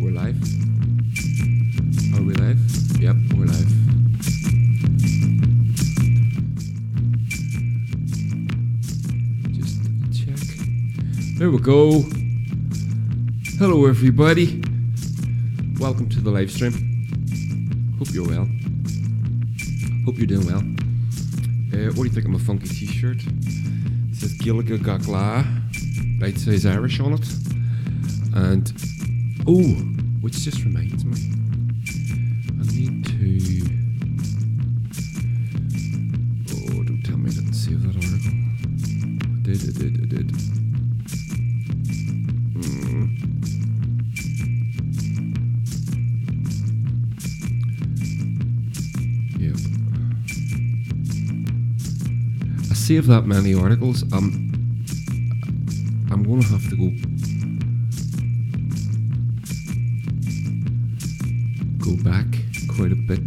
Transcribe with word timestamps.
We're 0.00 0.10
live. 0.10 0.36
Are 2.14 2.22
we 2.22 2.34
live? 2.34 2.58
Yep, 3.00 3.16
we're 3.36 3.46
live. 3.46 3.72
Just 9.52 9.78
check. 10.12 10.38
There 11.38 11.50
we 11.50 11.58
go. 11.58 12.04
Hello, 13.58 13.86
everybody. 13.86 14.62
Welcome 15.78 16.08
to 16.10 16.20
the 16.20 16.30
live 16.30 16.50
stream. 16.50 16.72
Hope 17.98 18.12
you're 18.12 18.26
well. 18.26 18.48
Hope 20.04 20.18
you're 20.18 20.26
doing 20.26 20.46
well. 20.46 20.62
Uh, 21.72 21.92
what 21.92 21.96
do 21.96 22.04
you 22.04 22.10
think 22.10 22.26
of 22.26 22.32
my 22.32 22.38
funky 22.38 22.68
t-shirt? 22.68 23.18
It 23.18 24.16
says 24.16 24.36
Gilliga 24.38 24.76
Gagla, 24.78 25.44
bite 26.18 26.38
size 26.38 26.66
Irish 26.66 26.98
on 27.00 27.12
it. 27.14 27.41
And, 28.34 28.72
oh, 29.46 29.62
which 30.22 30.40
just 30.40 30.64
reminds 30.64 31.04
me, 31.04 31.16
I 32.48 32.64
need 32.72 33.04
to. 33.06 33.20
Oh, 36.54 36.82
don't 36.82 37.02
tell 37.04 37.18
me 37.18 37.30
I 37.30 37.34
didn't 37.34 37.52
save 37.54 37.82
that 37.82 37.94
article. 37.96 38.32
I 39.22 39.42
did, 39.42 39.60
I 39.62 39.72
did, 39.78 39.94
I 40.00 40.06
did. 40.06 40.28
Mm. 42.56 43.02
Yep. 49.38 49.56
I 52.70 52.74
save 52.74 53.06
that 53.08 53.26
many 53.26 53.54
articles. 53.54 54.04
Um, 54.12 54.48
I'm 56.10 56.22
gonna 56.22 56.44
have 56.44 56.68
to 56.70 56.76
go 56.76 56.90
back 62.02 62.26
quite 62.68 62.90
a 62.90 62.96
bit 62.96 63.20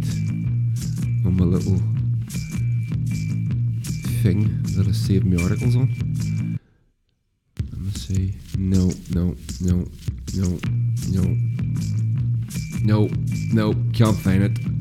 on 1.24 1.36
my 1.36 1.44
little 1.44 1.78
thing 4.22 4.62
that 4.74 4.86
I 4.86 4.92
saved 4.92 5.24
my 5.24 5.42
articles 5.42 5.76
on. 5.76 5.88
Let 7.72 7.80
me 7.80 7.90
see. 7.92 8.34
No, 8.58 8.90
no, 9.14 9.34
no, 9.60 9.86
no, 10.34 10.58
no, 11.08 11.36
no, 12.82 13.08
no. 13.52 13.74
Can't 13.92 14.16
find 14.18 14.42
it. 14.42 14.75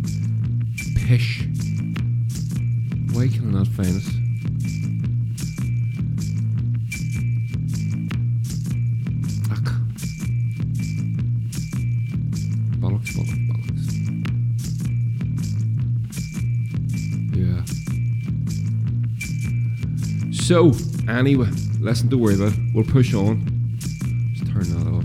So, 20.45 20.73
anyway, 21.09 21.49
lesson 21.79 22.07
to 22.11 22.19
worry 22.19 22.35
about. 22.35 22.53
We'll 22.75 22.83
push 22.83 23.15
on. 23.15 23.79
Just 23.79 24.45
turn 24.51 24.61
that 24.61 24.87
off. 24.95 25.03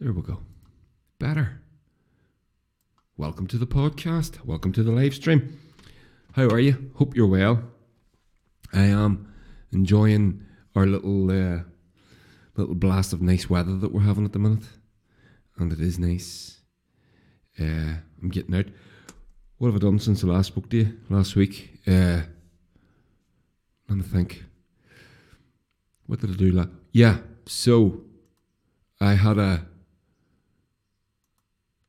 There 0.00 0.12
we 0.12 0.22
go. 0.22 0.40
Better. 1.20 1.62
Welcome 3.16 3.46
to 3.46 3.56
the 3.56 3.68
podcast. 3.68 4.44
Welcome 4.44 4.72
to 4.72 4.82
the 4.82 4.90
live 4.90 5.14
stream. 5.14 5.60
How 6.32 6.48
are 6.48 6.58
you? 6.58 6.90
Hope 6.96 7.14
you're 7.14 7.28
well. 7.28 7.62
I 8.72 8.86
am 8.86 9.32
enjoying 9.70 10.44
our 10.74 10.86
little 10.86 11.30
uh, 11.30 11.60
little 12.56 12.74
blast 12.74 13.12
of 13.12 13.22
nice 13.22 13.48
weather 13.48 13.76
that 13.76 13.92
we're 13.92 14.00
having 14.00 14.24
at 14.24 14.32
the 14.32 14.40
minute, 14.40 14.64
and 15.56 15.72
it 15.72 15.78
is 15.78 16.00
nice. 16.00 16.62
Uh, 17.60 17.98
I'm 18.20 18.30
getting 18.30 18.56
out. 18.56 18.66
What 19.58 19.68
have 19.68 19.76
I 19.76 19.86
done 19.86 20.00
since 20.00 20.24
I 20.24 20.26
last 20.26 20.48
spoke 20.48 20.68
to 20.70 20.76
you 20.78 20.98
last 21.10 21.36
week? 21.36 21.77
Uh, 21.88 22.20
let 23.88 23.96
me 23.98 24.02
think. 24.02 24.44
What 26.06 26.20
did 26.20 26.30
I 26.30 26.34
do? 26.34 26.52
La- 26.52 26.66
yeah, 26.92 27.18
so 27.46 28.02
I 29.00 29.14
had 29.14 29.38
a 29.38 29.66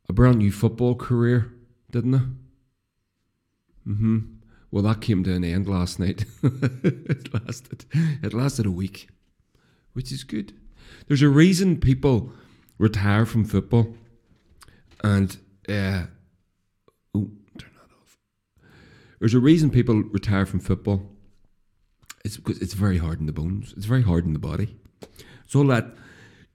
a 0.07 0.13
brand 0.13 0.37
new 0.39 0.51
football 0.51 0.95
career, 0.95 1.53
didn't 1.91 2.15
I? 2.15 2.21
Mm-hmm. 3.87 4.19
Well, 4.71 4.83
that 4.83 5.01
came 5.01 5.23
to 5.23 5.33
an 5.33 5.43
end 5.43 5.67
last 5.67 5.99
night. 5.99 6.25
it 6.43 7.33
lasted. 7.33 7.85
It 8.23 8.33
lasted 8.33 8.65
a 8.65 8.71
week, 8.71 9.09
which 9.93 10.11
is 10.11 10.23
good. 10.23 10.53
There's 11.07 11.21
a 11.21 11.29
reason 11.29 11.79
people 11.79 12.31
retire 12.77 13.25
from 13.25 13.45
football, 13.45 13.95
and 15.03 15.35
uh, 15.67 16.05
oh, 17.15 17.29
turn 17.57 17.71
that 17.75 17.91
off. 17.99 18.17
There's 19.19 19.33
a 19.33 19.39
reason 19.39 19.69
people 19.69 20.03
retire 20.03 20.45
from 20.45 20.59
football. 20.59 21.01
It's 22.23 22.37
because 22.37 22.61
it's 22.61 22.73
very 22.73 22.97
hard 22.97 23.19
in 23.19 23.25
the 23.25 23.31
bones. 23.31 23.73
It's 23.75 23.85
very 23.85 24.01
hard 24.01 24.25
in 24.25 24.33
the 24.33 24.39
body. 24.39 24.77
It's 25.45 25.55
all 25.55 25.67
that 25.67 25.95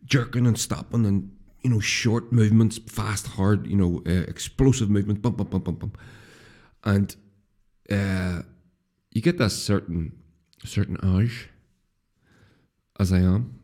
jerking 0.05 0.47
and 0.47 0.59
stopping 0.59 1.07
and 1.07 1.31
you 1.63 1.71
know 1.71 1.81
short 1.81 2.33
movements, 2.33 2.79
fast, 2.79 3.27
hard, 3.29 3.67
you 3.67 3.77
know, 3.77 4.03
uh, 4.07 4.25
explosive 4.29 4.91
movements, 4.91 5.21
bump, 5.21 5.39
bump, 5.39 5.51
bump, 5.51 5.65
bump, 5.65 5.79
bump, 5.81 5.99
and 6.85 7.17
uh, 7.91 8.43
you 9.11 9.23
get 9.23 9.39
that 9.39 9.51
certain 9.51 10.13
certain 10.65 10.99
age, 11.19 11.49
as 13.01 13.13
I 13.13 13.19
am, 13.19 13.59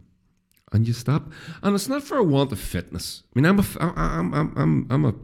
and 0.72 0.86
you 0.86 0.94
stop. 0.94 1.30
And 1.62 1.74
it's 1.74 1.88
not 1.88 2.02
for 2.02 2.16
a 2.16 2.24
want 2.24 2.52
of 2.52 2.60
fitness. 2.60 3.22
I 3.26 3.38
mean, 3.38 3.46
I'm 3.46 3.58
a, 3.58 3.64
I'm, 3.78 4.34
I'm, 4.34 4.52
I'm, 4.56 4.86
I'm 4.90 5.04
a. 5.04 5.14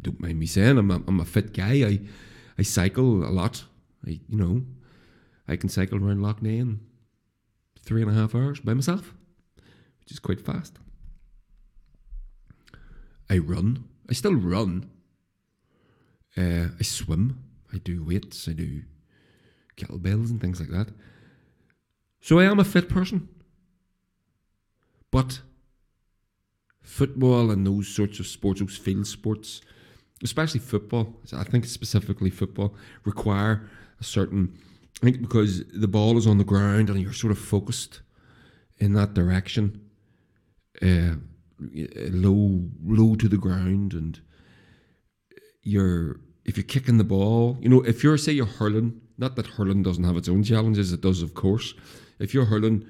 Don't 0.00 0.20
mind 0.20 0.38
me 0.38 0.46
saying, 0.46 0.78
I'm 0.78 0.90
a, 0.90 1.02
I'm 1.06 1.20
a 1.20 1.24
fit 1.24 1.52
guy. 1.52 1.84
I, 1.84 2.00
I 2.58 2.62
cycle 2.62 3.24
a 3.24 3.30
lot. 3.30 3.64
I, 4.06 4.20
you 4.28 4.36
know, 4.36 4.62
I 5.46 5.56
can 5.56 5.68
cycle 5.68 5.98
around 5.98 6.22
Lough 6.22 6.34
Neagh 6.42 6.60
in 6.60 6.80
three 7.80 8.02
and 8.02 8.10
a 8.10 8.14
half 8.14 8.34
hours 8.34 8.60
by 8.60 8.74
myself, 8.74 9.14
which 10.00 10.10
is 10.10 10.18
quite 10.18 10.40
fast. 10.40 10.78
I 13.30 13.38
run. 13.38 13.84
I 14.08 14.14
still 14.14 14.34
run. 14.34 14.90
Uh, 16.36 16.68
I 16.78 16.82
swim. 16.82 17.44
I 17.72 17.78
do 17.78 18.04
weights. 18.04 18.48
I 18.48 18.52
do 18.52 18.82
kettlebells 19.76 20.30
and 20.30 20.40
things 20.40 20.60
like 20.60 20.70
that. 20.70 20.88
So 22.20 22.38
I 22.38 22.44
am 22.44 22.58
a 22.58 22.64
fit 22.64 22.88
person. 22.88 23.28
But 25.10 25.40
football 26.82 27.50
and 27.50 27.66
those 27.66 27.88
sorts 27.88 28.18
of 28.18 28.26
sports, 28.26 28.60
those 28.60 28.76
field 28.76 29.06
sports, 29.06 29.60
especially 30.22 30.60
football, 30.60 31.16
I 31.32 31.44
think 31.44 31.64
specifically 31.64 32.30
football, 32.30 32.74
require 33.04 33.68
a 34.00 34.04
certain. 34.04 34.58
I 35.02 35.06
think 35.06 35.20
because 35.20 35.64
the 35.68 35.88
ball 35.88 36.18
is 36.18 36.26
on 36.26 36.38
the 36.38 36.44
ground 36.44 36.90
and 36.90 37.00
you're 37.00 37.12
sort 37.12 37.30
of 37.30 37.38
focused 37.38 38.00
in 38.78 38.94
that 38.94 39.14
direction, 39.14 39.80
uh, 40.82 41.14
low, 41.60 42.68
low 42.84 43.14
to 43.14 43.28
the 43.28 43.36
ground, 43.36 43.92
and 43.92 44.20
you're 45.62 46.20
if 46.44 46.56
you're 46.56 46.64
kicking 46.64 46.96
the 46.96 47.04
ball, 47.04 47.58
you 47.60 47.68
know, 47.68 47.82
if 47.82 48.02
you're 48.02 48.16
say 48.16 48.32
you're 48.32 48.46
hurling, 48.46 49.00
not 49.18 49.36
that 49.36 49.46
hurling 49.46 49.82
doesn't 49.82 50.04
have 50.04 50.16
its 50.16 50.28
own 50.28 50.42
challenges, 50.42 50.92
it 50.92 51.00
does 51.00 51.22
of 51.22 51.34
course. 51.34 51.74
If 52.18 52.34
you're 52.34 52.46
hurling, 52.46 52.86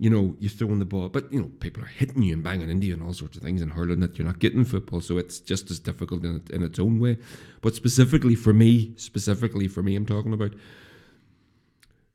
you 0.00 0.08
know, 0.08 0.34
you're 0.40 0.50
throwing 0.50 0.78
the 0.78 0.86
ball, 0.86 1.10
but 1.10 1.30
you 1.30 1.38
know, 1.38 1.50
people 1.60 1.82
are 1.82 1.86
hitting 1.86 2.22
you 2.22 2.32
and 2.32 2.42
banging 2.42 2.70
into 2.70 2.86
you 2.86 2.94
and 2.94 3.02
all 3.02 3.12
sorts 3.12 3.36
of 3.36 3.42
things 3.42 3.60
and 3.60 3.70
hurling 3.70 4.00
that 4.00 4.16
you're 4.16 4.26
not 4.26 4.38
getting 4.38 4.64
football, 4.64 5.02
so 5.02 5.18
it's 5.18 5.40
just 5.40 5.70
as 5.70 5.78
difficult 5.78 6.24
in, 6.24 6.42
in 6.50 6.62
its 6.62 6.78
own 6.78 6.98
way. 6.98 7.18
But 7.60 7.74
specifically 7.74 8.34
for 8.34 8.54
me, 8.54 8.94
specifically 8.96 9.68
for 9.68 9.82
me, 9.82 9.94
I'm 9.94 10.06
talking 10.06 10.32
about. 10.32 10.54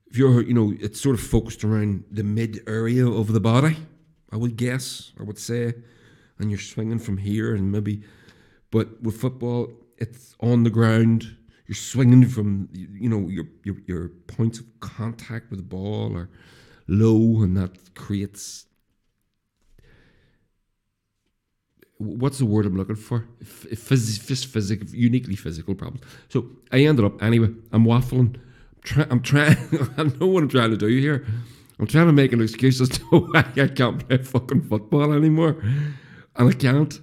If 0.08 0.18
you're, 0.18 0.42
you 0.42 0.54
know, 0.54 0.74
it's 0.80 1.00
sort 1.00 1.14
of 1.14 1.22
focused 1.22 1.64
around 1.64 2.06
the 2.10 2.24
mid 2.24 2.64
area 2.68 3.06
of 3.08 3.34
the 3.34 3.40
body, 3.40 3.78
I 4.32 4.38
would 4.38 4.56
guess, 4.56 5.12
I 5.20 5.24
would 5.24 5.38
say, 5.38 5.76
and 6.40 6.50
you're 6.50 6.60
swinging 6.60 7.00
from 7.00 7.18
here 7.18 7.54
and 7.54 7.72
maybe, 7.72 8.02
but 8.72 9.00
with 9.04 9.22
football, 9.22 9.72
it's 9.98 10.36
on 10.40 10.64
the 10.64 10.72
ground. 10.72 11.38
You're 11.68 11.76
swinging 11.76 12.28
from, 12.30 12.68
you 12.74 13.10
know, 13.10 13.28
your 13.30 13.46
your, 13.64 13.76
your 13.86 14.10
points 14.26 14.60
of 14.60 14.66
contact 14.80 15.52
with 15.52 15.60
the 15.60 15.66
ball 15.66 16.18
are 16.18 16.30
low, 16.88 17.42
and 17.42 17.56
that 17.58 17.96
creates 17.96 18.66
what's 21.98 22.40
the 22.40 22.46
word 22.46 22.66
I'm 22.66 22.76
looking 22.76 22.96
for? 22.96 23.28
Phys- 23.44 24.28
just 24.28 24.48
physical, 24.48 24.88
uniquely 24.90 25.36
physical 25.36 25.76
problems. 25.76 26.04
So 26.30 26.48
I 26.72 26.80
ended 26.80 27.06
up 27.06 27.22
anyway. 27.22 27.50
I'm 27.72 27.86
waffling. 27.86 28.38
I'm, 28.96 29.08
I'm 29.12 29.22
trying. 29.22 29.58
I 29.98 30.04
know 30.04 30.28
what 30.28 30.44
I'm 30.44 30.50
trying 30.50 30.72
to 30.72 30.78
do 30.78 30.88
here. 30.88 31.26
I'm 31.80 31.88
trying 31.88 32.08
to 32.08 32.14
make 32.14 32.32
an 32.34 32.42
excuse 32.42 32.80
as 32.82 32.90
to 32.90 33.02
why 33.10 33.46
I 33.56 33.68
can't 33.68 34.08
play 34.08 34.18
fucking 34.18 34.64
football 34.64 35.14
anymore, 35.14 35.62
and 36.36 36.50
I 36.50 36.54
can't. 36.54 37.00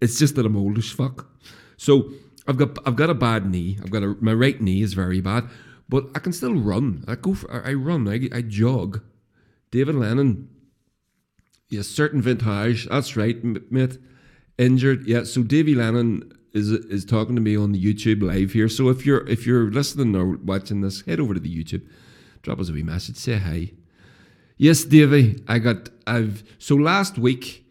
It's 0.00 0.18
just 0.18 0.34
that 0.36 0.46
I'm 0.46 0.56
old 0.56 0.78
as 0.78 0.90
fuck. 0.90 1.28
So 1.76 2.10
I've 2.48 2.56
got 2.56 2.78
I've 2.86 2.96
got 2.96 3.10
a 3.10 3.14
bad 3.14 3.50
knee. 3.50 3.78
I've 3.82 3.90
got 3.90 4.02
a 4.02 4.16
my 4.20 4.32
right 4.32 4.60
knee 4.60 4.82
is 4.82 4.94
very 4.94 5.20
bad, 5.20 5.48
but 5.88 6.06
I 6.14 6.18
can 6.18 6.32
still 6.32 6.54
run. 6.54 7.04
I 7.06 7.14
go 7.14 7.34
for 7.34 7.50
I 7.52 7.74
run. 7.74 8.08
I, 8.08 8.28
I 8.36 8.42
jog. 8.42 9.00
David 9.76 9.94
Lennon 9.94 10.48
Yes, 11.68 11.88
certain 11.88 12.22
vintage. 12.22 12.86
That's 12.88 13.16
right, 13.16 13.42
mate. 13.70 13.98
Injured. 14.56 15.06
Yeah. 15.06 15.24
So 15.24 15.42
Davy 15.42 15.74
Lennon 15.74 16.32
is 16.52 16.70
is 16.70 17.04
talking 17.04 17.34
to 17.34 17.42
me 17.42 17.56
on 17.56 17.72
the 17.72 17.82
YouTube 17.82 18.22
live 18.22 18.52
here. 18.52 18.68
So 18.68 18.88
if 18.88 19.04
you're 19.04 19.26
if 19.28 19.46
you're 19.46 19.70
listening 19.70 20.14
or 20.14 20.36
watching 20.36 20.80
this, 20.80 21.02
head 21.02 21.20
over 21.20 21.34
to 21.34 21.40
the 21.40 21.54
YouTube, 21.54 21.86
drop 22.42 22.60
us 22.60 22.68
a 22.68 22.72
wee 22.72 22.82
message, 22.82 23.16
say 23.16 23.38
hi. 23.38 23.72
Yes, 24.56 24.84
Davy. 24.84 25.42
I 25.48 25.58
got. 25.58 25.90
I've 26.06 26.44
so 26.58 26.76
last 26.76 27.18
week, 27.18 27.66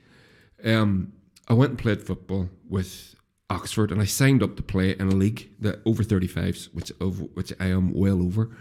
um, 0.64 1.14
I 1.48 1.54
went 1.54 1.72
and 1.72 1.80
played 1.80 2.04
football 2.04 2.50
with 2.70 3.16
Oxford, 3.50 3.92
and 3.92 4.02
I 4.02 4.06
signed 4.06 4.44
up 4.44 4.58
to 4.58 4.62
play 4.62 4.92
in 4.92 5.08
a 5.08 5.16
league 5.16 5.50
that 5.62 5.80
over 5.86 6.04
35s, 6.04 6.66
which 6.74 6.92
of 7.00 7.22
which 7.34 7.54
I 7.62 7.68
am 7.68 7.94
well 7.94 8.22
over, 8.22 8.56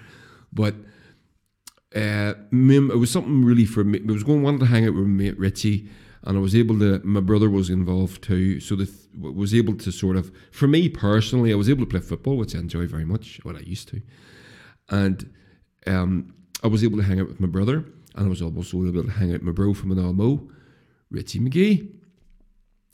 but 0.53 0.77
uh, 1.95 2.35
it 2.53 2.99
was 2.99 3.11
something 3.11 3.45
really 3.45 3.65
for 3.65 3.85
me. 3.85 4.01
I 4.07 4.13
was 4.13 4.25
going 4.25 4.43
wanted 4.43 4.61
to 4.61 4.67
hang 4.67 4.87
out 4.87 4.95
with 4.95 5.07
mate 5.07 5.39
Richie, 5.39 5.89
and 6.25 6.37
I 6.37 6.41
was 6.41 6.55
able 6.55 6.79
to. 6.81 7.01
My 7.05 7.21
brother 7.21 7.49
was 7.49 7.71
involved 7.71 8.23
too, 8.23 8.61
so 8.61 8.75
the 8.75 8.91
was 9.19 9.55
able 9.55 9.75
to 9.75 9.93
sort 9.93 10.17
of. 10.17 10.33
For 10.51 10.67
me 10.67 10.89
personally, 10.89 11.53
I 11.53 11.57
was 11.57 11.71
able 11.71 11.85
to 11.85 11.91
play 11.91 12.01
football, 12.01 12.37
which 12.37 12.55
I 12.57 12.59
enjoy 12.59 12.87
very 12.87 13.05
much. 13.05 13.39
What 13.45 13.57
I 13.57 13.61
used 13.61 13.89
to, 13.89 14.03
and 14.89 15.31
um, 15.87 16.35
I 16.65 16.67
was 16.67 16.83
able 16.83 16.99
to 16.99 17.05
hang 17.05 17.21
out 17.21 17.29
with 17.29 17.41
my 17.41 17.47
brother, 17.47 17.85
and 18.17 18.27
I 18.27 18.29
was 18.29 18.43
also 18.43 18.85
able 18.87 19.05
to 19.05 19.11
hang 19.11 19.29
out 19.29 19.35
with 19.35 19.43
my 19.43 19.53
bro 19.53 19.73
from 19.73 19.93
an 19.93 20.05
Almo, 20.05 20.49
Richie 21.11 21.39
McGee. 21.39 21.93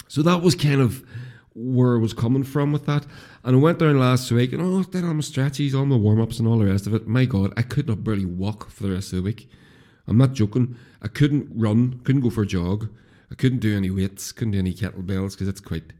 So 0.08 0.22
that 0.22 0.42
was 0.42 0.54
kind 0.54 0.80
of 0.80 1.04
where 1.60 1.96
I 1.96 2.00
was 2.00 2.14
coming 2.14 2.44
from 2.44 2.72
with 2.72 2.86
that. 2.86 3.06
And 3.44 3.56
I 3.56 3.58
went 3.58 3.78
down 3.78 3.98
last 3.98 4.30
week 4.30 4.52
and 4.52 4.62
oh, 4.62 4.82
then 4.82 5.04
all 5.04 5.14
my 5.14 5.20
stretches, 5.20 5.74
all 5.74 5.86
my 5.86 5.96
warm 5.96 6.20
ups, 6.20 6.38
and 6.38 6.48
all 6.48 6.58
the 6.58 6.66
rest 6.66 6.86
of 6.86 6.94
it. 6.94 7.06
My 7.06 7.24
God, 7.24 7.52
I 7.56 7.62
could 7.62 7.88
not 7.88 8.04
barely 8.04 8.24
walk 8.24 8.70
for 8.70 8.84
the 8.84 8.92
rest 8.92 9.12
of 9.12 9.18
the 9.18 9.22
week. 9.22 9.50
I'm 10.06 10.18
not 10.18 10.32
joking. 10.32 10.76
I 11.02 11.08
couldn't 11.08 11.48
run, 11.54 12.00
couldn't 12.04 12.22
go 12.22 12.30
for 12.30 12.42
a 12.42 12.46
jog. 12.46 12.88
I 13.30 13.34
couldn't 13.34 13.60
do 13.60 13.76
any 13.76 13.90
weights, 13.90 14.32
couldn't 14.32 14.52
do 14.52 14.58
any 14.58 14.72
kettlebells 14.72 15.32
because 15.32 15.48
it's 15.48 15.60
quite 15.60 15.92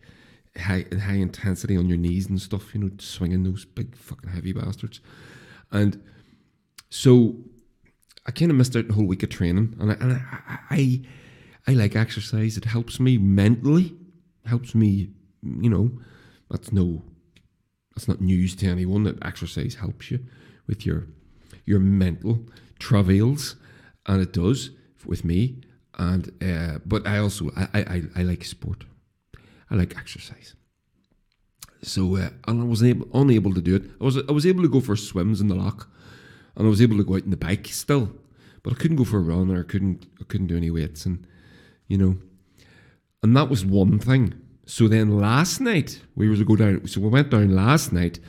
high 0.57 0.85
high 1.01 1.15
intensity 1.15 1.77
on 1.77 1.89
your 1.89 1.99
knees 1.99 2.29
and 2.29 2.41
stuff. 2.41 2.75
You 2.75 2.81
know, 2.81 2.91
swinging 2.99 3.45
those 3.45 3.65
big 3.65 3.95
fucking 3.95 4.31
heavy 4.31 4.53
bastards. 4.53 5.01
And 5.71 6.03
so 6.89 7.37
I 8.27 8.33
kind 8.33 8.51
of 8.51 8.57
missed 8.57 8.75
out 8.75 8.89
the 8.89 8.95
whole 8.95 9.07
week 9.07 9.23
of 9.23 9.29
training. 9.29 9.77
And 9.79 9.93
I, 9.93 9.95
and 9.95 10.12
I, 10.15 10.59
I, 10.71 11.01
I 11.69 11.73
like 11.73 11.95
exercise. 11.95 12.57
It 12.57 12.65
helps 12.65 12.99
me 12.99 13.17
mentally, 13.17 13.95
helps 14.45 14.75
me 14.75 15.11
you 15.43 15.71
know, 15.71 15.91
that's 16.51 16.73
no, 16.73 17.03
that's 17.95 18.09
not 18.09 18.21
news 18.21 18.55
to 18.57 18.67
anyone 18.67 19.05
that 19.05 19.25
exercise 19.25 19.75
helps 19.77 20.11
you 20.11 20.21
with 20.67 20.87
your 20.87 21.07
your 21.65 21.81
mental 21.81 22.47
travails, 22.79 23.57
and 24.07 24.23
it 24.23 24.33
does 24.33 24.71
with 25.07 25.25
me. 25.25 25.63
And 25.99 26.31
uh, 26.43 26.79
but 26.87 27.07
I 27.07 27.19
also 27.19 27.51
I, 27.57 27.69
I 27.75 28.03
I 28.17 28.23
like 28.23 28.45
sport, 28.45 28.85
I 29.71 29.75
like 29.75 29.97
exercise. 29.97 30.55
So 31.83 32.17
uh, 32.17 32.31
and 32.47 32.61
I 32.63 32.65
was 32.65 32.83
able, 32.83 33.09
unable 33.15 33.55
to 33.55 33.61
do 33.61 33.77
it. 33.77 33.85
I 34.01 34.05
was 34.05 34.17
I 34.17 34.33
was 34.33 34.47
able 34.47 34.63
to 34.63 34.69
go 34.69 34.81
for 34.81 34.97
swims 34.97 35.41
in 35.41 35.49
the 35.49 35.55
lock, 35.55 35.89
and 36.57 36.67
I 36.67 36.71
was 36.71 36.83
able 36.83 36.97
to 36.99 37.05
go 37.05 37.15
out 37.15 37.25
in 37.25 37.31
the 37.31 37.37
bike 37.37 37.67
still, 37.69 38.13
but 38.63 38.73
I 38.73 38.77
couldn't 38.77 38.97
go 38.97 39.05
for 39.05 39.19
a 39.19 39.23
run 39.23 39.51
or 39.51 39.61
I 39.61 39.65
couldn't 39.65 40.07
I 40.21 40.25
couldn't 40.25 40.49
do 40.49 40.57
any 40.57 40.71
weights 40.71 41.07
and 41.07 41.27
you 41.89 41.99
know, 41.99 42.17
and 43.23 43.37
that 43.37 43.49
was 43.49 43.65
one 43.65 43.99
thing. 43.99 44.35
So 44.71 44.87
then 44.87 45.19
last 45.19 45.61
night 45.61 46.01
we 46.15 46.29
were 46.29 46.37
to 46.37 46.45
go 46.45 46.55
down. 46.55 46.87
So 46.87 47.01
we 47.01 47.09
went 47.09 47.31
down 47.31 47.57
last 47.57 47.93
night, 47.93 48.21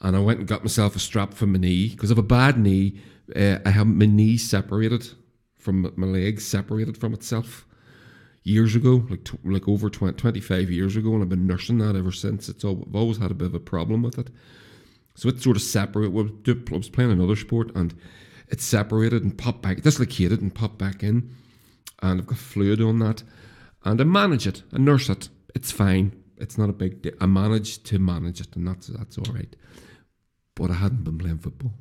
and 0.00 0.16
I 0.16 0.20
went 0.20 0.38
and 0.38 0.46
got 0.46 0.62
myself 0.62 0.94
a 0.94 1.00
strap 1.00 1.34
for 1.34 1.46
my 1.46 1.58
knee 1.58 1.88
because 1.88 2.10
I 2.10 2.12
have 2.12 2.18
a 2.18 2.22
bad 2.22 2.56
knee. 2.56 3.00
Uh, 3.34 3.58
I 3.66 3.70
have 3.70 3.88
my 3.88 4.06
knee 4.06 4.36
separated 4.36 5.08
from 5.58 5.92
my 5.96 6.06
leg, 6.06 6.40
separated 6.40 6.96
from 6.96 7.12
itself 7.12 7.66
years 8.44 8.76
ago, 8.76 9.04
like 9.10 9.28
like 9.44 9.66
over 9.66 9.90
20, 9.90 10.16
25 10.16 10.70
years 10.70 10.94
ago, 10.94 11.12
and 11.12 11.24
I've 11.24 11.28
been 11.28 11.48
nursing 11.48 11.78
that 11.78 11.96
ever 11.96 12.12
since. 12.12 12.48
It's 12.48 12.64
all, 12.64 12.84
I've 12.86 12.94
always 12.94 13.18
had 13.18 13.32
a 13.32 13.34
bit 13.34 13.48
of 13.48 13.56
a 13.56 13.60
problem 13.60 14.04
with 14.04 14.16
it. 14.16 14.30
So 15.16 15.28
it's 15.28 15.42
sort 15.42 15.56
of 15.56 15.62
separated. 15.62 16.16
I 16.70 16.76
was 16.76 16.88
playing 16.88 17.10
another 17.10 17.34
sport 17.34 17.72
and 17.74 17.92
it 18.48 18.60
separated 18.60 19.24
and 19.24 19.36
popped 19.36 19.62
back, 19.62 19.82
dislocated 19.82 20.40
and 20.40 20.54
popped 20.54 20.78
back 20.78 21.02
in. 21.02 21.34
And 22.00 22.20
I've 22.20 22.28
got 22.28 22.38
fluid 22.38 22.80
on 22.80 23.00
that. 23.00 23.24
And 23.84 24.00
I 24.00 24.04
manage 24.04 24.46
it, 24.46 24.62
I 24.72 24.78
nurse 24.78 25.08
it 25.08 25.28
it's 25.54 25.70
fine. 25.70 26.22
It's 26.36 26.56
not 26.56 26.70
a 26.70 26.74
big 26.74 27.02
deal. 27.02 27.12
I 27.20 27.26
managed 27.26 27.84
to 27.86 27.98
manage 27.98 28.40
it, 28.40 28.56
and 28.56 28.66
that's 28.66 28.86
that's 28.88 29.18
all 29.18 29.32
right. 29.32 29.54
But 30.54 30.70
I 30.70 30.74
hadn't 30.74 31.04
been 31.04 31.18
playing 31.18 31.38
football, 31.38 31.72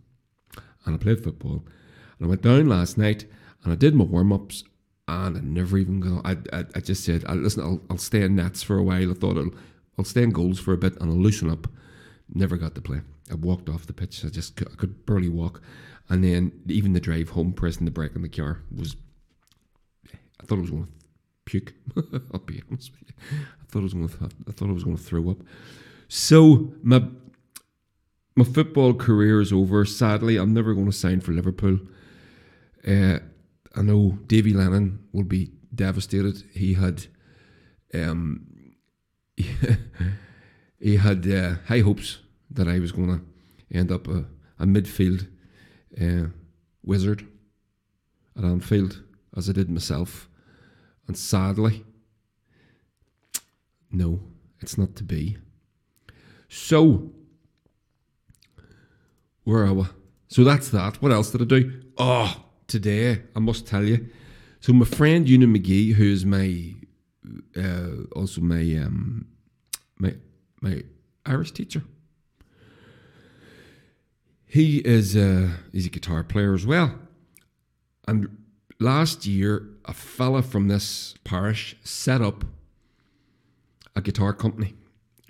and 0.85 0.95
I 0.95 0.97
played 0.97 1.23
football, 1.23 1.65
and 2.17 2.25
I 2.25 2.27
went 2.27 2.41
down 2.41 2.67
last 2.67 2.97
night, 2.97 3.25
and 3.63 3.71
I 3.71 3.75
did 3.75 3.95
my 3.95 4.03
warm 4.03 4.33
ups, 4.33 4.63
and 5.07 5.37
I 5.37 5.41
never 5.41 5.77
even 5.77 5.99
got. 5.99 6.25
I, 6.25 6.37
I, 6.55 6.65
I 6.75 6.79
just 6.79 7.03
said, 7.03 7.23
I, 7.27 7.33
listen, 7.33 7.63
I'll, 7.63 7.81
I'll 7.89 7.97
stay 7.97 8.21
in 8.21 8.35
nets 8.35 8.63
for 8.63 8.77
a 8.77 8.83
while. 8.83 9.11
I 9.11 9.13
thought 9.13 9.37
I'll 9.37 9.51
I'll 9.97 10.05
stay 10.05 10.23
in 10.23 10.31
goals 10.31 10.59
for 10.59 10.73
a 10.73 10.77
bit, 10.77 10.95
and 10.99 11.11
I'll 11.11 11.17
loosen 11.17 11.49
up. 11.49 11.67
Never 12.33 12.57
got 12.57 12.75
to 12.75 12.81
play. 12.81 13.01
I 13.31 13.35
walked 13.35 13.69
off 13.69 13.85
the 13.85 13.93
pitch. 13.93 14.23
I 14.23 14.29
just 14.29 14.61
I 14.61 14.75
could 14.75 15.05
barely 15.05 15.29
walk, 15.29 15.61
and 16.07 16.23
then 16.23 16.51
even 16.67 16.93
the 16.93 16.99
drive 16.99 17.29
home, 17.29 17.53
pressing 17.53 17.85
the 17.85 17.91
brake 17.91 18.15
in 18.15 18.21
the 18.21 18.29
car 18.29 18.61
was. 18.75 18.95
I 20.41 20.45
thought 20.45 20.59
I 20.59 20.61
was 20.61 20.69
going 20.69 20.85
to 20.85 20.91
puke. 21.45 21.73
I'll 22.33 22.39
be 22.39 22.61
honest 22.69 22.91
with 22.91 23.09
you. 23.09 23.39
I 23.69 23.71
thought 23.71 23.79
I 23.79 23.83
was 23.83 23.93
going 23.93 24.09
to. 24.09 24.29
I 24.47 24.51
thought 24.51 24.69
I 24.69 24.73
was 24.73 24.83
going 24.83 24.97
to 24.97 25.03
throw 25.03 25.29
up. 25.29 25.37
So 26.07 26.73
my 26.81 27.03
my 28.35 28.45
football 28.45 28.93
career 28.93 29.41
is 29.41 29.53
over. 29.53 29.85
Sadly, 29.85 30.37
I'm 30.37 30.53
never 30.53 30.73
going 30.73 30.87
to 30.87 30.93
sign 30.93 31.19
for 31.19 31.33
Liverpool. 31.33 31.79
Uh, 32.87 33.19
I 33.75 33.81
know 33.81 34.17
Davy 34.27 34.53
Lennon 34.53 34.99
will 35.11 35.25
be 35.25 35.51
devastated. 35.75 36.43
He 36.53 36.73
had, 36.75 37.05
um, 37.93 38.47
he 40.79 40.95
had 40.95 41.29
uh, 41.29 41.55
high 41.67 41.81
hopes 41.81 42.19
that 42.49 42.67
I 42.67 42.79
was 42.79 42.91
going 42.91 43.19
to 43.19 43.77
end 43.77 43.91
up 43.91 44.07
a, 44.07 44.25
a 44.57 44.65
midfield 44.65 45.27
uh, 46.01 46.29
wizard 46.81 47.27
at 48.37 48.45
Anfield, 48.45 49.03
as 49.35 49.49
I 49.49 49.53
did 49.53 49.69
myself. 49.69 50.29
And 51.07 51.17
sadly, 51.17 51.83
no, 53.91 54.21
it's 54.59 54.77
not 54.77 54.95
to 54.97 55.03
be. 55.03 55.37
So, 56.47 57.11
where 59.43 59.65
are 59.65 59.73
we? 59.73 59.85
So 60.27 60.43
that's 60.43 60.69
that. 60.69 61.01
What 61.01 61.11
else 61.11 61.31
did 61.31 61.41
I 61.41 61.45
do? 61.45 61.81
Oh, 61.97 62.45
today, 62.67 63.23
I 63.35 63.39
must 63.39 63.67
tell 63.67 63.83
you. 63.83 64.09
So 64.59 64.73
my 64.73 64.85
friend 64.85 65.27
Ewan 65.27 65.53
McGee, 65.53 65.93
who 65.93 66.03
is 66.03 66.25
my 66.25 66.75
uh, 67.57 68.03
also 68.15 68.41
my 68.41 68.61
um, 68.77 69.27
my 69.97 70.15
my 70.61 70.83
Irish 71.25 71.51
teacher. 71.51 71.83
He 74.45 74.79
is 74.79 75.15
a, 75.15 75.51
he's 75.71 75.85
a 75.85 75.89
guitar 75.89 76.23
player 76.23 76.55
as 76.55 76.65
well. 76.65 76.95
And 78.07 78.35
last 78.79 79.27
year, 79.27 79.69
a 79.85 79.93
fella 79.93 80.41
from 80.41 80.67
this 80.67 81.13
parish 81.23 81.75
set 81.83 82.19
up 82.19 82.43
a 83.99 84.01
guitar 84.01 84.33
company 84.33 84.73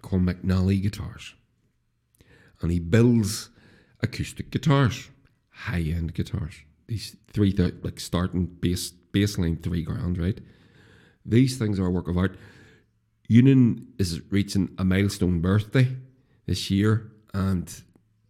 called 0.01 0.21
McNally 0.21 0.81
Guitars. 0.81 1.33
And 2.61 2.71
he 2.71 2.79
builds 2.79 3.49
acoustic 4.01 4.51
guitars, 4.51 5.09
high 5.49 5.81
end 5.81 6.13
guitars. 6.13 6.55
These 6.87 7.17
three, 7.33 7.51
like 7.83 7.99
starting 7.99 8.45
bass, 8.45 8.93
baseline 9.11 9.61
three 9.61 9.83
grand, 9.83 10.17
right? 10.17 10.39
These 11.25 11.57
things 11.57 11.79
are 11.79 11.87
a 11.87 11.91
work 11.91 12.07
of 12.07 12.17
art. 12.17 12.37
Ewan 13.27 13.87
is 13.97 14.21
reaching 14.31 14.73
a 14.77 14.83
milestone 14.83 15.41
birthday 15.41 15.95
this 16.45 16.71
year, 16.71 17.11
and 17.33 17.81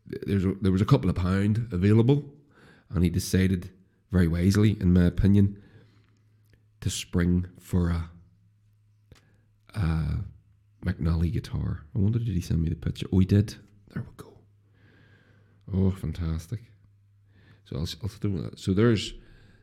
there's 0.05 0.45
a, 0.45 0.53
there 0.61 0.71
was 0.71 0.81
a 0.81 0.85
couple 0.85 1.09
of 1.09 1.15
pound 1.15 1.67
available, 1.71 2.25
and 2.89 3.03
he 3.03 3.09
decided 3.09 3.69
very 4.11 4.27
wisely, 4.27 4.77
in 4.79 4.93
my 4.93 5.05
opinion, 5.05 5.61
to 6.81 6.89
spring 6.89 7.45
for 7.59 7.89
a, 7.89 8.09
a 9.75 10.19
McNally 10.85 11.31
guitar. 11.31 11.85
I 11.95 11.99
wonder 11.99 12.19
did 12.19 12.35
he 12.35 12.41
send 12.41 12.61
me 12.61 12.69
the 12.69 12.75
picture? 12.75 13.07
Oh, 13.11 13.19
he 13.19 13.25
did. 13.25 13.55
There 13.93 14.03
we 14.03 14.09
go. 14.17 14.37
Oh, 15.73 15.91
fantastic. 15.91 16.61
So 17.65 17.75
I'll, 17.75 17.87
I'll 18.03 18.09
do 18.19 18.41
that. 18.41 18.59
So 18.59 18.73
there's, 18.73 19.13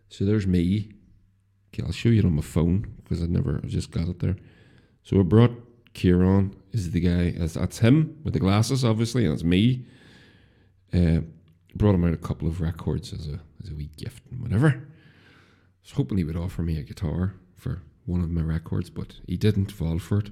so 0.08 0.24
there's 0.24 0.46
me. 0.46 0.92
Okay, 1.72 1.82
I'll 1.84 1.92
show 1.92 2.08
you 2.08 2.20
it 2.20 2.24
on 2.24 2.36
my 2.36 2.42
phone 2.42 2.94
because 3.02 3.22
I 3.22 3.26
never, 3.26 3.60
I 3.62 3.66
just 3.66 3.90
got 3.90 4.08
it 4.08 4.20
there. 4.20 4.36
So 5.02 5.18
I 5.18 5.22
brought 5.22 5.52
Kieran 5.94 6.54
is 6.72 6.90
the 6.90 7.00
guy. 7.00 7.30
That's 7.38 7.78
him 7.78 8.18
with 8.22 8.34
the 8.34 8.40
glasses, 8.40 8.84
obviously, 8.84 9.24
and 9.24 9.32
it's 9.32 9.42
me. 9.42 9.86
Uh, 10.92 11.20
brought 11.74 11.94
him 11.94 12.04
out 12.04 12.14
a 12.14 12.18
couple 12.18 12.48
of 12.48 12.60
records 12.60 13.12
as 13.12 13.28
a 13.28 13.40
as 13.62 13.70
a 13.70 13.74
wee 13.74 13.90
gift 13.96 14.22
and 14.30 14.40
whatever. 14.40 14.68
I 14.68 15.82
was 15.82 15.92
hoping 15.92 16.18
he 16.18 16.24
would 16.24 16.36
offer 16.36 16.62
me 16.62 16.78
a 16.78 16.82
guitar 16.82 17.34
for 17.54 17.82
one 18.06 18.22
of 18.22 18.30
my 18.30 18.42
records, 18.42 18.90
but 18.90 19.16
he 19.26 19.36
didn't 19.36 19.72
fall 19.72 19.98
for 19.98 20.18
it 20.18 20.30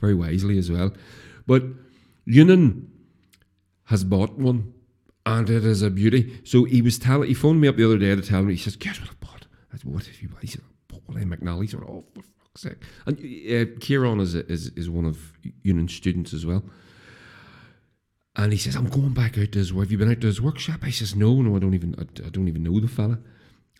very 0.00 0.14
wisely 0.14 0.58
as 0.58 0.70
well. 0.70 0.92
But 1.46 1.64
Ewan 2.24 2.90
has 3.84 4.04
bought 4.04 4.38
one 4.38 4.72
and 5.24 5.50
it 5.50 5.64
is 5.64 5.82
a 5.82 5.90
beauty. 5.90 6.40
So 6.44 6.64
he 6.64 6.82
was 6.82 6.98
telling, 6.98 7.28
he 7.28 7.34
phoned 7.34 7.60
me 7.60 7.68
up 7.68 7.76
the 7.76 7.84
other 7.84 7.98
day 7.98 8.14
to 8.14 8.22
tell 8.22 8.42
me, 8.42 8.54
he 8.54 8.60
says, 8.60 8.76
Guess 8.76 9.00
what 9.00 9.10
I 9.10 9.14
bought? 9.20 9.46
I 9.72 9.76
said, 9.76 9.84
What 9.84 10.06
have 10.06 10.20
you 10.20 10.28
bought? 10.28 10.42
He 10.42 10.48
said, 10.48 10.62
sort 11.68 11.84
of, 11.84 11.88
oh, 11.88 12.04
for 12.14 12.22
fuck's 12.22 12.62
sake. 12.62 12.78
And 13.06 13.18
uh, 13.18 13.78
Kieran 13.80 14.20
is, 14.20 14.34
is, 14.34 14.68
is 14.70 14.90
one 14.90 15.04
of 15.04 15.32
Ewan 15.62 15.88
students 15.88 16.32
as 16.32 16.44
well. 16.44 16.64
And 18.34 18.52
he 18.52 18.58
says, 18.58 18.76
I'm 18.76 18.88
going 18.88 19.14
back 19.14 19.38
out 19.38 19.52
to 19.52 19.58
his 19.58 19.70
Have 19.70 19.90
you 19.90 19.98
been 19.98 20.10
out 20.10 20.20
to 20.20 20.26
his 20.26 20.42
workshop? 20.42 20.80
I 20.82 20.90
says, 20.90 21.14
No, 21.16 21.40
no, 21.42 21.56
I 21.56 21.58
don't 21.58 21.74
even 21.74 21.94
I, 21.98 22.02
I 22.26 22.28
don't 22.28 22.48
even 22.48 22.62
know 22.62 22.78
the 22.80 22.88
fella. 22.88 23.18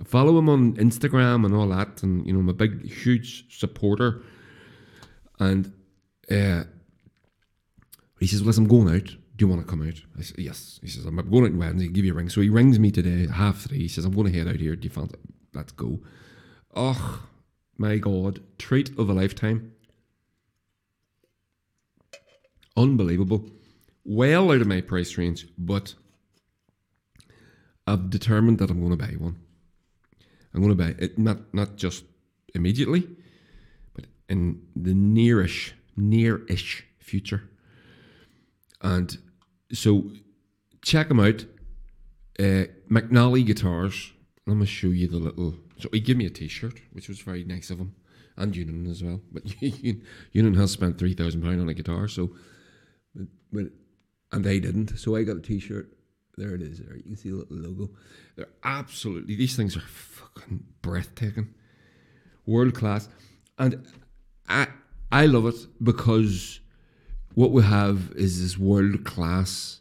Follow 0.04 0.38
him 0.38 0.48
on 0.48 0.74
Instagram 0.74 1.44
and 1.44 1.54
all 1.54 1.68
that, 1.68 2.02
and 2.02 2.26
you 2.26 2.32
know, 2.32 2.40
I'm 2.40 2.48
a 2.48 2.54
big, 2.54 2.84
huge 2.84 3.58
supporter. 3.58 4.22
And 5.38 5.72
uh, 6.30 6.64
he 8.20 8.26
says, 8.26 8.42
Listen, 8.42 8.64
I'm 8.64 8.68
going 8.68 8.94
out. 8.94 9.06
Do 9.06 9.44
you 9.44 9.48
want 9.48 9.62
to 9.62 9.66
come 9.66 9.86
out? 9.86 10.00
I 10.18 10.22
said, 10.22 10.38
Yes. 10.38 10.78
He 10.82 10.88
says, 10.88 11.04
I'm 11.04 11.16
going 11.16 11.44
out 11.44 11.52
on 11.52 11.58
Wednesday, 11.58 11.88
give 11.88 12.04
you 12.04 12.12
a 12.12 12.16
ring. 12.16 12.28
So 12.28 12.40
he 12.40 12.48
rings 12.48 12.78
me 12.78 12.90
today, 12.90 13.26
half 13.32 13.62
three. 13.62 13.78
He 13.78 13.88
says, 13.88 14.04
I'm 14.04 14.14
going 14.14 14.30
to 14.30 14.38
head 14.38 14.48
out 14.48 14.56
here. 14.56 14.76
Do 14.76 14.84
you 14.84 14.90
fancy 14.90 15.16
Let's 15.54 15.72
go. 15.72 16.00
Oh 16.74 17.22
my 17.78 17.96
god, 17.96 18.40
treat 18.58 18.90
of 18.98 19.08
a 19.08 19.14
lifetime. 19.14 19.72
Unbelievable 22.76 23.48
well 24.06 24.52
out 24.52 24.60
of 24.60 24.66
my 24.66 24.80
price 24.80 25.18
range, 25.18 25.48
but 25.58 25.94
I've 27.86 28.08
determined 28.08 28.58
that 28.58 28.70
I'm 28.70 28.78
going 28.78 28.96
to 28.96 28.96
buy 28.96 29.14
one. 29.18 29.36
I'm 30.56 30.62
going 30.62 30.76
to 30.76 30.82
buy 30.84 30.94
it 30.98 31.18
not 31.18 31.52
not 31.52 31.76
just 31.76 32.04
immediately, 32.54 33.06
but 33.94 34.06
in 34.28 34.62
the 34.74 34.94
nearish 34.94 35.72
nearish 35.98 36.82
future. 36.98 37.42
And 38.80 39.16
so 39.72 40.10
check 40.82 41.08
them 41.08 41.20
out. 41.20 41.44
Uh, 42.38 42.64
McNally 42.90 43.44
guitars. 43.44 44.12
Let 44.46 44.56
me 44.56 44.66
show 44.66 44.88
you 44.88 45.08
the 45.08 45.18
little. 45.18 45.56
So 45.78 45.90
he 45.92 46.00
gave 46.00 46.16
me 46.16 46.26
a 46.26 46.30
T-shirt, 46.30 46.80
which 46.92 47.08
was 47.08 47.20
very 47.20 47.44
nice 47.44 47.70
of 47.70 47.78
him, 47.78 47.94
and 48.36 48.56
Ewan 48.56 48.86
as 48.86 49.02
well. 49.02 49.20
But 49.30 49.42
Ewan 50.32 50.54
has 50.54 50.70
spent 50.70 50.98
three 50.98 51.14
thousand 51.14 51.42
pound 51.42 51.60
on 51.60 51.68
a 51.68 51.74
guitar, 51.74 52.08
so 52.08 52.34
but 53.52 53.66
and 54.32 54.44
they 54.44 54.58
didn't. 54.58 54.98
So 54.98 55.16
I 55.16 55.22
got 55.22 55.36
a 55.36 55.40
T-shirt. 55.40 55.95
There 56.36 56.54
it 56.54 56.62
is. 56.62 56.78
There 56.78 56.96
you 56.96 57.02
can 57.02 57.16
see 57.16 57.30
the 57.30 57.36
little 57.36 57.56
logo. 57.56 57.90
They're 58.36 58.48
absolutely 58.62 59.36
these 59.36 59.56
things 59.56 59.76
are 59.76 59.80
fucking 59.80 60.64
breathtaking, 60.82 61.54
world 62.44 62.74
class, 62.74 63.08
and 63.58 63.86
I 64.48 64.68
I 65.10 65.26
love 65.26 65.46
it 65.46 65.66
because 65.82 66.60
what 67.34 67.52
we 67.52 67.62
have 67.62 68.12
is 68.16 68.42
this 68.42 68.58
world 68.58 69.04
class 69.04 69.80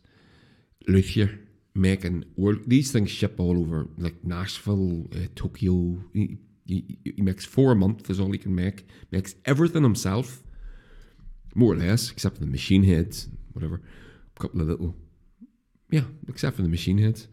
luthier 0.88 1.40
making 1.74 2.24
world. 2.38 2.60
These 2.68 2.92
things 2.92 3.12
ship 3.12 3.40
all 3.40 3.60
over, 3.60 3.88
like 3.98 4.24
Nashville, 4.24 5.08
uh, 5.14 5.28
Tokyo. 5.36 6.00
He, 6.14 6.38
he, 6.66 6.98
he 7.04 7.22
makes 7.22 7.46
four 7.46 7.74
a 7.74 7.76
month 7.76 8.10
is 8.10 8.20
all 8.20 8.32
he 8.32 8.38
can 8.38 8.56
make. 8.56 8.88
Makes 9.12 9.36
everything 9.46 9.84
himself, 9.84 10.42
more 11.54 11.74
or 11.74 11.76
less, 11.76 12.12
except 12.12 12.36
for 12.36 12.42
the 12.42 12.48
machine 12.48 12.84
heads, 12.84 13.28
whatever 13.54 13.82
A 14.36 14.40
couple 14.40 14.62
of 14.62 14.68
little, 14.68 14.96
yeah, 15.90 16.04
except 16.28 16.56
for 16.56 16.62
the 16.62 16.70
machine 16.70 16.98
heads 16.98 17.28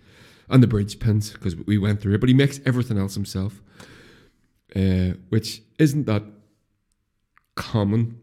and 0.49 0.62
the 0.62 0.66
bridge 0.66 0.99
pins 0.99 1.30
because 1.32 1.56
we 1.56 1.78
went 1.78 2.00
through 2.00 2.14
it. 2.14 2.21
But 2.21 2.28
he 2.28 2.35
makes 2.35 2.61
everything 2.66 2.99
else 2.99 3.14
himself, 3.14 3.62
uh, 4.76 5.14
which 5.30 5.62
isn't 5.78 6.06
that 6.06 6.23
common. 7.54 8.21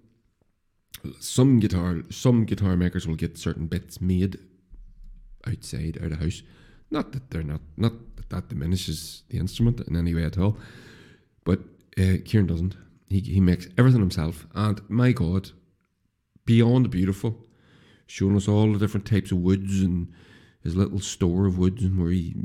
Some 1.20 1.60
guitar, 1.60 2.04
some 2.10 2.46
guitar 2.46 2.76
makers 2.76 3.08
will 3.08 3.16
get 3.16 3.38
certain 3.38 3.68
bits 3.68 4.02
made 4.02 4.38
outside, 5.48 5.98
out 6.04 6.12
of 6.12 6.20
house. 6.20 6.42
Not 6.92 7.14
that 7.14 7.32
they're 7.32 7.44
not, 7.44 7.62
not 7.78 7.94
that 8.18 8.30
that 8.30 8.50
diminishes 8.50 9.24
the 9.30 9.38
instrument 9.38 9.80
in 9.82 9.96
any 9.96 10.14
way 10.14 10.24
at 10.24 10.38
all. 10.38 10.58
But 11.46 11.60
uh, 11.98 12.18
Kieran 12.26 12.48
doesn't. 12.48 12.76
He 13.08 13.22
he 13.22 13.40
makes 13.40 13.68
everything 13.78 14.02
himself, 14.02 14.46
and 14.54 14.82
my 14.90 15.14
God, 15.14 15.52
beyond 16.46 16.92
beautiful 16.92 17.44
showing 18.10 18.36
us 18.36 18.48
all 18.48 18.74
the 18.74 18.80
different 18.80 19.06
types 19.06 19.32
of 19.32 19.38
woods 19.38 19.82
and 19.82 20.12
his 20.64 20.76
little 20.76 21.00
store 21.00 21.46
of 21.46 21.60
woods 21.60 21.84
and 21.84 22.00
where 22.00 22.10
he 22.10 22.36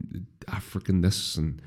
African 0.47 1.00
this 1.00 1.37
and 1.37 1.61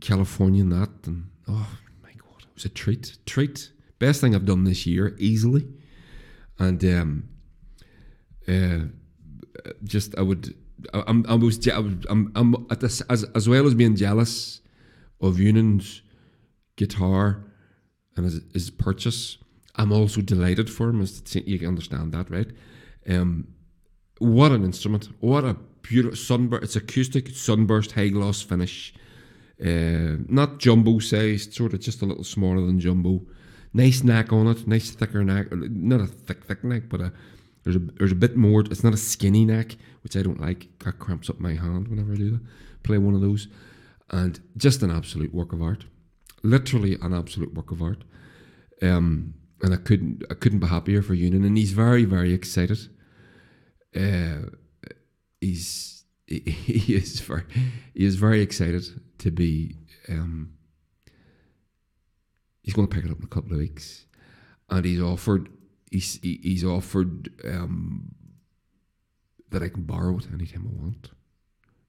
Californian 0.00 0.70
that 0.70 0.90
and 1.06 1.28
oh 1.46 1.68
my 2.02 2.12
god, 2.12 2.40
it 2.40 2.54
was 2.54 2.64
a 2.64 2.70
treat, 2.70 3.18
treat. 3.26 3.72
Best 3.98 4.20
thing 4.22 4.34
I've 4.34 4.46
done 4.46 4.64
this 4.64 4.86
year 4.86 5.14
easily, 5.18 5.66
and 6.58 6.82
um, 6.84 7.28
uh, 8.48 8.86
just 9.84 10.16
I 10.16 10.22
would 10.22 10.54
I, 10.94 11.02
I'm 11.06 11.26
I 11.28 11.34
was 11.34 11.68
I 11.68 11.78
was, 11.78 11.94
I'm 12.08 12.32
I'm 12.34 12.66
at 12.70 12.80
this 12.80 13.02
as 13.02 13.24
as 13.34 13.48
well 13.48 13.66
as 13.66 13.74
being 13.74 13.96
jealous 13.96 14.60
of 15.20 15.38
Ewan's 15.38 16.00
guitar 16.76 17.44
and 18.16 18.24
his, 18.24 18.40
his 18.54 18.70
purchase. 18.70 19.36
I'm 19.74 19.92
also 19.92 20.20
delighted 20.22 20.70
for 20.70 20.88
him. 20.88 21.02
As 21.02 21.22
you 21.34 21.58
can 21.58 21.68
understand 21.68 22.12
that, 22.12 22.30
right? 22.30 22.50
Um, 23.08 23.48
what 24.18 24.52
an 24.52 24.64
instrument! 24.64 25.08
What 25.20 25.44
a 25.44 25.56
beautiful 25.82 26.16
sunburst! 26.16 26.64
It's 26.64 26.76
acoustic 26.76 27.28
sunburst 27.28 27.92
high 27.92 28.08
gloss 28.08 28.42
finish. 28.42 28.94
Uh, 29.60 30.18
not 30.28 30.58
jumbo 30.58 30.98
sized, 30.98 31.54
sort 31.54 31.72
of 31.72 31.80
just 31.80 32.02
a 32.02 32.06
little 32.06 32.24
smaller 32.24 32.64
than 32.64 32.80
jumbo. 32.80 33.22
Nice 33.72 34.02
neck 34.02 34.32
on 34.32 34.46
it, 34.46 34.66
nice 34.66 34.90
thicker 34.90 35.24
neck. 35.24 35.46
Not 35.52 36.00
a 36.00 36.06
thick, 36.06 36.44
thick 36.44 36.64
neck, 36.64 36.84
but 36.88 37.00
a 37.00 37.12
there's 37.64 37.76
a 37.76 37.80
there's 37.98 38.12
a 38.12 38.16
bit 38.16 38.36
more. 38.36 38.60
It's 38.60 38.84
not 38.84 38.94
a 38.94 38.98
skinny 38.98 39.44
neck, 39.44 39.76
which 40.02 40.16
I 40.16 40.22
don't 40.22 40.40
like. 40.40 40.68
That 40.84 40.98
cramps 40.98 41.30
up 41.30 41.40
my 41.40 41.54
hand 41.54 41.88
whenever 41.88 42.12
I 42.12 42.16
do 42.16 42.30
that. 42.32 42.40
Play 42.82 42.98
one 42.98 43.14
of 43.14 43.20
those, 43.20 43.48
and 44.10 44.40
just 44.56 44.82
an 44.82 44.90
absolute 44.90 45.34
work 45.34 45.52
of 45.52 45.62
art. 45.62 45.84
Literally 46.42 46.96
an 47.02 47.12
absolute 47.12 47.54
work 47.54 47.70
of 47.70 47.82
art. 47.82 48.04
Um, 48.80 49.34
and 49.62 49.74
I 49.74 49.76
couldn't 49.76 50.24
I 50.30 50.34
couldn't 50.34 50.60
be 50.60 50.66
happier 50.66 51.02
for 51.02 51.14
Ewan, 51.14 51.44
and 51.44 51.58
he's 51.58 51.72
very 51.72 52.04
very 52.04 52.32
excited 52.32 52.88
uh, 53.96 54.50
he's 55.40 56.04
he, 56.26 56.94
is 56.94 57.20
very 57.20 57.44
he 57.94 58.04
is 58.04 58.16
very 58.16 58.40
excited 58.40 58.84
to 59.18 59.30
be. 59.30 59.76
Um, 60.08 60.54
he's 62.62 62.74
going 62.74 62.88
to 62.88 62.94
pick 62.94 63.04
it 63.04 63.10
up 63.10 63.18
in 63.18 63.24
a 63.24 63.28
couple 63.28 63.52
of 63.52 63.58
weeks, 63.58 64.06
and 64.68 64.84
he's 64.84 65.00
offered 65.00 65.48
he's 65.90 66.18
he's 66.22 66.64
offered 66.64 67.30
um, 67.44 68.14
that 69.50 69.62
I 69.62 69.68
can 69.68 69.84
borrow 69.84 70.18
it 70.18 70.26
anytime 70.32 70.68
I 70.68 70.82
want 70.82 71.10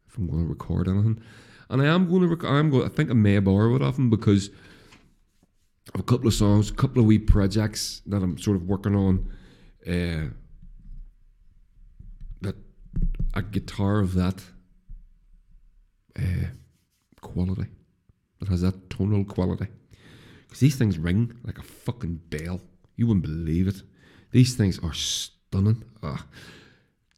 if 0.08 0.18
I'm 0.18 0.28
going 0.28 0.44
to 0.44 0.50
record 0.50 0.88
anything, 0.88 1.22
and 1.70 1.82
I 1.82 1.86
am 1.86 2.10
going 2.10 2.22
to 2.22 2.28
rec- 2.28 2.50
I'm 2.50 2.70
going 2.70 2.86
I 2.86 2.90
think 2.90 3.10
I 3.10 3.14
may 3.14 3.40
borrow 3.40 3.76
it 3.76 3.82
off 3.82 3.98
him 3.98 4.10
because. 4.10 4.50
Of 5.96 6.02
a 6.02 6.04
couple 6.04 6.28
of 6.28 6.36
songs, 6.36 6.70
a 6.70 6.74
couple 6.74 7.02
of 7.02 7.08
wee 7.08 7.18
projects 7.18 8.04
that 8.06 8.22
I'm 8.22 8.38
sort 8.38 8.58
of 8.58 8.68
working 8.68 8.96
on, 8.96 9.28
uh, 9.88 10.30
a 13.34 13.42
guitar 13.42 14.00
of 14.00 14.14
that 14.16 14.44
uh, 16.18 16.48
quality, 17.22 17.68
that 18.40 18.50
has 18.50 18.62
that 18.62 18.90
tonal 18.90 19.26
quality. 19.26 19.68
Because 20.48 20.60
these 20.60 20.76
things 20.76 20.98
ring 20.98 21.38
like 21.44 21.60
a 21.60 21.64
fucking 21.64 22.22
bell. 22.30 22.62
You 22.96 23.08
wouldn't 23.08 23.26
believe 23.26 23.68
it. 23.68 23.84
These 24.32 24.56
things 24.56 24.80
are 24.80 24.94
stunning. 24.94 25.84
Ah. 26.02 26.26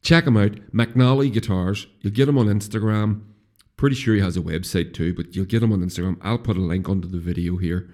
Check 0.01 0.25
them 0.25 0.37
out. 0.37 0.55
McNally 0.73 1.31
Guitars. 1.31 1.87
You'll 2.01 2.13
get 2.13 2.25
them 2.25 2.37
on 2.37 2.47
Instagram. 2.47 3.23
Pretty 3.77 3.95
sure 3.95 4.15
he 4.15 4.21
has 4.21 4.37
a 4.37 4.41
website 4.41 4.93
too, 4.93 5.13
but 5.13 5.35
you'll 5.35 5.45
get 5.45 5.61
them 5.61 5.71
on 5.71 5.81
Instagram. 5.81 6.17
I'll 6.21 6.37
put 6.37 6.57
a 6.57 6.61
link 6.61 6.89
under 6.89 7.07
the 7.07 7.19
video 7.19 7.57
here 7.57 7.89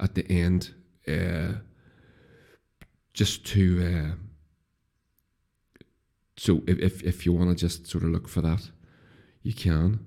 at 0.00 0.14
the 0.14 0.26
end. 0.30 0.74
Uh, 1.06 1.58
just 3.12 3.44
to 3.46 3.82
uh, 3.82 4.14
so 6.38 6.62
if, 6.66 6.78
if, 6.78 7.02
if 7.02 7.26
you 7.26 7.32
want 7.32 7.50
to 7.50 7.56
just 7.56 7.86
sort 7.88 8.04
of 8.04 8.10
look 8.10 8.28
for 8.28 8.40
that, 8.42 8.70
you 9.42 9.52
can. 9.52 10.06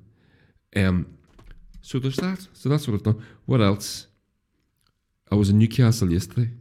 Um, 0.76 1.18
so 1.82 2.00
there's 2.00 2.16
that. 2.18 2.48
So 2.54 2.70
that's 2.70 2.88
what 2.88 2.96
I've 2.96 3.04
done. 3.04 3.24
What 3.46 3.62
else? 3.62 4.08
I 5.30 5.36
was 5.36 5.50
in 5.50 5.58
Newcastle 5.58 6.12
yesterday. 6.12 6.52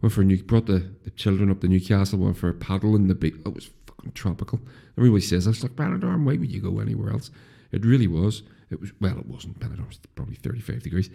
Went 0.00 0.12
for 0.12 0.22
a 0.22 0.24
new, 0.24 0.42
brought 0.42 0.66
the, 0.66 0.94
the 1.04 1.10
children 1.10 1.50
up 1.50 1.60
to 1.60 1.68
Newcastle. 1.68 2.20
Went 2.20 2.36
for 2.36 2.48
a 2.48 2.54
paddle 2.54 2.94
in 2.94 3.08
the 3.08 3.14
beach. 3.14 3.34
It 3.44 3.54
was 3.54 3.70
fucking 3.86 4.12
tropical. 4.12 4.60
Everybody 4.96 5.22
says 5.22 5.46
I 5.46 5.50
was 5.50 5.62
like 5.62 5.72
Benidorm. 5.72 6.24
Why 6.24 6.36
would 6.36 6.50
you 6.50 6.60
go 6.60 6.78
anywhere 6.78 7.10
else? 7.10 7.30
It 7.72 7.84
really 7.84 8.06
was. 8.06 8.42
It 8.70 8.80
was 8.80 8.92
well. 9.00 9.18
It 9.18 9.26
wasn't 9.26 9.58
Benidorm. 9.58 9.82
It 9.82 9.88
was 9.88 10.00
probably 10.14 10.36
thirty 10.36 10.60
five 10.60 10.82
degrees. 10.82 11.10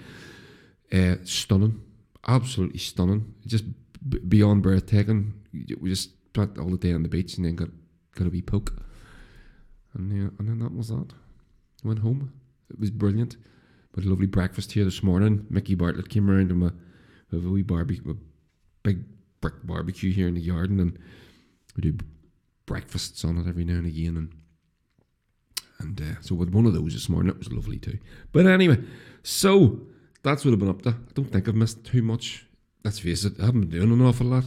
Uh, 0.92 1.16
stunning, 1.24 1.82
absolutely 2.28 2.80
stunning. 2.80 3.34
Just 3.48 3.66
b- 4.08 4.20
beyond 4.20 4.64
breathtaking. 4.64 5.34
We 5.54 5.90
just 5.90 6.12
spent 6.28 6.58
all 6.58 6.70
the 6.70 6.78
day 6.78 6.94
on 6.94 7.04
the 7.04 7.10
beach 7.10 7.38
and 7.38 7.46
then 7.46 7.56
got 7.56 7.70
got 8.16 8.28
a 8.28 8.30
wee 8.30 8.42
poke. 8.42 8.74
And, 9.94 10.12
yeah, 10.12 10.30
and 10.40 10.48
then 10.50 10.60
that 10.60 10.76
was 10.76 10.90
that. 10.90 11.14
Went 11.84 12.00
home. 12.00 12.34
It 12.70 12.80
was 12.80 12.92
brilliant. 12.92 13.38
Had 13.96 14.06
a 14.06 14.10
lovely 14.10 14.28
breakfast 14.28 14.74
here 14.74 14.84
this 14.84 15.04
morning. 15.04 15.46
Mickey 15.50 15.76
Bartlett 15.76 16.10
came 16.10 16.30
around 16.30 16.52
and 16.52 16.62
we 16.62 16.70
have 17.32 17.46
a 17.46 17.50
wee 17.50 17.62
barbecue, 17.62 18.12
a 18.12 18.16
big 18.84 19.06
brick 19.40 19.66
barbecue 19.66 20.12
here 20.12 20.28
in 20.28 20.34
the 20.34 20.46
garden, 20.46 20.80
and 20.80 20.98
we 21.76 21.82
do 21.82 21.98
breakfasts 22.66 23.24
on 23.24 23.38
it 23.38 23.48
every 23.48 23.64
now 23.64 23.76
and 23.76 23.86
again. 23.86 24.18
And 24.18 24.34
and 25.80 26.02
uh, 26.02 26.22
so 26.22 26.36
with 26.36 26.50
one 26.50 26.66
of 26.66 26.74
those 26.74 26.94
this 26.94 27.10
morning, 27.10 27.30
it 27.30 27.38
was 27.38 27.52
lovely 27.52 27.78
too. 27.78 28.00
But 28.32 28.48
anyway, 28.48 28.80
so 29.24 29.82
that's 30.24 30.44
what 30.44 30.54
I've 30.54 30.60
been 30.60 30.70
up 30.70 30.82
to. 30.84 30.90
I 30.90 31.14
don't 31.14 31.32
think 31.32 31.48
I've 31.48 31.56
missed 31.56 31.86
too 31.86 32.02
much. 32.02 32.46
Let's 32.84 33.00
face 33.00 33.24
it, 33.24 33.40
I 33.40 33.46
haven't 33.46 33.62
been 33.62 33.80
doing 33.80 33.92
an 33.92 34.06
awful 34.06 34.28
lot. 34.28 34.46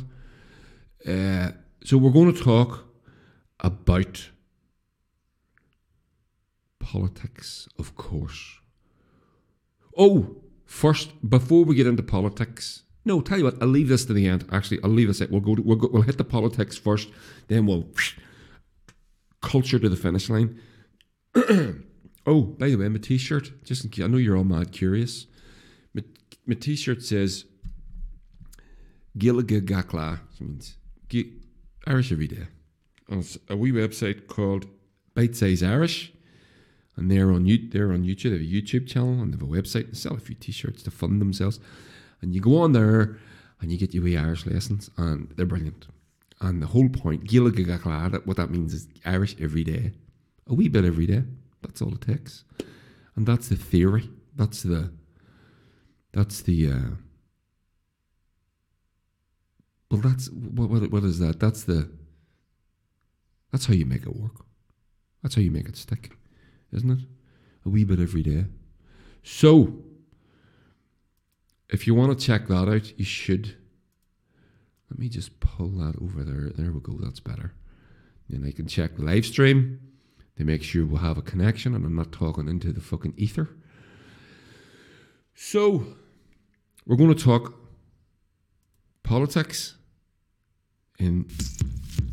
Uh, 1.06 1.52
so 1.84 1.96
we're 1.96 2.10
going 2.10 2.34
to 2.34 2.42
talk 2.42 2.87
about 3.60 4.30
politics, 6.78 7.68
of 7.78 7.94
course. 7.96 8.58
Oh, 9.96 10.36
first, 10.64 11.28
before 11.28 11.64
we 11.64 11.74
get 11.74 11.86
into 11.86 12.02
politics, 12.02 12.84
no, 13.04 13.20
tell 13.20 13.38
you 13.38 13.44
what, 13.44 13.60
I'll 13.60 13.68
leave 13.68 13.88
this 13.88 14.04
to 14.06 14.12
the 14.12 14.26
end. 14.26 14.46
Actually, 14.52 14.80
I'll 14.84 14.90
leave 14.90 15.08
this. 15.08 15.20
We'll 15.28 15.40
go. 15.40 15.54
To, 15.54 15.62
we'll, 15.62 15.76
go, 15.76 15.88
we'll 15.90 16.02
hit 16.02 16.18
the 16.18 16.24
politics 16.24 16.76
first, 16.76 17.08
then 17.48 17.66
we'll 17.66 17.88
culture 19.42 19.78
to 19.78 19.88
the 19.88 19.96
finish 19.96 20.28
line. 20.28 20.60
oh, 22.26 22.42
by 22.42 22.68
the 22.68 22.76
way, 22.76 22.88
my 22.88 22.98
T-shirt. 22.98 23.64
Just 23.64 23.84
in 23.84 23.90
case, 23.90 24.04
I 24.04 24.08
know 24.08 24.18
you're 24.18 24.36
all 24.36 24.44
mad 24.44 24.72
curious. 24.72 25.26
My, 25.94 26.04
my 26.46 26.54
T-shirt 26.54 27.02
says 27.02 27.44
Gilliga 29.16 29.60
Gakla, 29.60 30.20
which 30.30 30.40
means 30.40 30.76
Irish 31.86 32.12
every 32.12 32.28
day. 32.28 32.48
A 33.10 33.56
wee 33.56 33.72
website 33.72 34.26
called 34.26 34.66
Bite 35.14 35.34
Size 35.34 35.62
Irish 35.62 36.12
and 36.98 37.10
they're 37.10 37.30
on 37.30 37.44
they're 37.70 37.92
on 37.92 38.02
YouTube. 38.02 38.24
They 38.24 38.30
have 38.30 38.40
a 38.40 38.44
YouTube 38.44 38.88
channel 38.88 39.20
and 39.22 39.32
they 39.32 39.38
have 39.38 39.42
a 39.42 39.50
website. 39.50 39.86
They 39.86 39.94
sell 39.94 40.14
a 40.14 40.20
few 40.20 40.34
T-shirts 40.34 40.82
to 40.82 40.90
fund 40.90 41.20
themselves, 41.20 41.60
and 42.20 42.34
you 42.34 42.40
go 42.40 42.58
on 42.58 42.72
there 42.72 43.18
and 43.60 43.70
you 43.70 43.78
get 43.78 43.94
your 43.94 44.02
wee 44.02 44.16
Irish 44.16 44.44
lessons, 44.44 44.90
and 44.96 45.32
they're 45.36 45.46
brilliant. 45.46 45.86
And 46.40 46.60
the 46.62 46.66
whole 46.66 46.88
point, 46.88 47.32
what 47.32 48.36
that 48.36 48.50
means 48.50 48.74
is 48.74 48.88
Irish 49.04 49.36
every 49.40 49.64
day, 49.64 49.92
a 50.46 50.54
wee 50.54 50.68
bit 50.68 50.84
every 50.84 51.06
day. 51.06 51.22
That's 51.62 51.80
all 51.80 51.94
it 51.94 52.00
takes, 52.00 52.44
and 53.14 53.26
that's 53.26 53.48
the 53.48 53.56
theory. 53.56 54.10
That's 54.34 54.62
the 54.62 54.92
that's 56.12 56.42
the 56.42 56.72
uh, 56.72 56.90
well, 59.90 60.00
that's 60.00 60.30
what, 60.30 60.68
what 60.68 60.90
what 60.90 61.04
is 61.04 61.20
that? 61.20 61.38
That's 61.38 61.62
the 61.62 61.88
that's 63.50 63.66
how 63.66 63.74
you 63.74 63.86
make 63.86 64.02
it 64.02 64.16
work. 64.16 64.44
That's 65.22 65.34
how 65.34 65.40
you 65.40 65.50
make 65.50 65.68
it 65.68 65.76
stick 65.76 66.12
isn't 66.72 66.90
it? 66.90 67.06
A 67.64 67.68
wee 67.68 67.84
bit 67.84 68.00
every 68.00 68.22
day. 68.22 68.44
So, 69.22 69.74
if 71.68 71.86
you 71.86 71.94
want 71.94 72.18
to 72.18 72.26
check 72.26 72.48
that 72.48 72.68
out, 72.68 72.98
you 72.98 73.04
should. 73.04 73.56
Let 74.90 74.98
me 74.98 75.08
just 75.08 75.38
pull 75.40 75.68
that 75.68 75.94
over 76.00 76.24
there. 76.24 76.50
There 76.50 76.72
we 76.72 76.80
go. 76.80 76.96
That's 76.98 77.20
better. 77.20 77.52
And 78.30 78.46
I 78.46 78.52
can 78.52 78.66
check 78.66 78.96
the 78.96 79.02
live 79.02 79.26
stream 79.26 79.80
to 80.36 80.44
make 80.44 80.62
sure 80.62 80.86
we'll 80.86 81.00
have 81.00 81.18
a 81.18 81.22
connection 81.22 81.74
and 81.74 81.84
I'm 81.84 81.96
not 81.96 82.12
talking 82.12 82.48
into 82.48 82.72
the 82.72 82.80
fucking 82.80 83.14
ether. 83.16 83.48
So, 85.34 85.84
we're 86.86 86.96
going 86.96 87.14
to 87.14 87.22
talk 87.22 87.54
politics 89.02 89.76
in 90.98 91.28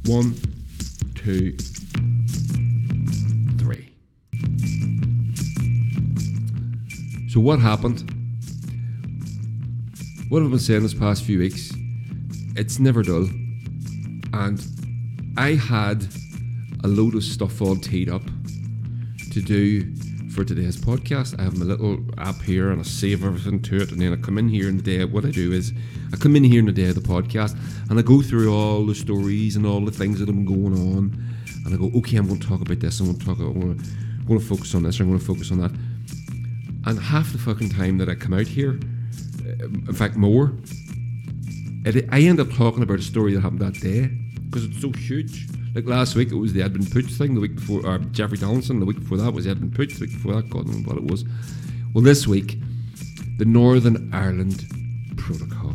one, 0.05 0.35
two, 1.25 1.57
three. 3.57 3.89
so 7.27 7.39
what 7.39 7.59
happened? 7.59 8.07
What 10.29 10.43
have 10.43 10.49
I 10.49 10.51
been 10.51 10.59
saying 10.59 10.83
this 10.83 10.93
past 10.93 11.23
few 11.23 11.39
weeks? 11.39 11.73
It's 12.55 12.77
never 12.77 13.01
dull. 13.01 13.27
And 14.33 14.63
I 15.35 15.55
had 15.55 16.05
a 16.83 16.87
load 16.87 17.15
of 17.15 17.23
stuff 17.23 17.59
all 17.59 17.75
teed 17.75 18.07
up 18.07 18.21
to 19.31 19.41
do 19.41 19.81
for 20.35 20.43
today's 20.43 20.75
podcast. 20.75 21.39
I 21.39 21.43
have 21.43 21.57
my 21.57 21.63
little 21.63 21.97
app 22.17 22.41
here 22.41 22.69
and 22.69 22.81
I 22.81 22.83
save 22.83 23.23
everything 23.23 23.61
to 23.61 23.77
it. 23.77 23.93
And 23.93 24.01
then 24.01 24.11
I 24.11 24.17
come 24.17 24.37
in 24.37 24.49
here 24.49 24.67
in 24.67 24.75
the 24.75 24.83
day. 24.83 25.05
What 25.05 25.23
I 25.23 25.31
do 25.31 25.53
is 25.53 25.71
I 26.11 26.17
come 26.17 26.35
in 26.35 26.43
here 26.43 26.59
in 26.59 26.65
the 26.65 26.73
day 26.73 26.89
of 26.89 26.95
the 26.95 27.01
podcast 27.01 27.57
and 27.89 27.97
I 27.97 28.01
go 28.01 28.21
through 28.21 28.53
all 28.53 28.85
the 28.85 28.95
stories 28.95 29.55
and 29.55 29.65
all 29.65 29.79
the 29.79 29.91
things 29.91 30.19
that 30.19 30.27
have 30.27 30.35
been 30.35 30.45
going 30.45 30.73
on. 30.73 31.23
And 31.63 31.73
I 31.73 31.77
go, 31.77 31.89
okay, 31.99 32.17
I'm 32.17 32.27
going 32.27 32.41
to 32.41 32.47
talk 32.47 32.59
about 32.59 32.81
this. 32.81 32.99
I'm 32.99 33.05
going 33.05 33.17
to 33.17 33.25
talk. 33.25 33.39
I'm 33.39 33.53
going 33.53 33.79
to 33.79 33.85
I'm 34.25 34.25
going 34.27 34.39
to 34.39 34.45
focus 34.45 34.73
on 34.75 34.83
this, 34.83 34.99
I'm 34.99 35.07
going 35.07 35.19
to 35.19 35.25
focus 35.25 35.51
on 35.51 35.59
that. 35.59 35.71
And 36.85 36.99
half 36.99 37.31
the 37.31 37.37
fucking 37.37 37.69
time 37.69 37.99
that 37.99 38.09
I 38.09 38.15
come 38.15 38.33
out 38.33 38.47
here, 38.47 38.79
uh, 39.45 39.65
in 39.65 39.93
fact, 39.93 40.15
more, 40.15 40.51
it, 41.85 42.09
I 42.11 42.21
end 42.21 42.39
up 42.39 42.51
talking 42.51 42.83
about 42.83 42.99
a 42.99 43.03
story 43.03 43.35
that 43.35 43.41
happened 43.41 43.61
that 43.61 43.79
day 43.79 44.07
because 44.49 44.65
it's 44.65 44.81
so 44.81 44.91
huge. 44.91 45.47
Like 45.75 45.85
last 45.87 46.15
week, 46.15 46.31
it 46.31 46.35
was 46.35 46.53
the 46.53 46.61
Edwin 46.61 46.85
Poots 46.85 47.17
thing. 47.17 47.35
The 47.35 47.41
week 47.41 47.55
before, 47.55 47.85
or 47.85 47.97
Jeffrey 47.99 48.37
Donaldson. 48.37 48.79
The 48.79 48.85
week 48.85 48.99
before 48.99 49.17
that 49.17 49.33
was 49.33 49.45
Edwin 49.45 49.71
Poots. 49.71 49.99
The 49.99 50.05
week 50.05 50.13
before 50.13 50.35
that, 50.35 50.49
God 50.49 50.67
knows 50.67 50.85
what 50.85 50.95
it 50.95 51.03
was. 51.03 51.25
Well, 51.93 52.01
this 52.01 52.25
week, 52.25 52.57
the 53.37 53.43
Northern 53.43 54.09
Ireland 54.13 54.63
Protocol. 55.17 55.73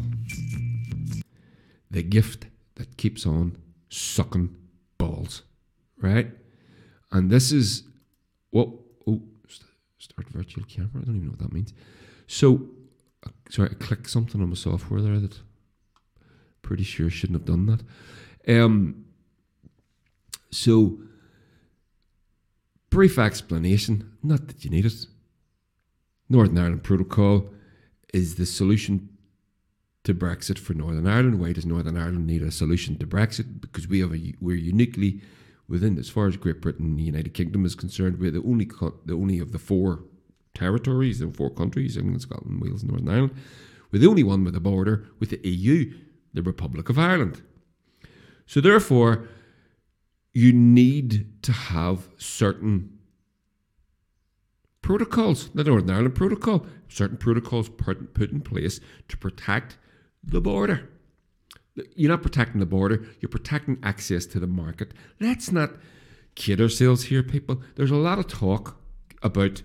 The 1.91 2.03
gift 2.03 2.47
that 2.77 2.97
keeps 2.97 3.27
on 3.27 3.59
sucking 3.91 4.57
balls, 4.97 5.43
right? 6.01 6.31
And 7.13 7.31
this 7.31 7.53
is 7.53 7.83
what? 8.53 8.71
Oh, 9.07 9.21
start 9.99 10.31
virtual 10.31 10.65
camera. 10.65 11.03
I 11.03 11.05
don't 11.05 11.17
even 11.17 11.25
know 11.25 11.33
what 11.33 11.41
that 11.41 11.53
means. 11.53 11.75
So, 12.27 12.71
uh, 13.27 13.31
sorry, 13.51 13.69
I 13.73 13.75
clicked 13.75 14.09
something 14.09 14.41
on 14.41 14.49
my 14.49 14.55
software 14.55 15.03
there 15.03 15.19
that 15.19 15.41
pretty 16.63 16.85
sure 16.85 17.11
shouldn't 17.11 17.39
have 17.41 17.45
done 17.47 17.67
that. 17.67 17.83
Um, 18.49 19.05
so, 20.51 20.99
brief 22.91 23.19
explanation. 23.19 24.13
Not 24.23 24.49
that 24.49 24.65
you 24.65 24.71
need 24.71 24.87
it. 24.87 25.07
Northern 26.29 26.59
Ireland 26.59 26.83
Protocol 26.83 27.51
is 28.13 28.37
the 28.37 28.47
solution 28.47 29.09
to 30.05 30.15
Brexit 30.15 30.59
for 30.59 30.75
Northern 30.75 31.07
Ireland. 31.07 31.41
Why 31.41 31.53
does 31.53 31.67
Northern 31.67 31.97
Ireland 31.97 32.27
need 32.27 32.43
a 32.43 32.51
solution 32.51 32.97
to 32.99 33.07
Brexit? 33.07 33.61
Because 33.61 33.89
we 33.89 34.01
have 34.01 34.15
a 34.15 34.35
we're 34.41 34.57
uniquely 34.57 35.21
within, 35.69 35.99
as 35.99 36.09
far 36.09 36.27
as 36.27 36.37
Great 36.37 36.61
Britain 36.61 36.87
and 36.87 36.99
the 36.99 37.05
United 37.05 37.35
Kingdom 37.35 37.65
is 37.65 37.75
concerned, 37.75 38.19
we're 38.19 38.31
the 38.31 38.43
only 38.43 38.69
the 39.07 39.15
only 39.15 39.39
of 39.39 39.53
the 39.53 39.59
four 39.59 40.05
territories, 40.55 41.21
the 41.21 41.31
four 41.31 41.51
countries, 41.51 41.97
England, 41.97 42.23
Scotland, 42.23 42.61
Wales, 42.61 42.83
and 42.83 42.91
Northern 42.91 43.09
Ireland, 43.09 43.35
we're 43.91 44.01
the 44.01 44.09
only 44.09 44.25
one 44.25 44.45
with 44.45 44.57
a 44.57 44.61
border 44.61 45.07
with 45.19 45.31
the 45.31 45.49
EU, 45.49 45.93
the 46.35 46.43
Republic 46.43 46.89
of 46.89 46.99
Ireland. 46.99 47.43
So 48.47 48.61
therefore, 48.61 49.29
you 50.33 50.53
need 50.53 51.43
to 51.43 51.53
have 51.53 52.09
certain 52.17 52.99
protocols, 54.83 55.51
the 55.51 55.65
Northern 55.65 55.91
Ireland 55.91 56.15
Protocol, 56.15 56.67
certain 56.89 57.17
protocols 57.17 57.69
put, 57.69 57.99
in 58.19 58.41
place 58.41 58.81
to 59.09 59.17
protect 59.17 59.77
the 60.23 60.41
border. 60.41 60.89
You're 61.95 62.11
not 62.11 62.23
protecting 62.23 62.61
the 62.61 62.67
border, 62.67 63.05
you're 63.21 63.29
protecting 63.29 63.79
access 63.83 64.27
to 64.27 64.41
the 64.41 64.47
market. 64.47 64.93
Let's 65.21 65.51
not 65.51 65.71
kid 66.35 66.61
ourselves 66.61 67.05
here, 67.05 67.23
people. 67.23 67.63
There's 67.77 67.91
a 67.91 67.97
lot 67.97 68.19
of 68.19 68.29
talk 68.29 68.81
about, 69.23 69.63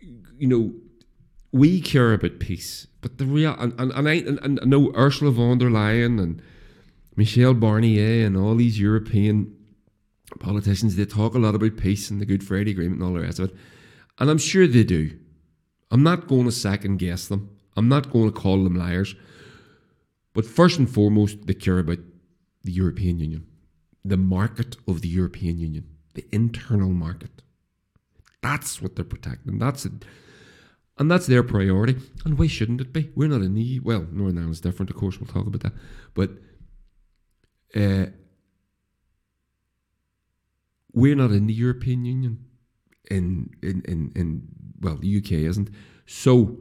you 0.00 0.46
know, 0.46 0.72
we 1.52 1.80
care 1.80 2.12
about 2.12 2.38
peace, 2.38 2.86
but 3.00 3.18
the 3.18 3.26
real, 3.26 3.56
and, 3.58 3.74
and, 3.78 3.92
and 3.92 4.08
I, 4.08 4.14
and, 4.14 4.38
and 4.42 4.60
I 4.62 4.64
know 4.64 4.92
Ursula 4.94 5.32
von 5.32 5.58
der 5.58 5.68
Leyen 5.68 6.20
and 6.20 6.40
Michel 7.16 7.54
Barnier 7.54 8.24
and 8.24 8.36
all 8.36 8.54
these 8.54 8.78
European 8.78 9.54
politicians, 10.38 10.96
they 10.96 11.04
talk 11.04 11.34
a 11.34 11.38
lot 11.38 11.54
about 11.54 11.76
peace 11.76 12.10
and 12.10 12.20
the 12.20 12.26
Good 12.26 12.44
Friday 12.44 12.70
Agreement 12.70 13.00
and 13.00 13.08
all 13.08 13.14
the 13.14 13.26
rest 13.26 13.38
of 13.38 13.50
it. 13.50 13.56
And 14.18 14.30
I'm 14.30 14.38
sure 14.38 14.66
they 14.66 14.84
do. 14.84 15.18
I'm 15.90 16.02
not 16.02 16.28
going 16.28 16.44
to 16.44 16.52
second 16.52 16.98
guess 16.98 17.26
them. 17.26 17.56
I'm 17.76 17.88
not 17.88 18.10
going 18.10 18.32
to 18.32 18.38
call 18.38 18.62
them 18.62 18.76
liars. 18.76 19.14
But 20.34 20.46
first 20.46 20.78
and 20.78 20.88
foremost, 20.88 21.46
they 21.46 21.54
care 21.54 21.78
about 21.78 21.98
the 22.62 22.72
European 22.72 23.18
Union, 23.18 23.46
the 24.04 24.16
market 24.16 24.76
of 24.86 25.00
the 25.00 25.08
European 25.08 25.58
Union, 25.58 25.88
the 26.14 26.24
internal 26.30 26.90
market. 26.90 27.42
That's 28.42 28.80
what 28.80 28.96
they're 28.96 29.04
protecting. 29.04 29.58
That's 29.58 29.84
it. 29.84 29.92
And 30.98 31.10
that's 31.10 31.26
their 31.26 31.42
priority. 31.42 31.96
And 32.24 32.38
why 32.38 32.46
shouldn't 32.46 32.80
it 32.80 32.92
be? 32.92 33.10
We're 33.16 33.28
not 33.28 33.42
in 33.42 33.54
the 33.54 33.80
well, 33.80 34.06
Northern 34.12 34.38
Ireland's 34.38 34.60
different, 34.60 34.90
of 34.90 34.96
course, 34.96 35.18
we'll 35.18 35.32
talk 35.32 35.46
about 35.46 35.62
that. 35.62 35.72
But 36.14 36.30
uh, 37.74 38.10
we're 40.92 41.16
not 41.16 41.30
in 41.30 41.46
the 41.46 41.54
European 41.54 42.04
Union. 42.04 42.44
In, 43.10 43.50
in 43.62 43.82
in 43.86 44.12
in 44.14 44.48
well, 44.80 44.96
the 44.96 45.16
UK 45.18 45.32
isn't. 45.32 45.70
So 46.06 46.58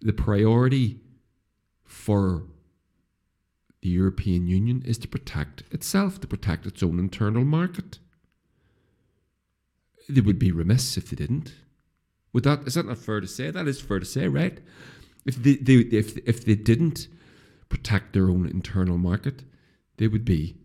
the 0.00 0.12
priority 0.12 1.00
for 1.84 2.44
the 3.82 3.88
European 3.88 4.46
Union 4.46 4.82
is 4.84 4.98
to 4.98 5.08
protect 5.08 5.62
itself, 5.70 6.20
to 6.20 6.26
protect 6.26 6.66
its 6.66 6.82
own 6.82 6.98
internal 6.98 7.44
market. 7.44 7.98
They 10.08 10.20
would 10.20 10.38
be 10.38 10.52
remiss 10.52 10.96
if 10.96 11.10
they 11.10 11.16
didn't. 11.16 11.54
Would 12.32 12.44
that 12.44 12.66
is 12.66 12.74
that 12.74 12.86
not 12.86 12.98
fair 12.98 13.20
to 13.20 13.26
say? 13.26 13.50
That 13.50 13.68
is 13.68 13.80
fair 13.80 13.98
to 13.98 14.06
say, 14.06 14.28
right? 14.28 14.58
If 15.24 15.42
they, 15.42 15.56
they 15.56 15.74
if 15.74 16.16
if 16.18 16.44
they 16.44 16.54
didn't 16.54 17.08
protect 17.68 18.12
their 18.12 18.30
own 18.30 18.46
internal 18.46 18.98
market, 18.98 19.44
they 19.98 20.08
would 20.08 20.24
be 20.24 20.56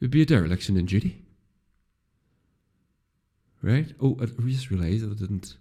it 0.00 0.04
would 0.04 0.10
be 0.10 0.22
a 0.22 0.26
dereliction 0.26 0.76
in 0.76 0.86
duty. 0.86 1.24
Right? 3.62 3.92
Oh, 4.00 4.16
I 4.20 4.26
just 4.26 4.70
realised 4.70 5.04
I 5.04 5.14
didn't 5.14 5.56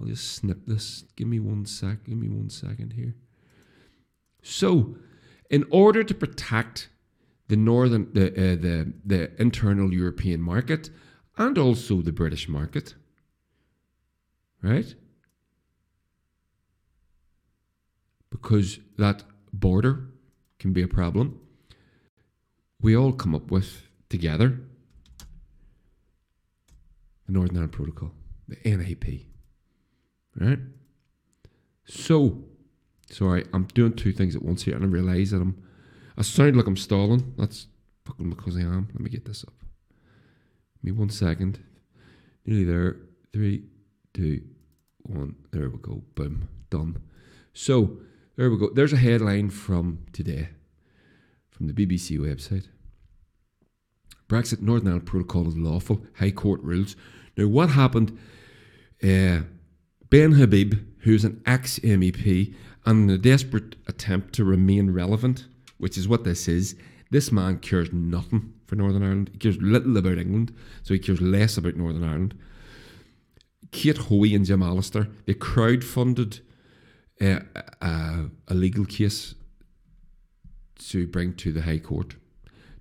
I'll 0.00 0.06
just 0.06 0.32
snip 0.32 0.66
this. 0.66 1.04
Give 1.16 1.28
me 1.28 1.40
one 1.40 1.66
sec. 1.66 2.04
Give 2.04 2.16
me 2.16 2.28
one 2.28 2.48
second 2.48 2.94
here. 2.94 3.14
So, 4.42 4.96
in 5.50 5.66
order 5.70 6.02
to 6.02 6.14
protect 6.14 6.88
the 7.48 7.56
northern, 7.56 8.08
the 8.12 8.28
uh, 8.28 8.56
the 8.56 8.92
the 9.04 9.40
internal 9.40 9.92
European 9.92 10.40
market 10.40 10.90
and 11.36 11.58
also 11.58 12.00
the 12.00 12.12
British 12.12 12.48
market, 12.48 12.94
right? 14.62 14.94
Because 18.30 18.78
that 18.96 19.24
border 19.52 20.06
can 20.58 20.72
be 20.72 20.82
a 20.82 20.88
problem. 20.88 21.40
We 22.80 22.96
all 22.96 23.12
come 23.12 23.34
up 23.34 23.50
with 23.50 23.82
together 24.08 24.60
the 27.30 27.38
Northern 27.38 27.56
Ireland 27.56 27.72
Protocol, 27.72 28.12
the 28.48 28.56
NIP, 28.64 29.26
right? 30.38 30.58
So, 31.84 32.44
sorry, 33.10 33.46
I'm 33.52 33.64
doing 33.74 33.94
two 33.94 34.12
things 34.12 34.36
at 34.36 34.42
once 34.42 34.64
here, 34.64 34.74
and 34.74 34.84
I 34.84 34.88
realise 34.88 35.30
that 35.30 35.40
I'm, 35.40 35.62
I 36.16 36.22
sound 36.22 36.56
like 36.56 36.66
I'm 36.66 36.76
stalling. 36.76 37.34
That's 37.38 37.66
fucking 38.04 38.30
because 38.30 38.56
I 38.56 38.60
am. 38.60 38.88
Let 38.92 39.00
me 39.00 39.10
get 39.10 39.24
this 39.24 39.44
up. 39.44 39.54
Give 40.82 40.92
me 40.94 40.98
one 40.98 41.10
second. 41.10 41.60
Nearly 42.44 42.64
there. 42.64 42.96
Three, 43.32 43.64
two, 44.12 44.42
one. 45.02 45.36
There 45.52 45.68
we 45.68 45.78
go. 45.78 46.02
Boom. 46.14 46.48
Done. 46.70 47.00
So, 47.52 47.98
there 48.36 48.50
we 48.50 48.58
go. 48.58 48.70
There's 48.72 48.92
a 48.92 48.96
headline 48.96 49.50
from 49.50 50.06
today, 50.12 50.48
from 51.50 51.68
the 51.68 51.72
BBC 51.72 52.18
website. 52.18 52.66
Brexit 54.28 54.60
Northern 54.60 54.88
Ireland 54.88 55.06
Protocol 55.06 55.48
is 55.48 55.56
lawful. 55.56 56.04
High 56.18 56.30
Court 56.30 56.62
rules. 56.62 56.94
Now, 57.36 57.46
what 57.46 57.70
happened? 57.70 58.18
Uh, 59.02 59.40
ben 60.10 60.32
Habib, 60.32 60.74
who's 61.00 61.24
an 61.24 61.42
ex 61.46 61.78
MEP, 61.78 62.54
and 62.84 63.08
in 63.08 63.14
a 63.14 63.18
desperate 63.18 63.76
attempt 63.86 64.34
to 64.34 64.44
remain 64.44 64.90
relevant, 64.90 65.46
which 65.78 65.96
is 65.96 66.08
what 66.08 66.24
this 66.24 66.48
is, 66.48 66.76
this 67.10 67.32
man 67.32 67.58
cares 67.58 67.92
nothing 67.92 68.52
for 68.66 68.76
Northern 68.76 69.02
Ireland. 69.02 69.30
He 69.32 69.38
cares 69.38 69.58
little 69.60 69.96
about 69.96 70.18
England, 70.18 70.54
so 70.82 70.94
he 70.94 71.00
cares 71.00 71.20
less 71.20 71.56
about 71.56 71.76
Northern 71.76 72.04
Ireland. 72.04 72.38
Kate 73.72 73.98
Hoey 73.98 74.34
and 74.34 74.44
Jim 74.44 74.62
Allister, 74.62 75.08
they 75.26 75.34
crowdfunded 75.34 76.40
uh, 77.20 77.40
a, 77.80 78.26
a 78.48 78.54
legal 78.54 78.84
case 78.84 79.34
to 80.78 81.06
bring 81.06 81.34
to 81.34 81.52
the 81.52 81.62
High 81.62 81.78
Court 81.78 82.16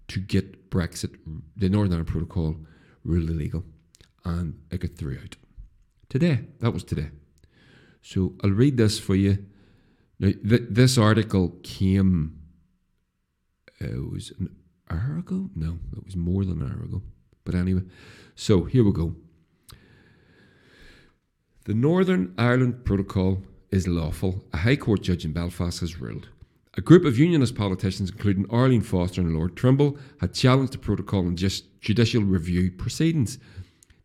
to 0.08 0.20
get 0.20 0.70
Brexit, 0.70 1.16
the 1.56 1.70
Northern 1.70 1.94
Ireland 1.94 2.08
Protocol, 2.08 2.56
ruled 3.04 3.30
illegal. 3.30 3.64
And 4.26 4.60
it 4.72 4.82
got 4.82 4.96
through 4.96 5.20
out. 5.22 5.36
Today. 6.10 6.42
That 6.60 6.72
was 6.72 6.84
today. 6.84 7.10
So 8.02 8.34
I'll 8.44 8.52
read 8.52 8.78
this 8.78 9.00
for 9.00 9.16
you. 9.16 9.46
Now, 10.20 10.32
th- 10.48 10.64
this 10.70 10.98
article 10.98 11.56
came, 11.64 12.40
uh, 13.82 13.86
it 13.86 14.12
was 14.12 14.32
an 14.40 14.50
hour 14.90 15.18
ago? 15.20 15.50
No, 15.56 15.80
it 15.96 16.04
was 16.04 16.16
more 16.16 16.44
than 16.44 16.62
an 16.62 16.72
hour 16.72 16.84
ago. 16.84 17.02
But 17.46 17.56
anyway, 17.56 17.84
so 18.36 18.66
here 18.66 18.84
we 18.84 18.92
go. 18.92 19.16
The 21.66 21.74
Northern 21.74 22.34
Ireland 22.38 22.84
Protocol 22.84 23.44
is 23.72 23.88
lawful, 23.88 24.44
a 24.54 24.58
High 24.58 24.76
Court 24.76 25.02
judge 25.02 25.24
in 25.24 25.34
Belfast 25.34 25.80
has 25.82 26.02
ruled. 26.02 26.30
A 26.76 26.82
group 26.82 27.06
of 27.06 27.20
unionist 27.20 27.56
politicians, 27.56 28.10
including 28.10 28.50
Arlene 28.50 28.82
Foster 28.82 29.22
and 29.22 29.36
Lord 29.36 29.56
Trimble, 29.56 29.98
had 30.22 30.34
challenged 30.34 30.74
the 30.74 30.78
protocol 30.78 31.28
in 31.28 31.36
just 31.36 31.80
judicial 31.82 32.24
review 32.24 32.72
proceedings. 32.72 33.38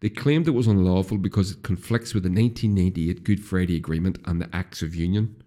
They 0.05 0.11
claimed 0.11 0.47
it 0.47 0.51
was 0.51 0.67
unlawful 0.67 1.17
because 1.17 1.53
it 1.53 1.63
conflicts 1.63 2.13
with 2.13 2.25
the 2.25 2.29
1998 2.29 3.25
Good 3.25 3.43
Friday 3.43 3.75
Agreement 3.75 4.19
and 4.27 4.39
the 4.39 4.55
Acts 4.55 4.83
of 4.83 4.95
Union. 4.95 5.43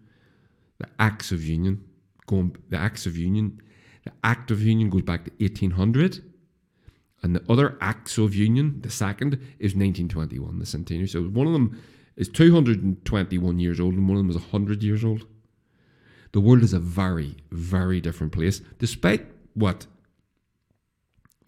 The 0.79 0.87
Acts 0.97 1.31
of 1.31 1.43
Union, 1.43 1.83
going 2.25 2.55
the 2.69 2.77
Acts 2.77 3.05
of 3.05 3.15
Union, 3.15 3.61
the 4.03 4.13
Act 4.23 4.49
of 4.49 4.63
Union 4.63 4.89
goes 4.89 5.03
back 5.03 5.25
to 5.25 5.31
1800, 5.37 6.23
and 7.21 7.35
the 7.35 7.43
other 7.47 7.77
Acts 7.81 8.17
of 8.17 8.33
Union, 8.33 8.81
the 8.81 8.89
second, 8.89 9.33
is 9.59 9.75
1921, 9.75 10.57
the 10.57 10.65
centenary. 10.65 11.07
So 11.07 11.21
one 11.25 11.45
of 11.45 11.53
them 11.53 11.79
is 12.15 12.27
221 12.27 13.59
years 13.59 13.79
old, 13.79 13.93
and 13.93 14.09
one 14.09 14.17
of 14.17 14.23
them 14.23 14.31
is 14.31 14.41
100 14.41 14.81
years 14.81 15.05
old. 15.05 15.27
The 16.31 16.41
world 16.41 16.63
is 16.63 16.73
a 16.73 16.79
very, 16.79 17.35
very 17.51 18.01
different 18.01 18.33
place, 18.33 18.61
despite 18.79 19.27
what 19.53 19.85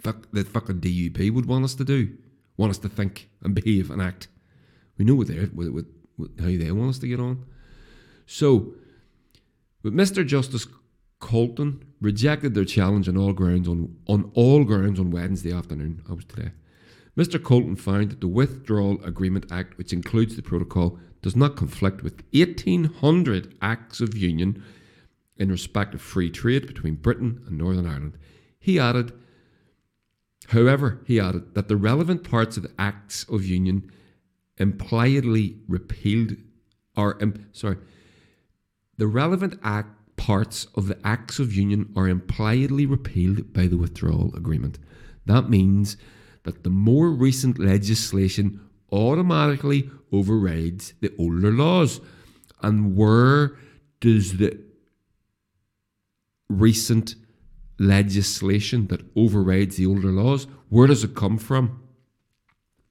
the 0.03 0.43
fucking 0.43 0.81
DUP 0.81 1.31
would 1.31 1.47
want 1.47 1.65
us 1.65 1.73
to 1.73 1.83
do, 1.83 2.15
want 2.59 2.71
us 2.71 2.77
to 2.79 2.89
think 2.89 3.29
and 3.41 3.55
behave 3.55 3.89
and 3.89 4.01
act. 4.01 4.27
We 4.97 5.05
know 5.05 5.15
what 5.15 5.27
they 5.27 5.37
how 5.37 5.47
they 6.45 6.71
want 6.71 6.89
us 6.89 6.99
to 6.99 7.07
get 7.07 7.19
on. 7.19 7.45
So, 8.25 8.73
but 9.81 9.93
Mr. 9.93 10.27
Justice 10.27 10.67
Colton 11.19 11.85
rejected 12.01 12.53
their 12.53 12.65
challenge 12.65 13.07
on 13.07 13.17
all 13.17 13.31
grounds 13.31 13.67
on, 13.67 13.95
on 14.07 14.31
all 14.33 14.65
grounds 14.65 14.99
on 14.99 15.09
Wednesday 15.09 15.53
afternoon. 15.53 16.03
That 16.07 16.15
was 16.15 16.25
today. 16.25 16.51
Mr. 17.17 17.41
Colton 17.41 17.75
found 17.75 18.11
that 18.11 18.21
the 18.21 18.27
Withdrawal 18.27 19.03
Agreement 19.03 19.45
Act, 19.51 19.77
which 19.77 19.93
includes 19.93 20.35
the 20.35 20.41
protocol, 20.41 20.99
does 21.21 21.35
not 21.35 21.55
conflict 21.55 22.03
with 22.03 22.23
1,800 22.33 23.55
acts 23.61 23.99
of 23.99 24.15
union 24.15 24.63
in 25.37 25.49
respect 25.49 25.93
of 25.93 26.01
free 26.01 26.29
trade 26.29 26.67
between 26.67 26.95
Britain 26.95 27.41
and 27.47 27.57
Northern 27.57 27.87
Ireland. 27.87 28.17
He 28.59 28.79
added, 28.79 29.13
however, 30.49 31.01
he 31.05 31.19
added 31.19 31.55
that 31.55 31.67
the 31.67 31.77
relevant 31.77 32.23
parts 32.23 32.57
of 32.57 32.63
the 32.63 32.71
acts 32.77 33.23
of 33.29 33.45
union 33.45 33.89
impliedly 34.57 35.57
repealed, 35.67 36.35
or 36.95 37.21
um, 37.23 37.45
sorry, 37.51 37.77
the 38.97 39.07
relevant 39.07 39.57
act 39.63 39.95
parts 40.17 40.67
of 40.75 40.87
the 40.87 40.99
acts 41.03 41.39
of 41.39 41.53
union 41.53 41.91
are 41.95 42.09
impliedly 42.09 42.85
repealed 42.85 43.53
by 43.53 43.67
the 43.67 43.77
withdrawal 43.77 44.35
agreement. 44.35 44.77
That 45.25 45.49
means 45.49 45.95
that 46.43 46.63
the 46.63 46.69
more 46.69 47.09
recent 47.09 47.57
legislation 47.57 48.59
automatically 48.91 49.89
overrides 50.11 50.93
the 50.99 51.13
older 51.17 51.51
laws. 51.51 52.01
And 52.61 52.97
where 52.97 53.55
does 54.01 54.37
the 54.37 54.59
recent 56.49 57.15
legislation 57.79 58.87
that 58.87 59.05
overrides 59.15 59.77
the 59.77 59.85
older 59.85 60.09
laws, 60.09 60.47
where 60.67 60.87
does 60.87 61.03
it 61.03 61.15
come 61.15 61.37
from? 61.37 61.81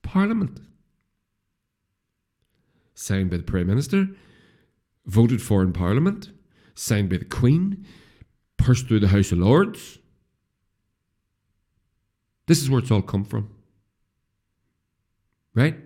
Parliament. 0.01 0.59
Signed 2.95 3.29
by 3.29 3.37
the 3.37 3.43
Prime 3.43 3.67
Minister, 3.67 4.07
voted 5.05 5.41
for 5.41 5.61
in 5.61 5.71
Parliament, 5.71 6.31
signed 6.73 7.09
by 7.09 7.17
the 7.17 7.25
Queen, 7.25 7.85
pushed 8.57 8.87
through 8.87 8.99
the 8.99 9.07
House 9.07 9.31
of 9.31 9.37
Lords. 9.37 9.99
This 12.47 12.61
is 12.61 12.69
where 12.69 12.79
it's 12.79 12.91
all 12.91 13.01
come 13.01 13.23
from. 13.23 13.49
Right? 15.53 15.77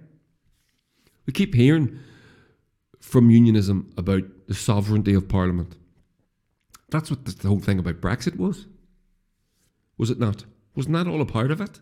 We 1.25 1.33
keep 1.33 1.53
hearing 1.53 1.99
from 2.99 3.29
unionism 3.29 3.91
about 3.97 4.23
the 4.47 4.53
sovereignty 4.53 5.13
of 5.13 5.27
Parliament. 5.27 5.75
That's 6.89 7.09
what 7.09 7.25
the 7.25 7.47
whole 7.47 7.59
thing 7.59 7.79
about 7.79 8.01
Brexit 8.01 8.37
was. 8.37 8.65
Was 9.97 10.09
it 10.09 10.19
not? 10.19 10.45
Wasn't 10.75 10.93
that 10.95 11.07
all 11.07 11.21
a 11.21 11.25
part 11.25 11.51
of 11.51 11.61
it? 11.61 11.79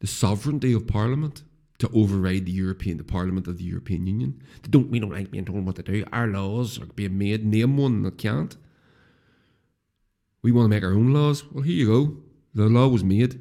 The 0.00 0.06
sovereignty 0.06 0.72
of 0.72 0.86
Parliament 0.86 1.42
to 1.78 1.90
override 1.94 2.46
the 2.46 2.52
European, 2.52 2.96
the 2.96 3.04
Parliament 3.04 3.46
of 3.46 3.58
the 3.58 3.64
European 3.64 4.06
Union. 4.06 4.42
They 4.62 4.68
don't, 4.70 4.90
we 4.90 4.98
don't 4.98 5.10
like 5.10 5.30
being 5.30 5.44
told 5.44 5.66
what 5.66 5.76
to 5.76 5.82
do. 5.82 6.04
Our 6.12 6.26
laws 6.26 6.80
are 6.80 6.86
being 6.86 7.18
made. 7.18 7.44
Name 7.44 7.76
one 7.76 8.02
that 8.02 8.18
can't. 8.18 8.56
We 10.42 10.52
want 10.52 10.66
to 10.66 10.68
make 10.68 10.84
our 10.84 10.94
own 10.94 11.12
laws. 11.12 11.44
Well, 11.50 11.64
here 11.64 11.74
you 11.74 11.86
go. 11.86 12.16
The 12.54 12.68
law 12.68 12.88
was 12.88 13.04
made. 13.04 13.40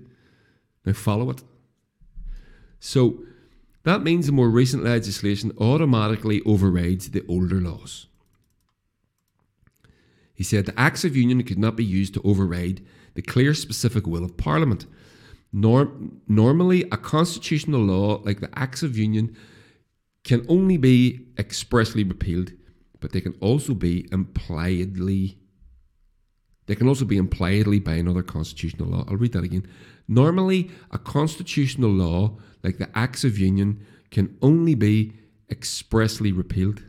Now 0.85 0.93
follow 0.93 1.29
it. 1.29 1.43
So 2.79 3.19
that 3.83 4.03
means 4.03 4.25
the 4.25 4.31
more 4.31 4.49
recent 4.49 4.83
legislation 4.83 5.53
automatically 5.59 6.41
overrides 6.45 7.11
the 7.11 7.23
older 7.27 7.61
laws. 7.61 8.07
He 10.33 10.43
said 10.43 10.65
the 10.65 10.79
Acts 10.79 11.05
of 11.05 11.15
Union 11.15 11.43
could 11.43 11.57
not 11.57 11.77
be 11.77 11.85
used 11.85 12.13
to 12.15 12.21
override 12.23 12.81
the 13.15 13.21
clear 13.21 13.53
specific 13.53 14.05
will 14.07 14.23
of 14.23 14.37
Parliament. 14.37 14.85
Norm- 15.51 16.21
normally, 16.27 16.83
a 16.91 16.97
constitutional 16.97 17.81
law 17.81 18.21
like 18.23 18.39
the 18.39 18.57
Acts 18.57 18.83
of 18.83 18.97
Union 18.97 19.35
can 20.23 20.45
only 20.47 20.77
be 20.77 21.27
expressly 21.37 22.03
repealed, 22.03 22.51
but 22.99 23.11
they 23.11 23.21
can 23.21 23.35
also 23.41 23.73
be 23.73 24.07
impliedly 24.11 25.37
they 26.67 26.75
can 26.75 26.87
also 26.87 27.05
be 27.05 27.17
impliedly 27.17 27.79
by 27.79 27.93
another 27.93 28.23
constitutional 28.23 28.89
law. 28.89 29.05
I'll 29.07 29.17
read 29.17 29.33
that 29.33 29.43
again. 29.43 29.67
Normally, 30.07 30.71
a 30.91 30.97
constitutional 30.97 31.91
law 31.91 32.37
like 32.63 32.77
the 32.77 32.89
Acts 32.97 33.23
of 33.23 33.37
Union 33.37 33.85
can 34.11 34.37
only 34.41 34.75
be 34.75 35.13
expressly 35.49 36.31
repealed, 36.31 36.83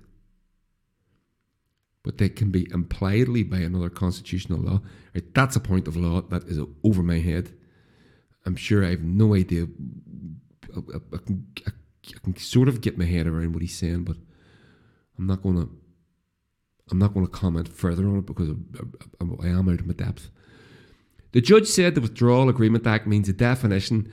but 2.07 2.17
they 2.17 2.31
can 2.31 2.51
be 2.51 2.67
impliedly 2.73 3.43
by 3.43 3.59
another 3.59 3.91
constitutional 3.91 4.61
law. 4.61 4.81
Right, 5.15 5.35
that's 5.35 5.57
a 5.57 5.61
point 5.61 5.87
of 5.87 5.97
law 5.97 6.23
that 6.23 6.45
is 6.45 6.59
over 6.83 7.03
my 7.03 7.19
head. 7.19 7.53
I'm 8.47 8.57
sure 8.57 8.85
I 8.85 8.91
have 8.91 9.03
no 9.03 9.35
idea. 9.35 9.67
I, 10.75 10.79
I, 10.79 11.17
I 11.17 11.19
I 12.15 12.19
can 12.23 12.37
sort 12.37 12.69
of 12.69 12.81
get 12.81 12.97
my 12.97 13.05
head 13.05 13.27
around 13.27 13.53
what 13.53 13.63
he's 13.63 13.77
saying, 13.77 14.05
but 14.05 14.17
I'm 15.19 15.27
not 15.27 15.43
gonna 15.43 15.67
I'm 16.91 16.99
not 16.99 17.15
going 17.15 17.27
to 17.27 17.33
comment 17.33 17.69
further 17.69 18.07
on 18.07 18.19
it 18.19 18.27
because 18.27 18.51
I 19.21 19.49
am 19.49 19.69
out 19.69 19.81
of 19.81 19.87
my 19.87 19.93
depth. 19.93 20.31
The 21.33 21.41
judge 21.41 21.67
said 21.67 21.95
the 21.95 22.01
Withdrawal 22.01 22.49
Agreement 22.49 22.87
Act 22.87 23.07
means 23.07 23.29
a 23.29 23.33
definition. 23.33 24.13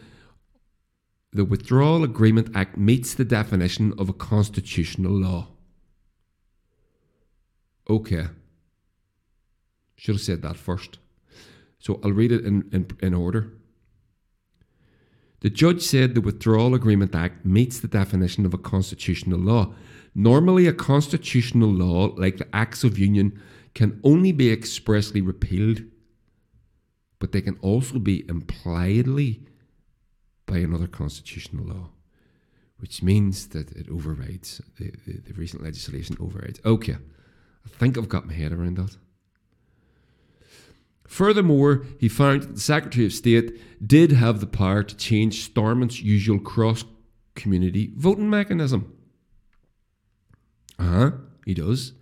The 1.32 1.46
Withdrawal 1.46 2.04
Agreement 2.04 2.50
Act 2.56 2.78
meets 2.78 3.14
the 3.14 3.26
definition 3.26 3.94
of 4.00 4.10
a 4.10 4.14
constitutional 4.14 5.12
law. 5.12 5.50
Okay. 7.90 8.28
Should 9.96 10.16
have 10.16 10.22
said 10.22 10.42
that 10.42 10.58
first. 10.58 11.00
So 11.80 12.00
I'll 12.04 12.12
read 12.12 12.32
it 12.32 12.46
in, 12.46 12.70
in, 12.72 12.88
in 13.02 13.14
order. 13.14 13.52
The 15.42 15.50
judge 15.50 15.82
said 15.82 16.16
the 16.16 16.22
Withdrawal 16.22 16.74
Agreement 16.74 17.14
Act 17.14 17.46
meets 17.46 17.80
the 17.80 17.90
definition 17.90 18.46
of 18.46 18.54
a 18.54 18.58
constitutional 18.58 19.40
law. 19.40 19.74
Normally, 20.16 20.68
a 20.68 20.74
constitutional 20.74 21.70
law, 21.70 22.14
like 22.16 22.38
the 22.38 22.56
Acts 22.56 22.86
of 22.86 22.98
Union, 22.98 23.42
can 23.74 24.00
only 24.04 24.32
be 24.32 24.52
expressly 24.52 25.20
repealed, 25.20 25.82
but 27.20 27.34
they 27.34 27.42
can 27.42 27.58
also 27.62 28.00
be 28.00 28.24
impliedly 28.30 29.46
by 30.46 30.60
another 30.60 30.88
constitutional 30.88 31.66
law, 31.66 31.90
which 32.78 33.04
means 33.04 33.48
that 33.48 33.72
it 33.72 33.90
overrides 33.90 34.62
the, 34.78 34.94
the, 35.06 35.20
the 35.20 35.34
recent 35.34 35.64
legislation 35.64 36.16
overrides. 36.20 36.62
Okay, 36.64 36.98
I 37.66 37.70
think 37.70 37.98
I've 37.98 38.10
got 38.10 38.28
my 38.28 38.34
head 38.34 38.52
around 38.52 38.78
that. 38.78 38.98
Furthermore, 41.08 41.86
he 42.00 42.10
found 42.10 42.42
that 42.42 42.56
the 42.56 42.60
Secretary 42.60 43.06
of 43.06 43.14
State 43.14 43.60
did 43.86 44.12
have 44.14 44.40
the 44.40 44.48
power 44.48 44.82
to 44.82 44.96
change 44.96 45.44
Stormont's 45.44 46.02
usual 46.02 46.40
cross 46.40 46.84
community 47.36 47.92
voting 47.96 48.30
mechanism. 48.30 48.94
Uh 50.80 50.84
huh, 50.84 51.12
he 51.46 51.54
does. 51.54 51.94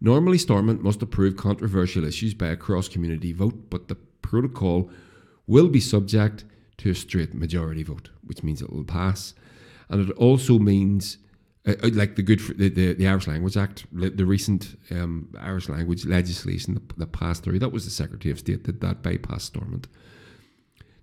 Normally, 0.00 0.38
Stormont 0.38 0.82
must 0.82 1.02
approve 1.02 1.36
controversial 1.36 2.04
issues 2.04 2.34
by 2.34 2.48
a 2.48 2.56
cross 2.56 2.88
community 2.88 3.32
vote, 3.32 3.70
but 3.70 3.88
the 3.88 3.94
protocol 3.94 4.90
will 5.46 5.68
be 5.68 5.80
subject 5.80 6.44
to 6.78 6.90
a 6.90 6.94
straight 6.94 7.34
majority 7.34 7.82
vote, 7.82 8.10
which 8.22 8.42
means 8.42 8.60
it 8.60 8.72
will 8.72 8.84
pass. 8.84 9.34
And 9.88 10.08
it 10.08 10.12
also 10.16 10.58
means, 10.58 11.18
uh, 11.66 11.74
uh 11.82 11.90
like 11.92 12.16
the 12.16 12.22
good 12.22 12.40
the, 12.58 12.68
the, 12.68 12.94
the, 12.94 13.06
Irish 13.06 13.26
Language 13.26 13.56
Act, 13.56 13.86
the 13.92 14.26
recent 14.26 14.76
um, 14.90 15.28
Irish 15.38 15.68
language 15.68 16.04
legislation 16.04 16.74
that, 16.74 16.98
that 16.98 17.12
passed 17.12 17.44
through, 17.44 17.58
that 17.58 17.72
was 17.72 17.84
the 17.84 17.90
Secretary 17.90 18.32
of 18.32 18.38
State 18.38 18.64
that 18.64 18.80
that 18.80 19.02
bypassed 19.02 19.42
Stormont. 19.42 19.88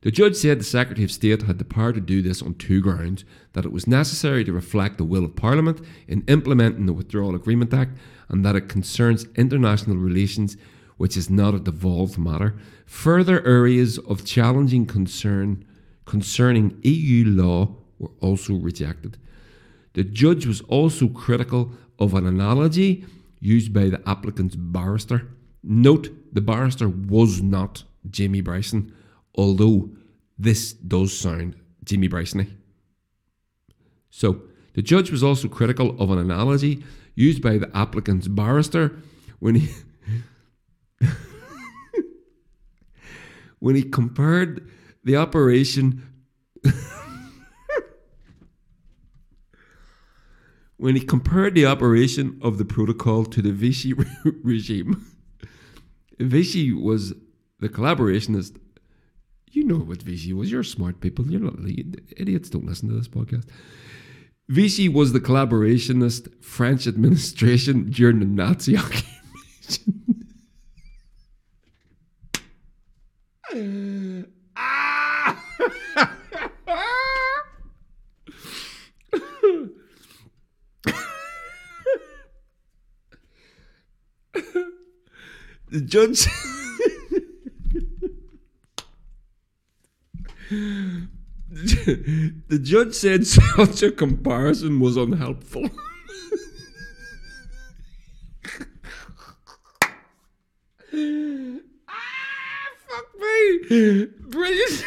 The 0.03 0.11
judge 0.11 0.35
said 0.35 0.59
the 0.59 0.65
Secretary 0.65 1.05
of 1.05 1.11
State 1.13 1.43
had 1.43 1.59
the 1.59 1.63
power 1.63 1.93
to 1.93 2.01
do 2.01 2.21
this 2.21 2.41
on 2.41 2.55
two 2.55 2.81
grounds 2.81 3.23
that 3.53 3.63
it 3.63 3.71
was 3.71 3.87
necessary 3.87 4.43
to 4.43 4.51
reflect 4.51 4.97
the 4.97 5.05
will 5.05 5.23
of 5.23 5.37
Parliament 5.37 5.79
in 6.09 6.25
implementing 6.27 6.87
the 6.87 6.93
Withdrawal 6.93 7.35
Agreement 7.35 7.73
Act, 7.73 7.97
and 8.27 8.45
that 8.45 8.57
it 8.57 8.67
concerns 8.67 9.27
international 9.37 9.95
relations, 9.95 10.57
which 10.97 11.15
is 11.15 11.29
not 11.29 11.53
a 11.53 11.59
devolved 11.59 12.17
matter. 12.17 12.53
Further 12.85 13.47
areas 13.47 13.97
of 13.97 14.25
challenging 14.25 14.85
concern 14.85 15.63
concerning 16.03 16.77
EU 16.83 17.25
law 17.25 17.73
were 17.97 18.11
also 18.19 18.55
rejected. 18.55 19.17
The 19.93 20.03
judge 20.03 20.45
was 20.45 20.61
also 20.61 21.07
critical 21.07 21.73
of 21.99 22.13
an 22.13 22.25
analogy 22.25 23.05
used 23.39 23.73
by 23.73 23.89
the 23.89 24.01
applicant's 24.07 24.55
barrister. 24.55 25.27
Note 25.63 26.09
the 26.33 26.41
barrister 26.41 26.89
was 26.89 27.41
not 27.41 27.83
Jamie 28.09 28.41
Bryson 28.41 28.93
although 29.35 29.89
this 30.37 30.73
does 30.73 31.17
sound 31.17 31.55
Jimmy 31.83 32.07
Brysony. 32.09 32.49
So, 34.09 34.43
the 34.73 34.81
judge 34.81 35.11
was 35.11 35.23
also 35.23 35.47
critical 35.47 35.95
of 36.01 36.09
an 36.11 36.17
analogy 36.17 36.83
used 37.15 37.41
by 37.41 37.57
the 37.57 37.69
applicant's 37.75 38.27
barrister 38.27 38.99
when 39.39 39.55
he 39.55 39.69
when 43.59 43.75
he 43.75 43.83
compared 43.83 44.67
the 45.03 45.15
operation 45.15 46.01
when 50.83 50.95
he 50.97 51.01
compared 51.01 51.55
the 51.55 51.65
operation 51.65 52.37
of 52.41 52.57
the 52.57 52.65
protocol 52.65 53.23
to 53.23 53.41
the 53.41 53.53
Vichy 53.53 53.93
regime. 54.43 55.05
Vichy 56.19 56.73
was 56.73 57.13
the 57.61 57.69
collaborationist 57.69 58.57
you 59.53 59.63
know 59.63 59.77
what 59.77 60.01
Vichy 60.01 60.33
was. 60.33 60.51
You're 60.51 60.63
smart 60.63 60.99
people. 60.99 61.25
You're 61.27 61.39
not 61.39 61.55
idiots. 62.17 62.49
Don't 62.49 62.65
listen 62.65 62.89
to 62.89 62.95
this 62.95 63.07
podcast. 63.07 63.47
Vichy 64.49 64.89
was 64.89 65.13
the 65.13 65.21
collaborationist 65.21 66.43
French 66.43 66.85
administration 66.85 67.89
during 67.89 68.19
the 68.19 68.25
Nazi 68.25 68.77
occupation. 68.83 70.27
ah! 74.57 74.92
The 85.73 85.81
judge. 85.81 86.27
the 92.47 92.59
judge 92.61 92.93
said 92.93 93.25
such 93.25 93.81
a 93.81 93.91
comparison 93.91 94.79
was 94.79 94.97
unhelpful. 94.97 95.67
ah, 101.89 102.69
fuck 102.87 103.07
me! 103.19 104.05
Brilliant! 104.27 104.85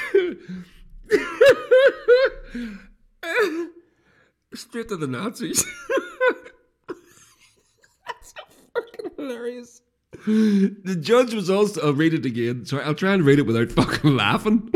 Straight 4.54 4.88
to 4.88 4.96
the 4.96 5.08
Nazis. 5.08 5.64
That's 6.88 8.30
so 8.30 8.44
fucking 8.72 9.10
hilarious. 9.16 9.82
The 10.26 10.98
judge 11.00 11.34
was 11.34 11.48
also. 11.48 11.80
I'll 11.86 11.94
read 11.94 12.12
it 12.12 12.26
again. 12.26 12.64
Sorry, 12.66 12.82
I'll 12.82 12.94
try 12.94 13.14
and 13.14 13.24
read 13.24 13.38
it 13.38 13.46
without 13.46 13.70
fucking 13.72 14.16
laughing. 14.16 14.68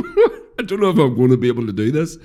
I 0.59 0.63
don't 0.63 0.81
know 0.81 0.91
if 0.91 0.99
I'm 0.99 1.17
going 1.17 1.31
to 1.31 1.37
be 1.37 1.49
able 1.49 1.67
to 1.67 1.73
do 1.73 1.91
this. 1.91 2.19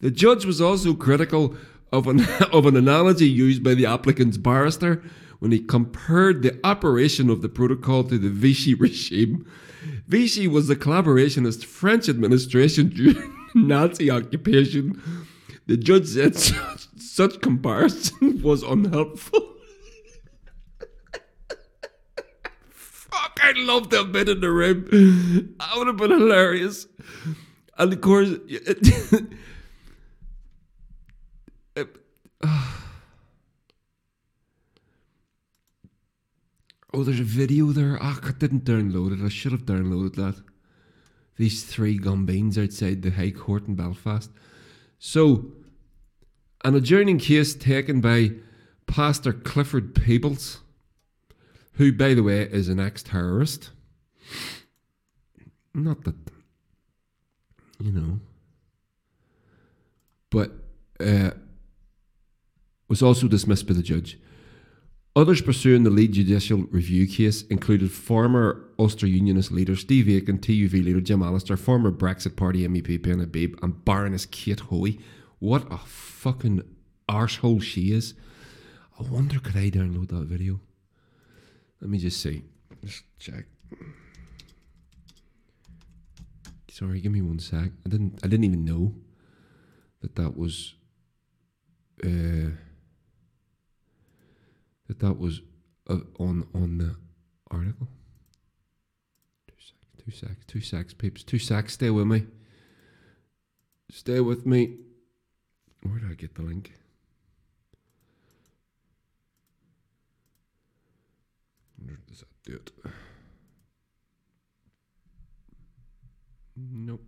The 0.00 0.10
judge 0.10 0.44
was 0.44 0.60
also 0.60 0.94
critical 0.94 1.56
of 1.92 2.06
an, 2.06 2.24
of 2.52 2.66
an 2.66 2.76
analogy 2.76 3.28
used 3.28 3.62
by 3.62 3.74
the 3.74 3.86
applicant's 3.86 4.38
barrister 4.38 5.02
when 5.38 5.52
he 5.52 5.60
compared 5.60 6.42
the 6.42 6.58
operation 6.64 7.28
of 7.28 7.42
the 7.42 7.48
protocol 7.48 8.04
to 8.04 8.16
the 8.16 8.30
Vichy 8.30 8.74
regime. 8.74 9.46
Vichy 10.06 10.48
was 10.48 10.68
the 10.68 10.76
collaborationist 10.76 11.64
French 11.64 12.08
administration 12.08 12.88
during 12.88 13.36
Nazi 13.54 14.10
occupation. 14.10 15.00
The 15.66 15.76
judge 15.76 16.06
said 16.06 16.36
such, 16.36 16.88
such 16.96 17.40
comparison 17.40 18.40
was 18.42 18.62
unhelpful. 18.62 19.51
I'd 23.42 23.58
love 23.58 23.92
have 23.92 24.12
been 24.12 24.28
in 24.28 24.40
the 24.40 24.50
room. 24.50 25.56
That 25.58 25.76
would 25.76 25.88
have 25.88 25.96
been 25.96 26.10
hilarious. 26.10 26.86
And 27.76 27.92
of 27.92 28.00
course, 28.00 28.30
it, 28.48 28.88
it, 31.76 31.96
oh, 36.94 37.02
there's 37.02 37.20
a 37.20 37.24
video 37.24 37.66
there. 37.66 37.98
Oh, 38.00 38.20
I 38.22 38.32
didn't 38.38 38.64
download 38.64 39.18
it. 39.18 39.24
I 39.24 39.28
should 39.28 39.52
have 39.52 39.66
downloaded 39.66 40.14
that. 40.16 40.40
These 41.36 41.64
three 41.64 41.98
gombeens 41.98 42.62
outside 42.62 43.02
the 43.02 43.10
High 43.10 43.32
Court 43.32 43.66
in 43.66 43.74
Belfast. 43.74 44.30
So, 44.98 45.52
an 46.64 46.76
adjourning 46.76 47.18
case 47.18 47.54
taken 47.54 48.00
by 48.00 48.32
Pastor 48.86 49.32
Clifford 49.32 49.94
Peebles, 49.94 50.61
who, 51.74 51.92
by 51.92 52.14
the 52.14 52.22
way, 52.22 52.42
is 52.42 52.68
an 52.68 52.80
ex 52.80 53.02
terrorist. 53.02 53.70
Not 55.74 56.04
that 56.04 56.14
you 57.82 57.92
know. 57.92 58.20
But 60.30 60.52
uh, 61.00 61.32
was 62.88 63.02
also 63.02 63.28
dismissed 63.28 63.66
by 63.66 63.74
the 63.74 63.82
judge. 63.82 64.18
Others 65.14 65.42
pursuing 65.42 65.82
the 65.82 65.90
lead 65.90 66.12
judicial 66.12 66.64
review 66.70 67.06
case 67.06 67.42
included 67.42 67.90
former 67.90 68.64
Ulster 68.78 69.06
Unionist 69.06 69.52
leader 69.52 69.76
Steve 69.76 70.08
Aiken, 70.08 70.38
TUV 70.38 70.72
leader 70.72 71.02
Jim 71.02 71.22
Allister, 71.22 71.58
former 71.58 71.90
Brexit 71.90 72.34
Party 72.34 72.66
MEP 72.66 73.02
Ben 73.02 73.18
Habib, 73.18 73.58
and 73.62 73.84
Baroness 73.84 74.24
Kate 74.24 74.60
Hoey. 74.60 74.98
What 75.38 75.70
a 75.70 75.78
fucking 75.78 76.62
arsehole 77.08 77.62
she 77.62 77.92
is. 77.92 78.14
I 78.98 79.02
wonder 79.02 79.38
could 79.38 79.56
I 79.56 79.68
download 79.68 80.08
that 80.08 80.24
video? 80.24 80.60
Let 81.82 81.90
me 81.90 81.98
just 81.98 82.22
see. 82.22 82.44
Just 82.84 83.02
check. 83.18 83.44
Sorry, 86.70 87.00
give 87.00 87.10
me 87.10 87.22
one 87.22 87.40
sec. 87.40 87.72
I 87.84 87.88
didn't. 87.88 88.20
I 88.22 88.28
didn't 88.28 88.44
even 88.44 88.64
know 88.64 88.94
that 90.00 90.14
that 90.14 90.36
was 90.36 90.74
uh, 92.04 92.54
that 94.86 95.00
that 95.00 95.18
was 95.18 95.40
uh, 95.90 95.98
on 96.20 96.46
on 96.54 96.78
the 96.78 96.94
article. 97.50 97.88
Two 99.48 99.58
secs, 99.58 100.04
two 100.04 100.10
secs, 100.12 100.44
two 100.46 100.60
secs, 100.60 100.94
peeps, 100.94 101.24
two 101.24 101.40
secs. 101.40 101.72
Stay 101.72 101.90
with 101.90 102.06
me. 102.06 102.26
Stay 103.90 104.20
with 104.20 104.46
me. 104.46 104.76
Where 105.82 105.98
did 105.98 106.12
I 106.12 106.14
get 106.14 106.36
the 106.36 106.42
link? 106.42 106.74
Does 112.08 112.20
that 112.20 112.52
it? 112.52 112.70
Nope. 116.56 117.04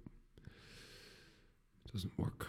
Doesn't 1.93 2.19
work. 2.19 2.49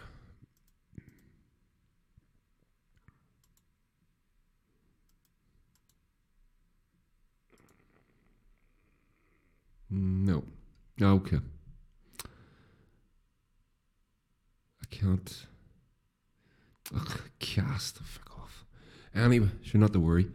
No. 9.89 10.43
Okay. 11.01 11.37
I 14.81 14.85
can't. 14.89 15.45
Ugh, 16.95 17.21
cast. 17.39 17.95
The 17.95 18.03
fuck 18.03 18.39
off. 18.39 18.65
Anyway, 19.13 19.49
sure, 19.61 19.79
not 19.79 19.93
to 19.93 19.99
worry. 19.99 20.27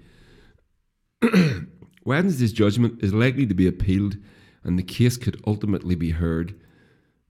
Wednesday's 2.04 2.52
judgment 2.52 3.02
is 3.02 3.12
likely 3.12 3.46
to 3.46 3.54
be 3.54 3.66
appealed, 3.66 4.16
and 4.64 4.78
the 4.78 4.82
case 4.82 5.16
could 5.16 5.40
ultimately 5.46 5.94
be 5.94 6.10
heard 6.10 6.58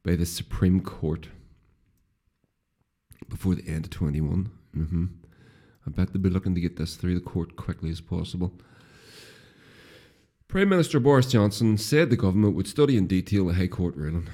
by 0.04 0.16
the 0.16 0.26
Supreme 0.26 0.80
Court 0.80 1.28
before 3.28 3.54
the 3.54 3.68
end 3.68 3.87
of 3.87 3.90
21. 3.90 4.50
Mm-hmm. 4.76 5.04
I 5.87 5.90
bet 5.90 6.12
they'll 6.12 6.22
be 6.22 6.30
looking 6.30 6.54
to 6.54 6.61
get 6.61 6.76
this 6.76 6.96
through 6.96 7.14
the 7.14 7.20
court 7.20 7.56
quickly 7.56 7.90
as 7.90 8.00
possible. 8.00 8.52
Prime 10.46 10.68
Minister 10.68 11.00
Boris 11.00 11.30
Johnson 11.30 11.78
said 11.78 12.11
the 12.11 12.16
government 12.16 12.56
would 12.56 12.66
study 12.66 12.96
in 12.96 13.06
detail 13.06 13.46
the 13.46 13.54
High 13.54 13.68
Court 13.68 13.96
ruling. 13.96 14.28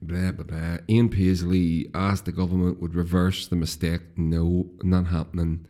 Blah, 0.00 0.32
blah, 0.32 0.44
blah. 0.44 0.78
Ian 0.88 1.08
Paisley 1.08 1.90
asked 1.94 2.24
the 2.24 2.32
government 2.32 2.80
would 2.80 2.94
reverse 2.94 3.48
the 3.48 3.56
mistake. 3.56 4.00
No, 4.16 4.70
not 4.82 5.08
happening. 5.08 5.66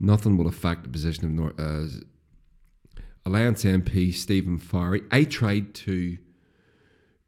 Nothing 0.00 0.36
will 0.36 0.46
affect 0.46 0.84
the 0.84 0.88
position 0.88 1.24
of 1.26 1.30
North. 1.30 1.60
Uh, 1.60 2.00
Alliance 3.28 3.62
MP 3.62 4.14
Stephen 4.14 4.56
Farry. 4.56 5.02
I 5.10 5.24
tried 5.24 5.74
to 5.74 6.16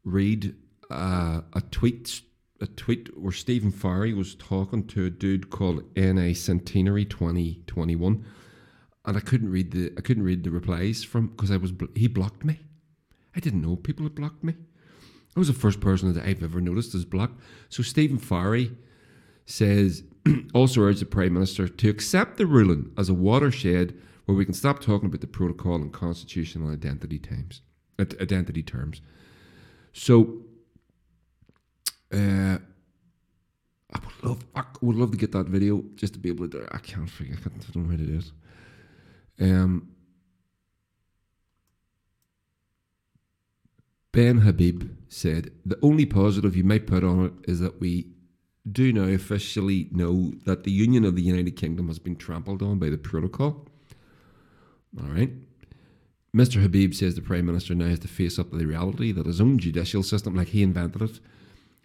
read 0.02 0.54
uh, 0.90 1.42
a 1.52 1.60
tweet 1.70 2.22
a 2.58 2.66
tweet 2.66 3.10
where 3.18 3.32
Stephen 3.32 3.70
Farry 3.70 4.14
was 4.14 4.34
talking 4.34 4.86
to 4.86 5.04
a 5.04 5.10
dude 5.10 5.50
called 5.50 5.84
NA 5.94 6.32
Centenary 6.32 7.04
2021 7.04 8.24
and 9.04 9.16
I 9.16 9.20
couldn't 9.20 9.50
read 9.50 9.72
the 9.72 9.92
I 9.98 10.00
couldn't 10.00 10.22
read 10.22 10.42
the 10.42 10.50
replies 10.50 11.04
from 11.04 11.26
because 11.28 11.50
I 11.50 11.58
was 11.58 11.74
he 11.94 12.08
blocked 12.08 12.46
me. 12.46 12.60
I 13.36 13.40
didn't 13.40 13.60
know 13.60 13.76
people 13.76 14.04
had 14.04 14.14
blocked 14.14 14.42
me. 14.42 14.54
I 15.36 15.38
was 15.38 15.48
the 15.48 15.52
first 15.52 15.82
person 15.82 16.10
that 16.14 16.24
I've 16.24 16.42
ever 16.42 16.62
noticed 16.62 16.94
is 16.94 17.04
blocked. 17.04 17.38
So 17.68 17.82
Stephen 17.82 18.16
Farry 18.16 18.74
says 19.44 20.02
also 20.54 20.80
urged 20.80 21.02
the 21.02 21.06
Prime 21.06 21.34
Minister 21.34 21.68
to 21.68 21.90
accept 21.90 22.38
the 22.38 22.46
ruling 22.46 22.90
as 22.96 23.10
a 23.10 23.14
watershed 23.14 24.00
where 24.30 24.38
we 24.38 24.44
can 24.44 24.54
stop 24.54 24.78
talking 24.78 25.06
about 25.06 25.20
the 25.20 25.26
protocol 25.26 25.74
and 25.74 25.92
constitutional 25.92 26.70
identity 26.70 27.18
terms. 27.18 27.62
Identity 27.98 28.62
terms. 28.62 29.00
So 29.92 30.42
uh, 32.14 32.58
I 33.92 33.98
would 33.98 34.22
love 34.22 34.44
I 34.54 34.62
would 34.82 34.94
love 34.94 35.10
to 35.10 35.16
get 35.16 35.32
that 35.32 35.46
video 35.46 35.82
just 35.96 36.12
to 36.12 36.20
be 36.20 36.28
able 36.28 36.48
to. 36.50 36.64
I 36.70 36.78
can't 36.78 37.10
figure. 37.10 37.36
I, 37.40 37.48
can't, 37.48 37.72
don't 37.72 37.90
know 37.90 37.96
do 37.96 38.22
it. 39.38 39.50
Um, 39.50 39.88
ben 44.12 44.38
Habib 44.38 44.92
said, 45.08 45.50
The 45.66 45.78
only 45.82 46.06
positive 46.06 46.56
you 46.56 46.62
might 46.62 46.86
put 46.86 47.02
on 47.02 47.24
it 47.24 47.32
is 47.50 47.58
that 47.58 47.80
we 47.80 48.12
do 48.70 48.92
now 48.92 49.12
officially 49.12 49.88
know 49.90 50.34
that 50.46 50.62
the 50.62 50.70
Union 50.70 51.04
of 51.04 51.16
the 51.16 51.22
United 51.22 51.56
Kingdom 51.56 51.88
has 51.88 51.98
been 51.98 52.14
trampled 52.14 52.62
on 52.62 52.78
by 52.78 52.90
the 52.90 52.98
protocol. 52.98 53.66
All 54.98 55.08
right. 55.08 55.30
Mr. 56.34 56.62
Habib 56.62 56.94
says 56.94 57.14
the 57.14 57.22
Prime 57.22 57.46
Minister 57.46 57.74
now 57.74 57.88
has 57.88 57.98
to 58.00 58.08
face 58.08 58.38
up 58.38 58.50
to 58.50 58.56
the 58.56 58.66
reality 58.66 59.12
that 59.12 59.26
his 59.26 59.40
own 59.40 59.58
judicial 59.58 60.02
system, 60.02 60.34
like 60.36 60.48
he 60.48 60.62
invented 60.62 61.02
it, 61.02 61.20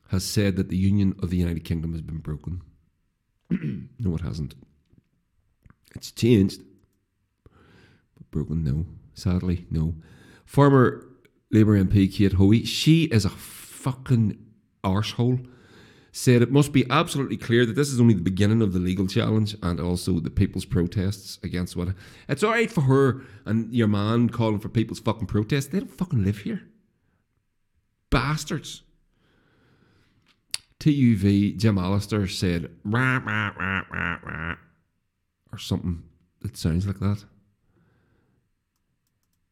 has 0.10 0.24
said 0.24 0.56
that 0.56 0.70
the 0.70 0.78
Union 0.78 1.16
of 1.22 1.30
the 1.32 1.38
United 1.38 1.64
Kingdom 1.64 1.94
has 1.94 2.02
been 2.02 2.20
broken. 2.20 2.62
no, 3.50 4.16
it 4.16 4.22
hasn't. 4.22 4.56
It's 5.96 6.12
changed 6.12 6.62
But 8.18 8.30
broken? 8.32 8.64
No. 8.64 8.86
Sadly, 9.14 9.66
no. 9.72 9.96
Former 10.46 11.08
Labour 11.52 11.82
MP 11.84 12.14
Kate 12.14 12.34
Hoey, 12.34 12.66
she 12.66 13.06
is 13.06 13.26
a 13.26 13.30
fucking 13.30 14.38
arsehole. 14.84 15.48
Said 16.18 16.42
it 16.42 16.50
must 16.50 16.72
be 16.72 16.90
absolutely 16.90 17.36
clear 17.36 17.66
that 17.66 17.76
this 17.76 17.90
is 17.90 18.00
only 18.00 18.14
the 18.14 18.22
beginning 18.22 18.62
of 18.62 18.72
the 18.72 18.80
legal 18.80 19.06
challenge 19.06 19.54
and 19.62 19.82
also 19.82 20.22
the 20.22 20.30
people's 20.30 20.64
protests 20.64 21.38
against 21.44 21.76
what. 21.76 21.90
It's 22.30 22.42
alright 22.42 22.72
for 22.72 22.82
her 22.82 23.24
and 23.44 23.74
your 23.76 23.90
man 23.90 24.30
calling 24.30 24.60
for 24.60 24.70
people's 24.70 25.02
fucking 25.02 25.28
protests. 25.28 25.68
They 25.68 25.80
don't 25.80 25.92
fucking 25.92 26.24
live 26.24 26.38
here. 26.38 26.62
Bastards. 28.10 28.84
TUV 30.80 31.58
Jim 31.58 31.78
Allister 31.78 32.30
said, 32.30 32.72
rah, 32.86 33.18
rah, 33.18 33.52
rah, 33.60 33.82
rah, 33.92 34.20
rah, 34.24 34.56
or 35.52 35.58
something 35.58 36.02
that 36.40 36.56
sounds 36.56 36.88
like 36.88 37.00
that. 37.00 37.26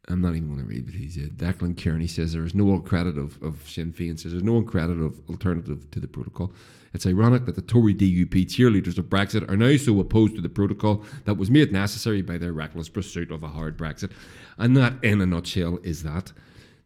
I'm 0.10 0.22
not 0.22 0.36
even 0.36 0.50
going 0.50 0.60
to 0.60 0.66
read 0.66 0.86
what 0.86 0.96
he 0.96 1.10
said. 1.10 1.38
Declan 1.38 1.82
Kearney 1.82 2.08
says 2.08 2.34
there 2.34 2.44
is 2.44 2.54
no 2.54 2.70
alternative 2.72 3.38
of 3.42 3.70
Sinn 3.70 3.94
Féin 3.94 4.20
says 4.20 4.32
there's 4.34 4.44
no 4.44 4.56
alternative 4.56 5.22
alternative 5.30 5.90
to 5.92 6.00
the 6.00 6.08
protocol. 6.08 6.52
It's 6.94 7.08
ironic 7.08 7.46
that 7.46 7.56
the 7.56 7.62
Tory 7.62 7.96
DUP 7.96 8.46
cheerleaders 8.46 8.98
of 8.98 9.06
Brexit 9.06 9.50
are 9.50 9.58
now 9.58 9.76
so 9.78 10.00
opposed 10.00 10.36
to 10.36 10.42
the 10.42 10.50
protocol 10.50 11.04
that 11.26 11.36
was 11.36 11.50
made 11.50 11.72
necessary 11.72 12.22
by 12.22 12.38
their 12.38 12.54
reckless 12.54 12.90
pursuit 12.90 13.32
of 13.32 13.44
a 13.44 13.48
hard 13.48 13.78
Brexit. 13.78 14.12
And 14.58 14.78
that, 14.78 14.94
in 15.02 15.22
a 15.22 15.26
nutshell, 15.26 15.80
is 15.84 16.04
that. 16.04 16.34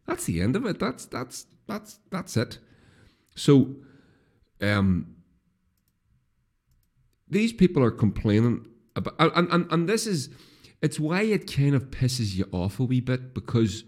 That's 0.06 0.24
the 0.24 0.40
end 0.40 0.56
of 0.56 0.64
it. 0.64 0.78
That's 0.78 1.04
that's 1.04 1.46
that's 1.66 1.98
that's 2.10 2.36
it. 2.36 2.58
So, 3.34 3.76
um, 4.62 5.14
these 7.28 7.52
people 7.52 7.82
are 7.82 7.90
complaining 7.90 8.66
about, 8.96 9.14
and, 9.18 9.48
and, 9.52 9.72
and 9.72 9.88
this 9.88 10.06
is 10.06 10.30
it's 10.80 11.00
why 11.00 11.22
it 11.22 11.52
kind 11.52 11.74
of 11.74 11.90
pisses 11.90 12.34
you 12.34 12.48
off 12.52 12.80
a 12.80 12.84
wee 12.84 13.00
bit 13.00 13.34
because 13.34 13.84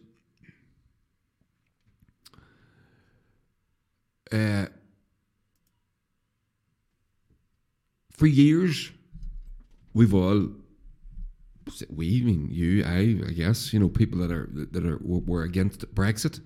uh, 4.32 4.66
for 8.10 8.26
years 8.26 8.90
we've 9.94 10.14
all 10.14 10.48
we 11.88 12.22
mean 12.22 12.48
you 12.50 12.82
I 12.84 13.28
I 13.28 13.32
guess 13.32 13.72
you 13.72 13.78
know 13.78 13.88
people 13.88 14.18
that 14.20 14.32
are 14.32 14.48
that 14.52 14.84
are 14.84 14.98
were 15.02 15.42
against 15.42 15.94
Brexit 15.94 16.40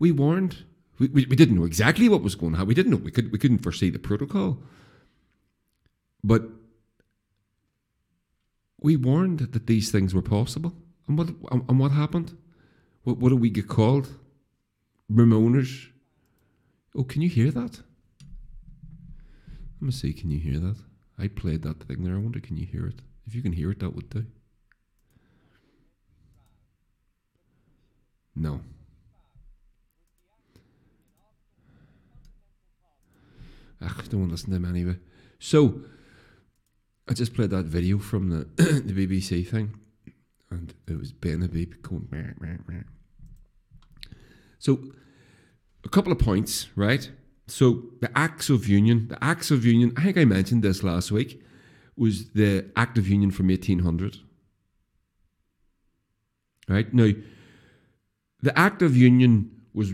we 0.00 0.10
warned. 0.10 0.64
We, 0.98 1.08
we, 1.08 1.26
we 1.26 1.36
didn't 1.36 1.56
know 1.56 1.64
exactly 1.64 2.08
what 2.08 2.22
was 2.22 2.34
going 2.34 2.56
on 2.56 2.66
we 2.66 2.74
didn't 2.74 2.90
know. 2.90 2.96
We 2.96 3.12
could 3.12 3.30
we 3.30 3.38
couldn't 3.38 3.58
foresee 3.58 3.90
the 3.90 4.00
protocol. 4.00 4.58
But 6.24 6.42
we 8.80 8.96
warned 8.96 9.40
that 9.40 9.66
these 9.66 9.90
things 9.90 10.14
were 10.14 10.22
possible. 10.22 10.74
And 11.06 11.18
what 11.18 11.28
and 11.50 11.78
what 11.78 11.92
happened? 11.92 12.36
What, 13.04 13.18
what 13.18 13.30
did 13.30 13.40
we 13.40 13.50
get 13.50 13.68
called? 13.68 14.14
Remoaners. 15.10 15.88
Oh, 16.96 17.04
can 17.04 17.22
you 17.22 17.28
hear 17.28 17.50
that? 17.50 17.80
Let 19.80 19.86
me 19.86 19.92
see, 19.92 20.12
can 20.12 20.30
you 20.30 20.38
hear 20.38 20.60
that? 20.60 20.76
I 21.18 21.28
played 21.28 21.62
that 21.62 21.82
thing 21.84 22.04
there. 22.04 22.14
I 22.14 22.18
wonder, 22.18 22.40
can 22.40 22.56
you 22.56 22.66
hear 22.66 22.86
it? 22.86 23.00
If 23.26 23.34
you 23.34 23.42
can 23.42 23.52
hear 23.52 23.70
it, 23.70 23.80
that 23.80 23.94
would 23.94 24.10
do. 24.10 24.26
No. 28.34 28.60
Ach, 33.82 34.08
don't 34.08 34.20
want 34.20 34.30
to 34.30 34.32
listen 34.32 34.50
to 34.50 34.58
them 34.58 34.64
anyway. 34.64 34.96
So, 35.38 35.82
I 37.08 37.14
just 37.14 37.34
played 37.34 37.50
that 37.50 37.66
video 37.66 37.98
from 37.98 38.30
the 38.30 38.44
the 38.56 38.92
BBC 38.92 39.46
thing, 39.46 39.74
and 40.50 40.74
it 40.86 40.98
was 40.98 41.12
Ben 41.12 41.40
the 41.40 41.46
Habib 41.46 41.82
going. 41.82 42.08
Meh, 42.10 42.32
meh, 42.40 42.58
meh. 42.68 42.82
So, 44.58 44.78
a 45.84 45.88
couple 45.88 46.12
of 46.12 46.18
points, 46.18 46.68
right? 46.76 47.10
So 47.46 47.82
the 48.00 48.16
Acts 48.16 48.48
of 48.48 48.68
Union, 48.68 49.08
the 49.08 49.22
Acts 49.22 49.50
of 49.50 49.64
Union. 49.64 49.92
I 49.96 50.04
think 50.04 50.18
I 50.18 50.24
mentioned 50.24 50.62
this 50.62 50.82
last 50.82 51.10
week. 51.10 51.42
Was 51.96 52.30
the 52.30 52.70
Act 52.76 52.96
of 52.96 53.08
Union 53.08 53.30
from 53.30 53.50
eighteen 53.50 53.80
hundred? 53.80 54.18
Right 56.68 56.92
now, 56.94 57.10
the 58.40 58.56
Act 58.56 58.82
of 58.82 58.96
Union 58.96 59.50
was 59.74 59.92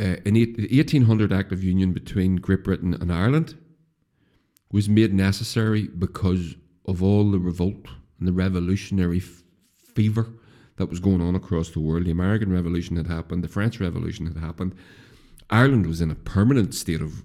uh, 0.00 0.16
an 0.24 0.36
eight, 0.36 0.56
1800 0.58 1.32
Act 1.32 1.52
of 1.52 1.62
Union 1.62 1.92
between 1.92 2.36
Great 2.36 2.64
Britain 2.64 2.94
and 2.94 3.12
Ireland 3.12 3.54
was 4.72 4.88
made 4.88 5.12
necessary 5.12 5.86
because 5.86 6.56
of 6.86 7.02
all 7.02 7.30
the 7.30 7.38
revolt 7.38 7.86
and 8.18 8.26
the 8.26 8.32
revolutionary 8.32 9.18
f- 9.18 9.42
fever 9.94 10.32
that 10.76 10.88
was 10.88 10.98
going 10.98 11.20
on 11.20 11.34
across 11.34 11.70
the 11.70 11.80
world. 11.80 12.06
The 12.06 12.10
American 12.10 12.50
Revolution 12.50 12.96
had 12.96 13.06
happened, 13.06 13.44
the 13.44 13.48
French 13.48 13.78
Revolution 13.78 14.26
had 14.26 14.38
happened. 14.38 14.74
Ireland 15.50 15.86
was 15.86 16.00
in 16.00 16.10
a 16.10 16.14
permanent 16.14 16.74
state 16.74 17.02
of 17.02 17.22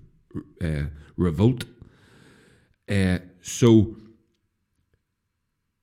uh, 0.61 0.87
revolt. 1.15 1.63
Uh, 2.89 3.19
so 3.41 3.95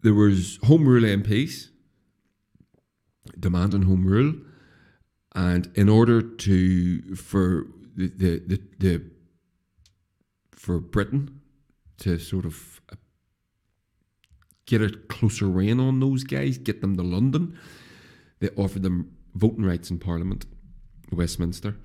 there 0.02 0.14
was 0.14 0.58
Home 0.64 0.86
Rule 0.86 1.02
MPs 1.02 1.68
demanding 3.40 3.82
Home 3.82 4.04
Rule, 4.06 4.34
and 5.34 5.70
in 5.74 5.88
order 5.88 6.20
to 6.20 7.16
for 7.16 7.66
the 7.96 8.08
the, 8.08 8.42
the, 8.46 8.62
the 8.78 9.10
for 10.52 10.78
Britain 10.78 11.40
to 11.98 12.18
sort 12.18 12.44
of 12.44 12.80
get 14.66 14.82
a 14.82 14.90
closer 15.08 15.46
rein 15.46 15.80
on 15.80 16.00
those 16.00 16.24
guys, 16.24 16.58
get 16.58 16.80
them 16.80 16.96
to 16.96 17.02
London. 17.02 17.58
They 18.40 18.48
offered 18.56 18.82
them 18.82 19.16
voting 19.34 19.64
rights 19.64 19.90
in 19.90 19.98
Parliament, 19.98 20.46
Westminster. 21.12 21.76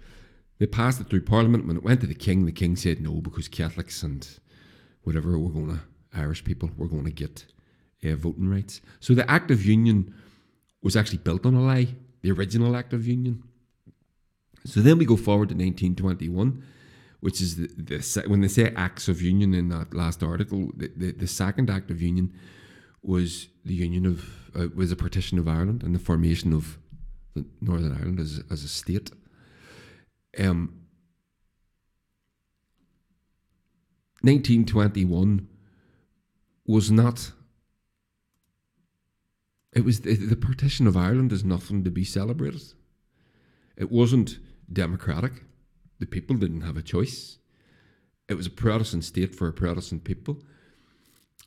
They 0.60 0.66
passed 0.66 1.00
it 1.00 1.10
through 1.10 1.22
Parliament. 1.22 1.66
When 1.66 1.78
it 1.78 1.84
went 1.84 2.02
to 2.02 2.08
the 2.08 2.16
King, 2.16 2.46
the 2.46 2.52
King 2.52 2.76
said 2.76 3.02
no 3.02 3.22
because 3.22 3.48
Catholics 3.48 4.04
and 4.04 4.28
whatever 5.04 5.38
we're 5.38 5.50
going 5.50 5.70
to 5.70 5.80
Irish 6.14 6.44
people 6.44 6.72
we're 6.78 6.88
going 6.88 7.06
to 7.06 7.12
get 7.12 7.46
uh, 8.04 8.16
voting 8.16 8.50
rights. 8.50 8.82
So 9.00 9.14
the 9.14 9.30
Act 9.30 9.52
of 9.52 9.66
Union 9.66 10.14
was 10.82 10.96
actually 10.96 11.20
built 11.20 11.46
on 11.46 11.56
a 11.56 11.62
lie. 11.62 11.96
The 12.22 12.32
original 12.32 12.76
Act 12.76 12.94
of 12.94 13.08
Union. 13.08 13.44
So 14.66 14.82
then 14.82 14.98
we 14.98 15.06
go 15.06 15.16
forward 15.16 15.50
to 15.50 15.56
1921 15.56 16.64
which 17.20 17.42
is 17.42 17.58
the, 17.58 17.68
the 17.78 18.24
when 18.28 18.42
they 18.42 18.48
say 18.48 18.74
acts 18.76 19.08
of 19.08 19.22
union 19.22 19.54
in 19.54 19.70
that 19.70 19.94
last 19.94 20.24
article, 20.24 20.72
the, 20.76 20.92
the, 20.96 21.12
the 21.12 21.28
second 21.28 21.70
act 21.70 21.92
of 21.92 22.02
union 22.02 22.34
was 23.02 23.48
the 23.66 23.74
union 23.74 24.06
of 24.06 24.30
uh, 24.56 24.68
was 24.76 24.92
a 24.92 24.96
partition 24.96 25.38
of 25.38 25.48
Ireland 25.48 25.84
and 25.84 25.94
the 25.94 26.00
formation 26.00 26.54
of 26.54 26.78
the 27.36 27.46
Northern 27.62 27.94
Ireland 27.94 28.20
as 28.20 28.42
as 28.50 28.64
a 28.64 28.68
state. 28.68 29.12
Um, 30.38 30.80
1921 34.22 35.48
was 36.66 36.92
not. 36.92 37.32
It 39.74 39.86
was 39.86 40.02
the, 40.02 40.16
the 40.16 40.36
partition 40.36 40.88
of 40.88 40.98
Ireland 40.98 41.32
is 41.32 41.44
nothing 41.44 41.84
to 41.84 41.92
be 41.92 42.04
celebrated. 42.04 42.62
It 43.78 43.92
wasn't 43.92 44.40
democratic. 44.72 45.44
The 46.00 46.06
people 46.06 46.38
didn't 46.38 46.62
have 46.62 46.78
a 46.78 46.82
choice. 46.82 47.38
It 48.28 48.36
was 48.36 48.48
a 48.48 48.52
Protestant 48.52 49.04
state 49.04 49.36
for 49.36 49.48
a 49.48 49.54
Protestant 49.54 50.04
people. 50.04 50.42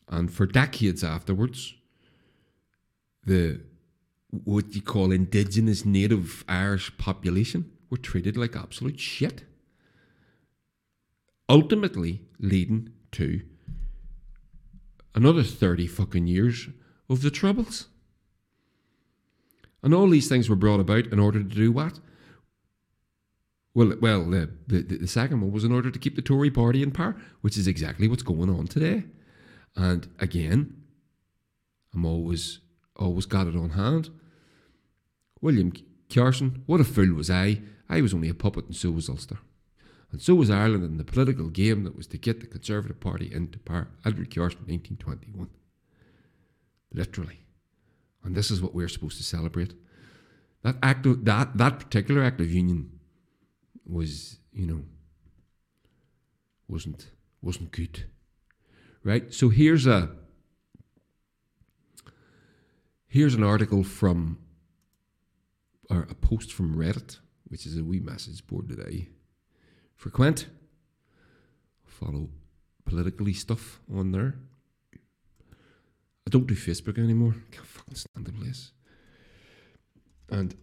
And 0.08 0.30
for 0.30 0.46
decades 0.46 1.02
afterwards, 1.02 1.74
the 3.24 3.60
what 4.30 4.74
you 4.74 4.82
call 4.82 5.12
indigenous 5.12 5.84
native 5.84 6.44
Irish 6.48 6.96
population 6.96 7.70
were 7.90 7.98
treated 7.98 8.36
like 8.36 8.56
absolute 8.56 8.98
shit. 8.98 9.44
Ultimately 11.48 12.22
leading 12.38 12.90
to 13.12 13.42
another 15.14 15.42
30 15.42 15.86
fucking 15.86 16.26
years 16.26 16.68
of 17.10 17.22
the 17.22 17.30
Troubles. 17.30 17.88
And 19.82 19.92
all 19.92 20.08
these 20.08 20.28
things 20.28 20.48
were 20.48 20.56
brought 20.56 20.80
about 20.80 21.06
in 21.08 21.18
order 21.18 21.40
to 21.40 21.54
do 21.54 21.72
what? 21.72 21.98
Well, 23.74 23.94
well, 24.00 24.24
the, 24.24 24.50
the, 24.66 24.82
the 24.82 25.06
second 25.06 25.40
one 25.40 25.52
was 25.52 25.64
in 25.64 25.72
order 25.72 25.90
to 25.90 25.98
keep 25.98 26.14
the 26.14 26.22
Tory 26.22 26.50
party 26.50 26.82
in 26.82 26.90
power, 26.90 27.16
which 27.40 27.56
is 27.56 27.66
exactly 27.66 28.06
what's 28.06 28.22
going 28.22 28.50
on 28.50 28.66
today. 28.66 29.04
And 29.74 30.08
again, 30.18 30.82
I'm 31.94 32.04
always 32.04 32.60
always 32.96 33.26
got 33.26 33.46
it 33.46 33.56
on 33.56 33.70
hand. 33.70 34.10
William 35.40 35.72
Carson, 36.12 36.62
what 36.66 36.80
a 36.80 36.84
fool 36.84 37.14
was 37.14 37.30
I. 37.30 37.62
I 37.88 38.00
was 38.00 38.14
only 38.14 38.28
a 38.28 38.34
puppet 38.34 38.66
and 38.66 38.76
so 38.76 38.90
was 38.90 39.08
Ulster. 39.08 39.38
And 40.12 40.20
so 40.20 40.34
was 40.34 40.50
Ireland 40.50 40.84
in 40.84 40.98
the 40.98 41.04
political 41.04 41.48
game 41.48 41.84
that 41.84 41.96
was 41.96 42.06
to 42.08 42.18
get 42.18 42.40
the 42.40 42.46
Conservative 42.46 43.00
Party 43.00 43.32
into 43.32 43.58
power. 43.58 43.88
Edward 44.04 44.34
Carson, 44.34 44.60
1921. 44.66 45.48
Literally. 46.92 47.40
And 48.22 48.34
this 48.34 48.50
is 48.50 48.60
what 48.60 48.74
we're 48.74 48.88
supposed 48.88 49.16
to 49.16 49.24
celebrate. 49.24 49.72
That 50.62 50.76
act 50.82 51.06
of, 51.06 51.24
that, 51.24 51.56
that 51.56 51.78
particular 51.80 52.22
act 52.22 52.40
of 52.40 52.52
union 52.52 53.00
was, 53.86 54.38
you 54.52 54.66
know, 54.66 54.82
wasn't 56.68 57.10
wasn't 57.40 57.70
good. 57.72 58.04
Right? 59.04 59.32
So 59.34 59.48
here's 59.48 59.86
a 59.86 60.10
here's 63.06 63.34
an 63.34 63.42
article 63.42 63.84
from 63.84 64.38
or 65.90 66.06
a 66.08 66.14
post 66.14 66.52
from 66.52 66.76
Reddit, 66.76 67.18
which 67.44 67.66
is 67.66 67.76
a 67.76 67.84
wee 67.84 68.00
message 68.00 68.46
board 68.46 68.68
that 68.68 68.80
I 68.80 69.08
frequent. 69.96 70.46
Follow 71.84 72.30
politically 72.84 73.34
stuff 73.34 73.80
on 73.92 74.12
there. 74.12 74.34
I 76.26 76.30
don't 76.30 76.46
do 76.46 76.54
Facebook 76.54 76.98
anymore. 76.98 77.34
Can't 77.50 77.66
fucking 77.66 77.94
stand 77.94 78.26
the 78.26 78.32
place. 78.32 78.72
And 80.30 80.54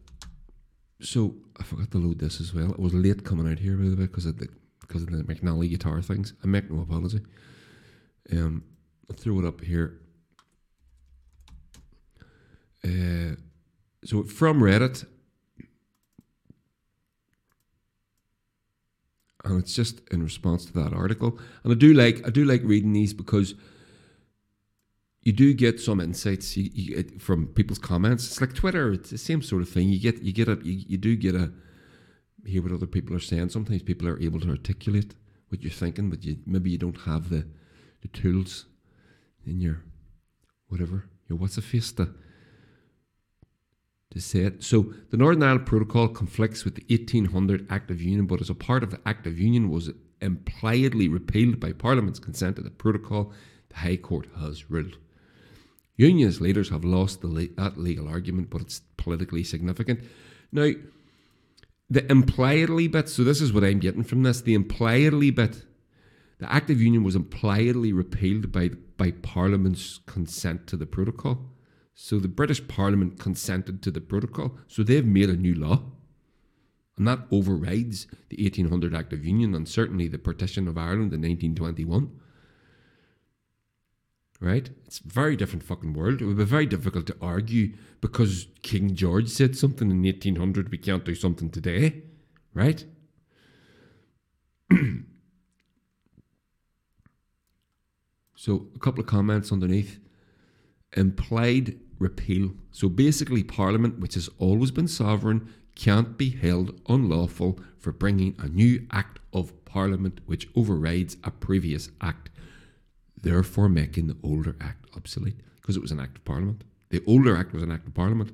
so 1.02 1.36
I 1.60 1.64
forgot 1.64 1.92
to 1.92 1.98
load 1.98 2.20
this 2.20 2.42
as 2.42 2.54
well. 2.54 2.72
It 2.72 2.80
was 2.80 2.94
late 2.94 3.24
coming 3.24 3.50
out 3.50 3.60
here 3.60 3.76
by 3.76 3.90
the 3.90 3.96
way 3.96 4.08
because 4.08 4.26
of 4.26 4.38
the 4.38 4.50
because 4.82 5.04
of 5.04 5.12
the 5.12 5.24
McNally 5.24 5.70
guitar 5.70 6.02
things. 6.02 6.34
I 6.44 6.48
make 6.48 6.70
no 6.70 6.82
apology. 6.82 7.22
Um, 8.32 8.64
I'll 9.10 9.16
throw 9.16 9.40
it 9.40 9.46
up 9.46 9.62
here. 9.62 10.00
Uh, 12.84 13.36
so 14.04 14.24
from 14.24 14.62
Reddit, 14.62 15.06
and 19.44 19.60
it's 19.60 19.74
just 19.76 20.02
in 20.12 20.24
response 20.24 20.66
to 20.66 20.74
that 20.74 20.94
article. 20.94 21.40
And 21.64 21.72
I 21.72 21.76
do 21.76 21.94
like 21.94 22.26
I 22.26 22.30
do 22.30 22.46
like 22.46 22.62
reading 22.64 22.94
these 22.94 23.14
because 23.14 23.56
you 25.30 25.34
do 25.34 25.54
get 25.54 25.80
some 25.80 26.00
insights 26.00 26.58
you, 26.58 26.70
you 26.74 27.20
from 27.20 27.46
people's 27.60 27.78
comments. 27.78 28.26
It's 28.26 28.42
like 28.42 28.56
Twitter; 28.56 28.92
it's 28.92 29.12
the 29.12 29.18
same 29.20 29.44
sort 29.44 29.62
of 29.62 29.70
thing. 29.70 29.88
You 29.90 30.00
get 30.00 30.24
you 30.24 30.34
get 30.34 30.48
a 30.48 30.58
you, 30.64 30.84
you 30.88 30.98
do 30.98 31.16
get 31.16 31.36
a 31.36 31.52
hear 32.44 32.64
what 32.64 32.72
other 32.72 32.88
people 32.88 33.16
are 33.16 33.20
saying. 33.20 33.50
Sometimes 33.50 33.84
people 33.84 34.08
are 34.08 34.20
able 34.20 34.40
to 34.40 34.50
articulate 34.50 35.14
what 35.50 35.62
you're 35.62 35.80
thinking, 35.84 36.10
but 36.10 36.24
you 36.24 36.38
maybe 36.48 36.72
you 36.72 36.80
don't 36.80 37.02
have 37.02 37.30
the 37.30 37.46
the 38.02 38.08
tools 38.08 38.66
in 39.46 39.62
your 39.62 39.84
whatever 40.68 41.06
your 41.28 41.38
what's 41.38 41.58
a 41.58 41.62
face 41.62 41.92
to 41.92 42.10
to 44.10 44.20
say 44.20 44.40
it. 44.40 44.64
So 44.64 44.92
the 45.12 45.18
Northern 45.18 45.44
Ireland 45.44 45.68
Protocol 45.68 46.08
conflicts 46.08 46.66
with 46.66 46.74
the 46.74 46.86
1800 46.90 47.68
Act 47.70 47.92
of 47.92 48.02
Union, 48.02 48.26
but 48.26 48.42
as 48.42 48.50
a 48.50 48.56
part 48.56 48.82
of 48.82 48.90
the 48.90 49.00
Act 49.06 49.28
of 49.28 49.38
Union 49.38 49.70
was 49.70 49.92
impliedly 50.22 51.08
repealed 51.08 51.60
by 51.60 51.72
Parliament's 51.72 52.18
consent 52.18 52.56
to 52.56 52.64
the 52.64 52.72
protocol, 52.72 53.32
the 53.70 53.76
High 53.76 53.98
Court 53.98 54.28
has 54.40 54.72
ruled. 54.72 54.98
Unionist 56.00 56.40
leaders 56.40 56.70
have 56.70 56.86
lost 56.86 57.22
the, 57.22 57.52
that 57.58 57.78
legal 57.78 58.08
argument, 58.08 58.50
but 58.50 58.62
it's 58.62 58.82
politically 58.96 59.44
significant. 59.44 60.00
Now, 60.50 60.72
the 61.90 62.10
impliedly 62.10 62.88
bit, 62.88 63.10
so 63.10 63.26
this 63.26 63.42
is 63.42 63.52
what 63.52 63.66
I'm 63.66 63.80
getting 63.80 64.06
from 64.06 64.24
this 64.24 64.40
the 64.40 64.54
impliedly 64.54 65.30
bit, 65.30 65.66
the 66.38 66.50
Act 66.50 66.70
of 66.70 66.82
Union 66.82 67.04
was 67.04 67.18
impliedly 67.18 67.92
repealed 67.92 68.50
by, 68.50 68.70
by 68.96 69.12
Parliament's 69.12 70.00
consent 70.06 70.68
to 70.68 70.78
the 70.78 70.86
protocol. 70.86 71.50
So 71.96 72.18
the 72.18 72.30
British 72.30 72.66
Parliament 72.70 73.20
consented 73.20 73.82
to 73.84 73.92
the 73.92 74.00
protocol, 74.00 74.58
so 74.68 74.84
they've 74.84 75.06
made 75.06 75.30
a 75.30 75.36
new 75.36 75.54
law. 75.54 75.82
And 76.96 77.06
that 77.10 77.28
overrides 77.30 78.08
the 78.30 78.42
1800 78.42 78.96
Act 78.96 79.12
of 79.12 79.26
Union 79.26 79.54
and 79.54 79.68
certainly 79.68 80.08
the 80.08 80.18
partition 80.18 80.70
of 80.70 80.78
Ireland 80.78 81.12
in 81.12 81.22
1921 81.22 82.10
right? 84.40 84.70
It's 84.86 85.00
a 85.00 85.08
very 85.08 85.36
different 85.36 85.64
fucking 85.64 85.94
world. 85.94 86.22
It 86.22 86.26
would 86.26 86.38
be 86.38 86.46
very 86.46 86.66
difficult 86.66 87.06
to 87.08 87.18
argue 87.22 87.74
because 88.02 88.48
King 88.62 88.96
George 88.96 89.28
said 89.28 89.58
something 89.58 89.92
in 89.92 90.04
1800, 90.04 90.70
we 90.70 90.78
can't 90.78 91.04
do 91.04 91.16
something 91.16 91.50
today, 91.50 92.04
right? 92.54 92.86
so, 98.36 98.68
a 98.76 98.80
couple 98.80 99.02
of 99.02 99.08
comments 99.08 99.52
underneath. 99.52 100.00
Implied 100.96 101.78
repeal. 102.00 102.54
So, 102.72 102.88
basically, 102.88 103.44
Parliament, 103.44 104.00
which 104.00 104.14
has 104.14 104.30
always 104.40 104.72
been 104.72 104.88
sovereign, 104.88 105.54
can't 105.76 106.18
be 106.18 106.30
held 106.30 106.80
unlawful 106.88 107.60
for 107.78 107.92
bringing 107.92 108.36
a 108.40 108.48
new 108.48 108.88
Act 108.92 109.20
of 109.34 109.54
Parliament 109.66 110.20
which 110.26 110.48
overrides 110.56 111.18
a 111.24 111.32
previous 111.32 111.90
Act 112.02 112.30
therefore 113.22 113.70
making 113.70 114.08
the 114.08 114.18
older 114.24 114.56
act 114.62 114.86
obsolete 114.96 115.40
because 115.56 115.76
it 115.76 115.82
was 115.82 115.92
an 115.92 116.00
act 116.00 116.18
of 116.18 116.26
parliament. 116.26 116.64
The 116.90 117.04
older 117.06 117.36
act 117.36 117.54
was 117.54 117.64
an 117.64 117.72
act 117.72 117.88
of 117.88 117.94
parliament. 117.94 118.32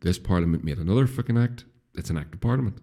This 0.00 0.18
parliament 0.18 0.64
made 0.64 0.78
another 0.78 1.06
fucking 1.06 1.38
act. 1.38 1.64
It's 1.94 2.10
an 2.10 2.18
act 2.18 2.34
of 2.34 2.40
parliament. 2.40 2.78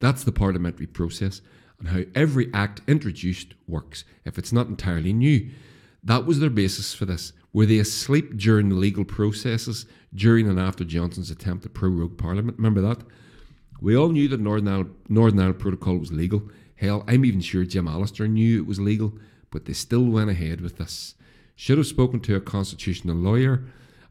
That's 0.00 0.24
the 0.24 0.32
parliamentary 0.32 0.86
process. 0.86 1.40
and 1.78 1.88
how 1.88 2.00
every 2.14 2.52
act 2.52 2.80
introduced 2.88 3.54
works 3.68 4.04
if 4.24 4.36
it's 4.36 4.52
not 4.52 4.66
entirely 4.66 5.12
new. 5.12 5.48
That 6.02 6.26
was 6.26 6.40
their 6.40 6.50
basis 6.50 6.92
for 6.92 7.04
this. 7.04 7.32
Were 7.52 7.66
they 7.66 7.78
asleep 7.78 8.36
during 8.36 8.68
the 8.68 8.74
legal 8.74 9.04
processes 9.04 9.86
during 10.14 10.48
and 10.48 10.58
after 10.58 10.84
Johnson's 10.84 11.30
attempt 11.30 11.62
to 11.62 11.68
prorogue 11.68 12.18
Parliament? 12.18 12.56
Remember 12.58 12.80
that? 12.80 13.02
We 13.80 13.96
all 13.96 14.08
knew 14.08 14.28
that 14.28 14.40
Northern 14.40 14.68
Ireland, 14.68 14.94
Northern 15.08 15.38
Ireland 15.38 15.60
Protocol 15.60 15.98
was 15.98 16.12
legal. 16.12 16.50
Hell, 16.76 17.04
I'm 17.06 17.24
even 17.24 17.40
sure 17.40 17.64
Jim 17.64 17.88
Allister 17.88 18.26
knew 18.28 18.58
it 18.58 18.66
was 18.66 18.80
legal, 18.80 19.18
but 19.50 19.64
they 19.64 19.72
still 19.72 20.04
went 20.04 20.30
ahead 20.30 20.60
with 20.60 20.78
this. 20.78 21.14
Should 21.56 21.78
have 21.78 21.86
spoken 21.86 22.20
to 22.20 22.36
a 22.36 22.40
constitutional 22.40 23.16
lawyer 23.16 23.64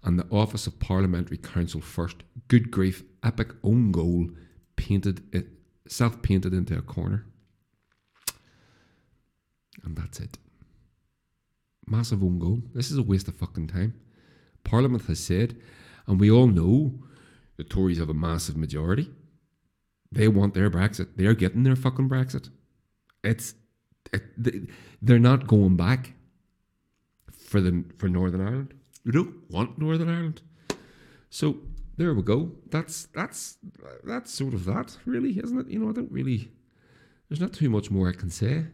and 0.03 0.19
the 0.19 0.27
Office 0.31 0.67
of 0.67 0.79
Parliamentary 0.79 1.37
Counsel 1.37 1.81
first. 1.81 2.17
Good 2.47 2.71
grief, 2.71 3.03
epic 3.23 3.51
own 3.63 3.91
goal, 3.91 4.29
painted 4.75 5.23
it, 5.33 5.47
self 5.87 6.21
painted 6.21 6.53
into 6.53 6.77
a 6.77 6.81
corner. 6.81 7.25
And 9.83 9.95
that's 9.95 10.19
it. 10.19 10.37
Massive 11.85 12.23
own 12.23 12.39
goal. 12.39 12.61
This 12.73 12.91
is 12.91 12.97
a 12.97 13.03
waste 13.03 13.27
of 13.27 13.35
fucking 13.35 13.67
time. 13.67 13.93
Parliament 14.63 15.05
has 15.05 15.19
said, 15.19 15.55
and 16.05 16.19
we 16.19 16.29
all 16.29 16.47
know 16.47 16.99
the 17.55 17.63
Tories 17.63 17.99
have 17.99 18.09
a 18.09 18.13
massive 18.13 18.57
majority. 18.57 19.09
They 20.11 20.27
want 20.27 20.53
their 20.53 20.69
Brexit. 20.69 21.09
They're 21.15 21.33
getting 21.33 21.63
their 21.63 21.75
fucking 21.75 22.09
Brexit. 22.09 22.49
It's 23.23 23.51
it, 23.51 23.57
they're 25.01 25.19
not 25.19 25.47
going 25.47 25.75
back 25.75 26.13
for 27.31 27.61
the 27.61 27.83
for 27.97 28.07
Northern 28.07 28.41
Ireland. 28.41 28.73
We 29.05 29.11
don't 29.11 29.49
want 29.49 29.77
Northern 29.77 30.09
Ireland. 30.09 30.41
So 31.29 31.57
there 31.97 32.13
we 32.13 32.21
go. 32.21 32.51
That's 32.69 33.05
that's 33.07 33.57
that's 34.03 34.33
sort 34.33 34.53
of 34.53 34.65
that, 34.65 34.97
really, 35.05 35.39
isn't 35.39 35.59
it? 35.59 35.69
You 35.69 35.79
know, 35.79 35.89
I 35.89 35.93
don't 35.93 36.11
really. 36.11 36.51
There's 37.29 37.41
not 37.41 37.53
too 37.53 37.69
much 37.69 37.91
more 37.91 38.09
I 38.09 38.13
can 38.13 38.29
say. 38.29 38.65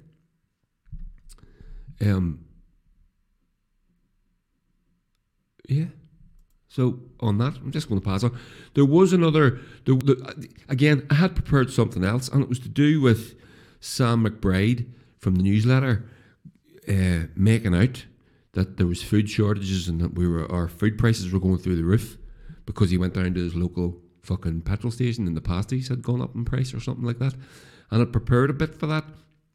Um. 2.02 2.46
Yeah. 5.68 5.86
So 6.68 7.00
on 7.20 7.38
that, 7.38 7.58
I'm 7.58 7.72
just 7.72 7.88
going 7.88 8.02
to 8.02 8.06
pass 8.06 8.24
on. 8.24 8.38
There 8.74 8.86
was 8.86 9.14
another. 9.14 9.60
There, 9.86 9.96
again, 10.68 11.06
I 11.10 11.14
had 11.14 11.36
prepared 11.36 11.72
something 11.72 12.04
else, 12.04 12.28
and 12.28 12.42
it 12.42 12.50
was 12.50 12.60
to 12.60 12.70
do 12.70 13.00
with 13.00 13.36
Sam 13.80 14.26
McBride 14.26 14.88
from 15.24 15.36
the 15.36 15.44
newsletter 15.44 16.04
uh, 16.90 17.28
making 17.36 17.74
out 17.74 18.06
that 18.52 18.78
there 18.78 18.86
was 18.86 19.02
food 19.02 19.30
shortages 19.30 19.88
and 19.88 20.02
that 20.02 20.16
we 20.16 20.28
were 20.28 20.52
our 20.52 20.68
food 20.68 20.98
prices 20.98 21.32
were 21.32 21.40
going 21.40 21.58
through 21.58 21.78
the 21.78 21.84
roof 21.84 22.18
because 22.66 22.92
he 22.92 22.98
went 22.98 23.14
down 23.14 23.34
to 23.34 23.40
his 23.40 23.56
local 23.56 23.98
fucking 24.22 24.62
petrol 24.62 24.92
station 24.92 25.26
and 25.26 25.36
the 25.36 25.42
pasties 25.42 25.88
had 25.88 26.04
gone 26.04 26.22
up 26.22 26.36
in 26.36 26.46
price 26.46 26.74
or 26.74 26.80
something 26.80 27.06
like 27.06 27.20
that. 27.20 27.34
And 27.90 28.02
I 28.02 28.06
prepared 28.06 28.50
a 28.50 28.54
bit 28.54 28.76
for 28.76 28.88
that. 28.88 29.06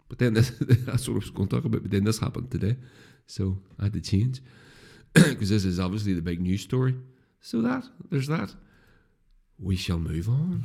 But 0.08 0.18
then 0.18 0.34
this, 0.34 0.50
that's 0.60 1.06
what 1.06 1.14
I 1.14 1.18
was 1.18 1.30
going 1.30 1.48
to 1.48 1.56
talk 1.56 1.64
about. 1.64 1.82
But 1.82 1.90
then 1.90 2.04
this 2.04 2.18
happened 2.18 2.50
today. 2.50 2.76
So 3.26 3.58
I 3.78 3.84
had 3.84 3.92
to 3.92 4.00
change 4.00 4.40
because 5.12 5.50
this 5.50 5.64
is 5.64 5.78
obviously 5.78 6.14
the 6.14 6.22
big 6.22 6.40
news 6.40 6.62
story. 6.62 6.96
So 7.40 7.60
that, 7.62 7.84
there's 8.10 8.26
that. 8.28 8.54
We 9.60 9.76
shall 9.76 9.98
move 9.98 10.28
on. 10.28 10.64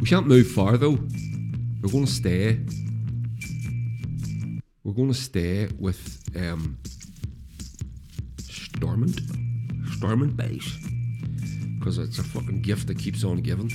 We 0.00 0.06
shan't 0.06 0.26
move 0.26 0.50
far 0.50 0.76
though. 0.76 0.98
We're 1.82 1.90
going 1.90 2.06
to 2.06 2.10
stay 2.10 2.58
we're 4.84 4.92
going 4.92 5.08
to 5.08 5.14
stay 5.14 5.68
with 5.78 6.22
um, 6.36 6.76
Stormont, 8.38 9.20
Stormont 9.96 10.36
Base, 10.36 10.76
because 11.78 11.98
it's 11.98 12.18
a 12.18 12.24
fucking 12.24 12.62
gift 12.62 12.88
that 12.88 12.98
keeps 12.98 13.22
on 13.22 13.42
giving. 13.42 13.70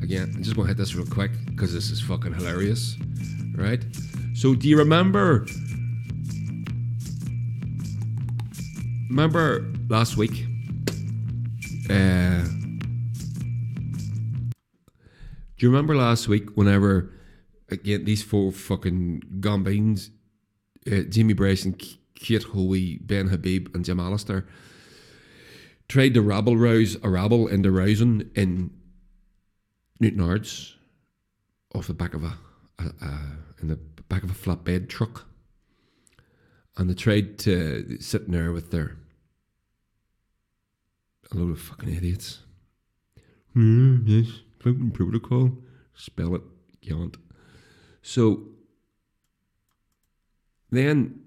Again, 0.00 0.32
I'm 0.34 0.42
just 0.42 0.54
going 0.54 0.66
to 0.66 0.68
hit 0.68 0.76
this 0.76 0.94
real 0.94 1.06
quick 1.06 1.32
because 1.46 1.72
this 1.72 1.90
is 1.90 2.00
fucking 2.00 2.32
hilarious, 2.32 2.96
right? 3.54 3.84
So, 4.34 4.54
do 4.54 4.68
you 4.68 4.78
remember? 4.78 5.46
Remember 9.10 9.70
last 9.88 10.16
week? 10.16 10.46
Uh, 11.90 12.44
do 15.56 15.66
you 15.66 15.70
remember 15.70 15.96
last 15.96 16.28
week 16.28 16.50
whenever 16.56 17.10
again 17.70 18.04
these 18.04 18.22
four 18.22 18.52
fucking 18.52 19.22
gombeens 19.40 20.10
uh, 20.90 21.02
Jamie 21.08 21.34
Bryson, 21.34 21.74
Kate 22.14 22.42
Hoey, 22.42 22.98
Ben 22.98 23.28
Habib, 23.28 23.74
and 23.74 23.84
Jim 23.84 24.00
Allister 24.00 24.46
tried 25.88 26.14
to 26.14 26.22
rabble 26.22 26.56
rouse 26.56 26.96
a 27.02 27.08
rabble 27.08 27.46
into 27.46 27.70
rousing 27.70 28.30
in 28.34 28.70
Newtownards 30.02 30.74
off 31.74 31.86
the 31.86 31.94
back 31.94 32.14
of 32.14 32.24
a, 32.24 32.38
a, 32.78 32.84
a 33.04 33.20
in 33.60 33.68
the 33.68 33.76
back 34.08 34.22
of 34.22 34.30
a 34.30 34.34
flatbed 34.34 34.88
truck, 34.88 35.26
and 36.76 36.90
they 36.90 36.94
tried 36.94 37.38
to 37.40 37.98
sit 38.00 38.30
there 38.30 38.52
with 38.52 38.70
their 38.70 38.96
a 41.32 41.36
load 41.36 41.50
of 41.50 41.60
fucking 41.60 41.94
idiots. 41.94 42.40
Mm, 43.56 44.02
yes, 44.06 44.40
protocol. 44.92 45.56
Spell 45.94 46.34
it, 46.34 46.42
can't. 46.82 47.16
So 48.06 48.42
then 50.70 51.22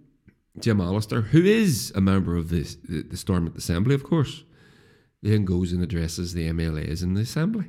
Jim 0.57 0.79
Allister, 0.79 1.19
who 1.19 1.43
is 1.43 1.91
a 1.93 1.99
member 1.99 2.37
of 2.37 2.47
this, 2.47 2.75
the, 2.75 3.01
the 3.03 3.17
Stormont 3.17 3.57
Assembly, 3.57 3.93
of 3.93 4.05
course, 4.05 4.45
then 5.21 5.43
goes 5.43 5.73
and 5.73 5.83
addresses 5.83 6.33
the 6.33 6.49
MLAs 6.49 7.03
in 7.03 7.15
the 7.15 7.21
Assembly. 7.21 7.65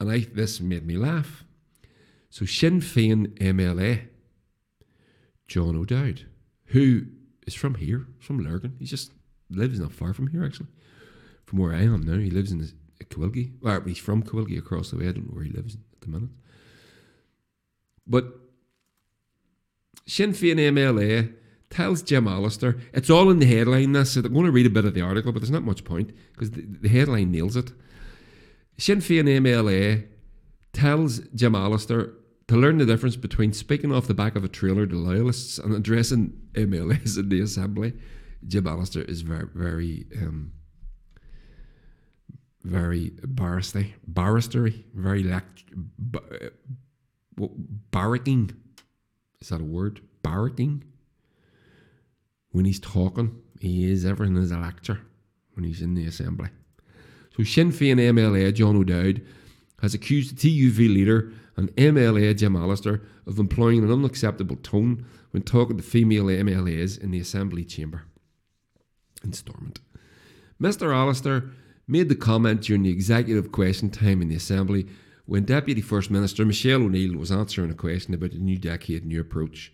And 0.00 0.10
I, 0.10 0.20
this 0.20 0.58
made 0.58 0.86
me 0.86 0.96
laugh. 0.96 1.44
So 2.30 2.46
Sinn 2.46 2.80
Féin 2.80 3.38
MLA, 3.38 4.08
John 5.46 5.76
O'Dowd, 5.76 6.24
who 6.68 7.02
is 7.46 7.52
from 7.52 7.74
here, 7.74 8.06
from 8.20 8.38
Lurgan. 8.38 8.76
He 8.78 8.86
just 8.86 9.12
lives 9.50 9.78
not 9.78 9.92
far 9.92 10.14
from 10.14 10.28
here, 10.28 10.46
actually. 10.46 10.68
From 11.44 11.58
where 11.58 11.74
I 11.74 11.82
am 11.82 12.06
now. 12.06 12.16
He 12.16 12.30
lives 12.30 12.52
in 12.52 12.66
Coilge. 13.10 13.52
Well, 13.60 13.82
he's 13.82 13.98
from 13.98 14.22
Coilge 14.22 14.56
across 14.56 14.90
the 14.90 14.96
way. 14.96 15.08
I 15.08 15.12
don't 15.12 15.28
know 15.28 15.34
where 15.34 15.44
he 15.44 15.52
lives 15.52 15.74
at 15.74 16.00
the 16.00 16.08
minute. 16.08 16.30
But 18.06 18.24
Sinn 20.06 20.32
Féin 20.32 20.56
MLA 20.56 21.34
tells 21.70 22.02
Jim 22.02 22.26
Allister, 22.26 22.80
it's 22.92 23.10
all 23.10 23.30
in 23.30 23.38
the 23.38 23.46
headline. 23.46 23.92
This, 23.92 24.12
So 24.12 24.20
I'm 24.20 24.32
going 24.32 24.46
to 24.46 24.50
read 24.50 24.66
a 24.66 24.70
bit 24.70 24.84
of 24.84 24.94
the 24.94 25.02
article, 25.02 25.32
but 25.32 25.40
there's 25.40 25.50
not 25.50 25.62
much 25.62 25.84
point 25.84 26.12
because 26.32 26.50
the, 26.50 26.62
the 26.62 26.88
headline 26.88 27.30
nails 27.30 27.56
it. 27.56 27.72
Sinn 28.76 28.98
Féin 28.98 29.28
MLA 29.40 30.06
tells 30.72 31.20
Jim 31.34 31.54
Allister 31.54 32.14
to 32.48 32.56
learn 32.56 32.78
the 32.78 32.86
difference 32.86 33.14
between 33.14 33.52
speaking 33.52 33.92
off 33.92 34.08
the 34.08 34.14
back 34.14 34.34
of 34.34 34.42
a 34.42 34.48
trailer 34.48 34.84
to 34.86 34.96
loyalists 34.96 35.58
and 35.58 35.72
addressing 35.72 36.32
MLAs 36.54 37.16
in 37.16 37.28
the 37.28 37.40
assembly. 37.40 37.92
Jim 38.46 38.66
Allister 38.66 39.02
is 39.02 39.20
very, 39.20 39.46
very, 39.54 40.06
um, 40.16 40.52
very 42.64 43.10
barristery, 43.22 43.94
barristery, 44.04 44.84
very 44.94 45.22
lact, 45.22 45.64
barracking 47.92 48.52
is 49.40 49.48
that 49.48 49.60
a 49.60 49.64
word? 49.64 50.00
Barracking. 50.22 50.82
When 52.50 52.64
he's 52.64 52.80
talking, 52.80 53.40
he 53.58 53.90
is 53.90 54.04
everything 54.04 54.36
as 54.36 54.50
a 54.50 54.58
lecture 54.58 55.00
when 55.54 55.64
he's 55.64 55.80
in 55.80 55.94
the 55.94 56.06
assembly. 56.06 56.48
So 57.36 57.44
Sinn 57.44 57.70
Féin 57.70 57.96
MLA 57.96 58.52
John 58.54 58.76
O'Dowd 58.76 59.22
has 59.80 59.94
accused 59.94 60.36
the 60.36 60.70
TUV 60.70 60.92
leader 60.92 61.32
and 61.56 61.74
MLA 61.76 62.36
Jim 62.36 62.56
Allister 62.56 63.02
of 63.26 63.38
employing 63.38 63.82
an 63.82 63.92
unacceptable 63.92 64.56
tone 64.56 65.06
when 65.30 65.42
talking 65.42 65.76
to 65.76 65.82
female 65.82 66.24
MLAs 66.24 67.00
in 67.00 67.12
the 67.12 67.20
Assembly 67.20 67.64
chamber 67.64 68.04
in 69.22 69.32
Stormont. 69.32 69.80
Mr. 70.60 70.94
Allister 70.94 71.50
made 71.86 72.08
the 72.08 72.14
comment 72.14 72.62
during 72.62 72.82
the 72.82 72.90
executive 72.90 73.52
question 73.52 73.90
time 73.90 74.20
in 74.20 74.28
the 74.28 74.36
Assembly 74.36 74.86
when 75.30 75.44
Deputy 75.44 75.80
First 75.80 76.10
Minister 76.10 76.44
Michelle 76.44 76.82
O'Neill 76.82 77.16
was 77.16 77.30
answering 77.30 77.70
a 77.70 77.74
question 77.74 78.14
about 78.14 78.32
the 78.32 78.38
New 78.38 78.58
Decade 78.58 79.06
New 79.06 79.20
Approach. 79.20 79.72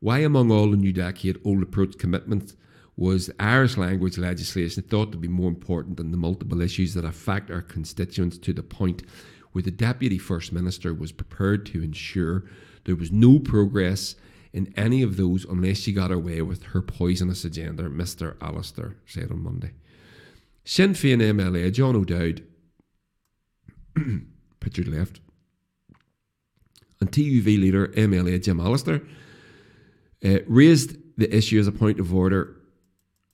Why, 0.00 0.20
among 0.20 0.50
all 0.50 0.70
the 0.70 0.78
New 0.78 0.94
Decade 0.94 1.38
Old 1.44 1.62
Approach 1.62 1.98
commitments, 1.98 2.56
was 2.96 3.30
Irish 3.38 3.76
language 3.76 4.16
legislation 4.16 4.82
thought 4.84 5.12
to 5.12 5.18
be 5.18 5.28
more 5.28 5.50
important 5.50 5.98
than 5.98 6.12
the 6.12 6.16
multiple 6.16 6.62
issues 6.62 6.94
that 6.94 7.04
affect 7.04 7.50
our 7.50 7.60
constituents 7.60 8.38
to 8.38 8.54
the 8.54 8.62
point 8.62 9.02
where 9.52 9.60
the 9.60 9.70
Deputy 9.70 10.16
First 10.16 10.50
Minister 10.50 10.94
was 10.94 11.12
prepared 11.12 11.66
to 11.66 11.82
ensure 11.82 12.44
there 12.86 12.96
was 12.96 13.12
no 13.12 13.38
progress 13.38 14.14
in 14.54 14.72
any 14.78 15.02
of 15.02 15.18
those 15.18 15.44
unless 15.44 15.76
she 15.76 15.92
got 15.92 16.10
away 16.10 16.40
with 16.40 16.62
her 16.62 16.80
poisonous 16.80 17.44
agenda, 17.44 17.82
Mr. 17.90 18.34
Allister 18.40 18.96
said 19.04 19.30
on 19.30 19.44
Monday. 19.44 19.72
Sinn 20.64 20.94
Féin 20.94 21.20
MLA 21.20 21.70
John 21.70 21.96
O'Dowd 21.96 22.46
pictured 24.66 24.88
left. 24.88 25.20
And 27.00 27.12
TUV 27.12 27.44
leader 27.44 27.86
MLA 27.88 28.42
Jim 28.42 28.58
Allister 28.58 29.00
uh, 30.24 30.38
raised 30.48 30.96
the 31.16 31.32
issue 31.32 31.60
as 31.60 31.68
a 31.68 31.72
point 31.72 32.00
of 32.00 32.12
order 32.12 32.56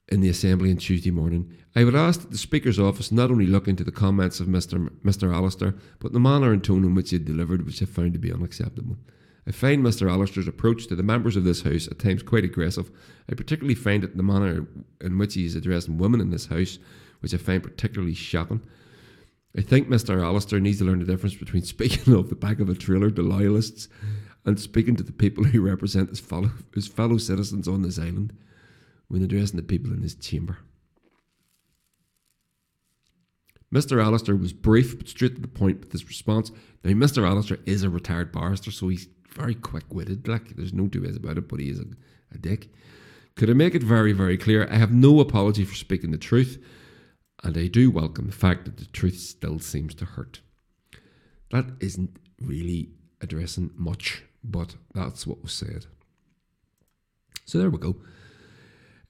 in 0.09 0.20
the 0.20 0.28
Assembly 0.28 0.70
on 0.70 0.76
Tuesday 0.76 1.11
morning. 1.11 1.51
I 1.74 1.85
would 1.85 1.95
ask 1.95 2.20
that 2.20 2.33
the 2.33 2.37
Speaker's 2.37 2.78
office 2.78 3.11
not 3.11 3.30
only 3.30 3.47
look 3.47 3.66
into 3.66 3.83
the 3.83 3.91
comments 3.91 4.41
of 4.41 4.47
Mr. 4.47 4.74
M- 4.74 5.01
Mr. 5.03 5.35
Allister, 5.35 5.74
but 6.01 6.12
the 6.12 6.20
manner 6.20 6.53
and 6.53 6.62
tone 6.62 6.85
in 6.85 6.95
which 6.95 7.09
he 7.09 7.18
delivered, 7.18 7.64
which 7.64 7.80
I 7.80 7.87
found 7.87 8.12
to 8.12 8.18
be 8.18 8.30
unacceptable. 8.30 8.99
I 9.47 9.53
find 9.53 9.83
Mr. 9.83 10.11
Allister's 10.11 10.47
approach 10.47 10.87
to 10.89 10.97
the 10.97 11.03
members 11.03 11.35
of 11.35 11.45
this 11.45 11.62
House 11.62 11.89
at 11.89 11.99
times 11.99 12.22
quite 12.22 12.45
aggressive. 12.45 12.91
I 13.30 13.35
particularly 13.35 13.74
find 13.74 14.05
it 14.05 14.18
the 14.18 14.22
manner 14.22 14.66
in 15.01 15.16
which 15.16 15.33
he 15.33 15.47
is 15.47 15.57
addressing 15.57 15.97
women 15.97 16.20
in 16.20 16.28
this 16.28 16.47
House, 16.47 16.78
which 17.20 17.33
I 17.33 17.39
find 17.39 17.62
particularly 17.62 18.12
shocking. 18.12 18.61
I 19.57 19.61
think 19.61 19.88
Mr. 19.88 20.24
Allister 20.24 20.61
needs 20.61 20.78
to 20.78 20.84
learn 20.84 21.00
the 21.00 21.05
difference 21.05 21.34
between 21.34 21.62
speaking 21.62 22.14
off 22.16 22.28
the 22.28 22.34
back 22.34 22.59
of 22.59 22.68
a 22.68 22.74
trailer 22.74 23.11
to 23.11 23.22
loyalists 23.22 23.88
and 24.44 24.59
speaking 24.59 24.96
to 24.96 25.03
the 25.03 25.12
people 25.12 25.44
who 25.44 25.61
represent 25.61 26.09
his 26.09 26.20
fellow, 26.20 26.50
his 26.74 26.88
fellow 26.88 27.18
citizens 27.18 27.68
on 27.68 27.82
this 27.82 27.98
island 27.98 28.32
when 29.09 29.22
addressing 29.22 29.57
the 29.57 29.62
people 29.62 29.92
in 29.92 30.03
his 30.03 30.14
chamber. 30.14 30.59
Mr. 33.72 34.03
Allister 34.03 34.36
was 34.36 34.53
brief 34.53 34.98
but 34.98 35.09
straight 35.09 35.34
to 35.34 35.40
the 35.40 35.48
point 35.48 35.80
with 35.80 35.92
his 35.92 36.07
response. 36.07 36.50
Now, 36.84 36.92
Mr. 36.92 37.26
Allister 37.26 37.59
is 37.64 37.82
a 37.82 37.90
retired 37.90 38.32
barrister, 38.32 38.70
so 38.70 38.88
he's 38.88 39.09
very 39.34 39.55
quick 39.55 39.84
witted. 39.92 40.28
Like, 40.28 40.57
there's 40.57 40.74
no 40.74 40.88
two 40.88 41.03
ways 41.03 41.16
about 41.16 41.38
it, 41.38 41.48
but 41.48 41.61
he 41.61 41.70
is 41.70 41.78
a, 41.78 41.86
a 42.32 42.38
dick. 42.38 42.68
Could 43.34 43.48
I 43.48 43.55
make 43.55 43.74
it 43.74 43.82
very, 43.82 44.12
very 44.12 44.36
clear? 44.36 44.68
I 44.70 44.76
have 44.76 44.92
no 44.92 45.20
apology 45.20 45.64
for 45.64 45.74
speaking 45.74 46.11
the 46.11 46.18
truth, 46.18 46.62
and 47.43 47.57
I 47.57 47.66
do 47.66 47.90
welcome 47.90 48.26
the 48.26 48.32
fact 48.32 48.64
that 48.64 48.76
the 48.76 48.86
truth 48.86 49.18
still 49.18 49.59
seems 49.59 49.95
to 49.97 50.05
hurt. 50.05 50.40
That 51.51 51.66
isn't 51.80 52.16
really 52.40 52.90
addressing 53.20 53.70
much, 53.74 54.24
but 54.43 54.76
that's 54.95 55.26
what 55.26 55.43
was 55.43 55.53
said. 55.53 55.86
So 57.45 57.59
there 57.59 57.70
we 57.70 57.78
go. 57.78 57.97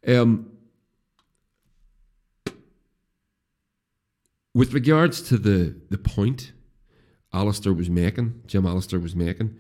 Um, 0.07 0.51
with 4.55 4.73
regards 4.73 5.23
to 5.23 5.39
the 5.39 5.77
the 5.91 5.99
point 5.99 6.53
Allister 7.33 7.73
was 7.73 7.89
making, 7.89 8.43
Jim 8.47 8.67
Allister 8.67 8.99
was 8.99 9.15
making, 9.15 9.59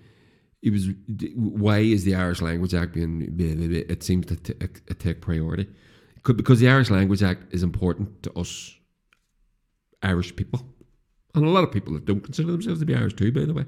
it 0.62 0.72
was 0.72 0.88
why 1.34 1.78
is 1.78 2.04
the 2.04 2.14
Irish 2.14 2.40
Language 2.40 2.74
Act 2.74 2.94
being 2.94 3.38
it 3.38 4.02
seems 4.02 4.26
to 4.26 4.36
t- 4.36 4.54
take 4.98 5.20
priority 5.20 5.68
because 6.24 6.60
the 6.60 6.68
Irish 6.68 6.90
Language 6.90 7.22
Act 7.22 7.52
is 7.52 7.62
important 7.62 8.22
to 8.22 8.32
us 8.38 8.74
Irish 10.02 10.34
people 10.36 10.64
and 11.34 11.44
a 11.44 11.50
lot 11.50 11.64
of 11.64 11.72
people 11.72 11.94
that 11.94 12.04
don't 12.04 12.20
consider 12.20 12.52
themselves 12.52 12.80
to 12.80 12.86
be 12.86 12.94
Irish 12.94 13.14
too, 13.14 13.32
by 13.32 13.44
the 13.44 13.54
way, 13.54 13.64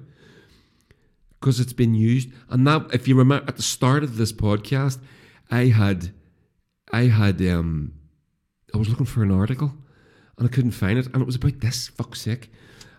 because 1.40 1.60
it's 1.60 1.72
been 1.72 1.94
used. 1.94 2.28
And 2.50 2.64
now, 2.64 2.86
if 2.92 3.08
you 3.08 3.16
remember 3.16 3.44
at 3.48 3.56
the 3.56 3.62
start 3.62 4.02
of 4.02 4.16
this 4.16 4.32
podcast, 4.32 4.98
I 5.50 5.66
had 5.66 6.12
I 6.92 7.02
had 7.04 7.40
um 7.42 7.94
I 8.74 8.78
was 8.78 8.88
looking 8.88 9.06
for 9.06 9.22
an 9.22 9.30
article 9.30 9.72
and 10.38 10.46
I 10.46 10.50
couldn't 10.50 10.72
find 10.72 10.98
it, 10.98 11.06
and 11.06 11.22
it 11.22 11.26
was 11.26 11.36
about 11.36 11.60
this 11.60 11.88
fuck's 11.88 12.20
sake, 12.20 12.50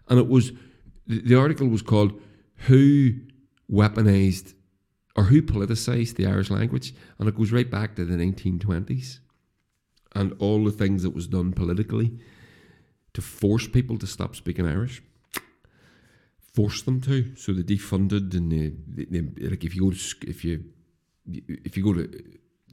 and 0.10 0.20
it 0.20 0.28
was 0.28 0.52
the, 1.06 1.22
the 1.22 1.36
article 1.36 1.68
was 1.68 1.82
called 1.82 2.20
"Who 2.68 3.14
Weaponized 3.72 4.54
or 5.16 5.26
Who 5.26 5.42
Politicized 5.42 6.16
the 6.16 6.26
Irish 6.26 6.50
Language," 6.50 6.94
and 7.20 7.28
it 7.28 7.38
goes 7.38 7.52
right 7.52 7.70
back 7.70 7.96
to 7.96 8.06
the 8.06 8.16
1920s 8.16 9.20
and 10.16 10.34
all 10.40 10.64
the 10.64 10.72
things 10.72 11.04
that 11.04 11.12
was 11.12 11.28
done 11.28 11.52
politically 11.52 12.18
to 13.14 13.22
force 13.22 13.68
people 13.68 13.98
to 13.98 14.08
stop 14.08 14.36
speaking 14.36 14.68
Irish. 14.68 15.02
Force 16.54 16.82
them 16.82 17.02
to, 17.02 17.36
so 17.36 17.52
they 17.52 17.64
defunded 17.64 18.34
and 18.34 18.52
they, 18.52 18.72
they, 18.88 19.20
they 19.20 19.50
like 19.50 19.66
if 19.66 19.76
you 19.76 19.82
go 19.82 19.92
to 19.92 20.30
if 20.30 20.46
you 20.46 20.64
if 21.28 21.76
you 21.76 21.84
go 21.84 21.94
to 21.94 22.08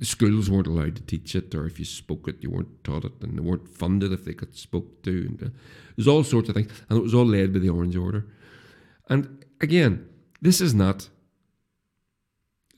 schools 0.02 0.50
weren't 0.50 0.66
allowed 0.66 0.96
to 0.96 1.02
teach 1.02 1.34
it, 1.34 1.54
or 1.54 1.66
if 1.66 1.78
you 1.78 1.84
spoke 1.84 2.28
it, 2.28 2.36
you 2.40 2.50
weren't 2.50 2.84
taught 2.84 3.04
it, 3.04 3.12
and 3.22 3.36
they 3.36 3.42
weren't 3.42 3.68
funded 3.68 4.12
if 4.12 4.24
they 4.24 4.34
got 4.34 4.54
spoke 4.54 5.02
to. 5.02 5.10
And 5.10 5.42
uh, 5.42 5.50
there's 5.96 6.08
all 6.08 6.24
sorts 6.24 6.48
of 6.48 6.54
things, 6.54 6.70
and 6.88 6.98
it 6.98 7.02
was 7.02 7.14
all 7.14 7.26
led 7.26 7.52
by 7.52 7.58
the 7.58 7.68
Orange 7.68 7.96
Order. 7.96 8.26
And 9.08 9.44
again, 9.60 10.08
this 10.40 10.60
is 10.60 10.74
not. 10.74 11.08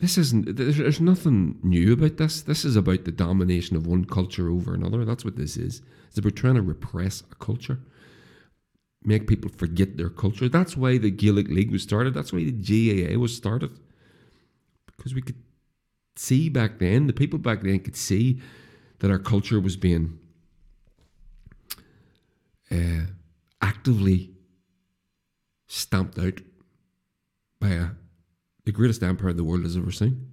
This 0.00 0.18
isn't. 0.18 0.56
There's, 0.56 0.76
there's 0.78 1.00
nothing 1.00 1.58
new 1.62 1.92
about 1.92 2.16
this. 2.16 2.42
This 2.42 2.64
is 2.64 2.76
about 2.76 3.04
the 3.04 3.12
domination 3.12 3.76
of 3.76 3.86
one 3.86 4.04
culture 4.04 4.50
over 4.50 4.74
another. 4.74 5.04
That's 5.04 5.24
what 5.24 5.36
this 5.36 5.56
is. 5.56 5.82
It's 6.08 6.18
about 6.18 6.36
trying 6.36 6.56
to 6.56 6.62
repress 6.62 7.22
a 7.30 7.34
culture, 7.36 7.80
make 9.02 9.26
people 9.26 9.50
forget 9.56 9.96
their 9.96 10.10
culture. 10.10 10.48
That's 10.48 10.76
why 10.76 10.98
the 10.98 11.10
Gaelic 11.10 11.48
League 11.48 11.70
was 11.70 11.82
started. 11.82 12.12
That's 12.14 12.32
why 12.32 12.44
the 12.44 12.52
GAA 12.52 13.18
was 13.18 13.36
started, 13.36 13.70
because 14.96 15.14
we 15.14 15.22
could 15.22 15.42
see 16.16 16.48
back 16.48 16.78
then, 16.78 17.06
the 17.06 17.12
people 17.12 17.38
back 17.38 17.62
then 17.62 17.80
could 17.80 17.96
see 17.96 18.40
that 18.98 19.10
our 19.10 19.18
culture 19.18 19.60
was 19.60 19.76
being 19.76 20.18
uh, 22.70 23.06
actively 23.60 24.30
stamped 25.66 26.18
out 26.18 26.40
by 27.60 27.68
a, 27.70 27.86
the 28.64 28.72
greatest 28.72 29.02
empire 29.02 29.32
the 29.32 29.44
world 29.44 29.62
has 29.62 29.76
ever 29.76 29.90
seen. 29.90 30.30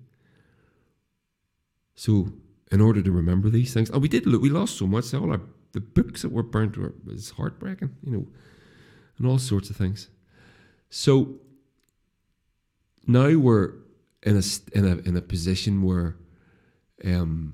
So, 1.95 2.31
in 2.71 2.81
order 2.81 3.01
to 3.01 3.11
remember 3.11 3.49
these 3.49 3.73
things, 3.73 3.89
and 3.89 4.01
we 4.01 4.07
did 4.07 4.25
look, 4.25 4.41
we 4.41 4.49
lost 4.49 4.77
so 4.77 4.87
much. 4.87 5.13
All 5.13 5.31
our 5.31 5.41
the 5.73 5.79
books 5.79 6.21
that 6.21 6.31
were 6.31 6.43
burnt 6.43 6.77
were 6.77 6.93
was 7.05 7.31
heartbreaking, 7.31 7.95
you 8.03 8.11
know, 8.11 8.27
and 9.17 9.27
all 9.27 9.39
sorts 9.39 9.69
of 9.69 9.75
things. 9.75 10.09
So 10.89 11.39
now 13.07 13.35
we're 13.37 13.73
in 14.23 14.37
a 14.37 14.77
in 14.77 14.85
a 14.85 14.97
in 15.07 15.17
a 15.17 15.21
position 15.21 15.81
where 15.81 16.17
um, 17.05 17.53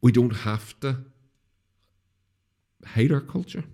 we 0.00 0.12
don't 0.12 0.36
have 0.36 0.78
to 0.80 0.98
hate 2.94 3.12
our 3.12 3.20
culture. 3.20 3.64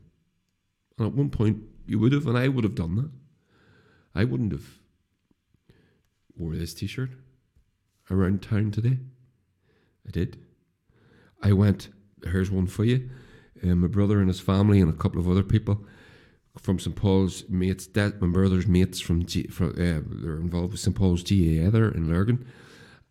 And 0.99 1.09
at 1.09 1.15
one 1.15 1.31
point, 1.31 1.59
you 1.87 1.99
would 1.99 2.13
have, 2.13 2.27
and 2.27 2.39
I 2.39 2.49
would 2.49 2.65
have 2.65 2.75
done 2.75 2.97
that. 2.97 3.11
I 4.15 4.25
wouldn't 4.25 4.53
have 4.53 4.79
wore 6.37 6.57
this 6.57 6.75
T-shirt 6.75 7.11
around 8.11 8.43
town 8.43 8.71
today. 8.71 8.99
I 10.07 10.11
did. 10.11 10.39
I 11.43 11.53
went. 11.53 11.89
Here's 12.25 12.51
one 12.51 12.67
for 12.67 12.85
you. 12.85 13.11
My 13.63 13.87
brother 13.87 14.19
and 14.19 14.29
his 14.29 14.41
family 14.41 14.81
and 14.81 14.91
a 14.91 14.97
couple 14.97 15.21
of 15.21 15.29
other 15.29 15.43
people 15.43 15.87
from 16.61 16.79
St 16.79 16.95
Paul's 16.95 17.45
mates, 17.49 17.87
that 17.89 18.21
my 18.21 18.29
brother's 18.29 18.67
mates 18.67 19.01
from, 19.01 19.25
G, 19.27 19.47
from 19.49 19.71
uh, 19.71 20.01
they're 20.23 20.37
involved 20.37 20.73
with 20.73 20.81
St 20.81 20.95
Paul's 20.95 21.23
GAA 21.23 21.71
there 21.71 21.89
in 21.89 22.09
Lurgan, 22.09 22.47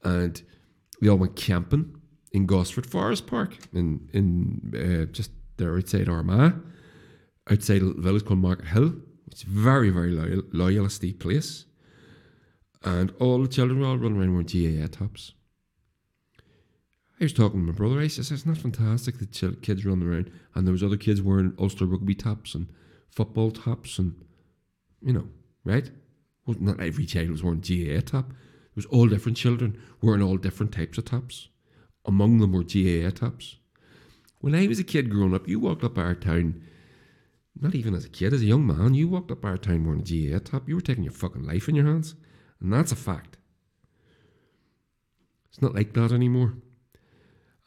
and 0.03 0.41
we 1.01 1.09
all 1.09 1.17
went 1.17 1.35
camping 1.35 1.95
in 2.31 2.45
Gosford 2.45 2.85
Forest 2.85 3.27
Park 3.27 3.57
in 3.73 4.09
in 4.13 4.73
uh, 4.75 5.11
just 5.11 5.31
there 5.57 5.75
outside 5.75 6.07
Armagh, 6.07 6.55
outside 7.49 7.81
a 7.81 7.93
village 7.93 8.25
called 8.25 8.41
Markethill. 8.41 9.01
It's 9.27 9.43
a 9.43 9.49
very 9.49 9.89
very 9.89 10.11
loyal, 10.11 10.43
loyalistic 10.43 11.19
place, 11.19 11.65
and 12.83 13.13
all 13.19 13.41
the 13.41 13.47
children 13.47 13.79
were 13.79 13.87
all 13.87 13.97
running 13.97 14.19
around 14.19 14.33
wearing 14.33 14.81
GAA 14.81 14.87
tops. 14.87 15.33
I 17.19 17.25
was 17.25 17.33
talking 17.33 17.59
to 17.59 17.71
my 17.71 17.73
brother. 17.73 17.99
I 17.99 18.07
said, 18.07 18.31
"It's 18.31 18.45
not 18.45 18.57
fantastic 18.57 19.19
that 19.19 19.61
kids 19.61 19.85
running 19.85 20.07
around, 20.07 20.31
and 20.55 20.67
there 20.67 20.71
was 20.73 20.83
other 20.83 20.97
kids 20.97 21.21
wearing 21.21 21.53
Ulster 21.57 21.85
rugby 21.85 22.15
tops 22.15 22.55
and." 22.55 22.67
football 23.13 23.51
tops 23.51 23.99
and, 23.99 24.15
you 25.01 25.13
know, 25.13 25.27
right? 25.63 25.89
Well, 26.45 26.57
not 26.59 26.79
every 26.79 27.05
child 27.05 27.29
was 27.29 27.43
wearing 27.43 27.61
GAA 27.61 28.01
top. 28.01 28.31
It 28.31 28.75
was 28.75 28.85
all 28.87 29.07
different 29.07 29.37
children 29.37 29.79
wearing 30.01 30.23
all 30.23 30.37
different 30.37 30.71
types 30.71 30.97
of 30.97 31.05
tops. 31.05 31.49
Among 32.05 32.39
them 32.39 32.51
were 32.51 32.63
GAA 32.63 33.11
tops. 33.11 33.57
When 34.39 34.55
I 34.55 34.67
was 34.67 34.79
a 34.79 34.83
kid 34.83 35.09
growing 35.09 35.33
up, 35.33 35.47
you 35.47 35.59
walked 35.59 35.83
up 35.83 35.97
our 35.97 36.15
town, 36.15 36.61
not 37.59 37.75
even 37.75 37.93
as 37.93 38.03
a 38.03 38.09
kid, 38.09 38.33
as 38.33 38.41
a 38.41 38.45
young 38.45 38.65
man, 38.65 38.93
you 38.93 39.07
walked 39.07 39.31
up 39.31 39.45
our 39.45 39.57
town 39.57 39.85
wearing 39.85 40.01
a 40.01 40.03
GAA 40.03 40.39
top. 40.39 40.67
You 40.67 40.75
were 40.75 40.81
taking 40.81 41.03
your 41.03 41.13
fucking 41.13 41.45
life 41.45 41.69
in 41.69 41.75
your 41.75 41.85
hands. 41.85 42.15
And 42.63 42.73
that's 42.73 42.91
a 42.91 42.95
fact. 42.95 43.37
It's 45.49 45.61
not 45.61 45.75
like 45.75 45.93
that 45.93 46.11
anymore. 46.11 46.55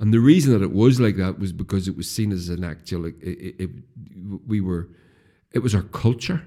And 0.00 0.12
the 0.12 0.20
reason 0.20 0.52
that 0.52 0.62
it 0.62 0.72
was 0.72 0.98
like 0.98 1.16
that 1.16 1.38
was 1.38 1.52
because 1.52 1.86
it 1.86 1.96
was 1.96 2.10
seen 2.10 2.32
as 2.32 2.48
an 2.48 2.64
actual, 2.64 3.06
it, 3.06 3.14
it, 3.22 3.54
it, 3.58 3.70
we 4.46 4.60
were 4.60 4.88
it 5.52 5.60
was 5.60 5.74
our 5.74 5.82
culture. 5.82 6.42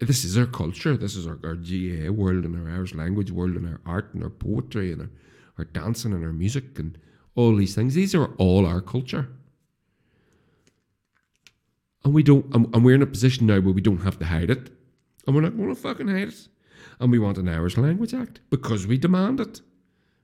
This 0.00 0.24
is 0.24 0.38
our 0.38 0.46
culture. 0.46 0.96
This 0.96 1.16
is 1.16 1.26
our, 1.26 1.38
our 1.44 1.56
GAA 1.56 2.10
world 2.10 2.44
and 2.44 2.56
our 2.56 2.72
Irish 2.72 2.94
language 2.94 3.30
world 3.30 3.56
and 3.56 3.66
our 3.66 3.80
art 3.84 4.14
and 4.14 4.22
our 4.22 4.30
poetry 4.30 4.92
and 4.92 5.02
our, 5.02 5.10
our 5.58 5.64
dancing 5.64 6.12
and 6.12 6.24
our 6.24 6.32
music 6.32 6.78
and 6.78 6.96
all 7.34 7.54
these 7.56 7.74
things. 7.74 7.94
These 7.94 8.14
are 8.14 8.34
all 8.36 8.64
our 8.64 8.80
culture. 8.80 9.28
And 12.04 12.14
we 12.14 12.22
don't 12.22 12.46
and, 12.54 12.84
we're 12.84 12.94
in 12.94 13.02
a 13.02 13.06
position 13.06 13.46
now 13.46 13.60
where 13.60 13.74
we 13.74 13.82
don't 13.82 14.04
have 14.04 14.18
to 14.20 14.26
hide 14.26 14.50
it. 14.50 14.70
And 15.26 15.34
we're 15.34 15.42
not 15.42 15.56
gonna 15.56 15.74
fucking 15.74 16.08
hide 16.08 16.28
it. 16.28 16.48
And 17.00 17.12
we 17.12 17.18
want 17.18 17.38
an 17.38 17.48
Irish 17.48 17.76
Language 17.76 18.14
Act 18.14 18.40
because 18.50 18.86
we 18.86 18.98
demand 18.98 19.40
it 19.40 19.60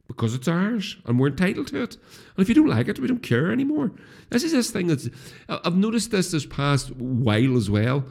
because 0.07 0.35
it's 0.35 0.49
ours 0.49 0.97
and 1.07 1.19
we're 1.19 1.29
entitled 1.29 1.69
to 1.69 1.83
it. 1.83 1.95
And 2.37 2.43
if 2.43 2.49
you 2.49 2.55
don't 2.55 2.69
like 2.69 2.89
it, 2.89 2.99
we 2.99 3.09
don't 3.09 3.23
care 3.23 3.51
anymore. 3.51 3.93
This 4.31 4.45
is 4.45 4.53
this 4.53 4.71
thing 4.71 4.89
that's, 4.89 5.09
I've 5.49 5.77
noticed 5.77 6.11
this 6.11 6.31
this 6.31 6.47
past 6.47 6.95
while 6.97 7.57
as 7.57 7.71
well, 7.71 8.05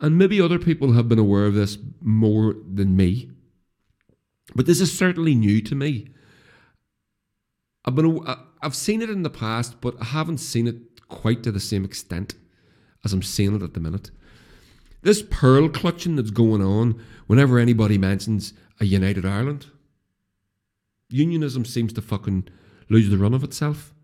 and 0.00 0.16
maybe 0.16 0.40
other 0.40 0.58
people 0.58 0.92
have 0.92 1.08
been 1.08 1.18
aware 1.18 1.46
of 1.46 1.54
this 1.54 1.78
more 2.00 2.54
than 2.72 2.96
me. 2.96 3.30
But 4.54 4.66
this 4.66 4.80
is 4.80 4.96
certainly 4.96 5.34
new 5.34 5.60
to 5.62 5.74
me. 5.74 6.08
I've 7.84 7.94
been, 7.94 8.20
I've 8.62 8.74
seen 8.74 9.02
it 9.02 9.10
in 9.10 9.22
the 9.22 9.30
past, 9.30 9.80
but 9.80 9.96
I 10.00 10.04
haven't 10.06 10.38
seen 10.38 10.66
it 10.66 11.06
quite 11.08 11.42
to 11.42 11.52
the 11.52 11.60
same 11.60 11.84
extent 11.84 12.34
as 13.04 13.12
I'm 13.12 13.22
seeing 13.22 13.54
it 13.54 13.62
at 13.62 13.74
the 13.74 13.80
minute. 13.80 14.10
This 15.02 15.22
pearl 15.22 15.68
clutching 15.68 16.16
that's 16.16 16.30
going 16.30 16.62
on 16.62 17.02
whenever 17.26 17.58
anybody 17.58 17.96
mentions 17.96 18.52
a 18.80 18.84
united 18.84 19.24
Ireland. 19.24 19.66
Unionism 21.10 21.64
seems 21.64 21.92
to 21.94 22.02
fucking 22.02 22.48
lose 22.88 23.08
the 23.08 23.18
run 23.18 23.34
of 23.34 23.44
itself. 23.44 23.94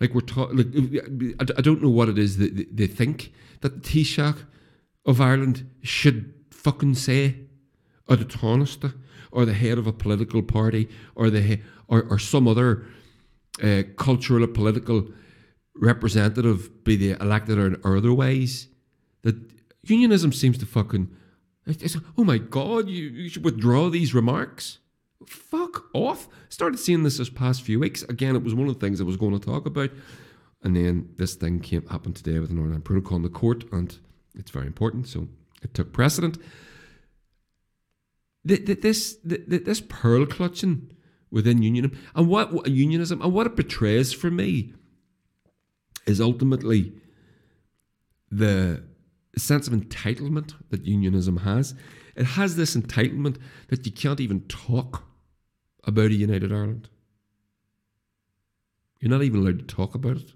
Like 0.00 0.12
we're 0.12 0.20
talking, 0.22 0.56
like, 0.56 1.50
I 1.56 1.62
don't 1.62 1.82
know 1.82 1.88
what 1.88 2.08
it 2.08 2.18
is 2.18 2.38
that 2.38 2.76
they 2.76 2.86
think 2.86 3.32
that 3.60 3.82
the 3.82 3.88
Taoiseach 3.88 4.44
of 5.06 5.20
Ireland 5.20 5.70
should 5.82 6.34
fucking 6.50 6.94
say, 6.96 7.36
or 8.08 8.16
the 8.16 8.24
Tánaiste, 8.24 8.92
or 9.30 9.44
the 9.44 9.54
head 9.54 9.78
of 9.78 9.86
a 9.86 9.92
political 9.92 10.42
party, 10.42 10.88
or 11.14 11.30
the 11.30 11.60
or, 11.88 12.02
or 12.02 12.18
some 12.18 12.48
other 12.48 12.84
uh, 13.62 13.82
cultural 13.96 14.44
or 14.44 14.48
political 14.48 15.08
representative, 15.76 16.84
be 16.84 16.96
they 16.96 17.18
elected 17.20 17.58
or, 17.58 17.80
or 17.84 17.96
otherwise, 17.96 18.68
that 19.24 19.36
unionism 19.82 20.32
seems 20.32 20.56
to 20.58 20.66
fucking. 20.66 21.10
Oh 22.16 22.24
my 22.24 22.38
god, 22.38 22.88
you, 22.88 23.08
you 23.08 23.28
should 23.28 23.44
withdraw 23.44 23.88
these 23.88 24.14
remarks. 24.14 24.78
Fuck 25.26 25.86
off. 25.94 26.28
Started 26.48 26.78
seeing 26.78 27.02
this 27.02 27.18
this 27.18 27.30
past 27.30 27.62
few 27.62 27.80
weeks. 27.80 28.02
Again, 28.04 28.36
it 28.36 28.44
was 28.44 28.54
one 28.54 28.68
of 28.68 28.74
the 28.74 28.80
things 28.80 29.00
I 29.00 29.04
was 29.04 29.16
going 29.16 29.38
to 29.38 29.44
talk 29.44 29.66
about. 29.66 29.90
And 30.62 30.76
then 30.76 31.10
this 31.16 31.34
thing 31.34 31.60
came 31.60 31.86
happened 31.88 32.16
today 32.16 32.38
with 32.38 32.50
the 32.50 32.54
Northern 32.54 32.82
Protocol 32.82 33.16
in 33.16 33.22
the 33.22 33.28
court, 33.28 33.64
and 33.72 33.98
it's 34.34 34.50
very 34.50 34.66
important, 34.66 35.08
so 35.08 35.28
it 35.62 35.74
took 35.74 35.92
precedent. 35.92 36.38
This 38.44 39.16
this 39.24 39.80
pearl 39.80 40.26
clutching 40.26 40.90
within 41.30 41.62
unionism 41.62 41.98
and 42.14 42.28
what, 42.28 42.68
unionism 42.68 43.20
and 43.22 43.32
what 43.32 43.46
it 43.46 43.56
betrays 43.56 44.12
for 44.12 44.30
me 44.30 44.72
is 46.06 46.20
ultimately 46.20 46.92
the 48.30 48.84
sense 49.40 49.66
of 49.66 49.72
entitlement 49.72 50.54
that 50.70 50.86
unionism 50.86 51.38
has. 51.38 51.74
It 52.16 52.24
has 52.24 52.56
this 52.56 52.76
entitlement 52.76 53.38
that 53.68 53.84
you 53.84 53.92
can't 53.92 54.20
even 54.20 54.42
talk 54.42 55.04
about 55.84 56.10
a 56.10 56.14
united 56.14 56.52
Ireland. 56.52 56.88
You're 59.00 59.10
not 59.10 59.22
even 59.22 59.40
allowed 59.40 59.58
to 59.58 59.74
talk 59.74 59.94
about 59.94 60.16
it. 60.16 60.32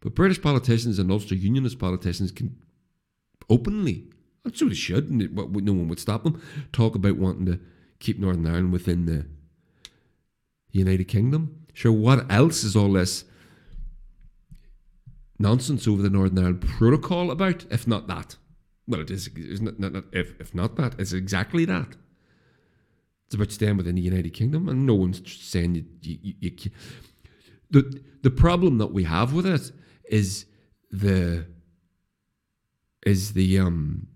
But 0.00 0.14
British 0.14 0.40
politicians 0.40 0.98
and 0.98 1.10
Ulster 1.10 1.34
Unionist 1.34 1.78
politicians 1.78 2.30
can 2.30 2.56
openly, 3.50 4.06
and 4.44 4.56
so 4.56 4.66
they 4.68 4.74
should, 4.74 5.10
and 5.10 5.34
no 5.34 5.72
one 5.72 5.88
would 5.88 5.98
stop 5.98 6.22
them, 6.22 6.40
talk 6.72 6.94
about 6.94 7.16
wanting 7.16 7.46
to 7.46 7.60
keep 7.98 8.18
Northern 8.18 8.46
Ireland 8.46 8.72
within 8.72 9.06
the 9.06 9.26
United 10.70 11.08
Kingdom. 11.08 11.66
Sure, 11.72 11.92
what 11.92 12.30
else 12.30 12.62
is 12.62 12.76
all 12.76 12.92
this 12.92 13.24
nonsense 15.38 15.86
over 15.86 16.02
the 16.02 16.10
Northern 16.10 16.38
Ireland 16.38 16.62
Protocol 16.62 17.30
about, 17.30 17.64
if 17.70 17.86
not 17.86 18.06
that? 18.08 18.36
Well, 18.86 19.00
it 19.00 19.10
is, 19.10 19.28
not, 19.60 19.78
not, 19.78 19.92
not, 19.92 20.04
if, 20.12 20.38
if 20.40 20.54
not 20.54 20.76
that, 20.76 20.98
it's 20.98 21.12
exactly 21.12 21.64
that. 21.66 21.96
It's 23.26 23.34
about 23.34 23.52
staying 23.52 23.76
within 23.76 23.96
the 23.96 24.00
United 24.00 24.32
Kingdom, 24.32 24.68
and 24.68 24.86
no 24.86 24.94
one's 24.94 25.20
saying 25.42 25.74
you, 25.74 25.84
you, 26.00 26.34
you, 26.40 26.50
you 26.58 26.70
the 27.70 28.00
the 28.22 28.30
problem 28.30 28.78
that 28.78 28.92
we 28.92 29.04
have 29.04 29.34
with 29.34 29.44
it 29.44 29.70
is 30.08 30.46
the 30.90 31.46
is 33.04 33.34
the 33.34 33.58
um 33.58 34.06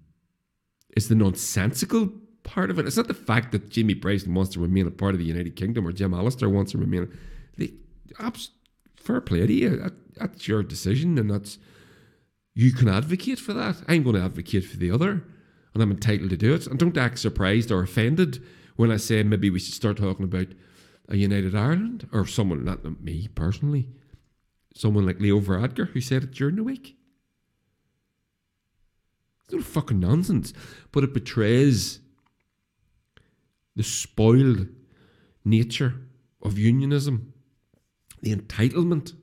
is 0.96 1.08
the 1.08 1.14
nonsensical 1.14 2.10
part 2.42 2.70
of 2.70 2.78
it. 2.78 2.86
It's 2.86 2.96
not 2.96 3.08
the 3.08 3.14
fact 3.14 3.52
that 3.52 3.68
Jimmy 3.68 3.94
Bryson 3.94 4.34
wants 4.34 4.52
to 4.54 4.60
remain 4.60 4.86
a 4.86 4.90
part 4.90 5.14
of 5.14 5.18
the 5.18 5.26
United 5.26 5.56
Kingdom 5.56 5.86
or 5.86 5.92
Jim 5.92 6.14
Allister 6.14 6.48
wants 6.48 6.72
to 6.72 6.78
remain. 6.78 7.12
The, 7.56 7.74
abs, 8.18 8.50
fair 8.96 9.20
play 9.20 9.46
to 9.46 9.52
you. 9.52 9.92
That, 10.14 10.32
that's 10.32 10.48
your 10.48 10.62
decision, 10.62 11.18
and 11.18 11.30
that's 11.30 11.58
you 12.54 12.72
can 12.72 12.88
advocate 12.88 13.38
for 13.38 13.52
that. 13.54 13.76
I'm 13.88 14.02
going 14.02 14.16
to 14.16 14.22
advocate 14.22 14.64
for 14.64 14.76
the 14.76 14.90
other, 14.90 15.24
and 15.74 15.82
I'm 15.82 15.90
entitled 15.90 16.30
to 16.30 16.36
do 16.36 16.54
it. 16.54 16.66
And 16.66 16.78
don't 16.78 16.96
act 16.96 17.18
surprised 17.18 17.70
or 17.70 17.82
offended 17.82 18.42
when 18.76 18.90
I 18.90 18.96
say 18.96 19.22
maybe 19.22 19.50
we 19.50 19.58
should 19.58 19.74
start 19.74 19.96
talking 19.96 20.24
about 20.24 20.48
a 21.08 21.16
united 21.16 21.54
Ireland 21.54 22.08
or 22.12 22.26
someone, 22.26 22.64
not 22.64 23.02
me 23.02 23.28
personally, 23.34 23.88
someone 24.74 25.06
like 25.06 25.20
Leo 25.20 25.40
Varadkar 25.40 25.88
who 25.88 26.00
said 26.00 26.24
it 26.24 26.32
during 26.32 26.56
the 26.56 26.64
week. 26.64 26.96
It's 29.44 29.54
not 29.54 29.64
fucking 29.64 30.00
nonsense, 30.00 30.52
but 30.92 31.04
it 31.04 31.14
betrays 31.14 32.00
the 33.76 33.82
spoiled 33.82 34.68
nature 35.44 35.94
of 36.42 36.58
unionism, 36.58 37.32
the 38.20 38.34
entitlement 38.34 39.14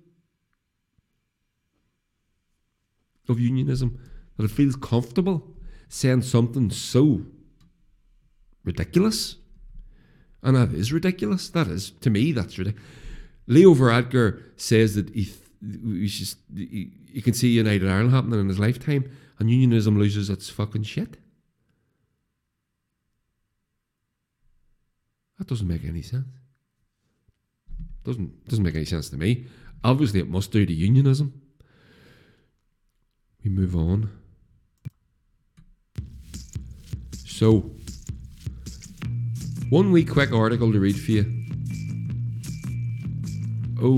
of 3.30 3.40
unionism, 3.40 4.00
that 4.38 4.44
it 4.44 4.52
feels 4.52 4.76
comfortable 4.76 5.56
saying 5.88 6.22
something 6.22 6.70
so 6.70 7.22
ridiculous. 8.64 9.36
And 10.42 10.56
that 10.56 10.74
is 10.74 10.94
ridiculous. 10.94 11.50
That 11.50 11.68
is, 11.68 11.92
to 11.92 12.10
me, 12.10 12.32
that's 12.32 12.58
ridiculous. 12.58 12.88
Leo 13.48 13.74
Varadkar 13.74 14.42
says 14.56 14.96
that 14.96 15.10
he, 15.10 15.32
he, 15.62 16.92
he 17.12 17.22
can 17.22 17.34
see 17.34 17.50
United 17.50 17.90
Ireland 17.90 18.14
happening 18.14 18.40
in 18.40 18.48
his 18.48 18.60
lifetime, 18.60 19.10
and 19.40 19.50
unionism 19.50 19.98
loses 19.98 20.30
its 20.30 20.50
fucking 20.50 20.84
shit. 20.84 21.18
That 25.40 25.48
doesn't 25.48 25.68
make 25.68 25.86
any 25.86 26.02
sense. 26.02 26.28
Doesn't 28.04 28.48
doesn't 28.48 28.64
make 28.64 28.76
any 28.76 28.86
sense 28.86 29.10
to 29.10 29.18
me. 29.18 29.48
Obviously, 29.84 30.20
it 30.20 30.30
must 30.30 30.52
do 30.52 30.66
to 30.66 30.74
unionism. 30.74 31.42
We 33.44 33.52
move 33.52 33.76
on. 33.76 34.10
So, 37.14 37.72
one 39.70 39.92
wee 39.92 40.04
quick 40.04 40.34
article 40.34 40.72
to 40.72 40.80
read 40.80 41.00
for 41.00 41.12
you. 41.12 41.40
Oh. 43.82 43.98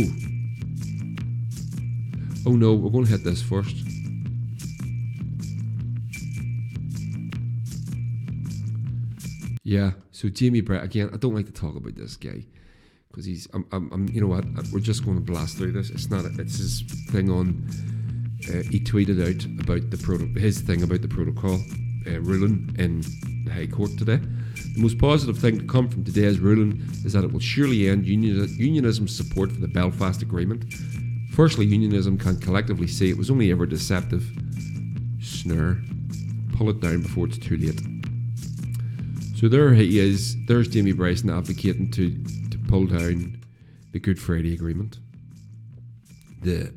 Oh 2.46 2.56
no, 2.56 2.74
we're 2.74 2.92
going 2.92 3.06
to 3.06 3.12
hit 3.12 3.24
this 3.24 3.42
first. 3.42 3.76
Yeah, 9.64 9.92
so 10.12 10.28
Jamie 10.30 10.62
Brett 10.62 10.84
again. 10.84 11.10
I 11.14 11.18
don't 11.18 11.34
like 11.34 11.46
to 11.46 11.52
talk 11.52 11.76
about 11.76 11.96
this 11.96 12.18
guy 12.18 12.46
because 13.10 13.26
he's. 13.26 13.48
I'm, 13.54 13.66
I'm, 13.72 13.92
I'm, 13.92 14.08
You 14.10 14.22
know 14.22 14.28
what? 14.28 14.46
We're 14.72 14.80
just 14.82 15.06
going 15.06 15.18
to 15.18 15.24
blast 15.24 15.58
through 15.58 15.72
this. 15.72 15.90
It's 15.90 16.10
not. 16.10 16.26
It's 16.26 16.58
his 16.58 16.82
thing 17.10 17.32
on. 17.32 17.68
Uh, 18.52 18.64
he 18.64 18.82
tweeted 18.82 19.22
out 19.22 19.46
about 19.64 19.90
the 19.90 19.98
proto- 19.98 20.28
his 20.38 20.60
thing 20.60 20.84
about 20.84 21.02
the 21.02 21.08
protocol 21.08 21.58
uh, 22.06 22.20
ruling 22.20 22.76
in 22.78 23.02
the 23.46 23.52
High 23.52 23.68
Court 23.68 23.92
today. 23.98 24.18
The 24.18 24.82
most 24.82 24.98
positive 24.98 25.38
thing 25.38 25.60
to 25.60 25.66
come 25.66 25.88
from 25.88 26.04
today's 26.04 26.40
ruling 26.40 26.84
is 27.06 27.14
that 27.14 27.24
it 27.24 27.32
will 27.32 27.40
surely 27.40 27.88
end 27.88 28.06
union- 28.06 28.48
unionism's 28.58 29.16
support 29.16 29.52
for 29.52 29.62
the 29.62 29.68
Belfast 29.70 30.22
Agreement. 30.22 30.74
Firstly, 31.32 31.66
unionism 31.66 32.18
can 32.18 32.40
collectively 32.40 32.88
say 32.88 33.08
it 33.08 33.18
was 33.18 33.32
only 33.32 33.52
ever 33.52 33.66
deceptive. 33.66 34.30
Snare. 35.22 35.82
Pull 36.58 36.70
it 36.72 36.82
down 36.82 37.04
before 37.04 37.28
it's 37.28 37.38
too 37.38 37.56
late. 37.56 37.82
So 39.38 39.48
there 39.48 39.74
he 39.74 39.98
is. 39.98 40.36
There's 40.46 40.68
Jamie 40.68 40.92
Bryson 40.92 41.30
advocating 41.30 41.90
to, 41.92 42.12
to 42.50 42.58
pull 42.68 42.86
down 42.86 43.40
the 43.92 44.00
Good 44.00 44.20
Friday 44.20 44.54
Agreement. 44.54 45.00
The, 46.42 46.74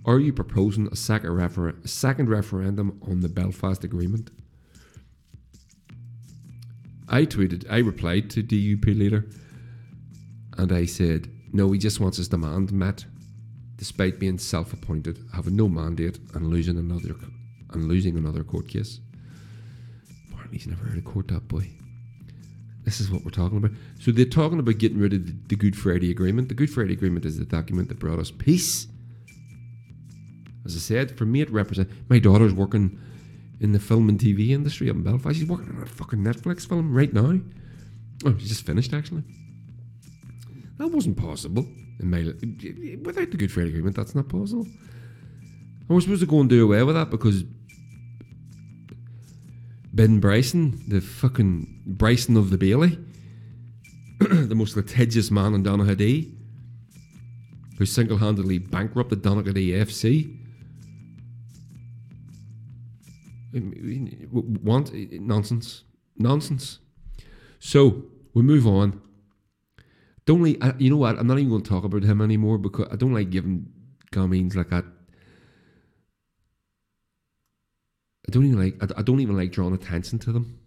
Are 0.05 0.21
you 0.21 0.33
proposing 0.33 0.89
a 0.89 0.97
second, 0.97 1.33
refer- 1.33 1.75
a 1.83 1.89
second 1.89 2.29
referendum 2.29 3.01
on 3.03 3.21
the 3.21 3.29
Belfast 3.29 3.83
Agreement? 3.83 4.31
I 7.09 7.25
tweeted, 7.25 7.65
I 7.71 7.79
replied 7.79 8.31
to 8.31 8.43
DUP 8.43 8.87
leader, 8.87 9.27
and 10.59 10.73
I 10.73 10.87
said, 10.87 11.31
no, 11.53 11.71
he 11.73 11.79
just 11.79 12.01
wants 12.01 12.17
his 12.17 12.29
demand 12.29 12.73
met, 12.73 13.05
despite 13.77 14.19
being 14.19 14.39
self-appointed, 14.39 15.19
having 15.35 15.57
no 15.57 15.69
mandate, 15.69 16.19
and 16.35 16.49
losing 16.49 16.79
another 16.79 17.15
and 17.71 17.89
losing 17.89 18.17
another 18.17 18.43
court 18.43 18.69
case. 18.69 19.01
Apparently, 20.31 20.59
he's 20.59 20.67
never 20.67 20.85
heard 20.85 20.99
of 20.99 21.05
court, 21.05 21.29
that 21.29 21.47
boy. 21.49 21.69
This 22.85 23.01
is 23.01 23.11
what 23.11 23.25
we're 23.25 23.33
talking 23.33 23.59
about. 23.59 23.73
So 23.99 24.13
they're 24.13 24.25
talking 24.25 24.61
about 24.61 24.79
getting 24.79 24.99
rid 24.99 25.13
of 25.13 25.49
the, 25.49 25.57
Good 25.57 25.77
Friday 25.77 26.11
Agreement. 26.11 26.49
The 26.49 26.55
Good 26.55 26.71
Friday 26.71 26.93
Agreement 26.93 27.25
is 27.25 27.39
the 27.39 27.45
document 27.45 27.89
that 27.89 27.99
brought 27.99 28.21
us 28.21 28.31
peace 28.31 28.87
As 30.65 30.77
I 30.77 30.79
said, 30.79 31.17
for 31.17 31.25
me, 31.25 31.41
it 31.41 31.51
represents 31.51 31.93
my 32.09 32.19
daughter's 32.19 32.53
working 32.53 32.99
in 33.61 33.73
the 33.73 33.79
film 33.79 34.09
and 34.09 34.19
TV 34.19 34.51
industry 34.51 34.91
up 34.91 34.97
in 34.97 35.03
Belfast. 35.03 35.37
She's 35.37 35.49
working 35.49 35.75
on 35.77 35.83
a 35.83 35.87
fucking 35.87 36.19
Netflix 36.19 36.69
film 36.69 36.95
right 36.95 37.13
now. 37.13 37.41
Oh, 38.25 38.37
she 38.39 38.47
just 38.47 38.67
finished 38.67 38.93
actually. 38.93 39.23
That 40.79 40.89
wasn't 40.89 41.17
possible 41.17 41.67
in 42.01 42.11
my 42.11 42.19
without 43.03 43.31
the 43.31 43.37
Good 43.37 43.53
Friday 43.53 43.71
Agreement. 43.71 43.97
That's 43.97 44.15
not 44.15 44.29
possible. 44.29 44.65
And 44.65 45.89
we're 45.89 46.01
supposed 46.01 46.21
to 46.21 46.27
go 46.27 46.41
and 46.41 46.51
do 46.51 46.65
away 46.65 46.83
with 46.83 46.97
that 46.97 47.11
because 47.11 47.45
Ben 49.93 50.21
Bryson, 50.21 50.83
the 50.89 51.01
fucking 51.01 51.83
Bryson 51.87 52.37
of 52.37 52.51
the 52.51 52.59
Bailey, 52.59 52.99
the 54.19 54.55
most 54.55 54.77
litigious 54.77 55.31
man 55.31 55.55
in 55.55 55.63
Donaghadee, 55.63 56.35
who 57.79 57.87
single 57.87 58.19
handedly 58.19 58.59
bankrupted 58.59 59.23
Donaghadee 59.23 59.71
FC. 59.71 60.46
Want 63.63 64.93
nonsense, 65.21 65.85
nonsense. 66.17 66.79
So 67.59 68.05
we 68.35 68.43
move 68.43 68.67
on. 68.67 69.01
Don't 70.27 70.43
like, 70.43 70.75
you 70.79 70.91
know 70.91 70.97
what? 70.97 71.19
I'm 71.19 71.27
not 71.27 71.39
even 71.39 71.51
going 71.51 71.63
to 71.63 71.69
talk 71.69 71.85
about 71.85 72.03
him 72.03 72.21
anymore 72.21 72.59
because 72.59 72.89
I 72.91 72.97
don't 72.97 73.15
like 73.15 73.31
giving 73.31 73.67
gombeens 74.13 74.57
like 74.57 74.71
that 74.71 74.85
I 78.27 78.33
don't 78.33 78.45
even 78.45 78.59
like. 78.59 78.83
I, 78.83 79.01
I 79.01 79.03
don't 79.03 79.21
even 79.21 79.37
like 79.37 79.53
drawing 79.53 79.75
attention 79.75 80.19
to 80.21 80.33
them. 80.33 80.59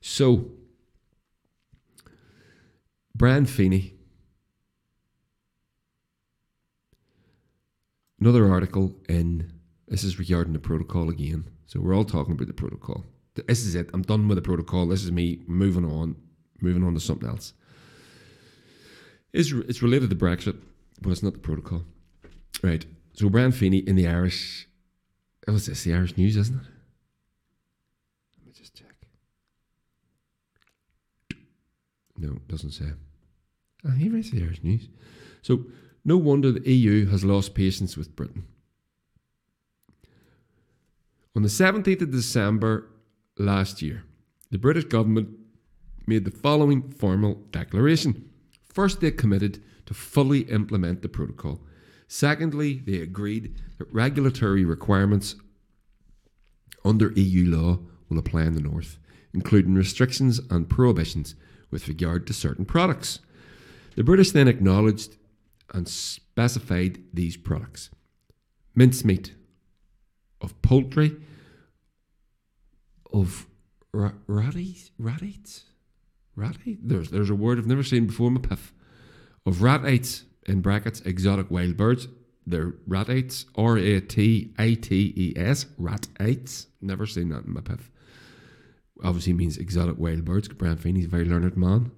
So, 0.00 0.46
Brian 3.14 3.46
Feeney. 3.46 3.94
Another 8.20 8.50
article 8.50 8.96
in 9.08 9.52
this 9.88 10.04
is 10.04 10.18
regarding 10.18 10.52
the 10.52 10.58
protocol 10.58 11.08
again. 11.10 11.48
So 11.66 11.80
we're 11.80 11.94
all 11.94 12.04
talking 12.04 12.32
about 12.32 12.46
the 12.46 12.52
protocol. 12.52 13.04
This 13.34 13.60
is 13.60 13.74
it. 13.74 13.90
I'm 13.94 14.02
done 14.02 14.26
with 14.28 14.36
the 14.36 14.42
protocol. 14.42 14.86
This 14.86 15.04
is 15.04 15.12
me 15.12 15.42
moving 15.46 15.84
on, 15.84 16.16
moving 16.60 16.82
on 16.82 16.94
to 16.94 17.00
something 17.00 17.28
else. 17.28 17.52
It's, 19.32 19.52
it's 19.52 19.82
related 19.82 20.10
to 20.10 20.16
Brexit, 20.16 20.58
but 21.00 21.10
it's 21.10 21.22
not 21.22 21.34
the 21.34 21.38
protocol. 21.38 21.84
Right. 22.62 22.84
So 23.12 23.28
Brian 23.28 23.52
Feeney 23.52 23.78
in 23.78 23.96
the 23.96 24.08
Irish 24.08 24.68
Oh, 25.48 25.54
is 25.54 25.64
this 25.64 25.84
the 25.84 25.94
Irish 25.94 26.14
News, 26.18 26.36
isn't 26.36 26.60
it? 26.60 26.66
Let 28.36 28.46
me 28.46 28.52
just 28.52 28.74
check. 28.74 28.94
No, 32.18 32.32
it 32.32 32.48
doesn't 32.48 32.72
say. 32.72 32.92
Oh, 33.86 33.92
he 33.92 34.10
writes 34.10 34.30
the 34.30 34.42
Irish 34.42 34.62
News. 34.62 34.90
So, 35.40 35.64
no 36.04 36.18
wonder 36.18 36.52
the 36.52 36.70
EU 36.70 37.06
has 37.06 37.24
lost 37.24 37.54
patience 37.54 37.96
with 37.96 38.14
Britain. 38.14 38.44
On 41.38 41.42
the 41.42 41.48
17th 41.48 42.02
of 42.02 42.10
December 42.10 42.90
last 43.38 43.80
year, 43.80 44.02
the 44.50 44.58
British 44.58 44.86
government 44.86 45.28
made 46.04 46.24
the 46.24 46.32
following 46.32 46.90
formal 46.90 47.44
declaration. 47.52 48.28
First, 48.74 49.00
they 49.00 49.12
committed 49.12 49.62
to 49.86 49.94
fully 49.94 50.40
implement 50.50 51.00
the 51.00 51.08
protocol. 51.08 51.60
Secondly, 52.08 52.82
they 52.84 53.00
agreed 53.00 53.54
that 53.78 53.86
regulatory 53.92 54.64
requirements 54.64 55.36
under 56.84 57.12
EU 57.12 57.48
law 57.56 57.78
will 58.08 58.18
apply 58.18 58.42
in 58.42 58.56
the 58.56 58.60
North, 58.60 58.98
including 59.32 59.76
restrictions 59.76 60.40
and 60.50 60.68
prohibitions 60.68 61.36
with 61.70 61.86
regard 61.86 62.26
to 62.26 62.32
certain 62.32 62.64
products. 62.64 63.20
The 63.94 64.02
British 64.02 64.32
then 64.32 64.48
acknowledged 64.48 65.16
and 65.72 65.86
specified 65.86 66.98
these 67.14 67.36
products 67.36 67.90
mincemeat, 68.74 69.36
of 70.40 70.60
poultry, 70.62 71.16
of 73.12 73.46
ra- 73.92 74.12
ratites, 74.26 74.90
ratites, 74.98 75.64
ratites. 76.36 76.80
There's 76.82 77.10
there's 77.10 77.30
a 77.30 77.34
word 77.34 77.58
I've 77.58 77.66
never 77.66 77.82
seen 77.82 78.06
before. 78.06 78.30
My 78.30 78.40
piff 78.40 78.72
of 79.46 79.62
ratites 79.62 80.24
in 80.46 80.60
brackets 80.60 81.00
exotic 81.00 81.50
wild 81.50 81.76
birds 81.76 82.08
they're 82.48 82.74
ratites, 82.86 83.44
R 83.56 83.76
A 83.76 84.00
T 84.00 84.54
I 84.58 84.74
T 84.74 85.12
E 85.16 85.34
S, 85.36 85.66
ratites. 85.76 86.66
Never 86.80 87.06
seen 87.06 87.28
that 87.28 87.44
in 87.44 87.52
my 87.52 87.60
piff. 87.60 87.90
Obviously 89.04 89.34
means 89.34 89.58
exotic 89.58 89.98
wild 89.98 90.24
birds. 90.24 90.48
Brian 90.48 90.76
Feeney's 90.76 91.04
a 91.04 91.08
very 91.08 91.24
learned 91.24 91.56
man. 91.56 91.92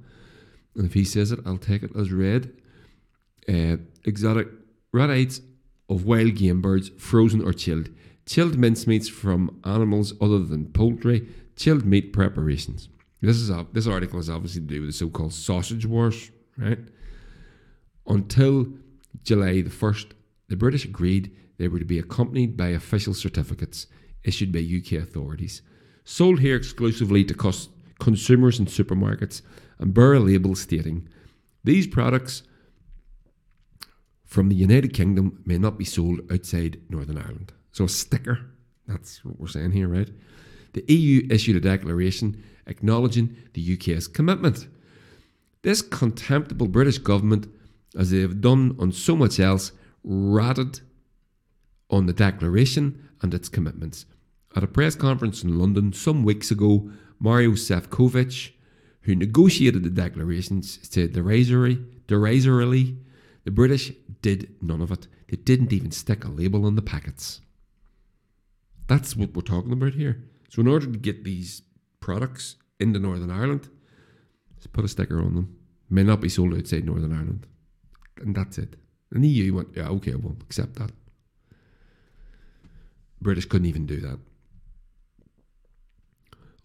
And 0.75 0.85
if 0.85 0.95
he 0.95 1.05
says 1.05 1.33
it, 1.33 1.41
I'll 1.47 1.57
take 1.57 1.83
it 1.83 1.95
as 1.97 2.13
read. 2.13 2.53
Uh, 3.49 3.77
exotic 4.05 4.49
ratites 4.93 5.41
of 5.89 6.05
wild 6.05 6.35
game 6.35 6.61
birds, 6.61 6.91
frozen 6.99 7.43
or 7.43 7.53
chilled. 7.53 7.89
Chilled 8.31 8.57
mincemeats 8.59 9.11
from 9.11 9.61
animals 9.65 10.15
other 10.21 10.39
than 10.39 10.67
poultry. 10.67 11.27
Chilled 11.57 11.85
meat 11.85 12.13
preparations. 12.13 12.89
This 13.21 13.39
is 13.39 13.51
this 13.73 13.89
article 13.89 14.21
is 14.21 14.31
obviously 14.31 14.61
to 14.61 14.69
do 14.69 14.81
with 14.83 14.91
the 14.91 14.93
so-called 14.93 15.33
sausage 15.33 15.85
wars, 15.85 16.31
right? 16.57 16.79
Until 18.07 18.69
July 19.25 19.63
the 19.63 19.71
first, 19.71 20.15
the 20.47 20.55
British 20.55 20.85
agreed 20.85 21.35
they 21.59 21.67
were 21.67 21.81
to 21.81 21.85
be 21.85 21.99
accompanied 21.99 22.57
by 22.57 22.69
official 22.69 23.15
certificates 23.15 23.89
issued 24.23 24.53
by 24.53 24.61
UK 24.61 25.03
authorities, 25.03 25.63
sold 26.05 26.39
here 26.39 26.55
exclusively 26.55 27.25
to 27.25 27.35
cus- 27.35 27.69
consumers 27.99 28.61
in 28.61 28.67
supermarkets, 28.67 29.43
and 29.81 29.93
bear 29.93 30.15
a 30.15 30.21
label 30.21 30.55
stating 30.55 31.09
these 31.65 31.89
products 31.89 32.45
from 34.25 34.49
the 34.49 34.55
United 34.55 34.95
Kingdom 34.95 35.43
may 35.45 35.59
not 35.59 35.77
be 35.77 35.85
sold 35.85 36.21
outside 36.31 36.81
Northern 36.89 37.19
Ireland. 37.19 37.55
So 37.73 37.85
a 37.85 37.89
sticker, 37.89 38.39
that's 38.87 39.25
what 39.25 39.39
we're 39.39 39.49
saying 39.49 39.73
here, 39.73 39.89
right? 39.89 40.09
The 40.73 40.85
EU 40.93 41.27
issued 41.31 41.57
a 41.57 41.61
declaration 41.61 42.43
acknowledging 42.67 43.37
the 43.55 43.75
UK's 43.75 44.07
commitment. 44.07 44.69
This 45.63 45.83
contemptible 45.83 46.69
British 46.69 46.99
government, 46.99 47.47
as 47.99 48.11
they 48.11 48.21
have 48.21 48.41
done 48.41 48.77
on 48.79 48.93
so 48.93 49.17
much 49.17 49.39
else, 49.41 49.73
ratted 50.03 50.81
on 51.91 52.07
the 52.07 52.13
declaration 52.13 53.09
and 53.21 53.35
its 53.35 53.49
commitments. 53.49 54.07
At 54.57 54.65
a 54.65 54.69
press 54.69 54.95
conference 54.95 55.43
in 55.45 55.59
London 55.59 55.93
some 55.93 56.25
weeks 56.25 56.51
ago, 56.51 56.91
Mario 57.19 57.51
Sefcovic, 57.51 58.53
who 59.03 59.15
negotiated 59.15 59.83
the 59.83 59.91
declarations, 59.91 60.79
said 60.83 61.13
derisory, 61.13 61.79
derisorily, 62.07 62.97
the 63.45 63.51
British 63.51 63.93
did 64.23 64.55
none 64.63 64.81
of 64.81 64.91
it. 64.91 65.07
They 65.29 65.37
didn't 65.37 65.73
even 65.73 65.91
stick 65.91 66.25
a 66.25 66.29
label 66.29 66.67
on 66.67 66.77
the 66.77 66.83
packets. 66.83 67.41
That's 68.91 69.15
what 69.15 69.37
we're 69.37 69.43
talking 69.43 69.73
about 69.73 69.95
here. 69.95 70.21
So, 70.49 70.61
in 70.61 70.67
order 70.67 70.87
to 70.87 70.99
get 70.99 71.23
these 71.23 71.63
products 72.01 72.57
into 72.81 72.99
Northern 72.99 73.31
Ireland, 73.31 73.69
just 74.57 74.73
put 74.73 74.85
a 74.85 74.89
sticker 74.89 75.21
on 75.21 75.37
them. 75.37 75.57
May 75.89 76.03
not 76.03 76.21
be 76.21 76.29
sold 76.29 76.55
outside 76.55 76.85
Northern 76.85 77.13
Ireland. 77.13 77.47
And 78.17 78.35
that's 78.35 78.59
it. 78.59 78.75
And 79.13 79.23
the 79.23 79.29
EU 79.29 79.55
went, 79.55 79.69
yeah, 79.77 79.87
okay, 79.91 80.17
we'll 80.17 80.39
accept 80.41 80.75
that. 80.81 80.91
British 83.23 83.45
couldn't 83.45 83.69
even 83.69 83.87
do 83.87 84.01
that. 84.01 84.19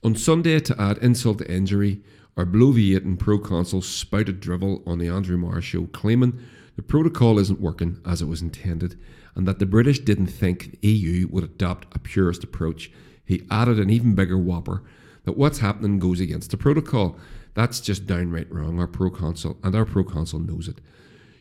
On 0.03 0.15
Sunday, 0.15 0.59
to 0.61 0.81
add 0.81 0.97
insult 0.97 1.37
to 1.37 1.51
injury, 1.51 2.01
our 2.37 2.45
bloviating 2.47 3.19
proconsul 3.19 3.83
spouted 3.83 4.39
drivel 4.39 4.81
on 4.87 4.97
the 4.97 5.09
Andrew 5.09 5.37
Marr 5.37 5.61
show, 5.61 5.85
claiming 5.85 6.39
the 6.75 6.81
protocol 6.81 7.37
isn't 7.37 7.61
working 7.61 8.01
as 8.03 8.23
it 8.23 8.27
was 8.27 8.41
intended 8.41 8.99
and 9.35 9.47
that 9.47 9.59
the 9.59 9.65
British 9.65 9.99
didn't 9.99 10.27
think 10.27 10.79
the 10.81 10.87
EU 10.87 11.27
would 11.29 11.43
adopt 11.43 11.93
a 11.93 11.99
purist 11.99 12.43
approach. 12.43 12.91
He 13.25 13.45
added 13.51 13.79
an 13.79 13.89
even 13.89 14.15
bigger 14.15 14.37
whopper 14.37 14.83
that 15.25 15.37
what's 15.37 15.59
happening 15.59 15.99
goes 15.99 16.19
against 16.19 16.51
the 16.51 16.57
protocol. 16.57 17.17
That's 17.53 17.79
just 17.79 18.05
downright 18.05 18.51
wrong, 18.51 18.79
our 18.79 18.87
proconsul, 18.87 19.57
and 19.63 19.75
our 19.75 19.85
proconsul 19.85 20.39
knows 20.39 20.67
it. 20.67 20.79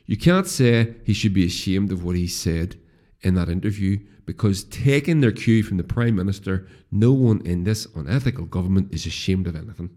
You 0.06 0.16
can't 0.16 0.46
say 0.46 0.94
he 1.04 1.12
should 1.12 1.34
be 1.34 1.46
ashamed 1.46 1.92
of 1.92 2.04
what 2.04 2.16
he 2.16 2.26
said 2.26 2.78
in 3.22 3.34
that 3.34 3.48
interview 3.48 3.98
because 4.26 4.64
taking 4.64 5.20
their 5.20 5.32
cue 5.32 5.62
from 5.62 5.76
the 5.76 5.84
Prime 5.84 6.16
Minister, 6.16 6.66
no 6.90 7.12
one 7.12 7.40
in 7.44 7.64
this 7.64 7.86
unethical 7.94 8.46
government 8.46 8.92
is 8.92 9.06
ashamed 9.06 9.46
of 9.46 9.56
anything. 9.56 9.90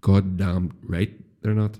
God 0.00 0.36
damn 0.36 0.76
right 0.82 1.12
they're 1.42 1.54
not. 1.54 1.78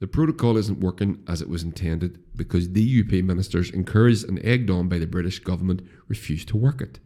The 0.00 0.06
protocol 0.06 0.56
isn't 0.56 0.80
working 0.80 1.22
as 1.26 1.40
it 1.40 1.48
was 1.48 1.62
intended 1.62 2.18
because 2.36 2.70
the 2.70 3.02
DUP 3.02 3.24
ministers, 3.24 3.70
encouraged 3.70 4.28
and 4.28 4.44
egged 4.44 4.70
on 4.70 4.88
by 4.88 4.98
the 4.98 5.06
British 5.06 5.38
government, 5.38 5.82
refused 6.08 6.48
to 6.48 6.56
work 6.56 6.80
it. 6.80 7.00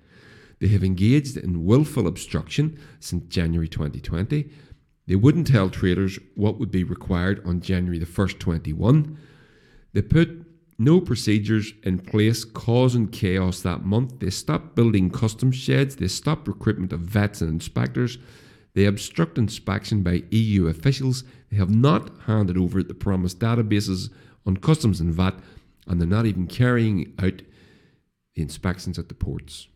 They 0.58 0.68
have 0.68 0.84
engaged 0.84 1.36
in 1.36 1.64
willful 1.64 2.06
obstruction 2.06 2.78
since 2.98 3.24
January 3.28 3.68
2020. 3.68 4.50
They 5.06 5.16
wouldn't 5.16 5.46
tell 5.46 5.70
traders 5.70 6.18
what 6.34 6.58
would 6.58 6.70
be 6.70 6.84
required 6.84 7.42
on 7.46 7.60
January 7.60 7.98
the 7.98 8.06
1st, 8.06 8.38
21 8.38 9.18
they 9.92 10.02
put 10.02 10.46
no 10.78 11.00
procedures 11.00 11.72
in 11.82 11.98
place, 11.98 12.44
causing 12.44 13.08
chaos 13.08 13.60
that 13.62 13.84
month. 13.84 14.20
They 14.20 14.30
stopped 14.30 14.74
building 14.74 15.10
custom 15.10 15.52
sheds. 15.52 15.96
They 15.96 16.08
stopped 16.08 16.48
recruitment 16.48 16.92
of 16.92 17.00
vets 17.00 17.40
and 17.40 17.50
inspectors. 17.50 18.18
They 18.74 18.84
obstruct 18.84 19.38
inspection 19.38 20.02
by 20.02 20.24
EU 20.30 20.66
officials. 20.66 21.24
They 21.50 21.56
have 21.56 21.74
not 21.74 22.10
handed 22.26 22.56
over 22.56 22.82
the 22.82 22.94
promised 22.94 23.40
databases 23.40 24.10
on 24.46 24.56
customs 24.56 25.00
and 25.00 25.12
VAT, 25.12 25.34
and 25.86 26.00
they're 26.00 26.08
not 26.08 26.26
even 26.26 26.46
carrying 26.46 27.12
out 27.18 27.42
the 28.34 28.42
inspections 28.42 28.98
at 28.98 29.08
the 29.08 29.14
ports 29.14 29.68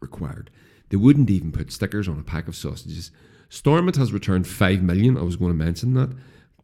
required. 0.00 0.50
They 0.88 0.96
wouldn't 0.96 1.30
even 1.30 1.52
put 1.52 1.72
stickers 1.72 2.08
on 2.08 2.18
a 2.18 2.24
pack 2.24 2.48
of 2.48 2.56
sausages. 2.56 3.10
Stormont 3.48 3.96
has 3.96 4.12
returned 4.12 4.46
five 4.46 4.82
million. 4.82 5.16
I 5.16 5.22
was 5.22 5.36
going 5.36 5.52
to 5.52 5.64
mention 5.64 5.94
that, 5.94 6.10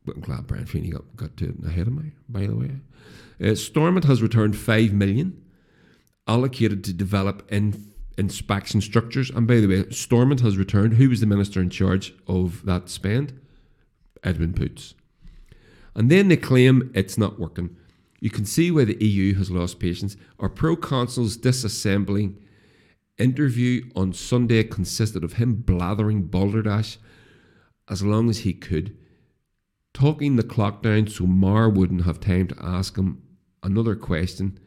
but 0.05 0.17
I'm 0.17 0.23
glad 0.23 0.47
Brian 0.47 0.67
Feeney 0.67 0.91
got, 0.91 1.17
got 1.17 1.37
to 1.39 1.49
it 1.51 1.67
ahead 1.67 1.87
of 1.87 1.93
me. 1.93 2.13
By 2.29 2.47
the 2.47 2.57
way, 2.57 2.71
uh, 3.43 3.55
Stormont 3.55 4.05
has 4.05 4.23
returned 4.23 4.57
five 4.57 4.93
million 4.93 5.43
allocated 6.27 6.83
to 6.85 6.93
develop 6.93 7.51
in, 7.53 7.93
inspection 8.19 8.81
structures. 8.81 9.31
And 9.31 9.47
by 9.47 9.61
the 9.61 9.67
way, 9.67 9.91
Stormont 9.91 10.41
has 10.41 10.57
returned. 10.57 10.95
Who 10.95 11.09
was 11.09 11.21
the 11.21 11.27
minister 11.27 11.61
in 11.61 11.71
charge 11.71 12.15
of 12.27 12.65
that 12.65 12.89
spend? 12.89 13.39
Edwin 14.25 14.55
Poots. 14.55 14.95
And 15.95 16.11
then 16.11 16.29
they 16.29 16.37
claim 16.37 16.91
it's 16.95 17.17
not 17.17 17.39
working. 17.39 17.77
You 18.21 18.31
can 18.31 18.45
see 18.45 18.71
why 18.71 18.85
the 18.85 19.03
EU 19.05 19.35
has 19.35 19.51
lost 19.51 19.79
patience. 19.79 20.17
Our 20.41 20.49
proconsul's 20.49 21.37
disassembling 21.37 22.37
interview 23.19 23.89
on 23.95 24.13
Sunday 24.13 24.63
consisted 24.65 25.25
of 25.25 25.35
him 25.35 25.55
blathering 25.55 26.25
balderdash 26.25 26.99
as 27.89 28.03
long 28.03 28.29
as 28.29 28.41
he 28.41 28.53
could, 28.53 28.97
talking 29.95 30.37
the 30.37 30.43
clock 30.43 30.83
down 30.83 31.07
so 31.07 31.25
Marr 31.25 31.69
wouldn't 31.69 32.05
have 32.05 32.21
time 32.21 32.49
to 32.49 32.57
ask 32.61 32.97
him 32.97 33.23
another 33.63 33.95
question, 33.95 34.59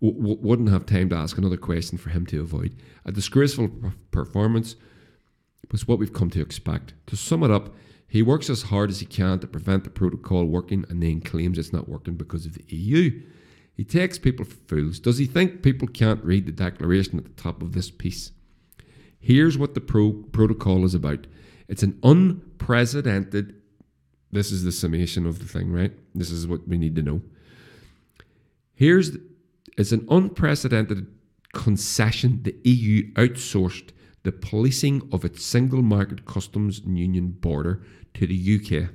w- 0.00 0.38
wouldn't 0.40 0.70
have 0.70 0.86
time 0.86 1.08
to 1.10 1.16
ask 1.16 1.38
another 1.38 1.56
question 1.56 1.98
for 1.98 2.10
him 2.10 2.26
to 2.26 2.40
avoid. 2.40 2.76
A 3.04 3.12
disgraceful 3.12 3.70
performance 4.10 4.76
was 5.70 5.88
what 5.88 5.98
we've 5.98 6.12
come 6.12 6.30
to 6.30 6.40
expect. 6.40 6.94
To 7.06 7.16
sum 7.16 7.42
it 7.42 7.50
up, 7.50 7.74
he 8.06 8.22
works 8.22 8.48
as 8.48 8.62
hard 8.62 8.90
as 8.90 9.00
he 9.00 9.06
can 9.06 9.40
to 9.40 9.46
prevent 9.46 9.84
the 9.84 9.90
protocol 9.90 10.44
working 10.44 10.84
and 10.88 11.02
then 11.02 11.20
claims 11.20 11.58
it's 11.58 11.72
not 11.72 11.88
working 11.88 12.14
because 12.14 12.46
of 12.46 12.54
the 12.54 12.64
EU. 12.68 13.22
He 13.76 13.84
takes 13.84 14.18
people 14.18 14.44
for 14.44 14.54
fools. 14.68 15.00
Does 15.00 15.18
he 15.18 15.26
think 15.26 15.62
people 15.62 15.88
can't 15.88 16.22
read 16.24 16.46
the 16.46 16.52
declaration 16.52 17.18
at 17.18 17.24
the 17.24 17.42
top 17.42 17.60
of 17.60 17.72
this 17.72 17.90
piece? 17.90 18.30
Here's 19.18 19.58
what 19.58 19.74
the 19.74 19.80
pro- 19.80 20.12
protocol 20.12 20.84
is 20.84 20.94
about 20.94 21.26
it's 21.66 21.82
an 21.82 21.98
unprecedented, 22.02 23.54
this 24.30 24.52
is 24.52 24.64
the 24.64 24.70
summation 24.70 25.26
of 25.26 25.38
the 25.38 25.46
thing, 25.46 25.72
right? 25.72 25.92
This 26.14 26.30
is 26.30 26.46
what 26.46 26.68
we 26.68 26.76
need 26.76 26.94
to 26.96 27.02
know. 27.02 27.22
Here's 28.74 29.16
it's 29.76 29.92
an 29.92 30.06
unprecedented 30.10 31.06
concession 31.52 32.40
the 32.42 32.56
EU 32.64 33.12
outsourced 33.14 33.90
the 34.22 34.32
policing 34.32 35.08
of 35.12 35.24
its 35.24 35.44
single 35.44 35.82
market 35.82 36.24
customs 36.24 36.80
union 36.84 37.28
border 37.28 37.82
to 38.14 38.26
the 38.26 38.86
UK 38.86 38.90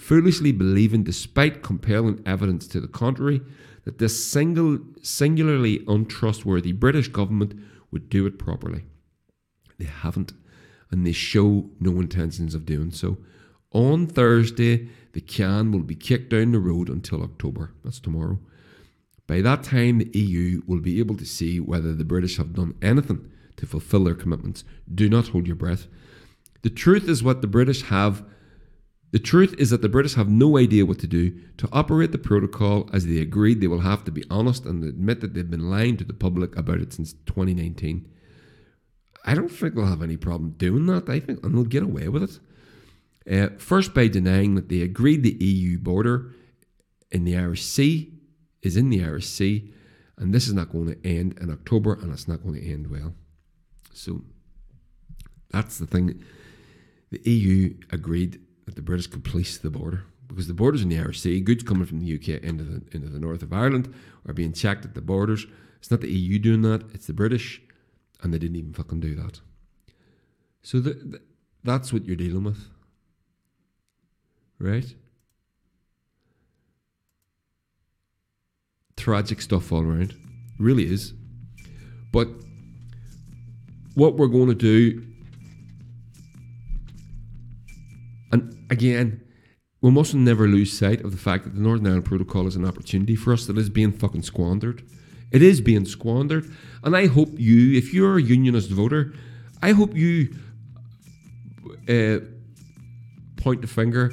foolishly 0.00 0.50
believing, 0.50 1.04
despite 1.04 1.62
compelling 1.62 2.22
evidence 2.24 2.66
to 2.66 2.80
the 2.80 2.88
contrary, 2.88 3.40
that 3.84 3.98
this 3.98 4.24
single, 4.26 4.78
singularly 5.02 5.84
untrustworthy 5.86 6.72
British 6.72 7.08
government 7.08 7.54
would 7.90 8.08
do 8.08 8.26
it 8.26 8.38
properly. 8.38 8.84
They 9.78 9.84
haven't, 9.84 10.32
and 10.90 11.06
they 11.06 11.12
show 11.12 11.70
no 11.78 12.00
intentions 12.00 12.54
of 12.54 12.66
doing 12.66 12.90
so. 12.90 13.18
On 13.72 14.06
Thursday, 14.06 14.88
the 15.12 15.20
can 15.20 15.70
will 15.70 15.82
be 15.82 15.94
kicked 15.94 16.30
down 16.30 16.52
the 16.52 16.58
road 16.58 16.88
until 16.88 17.22
October. 17.22 17.72
That's 17.84 18.00
tomorrow. 18.00 18.38
By 19.30 19.42
that 19.42 19.62
time, 19.62 19.98
the 19.98 20.18
EU 20.18 20.62
will 20.66 20.80
be 20.80 20.98
able 20.98 21.16
to 21.16 21.24
see 21.24 21.60
whether 21.60 21.94
the 21.94 22.04
British 22.04 22.36
have 22.38 22.52
done 22.52 22.74
anything 22.82 23.30
to 23.58 23.64
fulfil 23.64 24.02
their 24.02 24.16
commitments. 24.16 24.64
Do 24.92 25.08
not 25.08 25.28
hold 25.28 25.46
your 25.46 25.54
breath. 25.54 25.86
The 26.62 26.68
truth 26.68 27.08
is 27.08 27.22
what 27.22 27.40
the 27.40 27.46
British 27.46 27.82
have 27.82 28.24
the 29.12 29.20
truth 29.20 29.54
is 29.56 29.70
that 29.70 29.82
the 29.82 29.88
British 29.88 30.14
have 30.14 30.28
no 30.28 30.58
idea 30.58 30.84
what 30.84 30.98
to 30.98 31.06
do 31.06 31.30
to 31.58 31.68
operate 31.70 32.10
the 32.10 32.18
protocol 32.18 32.90
as 32.92 33.06
they 33.06 33.18
agreed 33.18 33.60
they 33.60 33.68
will 33.68 33.82
have 33.82 34.02
to 34.06 34.10
be 34.10 34.24
honest 34.30 34.66
and 34.66 34.82
admit 34.82 35.20
that 35.20 35.34
they've 35.34 35.48
been 35.48 35.70
lying 35.70 35.96
to 35.98 36.04
the 36.04 36.12
public 36.12 36.56
about 36.56 36.80
it 36.80 36.92
since 36.92 37.12
2019. 37.12 38.08
I 39.24 39.36
don't 39.36 39.48
think 39.48 39.76
they'll 39.76 39.86
have 39.86 40.02
any 40.02 40.16
problem 40.16 40.54
doing 40.58 40.86
that. 40.86 41.08
I 41.08 41.20
think 41.20 41.44
and 41.44 41.54
they'll 41.54 41.62
get 41.62 41.84
away 41.84 42.08
with 42.08 42.24
it. 42.24 42.40
Uh, 43.32 43.56
first, 43.58 43.94
by 43.94 44.08
denying 44.08 44.56
that 44.56 44.68
they 44.68 44.80
agreed 44.80 45.22
the 45.22 45.44
EU 45.44 45.78
border 45.78 46.32
in 47.12 47.22
the 47.22 47.36
Irish 47.36 47.62
Sea 47.62 48.16
is 48.62 48.76
in 48.76 48.90
the 48.90 49.02
Irish 49.04 49.26
Sea, 49.26 49.72
and 50.18 50.34
this 50.34 50.46
is 50.46 50.54
not 50.54 50.70
going 50.70 50.86
to 50.86 51.06
end 51.06 51.38
in 51.40 51.50
October, 51.50 51.94
and 51.94 52.12
it's 52.12 52.28
not 52.28 52.42
going 52.42 52.54
to 52.54 52.66
end 52.66 52.90
well. 52.90 53.14
So 53.92 54.22
that's 55.50 55.78
the 55.78 55.86
thing. 55.86 56.22
The 57.10 57.20
EU 57.30 57.74
agreed 57.90 58.40
that 58.66 58.76
the 58.76 58.82
British 58.82 59.06
could 59.08 59.24
police 59.24 59.58
the 59.58 59.70
border 59.70 60.04
because 60.30 60.46
the 60.46 60.54
borders 60.54 60.82
in 60.82 60.88
the 60.88 60.98
Irish 60.98 61.20
Sea, 61.20 61.40
goods 61.40 61.64
coming 61.64 61.84
from 61.84 62.00
the 62.00 62.14
UK 62.14 62.42
into 62.42 62.62
the 62.62 62.82
into 62.92 63.08
the 63.08 63.18
north 63.18 63.42
of 63.42 63.52
Ireland 63.52 63.92
are 64.26 64.32
being 64.32 64.52
checked 64.52 64.84
at 64.84 64.94
the 64.94 65.00
borders. 65.00 65.46
It's 65.78 65.90
not 65.90 66.00
the 66.00 66.10
EU 66.10 66.38
doing 66.38 66.62
that; 66.62 66.84
it's 66.94 67.06
the 67.06 67.12
British, 67.12 67.60
and 68.22 68.32
they 68.32 68.38
didn't 68.38 68.56
even 68.56 68.72
fucking 68.72 69.00
do 69.00 69.14
that. 69.16 69.40
So 70.62 70.78
the, 70.78 70.92
the, 70.92 71.20
that's 71.64 71.92
what 71.92 72.04
you're 72.04 72.16
dealing 72.16 72.44
with, 72.44 72.68
right? 74.58 74.94
Tragic 79.00 79.40
stuff 79.40 79.72
all 79.72 79.82
around, 79.82 80.14
really 80.58 80.84
is. 80.84 81.14
But 82.12 82.28
what 83.94 84.16
we're 84.16 84.28
going 84.28 84.48
to 84.48 84.54
do 84.54 85.10
And 88.32 88.66
again, 88.70 89.22
we 89.80 89.90
must 89.90 90.14
never 90.14 90.46
lose 90.46 90.76
sight 90.76 91.02
of 91.02 91.10
the 91.12 91.18
fact 91.18 91.44
that 91.44 91.54
the 91.54 91.60
Northern 91.60 91.86
Ireland 91.86 92.04
Protocol 92.04 92.46
is 92.46 92.56
an 92.56 92.64
opportunity 92.64 93.16
for 93.16 93.32
us 93.32 93.46
that 93.46 93.58
is 93.58 93.68
being 93.70 93.92
fucking 93.92 94.22
squandered. 94.22 94.86
It 95.30 95.42
is 95.42 95.60
being 95.60 95.84
squandered. 95.84 96.50
And 96.82 96.96
I 96.96 97.06
hope 97.06 97.30
you, 97.38 97.76
if 97.76 97.94
you're 97.94 98.18
a 98.18 98.22
unionist 98.22 98.70
voter, 98.70 99.14
I 99.62 99.72
hope 99.72 99.94
you 99.94 100.34
uh, 101.88 102.20
point 103.36 103.62
the 103.62 103.66
finger 103.66 104.12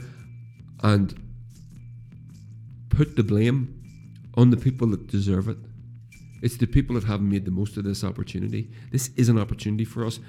and 0.83 1.13
put 2.89 3.15
the 3.15 3.23
blame 3.23 3.76
on 4.37 4.51
the 4.51 4.57
people 4.57 4.87
that 4.87 5.07
deserve 5.07 5.49
it. 5.49 5.57
It's 6.41 6.57
the 6.57 6.67
people 6.67 6.93
that 6.95 7.03
haven't 7.03 7.29
made 7.29 7.45
the 7.45 7.51
most 7.51 7.75
of 7.75 7.83
this 7.83 8.03
opportunity. 8.03 8.69
This 8.91 9.09
is 9.17 9.27
an 9.27 9.39
opportunity 9.39 9.83
for 9.83 10.05
us. 10.05 10.19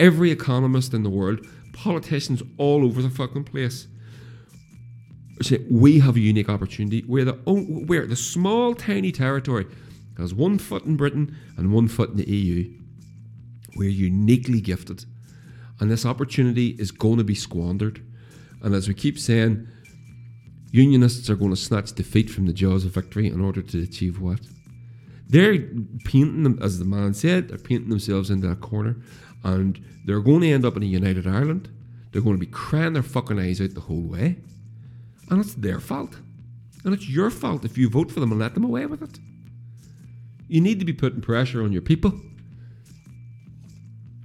Every 0.00 0.32
economist 0.32 0.92
in 0.92 1.04
the 1.04 1.10
world 1.10 1.46
politicians 1.72 2.42
all 2.58 2.84
over 2.84 3.00
the 3.00 3.10
fucking 3.10 3.44
place 3.44 3.88
say 5.42 5.64
we 5.70 6.00
have 6.00 6.16
a 6.16 6.20
unique 6.20 6.48
opportunity. 6.48 7.04
We're 7.06 7.24
the 7.24 7.38
we're 7.46 8.06
the 8.06 8.16
small 8.16 8.74
tiny 8.74 9.12
territory 9.12 9.66
has 10.18 10.32
one 10.32 10.58
foot 10.58 10.84
in 10.84 10.96
Britain 10.96 11.36
and 11.56 11.72
one 11.72 11.88
foot 11.88 12.10
in 12.10 12.16
the 12.16 12.30
EU. 12.30 12.72
We're 13.76 13.88
uniquely 13.88 14.60
gifted, 14.60 15.04
and 15.80 15.90
this 15.90 16.06
opportunity 16.06 16.76
is 16.78 16.92
going 16.92 17.18
to 17.18 17.24
be 17.24 17.34
squandered. 17.34 18.04
And 18.62 18.74
as 18.74 18.86
we 18.86 18.94
keep 18.94 19.18
saying, 19.18 19.66
unionists 20.74 21.30
are 21.30 21.36
going 21.36 21.52
to 21.52 21.56
snatch 21.56 21.92
defeat 21.92 22.28
from 22.28 22.46
the 22.46 22.52
jaws 22.52 22.84
of 22.84 22.90
victory 22.90 23.28
in 23.28 23.40
order 23.40 23.62
to 23.62 23.80
achieve 23.80 24.20
what? 24.20 24.40
They're 25.28 25.56
painting 26.04 26.42
them, 26.42 26.58
as 26.60 26.80
the 26.80 26.84
man 26.84 27.14
said, 27.14 27.48
they're 27.48 27.58
painting 27.58 27.90
themselves 27.90 28.28
into 28.28 28.50
a 28.50 28.56
corner 28.56 28.96
and 29.44 29.80
they're 30.04 30.20
going 30.20 30.40
to 30.40 30.50
end 30.50 30.64
up 30.64 30.76
in 30.76 30.82
a 30.82 30.86
united 30.86 31.28
Ireland. 31.28 31.68
They're 32.10 32.22
going 32.22 32.34
to 32.34 32.44
be 32.44 32.50
crying 32.50 32.94
their 32.94 33.04
fucking 33.04 33.38
eyes 33.38 33.60
out 33.60 33.74
the 33.74 33.82
whole 33.82 34.02
way. 34.02 34.38
And 35.30 35.40
it's 35.40 35.54
their 35.54 35.78
fault. 35.78 36.16
And 36.84 36.92
it's 36.92 37.08
your 37.08 37.30
fault 37.30 37.64
if 37.64 37.78
you 37.78 37.88
vote 37.88 38.10
for 38.10 38.18
them 38.18 38.32
and 38.32 38.40
let 38.40 38.54
them 38.54 38.64
away 38.64 38.86
with 38.86 39.00
it. 39.00 39.20
You 40.48 40.60
need 40.60 40.80
to 40.80 40.84
be 40.84 40.92
putting 40.92 41.20
pressure 41.20 41.62
on 41.62 41.72
your 41.72 41.82
people. 41.82 42.20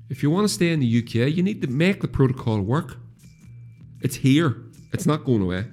If 0.10 0.24
you 0.24 0.32
want 0.32 0.47
to 0.47 0.54
stay 0.54 0.72
in 0.72 0.80
the 0.80 1.04
UK, 1.04 1.32
you 1.32 1.43
need 1.43 1.62
to 1.62 1.68
make 1.68 2.02
the 2.02 2.08
protocol 2.08 2.60
work. 2.62 2.97
It's 4.02 4.16
here, 4.16 4.64
it's 4.91 5.06
not 5.06 5.26
going 5.26 5.43
away. 5.43 5.66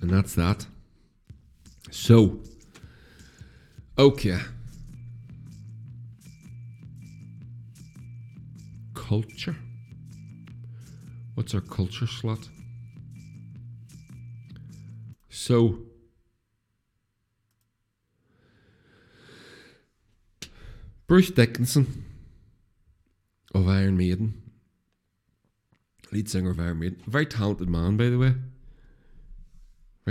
And 0.00 0.10
that's 0.10 0.34
that. 0.34 0.66
So, 1.90 2.40
okay. 3.98 4.38
Culture. 8.94 9.56
What's 11.34 11.54
our 11.54 11.60
culture 11.60 12.06
slot? 12.06 12.48
So, 15.28 15.78
Bruce 21.06 21.30
Dickinson 21.30 22.04
of 23.54 23.66
Iron 23.68 23.96
Maiden, 23.96 24.40
lead 26.12 26.28
singer 26.28 26.50
of 26.50 26.60
Iron 26.60 26.78
Maiden, 26.78 27.02
very 27.06 27.26
talented 27.26 27.68
man, 27.68 27.96
by 27.96 28.10
the 28.10 28.18
way. 28.18 28.34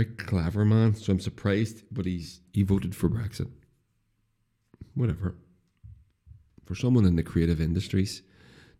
Very 0.00 0.14
clever 0.14 0.64
man, 0.64 0.94
so 0.94 1.12
I'm 1.12 1.20
surprised, 1.20 1.82
but 1.90 2.06
he's 2.06 2.40
he 2.54 2.62
voted 2.62 2.96
for 2.96 3.10
Brexit. 3.10 3.50
Whatever. 4.94 5.36
For 6.64 6.74
someone 6.74 7.04
in 7.04 7.16
the 7.16 7.22
creative 7.22 7.60
industries 7.60 8.22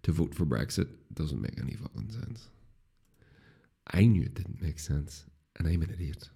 to 0.03 0.12
vote 0.12 0.35
for 0.35 0.47
Brexit 0.47 0.89
doesn't 1.12 1.43
make 1.43 1.61
any 1.61 1.75
fucking 1.75 2.11
sense. 2.11 2.49
I 3.93 4.07
knew 4.07 4.23
it 4.23 4.35
didn't 4.35 4.62
make 4.62 4.79
sense, 4.79 5.27
and 5.59 5.68
I'm 5.68 5.83
an 5.83 5.91
idiot. 5.93 6.31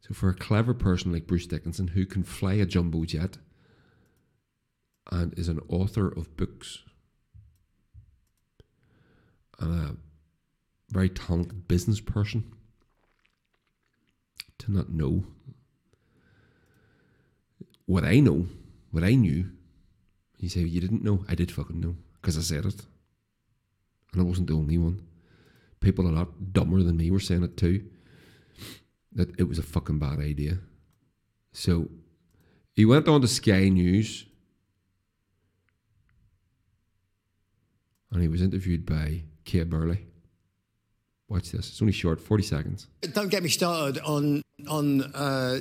So, 0.00 0.12
for 0.12 0.28
a 0.30 0.34
clever 0.34 0.74
person 0.74 1.12
like 1.12 1.28
Bruce 1.28 1.46
Dickinson, 1.46 1.86
who 1.86 2.06
can 2.06 2.24
fly 2.24 2.54
a 2.54 2.66
jumbo 2.66 3.04
jet 3.04 3.38
and 5.12 5.38
is 5.38 5.46
an 5.46 5.60
author 5.68 6.08
of 6.08 6.36
books 6.36 6.80
and 9.60 9.72
a 9.72 9.96
very 10.92 11.10
talented 11.10 11.68
business 11.68 12.00
person, 12.00 12.56
not 14.70 14.90
know 14.90 15.24
what 17.86 18.04
I 18.04 18.20
know, 18.20 18.46
what 18.90 19.04
I 19.04 19.14
knew. 19.14 19.50
You 20.38 20.48
say 20.48 20.60
you 20.60 20.80
didn't 20.80 21.04
know. 21.04 21.24
I 21.28 21.34
did 21.34 21.50
fucking 21.50 21.80
know 21.80 21.96
because 22.20 22.38
I 22.38 22.40
said 22.40 22.64
it, 22.64 22.80
and 24.12 24.22
I 24.22 24.24
wasn't 24.24 24.48
the 24.48 24.54
only 24.54 24.78
one. 24.78 25.02
People 25.80 26.06
a 26.06 26.12
lot 26.12 26.52
dumber 26.52 26.82
than 26.82 26.96
me 26.96 27.10
were 27.10 27.20
saying 27.20 27.42
it 27.42 27.56
too. 27.56 27.84
That 29.12 29.38
it 29.38 29.48
was 29.48 29.58
a 29.58 29.62
fucking 29.62 29.98
bad 29.98 30.20
idea. 30.20 30.58
So 31.52 31.88
he 32.72 32.84
went 32.84 33.08
on 33.08 33.20
to 33.22 33.28
Sky 33.28 33.68
News 33.68 34.26
and 38.12 38.22
he 38.22 38.28
was 38.28 38.42
interviewed 38.42 38.86
by 38.86 39.24
Kay 39.44 39.64
Burley. 39.64 40.06
Watch 41.30 41.52
this. 41.52 41.68
It's 41.70 41.80
only 41.80 41.92
short, 41.92 42.20
forty 42.20 42.42
seconds. 42.42 42.88
Don't 43.12 43.30
get 43.30 43.42
me 43.42 43.48
started 43.48 44.02
on 44.02 44.42
on 44.68 45.00
uh, 45.14 45.60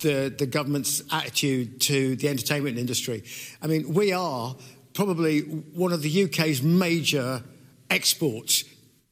the 0.00 0.34
the 0.36 0.46
government's 0.46 1.02
attitude 1.12 1.80
to 1.82 2.16
the 2.16 2.28
entertainment 2.28 2.78
industry. 2.78 3.22
I 3.62 3.66
mean, 3.66 3.92
we 3.92 4.12
are 4.12 4.56
probably 4.94 5.42
one 5.42 5.92
of 5.92 6.02
the 6.02 6.24
UK's 6.24 6.62
major 6.62 7.42
exports. 7.90 8.64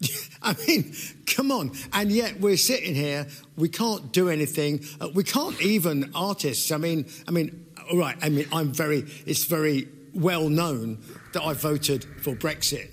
I 0.42 0.56
mean, 0.66 0.94
come 1.26 1.52
on. 1.52 1.72
And 1.92 2.10
yet 2.10 2.40
we're 2.40 2.56
sitting 2.56 2.94
here, 2.94 3.26
we 3.56 3.68
can't 3.68 4.12
do 4.12 4.28
anything. 4.28 4.84
Uh, 5.00 5.08
we 5.14 5.24
can't 5.24 5.60
even 5.60 6.10
artists. 6.14 6.72
I 6.72 6.78
mean, 6.78 7.06
I 7.28 7.30
mean, 7.30 7.66
all 7.90 7.98
right. 7.98 8.16
I 8.22 8.28
mean, 8.30 8.46
I'm 8.52 8.72
very, 8.72 9.04
it's 9.26 9.44
very 9.44 9.88
well 10.12 10.48
known 10.48 11.02
that 11.32 11.42
I 11.42 11.52
voted 11.52 12.04
for 12.22 12.34
Brexit. 12.34 12.90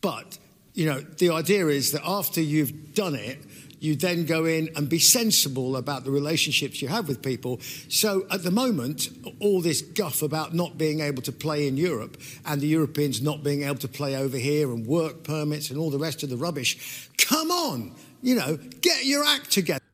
But, 0.00 0.38
you 0.74 0.86
know, 0.86 1.00
the 1.00 1.30
idea 1.30 1.68
is 1.68 1.92
that 1.92 2.02
after 2.04 2.40
you've 2.40 2.94
done 2.94 3.14
it, 3.14 3.38
you 3.78 3.94
then 3.94 4.24
go 4.24 4.46
in 4.46 4.70
and 4.76 4.88
be 4.88 4.98
sensible 4.98 5.76
about 5.76 6.04
the 6.04 6.10
relationships 6.10 6.80
you 6.80 6.88
have 6.88 7.06
with 7.06 7.22
people. 7.22 7.60
So 7.88 8.26
at 8.30 8.42
the 8.42 8.50
moment, 8.50 9.08
all 9.40 9.60
this 9.60 9.82
guff 9.82 10.22
about 10.22 10.54
not 10.54 10.78
being 10.78 11.00
able 11.00 11.22
to 11.22 11.32
play 11.32 11.68
in 11.68 11.76
Europe 11.76 12.16
and 12.46 12.60
the 12.62 12.66
Europeans 12.66 13.20
not 13.20 13.44
being 13.44 13.62
able 13.62 13.76
to 13.76 13.88
play 13.88 14.16
over 14.16 14.38
here 14.38 14.72
and 14.72 14.86
work 14.86 15.22
permits 15.22 15.70
and 15.70 15.78
all 15.78 15.90
the 15.90 15.98
rest 15.98 16.22
of 16.22 16.30
the 16.30 16.36
rubbish, 16.36 17.10
come 17.18 17.50
on, 17.50 17.92
you 18.22 18.34
know, 18.34 18.58
get 18.80 19.04
your 19.04 19.22
act 19.22 19.50
together. 19.52 19.84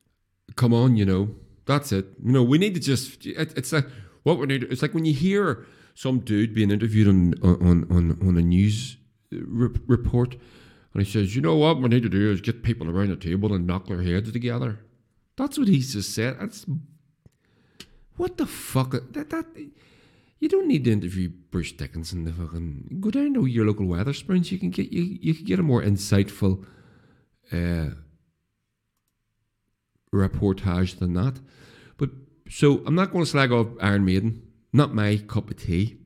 Come 0.54 0.72
on, 0.72 0.96
you 0.96 1.04
know, 1.04 1.34
that's 1.66 1.90
it. 1.90 2.06
You 2.24 2.32
know, 2.32 2.44
we 2.44 2.58
need 2.58 2.74
to 2.74 2.80
just, 2.80 3.26
it, 3.26 3.52
it's 3.56 3.72
like, 3.72 3.86
what 4.22 4.38
we 4.38 4.46
need, 4.46 4.62
it's 4.64 4.82
like 4.82 4.94
when 4.94 5.04
you 5.04 5.14
hear 5.14 5.66
some 5.94 6.20
dude 6.20 6.54
being 6.54 6.70
interviewed 6.70 7.08
on, 7.08 7.34
on, 7.42 7.86
on, 7.90 8.18
on 8.22 8.38
a 8.38 8.42
news 8.42 8.96
uh, 9.32 9.38
re- 9.46 9.80
report 9.88 10.36
and 10.92 11.02
he 11.02 11.10
says, 11.10 11.36
you 11.36 11.42
know 11.42 11.56
what 11.56 11.80
we 11.80 11.88
need 11.88 12.02
to 12.02 12.08
do 12.08 12.30
is 12.30 12.40
get 12.40 12.62
people 12.62 12.90
around 12.90 13.10
the 13.10 13.16
table 13.16 13.52
and 13.54 13.66
knock 13.66 13.86
their 13.86 14.02
heads 14.02 14.32
together. 14.32 14.80
That's 15.36 15.58
what 15.58 15.68
he's 15.68 15.92
just 15.92 16.14
said. 16.14 16.36
That's 16.40 16.66
what 18.16 18.36
the 18.38 18.46
fuck. 18.46 18.90
That 19.12 19.30
that 19.30 19.46
you 20.40 20.48
don't 20.48 20.66
need 20.66 20.84
to 20.84 20.92
interview 20.92 21.28
Bruce 21.28 21.72
Dickinson. 21.72 22.24
The 22.24 22.32
fucking 22.32 22.98
go 23.00 23.10
down 23.10 23.34
to 23.34 23.46
your 23.46 23.66
local 23.66 23.86
Wetherspoons. 23.86 24.50
You 24.50 24.58
can 24.58 24.70
get 24.70 24.92
you 24.92 25.18
you 25.20 25.34
can 25.34 25.44
get 25.44 25.60
a 25.60 25.62
more 25.62 25.82
insightful 25.82 26.66
uh, 27.52 27.90
reportage 30.12 30.98
than 30.98 31.14
that. 31.14 31.40
But 31.96 32.10
so 32.48 32.82
I'm 32.84 32.94
not 32.94 33.12
going 33.12 33.24
to 33.24 33.30
slag 33.30 33.52
off 33.52 33.68
Iron 33.80 34.04
Maiden. 34.04 34.42
Not 34.72 34.94
my 34.94 35.16
cup 35.16 35.50
of 35.50 35.56
tea. 35.56 35.99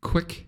Quick 0.00 0.46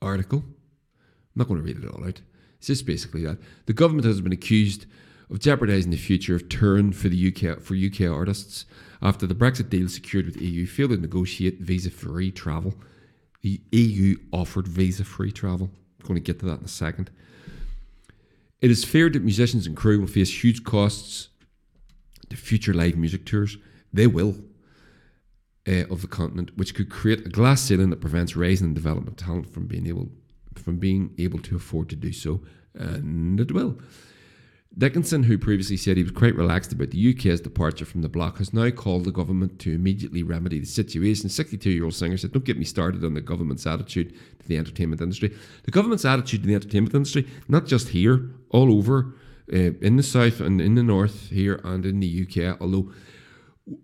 article. 0.00 0.44
I'm 0.46 1.34
not 1.36 1.48
going 1.48 1.60
to 1.60 1.66
read 1.66 1.82
it 1.82 1.88
all 1.88 2.04
out. 2.04 2.20
It's 2.58 2.68
just 2.68 2.86
basically 2.86 3.24
that 3.24 3.38
the 3.66 3.72
government 3.72 4.06
has 4.06 4.20
been 4.20 4.32
accused 4.32 4.86
of 5.30 5.40
jeopardising 5.40 5.90
the 5.90 5.96
future 5.96 6.36
of 6.36 6.48
touring 6.48 6.92
for 6.92 7.08
the 7.08 7.28
UK 7.28 7.60
for 7.60 7.74
UK 7.74 8.10
artists 8.10 8.64
after 9.02 9.26
the 9.26 9.34
Brexit 9.34 9.68
deal 9.68 9.88
secured 9.88 10.26
with 10.26 10.40
EU 10.40 10.66
failed 10.66 10.90
to 10.90 10.96
negotiate 10.96 11.60
visa-free 11.60 12.30
travel. 12.32 12.74
The 13.42 13.60
EU 13.72 14.16
offered 14.32 14.68
visa-free 14.68 15.32
travel. 15.32 15.70
I'm 16.00 16.06
going 16.06 16.14
to 16.14 16.20
get 16.20 16.40
to 16.40 16.46
that 16.46 16.60
in 16.60 16.64
a 16.64 16.68
second. 16.68 17.10
It 18.60 18.70
is 18.70 18.84
feared 18.84 19.12
that 19.12 19.22
musicians 19.22 19.66
and 19.66 19.76
crew 19.76 20.00
will 20.00 20.06
face 20.06 20.42
huge 20.42 20.64
costs 20.64 21.28
to 22.30 22.36
future 22.36 22.72
live 22.72 22.96
music 22.96 23.26
tours. 23.26 23.58
They 23.92 24.06
will 24.06 24.36
uh, 25.66 25.84
of 25.90 26.02
the 26.02 26.08
continent, 26.08 26.56
which 26.56 26.74
could 26.74 26.90
create 26.90 27.26
a 27.26 27.30
glass 27.30 27.62
ceiling 27.62 27.90
that 27.90 28.00
prevents 28.00 28.36
raising 28.36 28.68
and 28.68 28.74
development 28.74 29.18
talent 29.18 29.52
from 29.52 29.66
being 29.66 29.86
able 29.86 30.08
from 30.54 30.78
being 30.78 31.14
able 31.18 31.38
to 31.38 31.54
afford 31.54 31.88
to 31.90 31.96
do 31.96 32.12
so, 32.12 32.40
and 32.74 33.38
it 33.38 33.52
will. 33.52 33.78
Dickinson, 34.78 35.22
who 35.22 35.38
previously 35.38 35.76
said 35.76 35.96
he 35.96 36.02
was 36.02 36.12
quite 36.12 36.34
relaxed 36.34 36.70
about 36.70 36.90
the 36.90 37.14
UK's 37.14 37.40
departure 37.40 37.86
from 37.86 38.02
the 38.02 38.10
bloc, 38.10 38.38
has 38.38 38.52
now 38.52 38.68
called 38.68 39.04
the 39.04 39.10
government 39.10 39.58
to 39.60 39.74
immediately 39.74 40.22
remedy 40.22 40.58
the 40.58 40.66
situation. 40.66 41.30
62 41.30 41.70
year 41.70 41.84
old 41.84 41.94
singer 41.94 42.18
said, 42.18 42.32
Don't 42.32 42.44
get 42.44 42.58
me 42.58 42.64
started 42.64 43.02
on 43.02 43.14
the 43.14 43.22
government's 43.22 43.66
attitude 43.66 44.14
to 44.38 44.48
the 44.48 44.58
entertainment 44.58 45.00
industry. 45.00 45.34
The 45.64 45.70
government's 45.70 46.04
attitude 46.04 46.42
to 46.42 46.46
the 46.46 46.54
entertainment 46.54 46.94
industry, 46.94 47.26
not 47.48 47.64
just 47.64 47.88
here, 47.88 48.30
all 48.50 48.70
over, 48.70 49.14
uh, 49.50 49.72
in 49.80 49.96
the 49.96 50.02
south 50.02 50.40
and 50.40 50.60
in 50.60 50.74
the 50.74 50.82
north, 50.82 51.30
here 51.30 51.58
and 51.64 51.86
in 51.86 52.00
the 52.00 52.26
UK, 52.26 52.60
although 52.60 52.92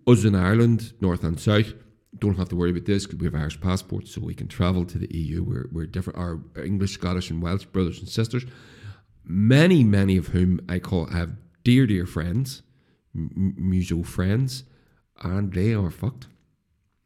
us 0.07 0.23
in 0.23 0.35
Ireland, 0.35 0.93
north 1.01 1.23
and 1.23 1.39
south, 1.39 1.73
don't 2.17 2.37
have 2.37 2.49
to 2.49 2.55
worry 2.55 2.69
about 2.71 2.85
this 2.85 3.05
because 3.05 3.19
we 3.19 3.25
have 3.25 3.35
Irish 3.35 3.59
passports, 3.59 4.13
so 4.13 4.21
we 4.21 4.35
can 4.35 4.47
travel 4.47 4.85
to 4.85 4.97
the 4.97 5.13
EU. 5.15 5.43
We're, 5.43 5.69
we're 5.71 5.85
different. 5.85 6.19
Our 6.19 6.39
English, 6.63 6.93
Scottish, 6.93 7.29
and 7.29 7.41
Welsh 7.41 7.65
brothers 7.65 7.99
and 7.99 8.07
sisters, 8.07 8.45
many, 9.25 9.83
many 9.83 10.17
of 10.17 10.27
whom 10.27 10.59
I 10.69 10.79
call 10.79 11.07
have 11.07 11.31
dear, 11.63 11.87
dear 11.87 12.05
friends, 12.05 12.61
m- 13.15 13.55
muso 13.57 14.03
friends, 14.03 14.63
and 15.21 15.51
they 15.53 15.73
are 15.73 15.89
fucked. 15.89 16.27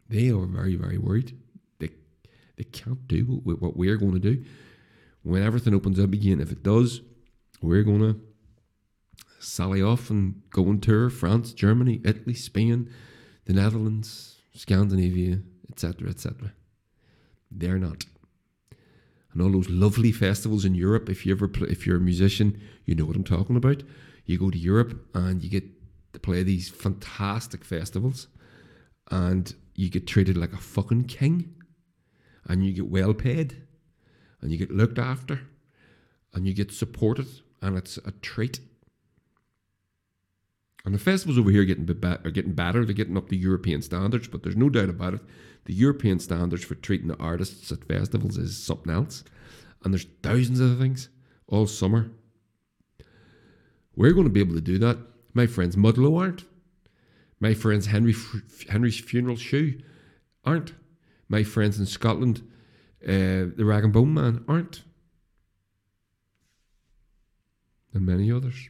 They 0.10 0.30
are 0.30 0.45
very, 0.45 0.76
very 0.76 0.97
worried. 0.97 1.38
They 1.80 1.91
they 2.57 2.64
can't 2.64 3.07
do 3.07 3.41
what 3.43 3.76
we're 3.76 3.97
going 3.97 4.14
to 4.14 4.19
do 4.19 4.43
when 5.23 5.43
everything 5.43 5.73
opens 5.73 5.99
up 5.99 6.14
again. 6.14 6.39
If 6.39 6.52
it 6.52 6.64
does, 6.64 7.02
we're 7.61 7.84
going 7.84 7.99
to 7.99 8.19
sally 9.48 9.82
off 9.82 10.10
and 10.10 10.41
go 10.49 10.68
on 10.68 10.80
tour 10.80 11.10
France, 11.10 11.53
Germany, 11.53 12.02
Italy, 12.03 12.34
Spain, 12.34 12.90
the 13.45 13.53
Netherlands, 13.53 14.41
Scandinavia, 14.53 15.40
etc., 15.69 16.10
etc. 16.10 16.53
They're 17.49 17.80
not. 17.80 18.06
And 19.32 19.41
all 19.41 19.52
those 19.52 19.69
lovely 19.69 20.11
festivals 20.11 20.65
in 20.65 20.76
Europe, 20.76 21.10
if 21.10 21.26
you 21.26 21.34
ever 21.34 21.48
play, 21.48 21.69
if 21.69 21.86
you're 21.86 21.98
a 21.98 22.02
musician, 22.02 22.60
you 22.86 22.95
know 22.95 23.06
what 23.06 23.15
I'm 23.15 23.24
talking 23.24 23.56
about. 23.56 23.84
You 24.26 24.38
go 24.38 24.49
to 24.49 24.57
Europe 24.57 25.06
and 25.14 25.44
you 25.44 25.49
get 25.49 25.64
to 26.14 26.19
play 26.19 26.44
these 26.44 26.69
fantastic 26.69 27.64
festivals 27.64 28.28
and 29.11 29.53
you 29.76 29.90
get 29.90 30.07
treated 30.07 30.38
like 30.38 30.53
a 30.53 30.57
fucking 30.57 31.06
king 31.06 31.53
and 32.45 32.65
you 32.65 32.74
get 32.74 32.90
well 32.90 33.14
paid 33.14 33.61
and 34.41 34.52
you 34.52 34.57
get 34.57 34.72
looked 34.72 34.99
after 34.99 35.41
and 36.34 36.48
you 36.48 36.53
get 36.53 36.72
supported 36.72 37.28
and 37.61 37.78
it's 37.78 37.98
a 37.98 38.11
treat 38.11 38.60
and 40.86 40.94
the 40.94 40.99
festivals 40.99 41.38
over 41.38 41.52
here 41.52 41.62
are 41.62 41.66
getting, 41.66 41.86
bit 41.86 41.99
ba- 41.99 42.22
are 42.24 42.32
getting 42.32 42.54
better. 42.54 42.86
They're 42.86 42.94
getting 42.94 43.18
up 43.18 43.30
to 43.30 43.36
European 43.36 43.82
standards, 43.82 44.28
but 44.28 44.44
there's 44.44 44.56
no 44.56 44.70
doubt 44.70 44.90
about 44.90 45.16
it. 45.16 45.22
The 45.66 45.74
European 45.74 46.20
standards 46.20 46.64
for 46.64 46.76
treating 46.76 47.08
the 47.08 47.18
artists 47.18 47.72
at 47.72 47.84
festivals 47.84 48.38
is 48.38 48.58
something 48.58 48.94
else. 48.94 49.24
And 49.84 49.94
there's 49.94 50.08
thousands 50.24 50.60
of 50.60 50.80
things 50.80 51.10
all 51.48 51.68
summer. 51.68 52.12
We're 53.95 54.14
going 54.14 54.28
to 54.28 54.32
be 54.34 54.40
able 54.40 54.56
to 54.56 54.62
do 54.62 54.78
that. 54.80 54.98
My 55.34 55.48
friends 55.48 55.76
Mudlow 55.76 56.20
aren't. 56.20 56.45
My 57.40 57.54
friends 57.54 57.88
Henry 57.88 58.16
Henry's 58.70 58.99
Funeral 58.99 59.36
Shoe 59.36 59.80
aren't. 60.45 60.74
My 61.28 61.44
friends 61.44 61.80
in 61.80 61.86
Scotland, 61.86 62.48
uh, 63.04 63.52
the 63.56 63.66
Rag 63.66 63.84
and 63.84 63.94
Bone 63.94 64.14
Man 64.14 64.44
aren't. 64.48 64.84
And 67.94 68.06
many 68.06 68.32
others. 68.32 68.70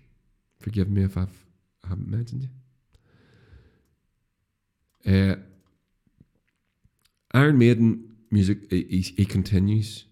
Forgive 0.59 0.89
me 0.89 1.03
if 1.03 1.17
I've 1.17 1.46
haven't 1.87 2.09
mentioned 2.09 2.47
you. 5.05 5.31
Uh, 5.31 5.35
Iron 7.33 7.57
Maiden 7.57 8.15
music, 8.31 8.69
he, 8.69 9.01
he 9.15 9.25
continues. 9.25 10.05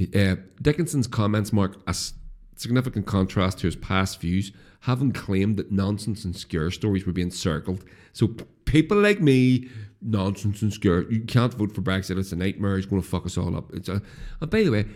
Uh, 0.00 0.36
Dickinson's 0.60 1.06
comments 1.06 1.52
mark 1.52 1.80
a 1.86 1.94
significant 2.56 3.06
contrast 3.06 3.58
to 3.58 3.66
his 3.66 3.76
past 3.76 4.20
views, 4.20 4.52
having 4.80 5.12
claimed 5.12 5.56
that 5.56 5.72
nonsense 5.72 6.24
and 6.24 6.36
scare 6.36 6.70
stories 6.70 7.06
were 7.06 7.12
being 7.12 7.30
circled. 7.30 7.84
So 8.12 8.28
people 8.64 8.98
like 8.98 9.20
me 9.20 9.68
nonsense 10.02 10.62
and 10.62 10.72
scare. 10.72 11.10
You 11.10 11.20
can't 11.20 11.54
vote 11.54 11.74
for 11.74 11.82
Brexit. 11.82 12.18
It's 12.18 12.32
a 12.32 12.36
nightmare. 12.36 12.76
It's 12.76 12.86
going 12.86 13.02
to 13.02 13.08
fuck 13.08 13.26
us 13.26 13.38
all 13.38 13.56
up. 13.56 13.72
It's 13.72 13.88
a, 13.88 14.02
and 14.40 14.50
by 14.50 14.62
the 14.62 14.70
way, 14.70 14.86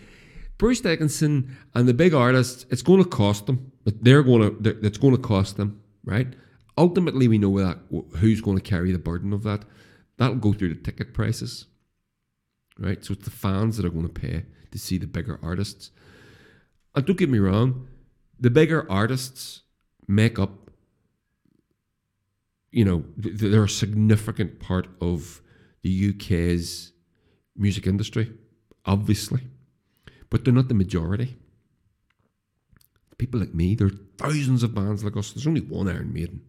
Bruce 0.61 0.83
Dickinson 0.83 1.57
and 1.75 1.89
the 1.89 1.95
big 1.95 2.13
artists, 2.13 2.67
it's 2.69 2.83
going 2.83 3.03
to 3.03 3.09
cost 3.09 3.47
them. 3.47 3.73
They're 3.87 4.23
going 4.23 4.63
to. 4.63 4.79
It's 4.87 4.99
going 4.99 5.17
to 5.17 5.23
cost 5.23 5.57
them, 5.57 5.81
right? 6.05 6.29
Ultimately, 6.77 7.29
we 7.29 7.39
know 7.39 7.59
that 7.59 7.79
who's 8.19 8.43
going 8.43 8.59
to 8.59 8.63
carry 8.63 8.93
the 8.93 8.99
burden 8.99 9.33
of 9.33 9.43
that. 9.45 9.65
That'll 10.19 10.37
go 10.37 10.53
through 10.53 10.75
the 10.75 10.81
ticket 10.83 11.15
prices, 11.15 11.65
right? 12.79 13.03
So 13.03 13.15
it's 13.15 13.25
the 13.25 13.31
fans 13.31 13.79
that 13.79 13.87
are 13.87 13.91
going 13.91 14.07
to 14.07 14.13
pay 14.13 14.45
to 14.71 14.79
see 14.79 14.99
the 14.99 15.07
bigger 15.07 15.41
artists. 15.43 15.93
And 16.95 17.07
don't 17.07 17.17
get 17.19 17.31
me 17.31 17.39
wrong, 17.39 17.89
the 18.39 18.51
bigger 18.51 18.87
artists 18.93 19.63
make 20.07 20.39
up, 20.39 20.71
you 22.71 22.85
know, 22.85 23.05
they're 23.17 23.65
a 23.65 23.69
significant 23.69 24.61
part 24.61 24.89
of 25.01 25.41
the 25.81 26.11
UK's 26.11 26.93
music 27.57 27.87
industry, 27.87 28.35
obviously, 28.85 29.41
but 30.31 30.45
they're 30.45 30.55
not 30.55 30.69
the 30.69 30.75
majority. 30.75 31.37
People 33.19 33.41
like 33.41 33.53
me, 33.53 33.75
there 33.75 33.89
are 33.89 33.99
thousands 34.17 34.63
of 34.63 34.75
bands 34.75 35.05
like 35.05 35.17
us. 35.17 35.33
There's 35.33 35.47
only 35.47 35.61
one 35.61 35.89
Iron 35.89 36.13
Maiden, 36.13 36.41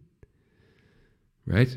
right? 1.46 1.76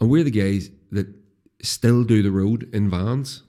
And 0.00 0.08
we're 0.08 0.24
the 0.24 0.30
guys 0.30 0.70
that 0.92 1.08
still 1.62 2.04
do 2.04 2.22
the 2.22 2.30
road 2.30 2.70
in 2.72 2.88
vans. 2.88 3.42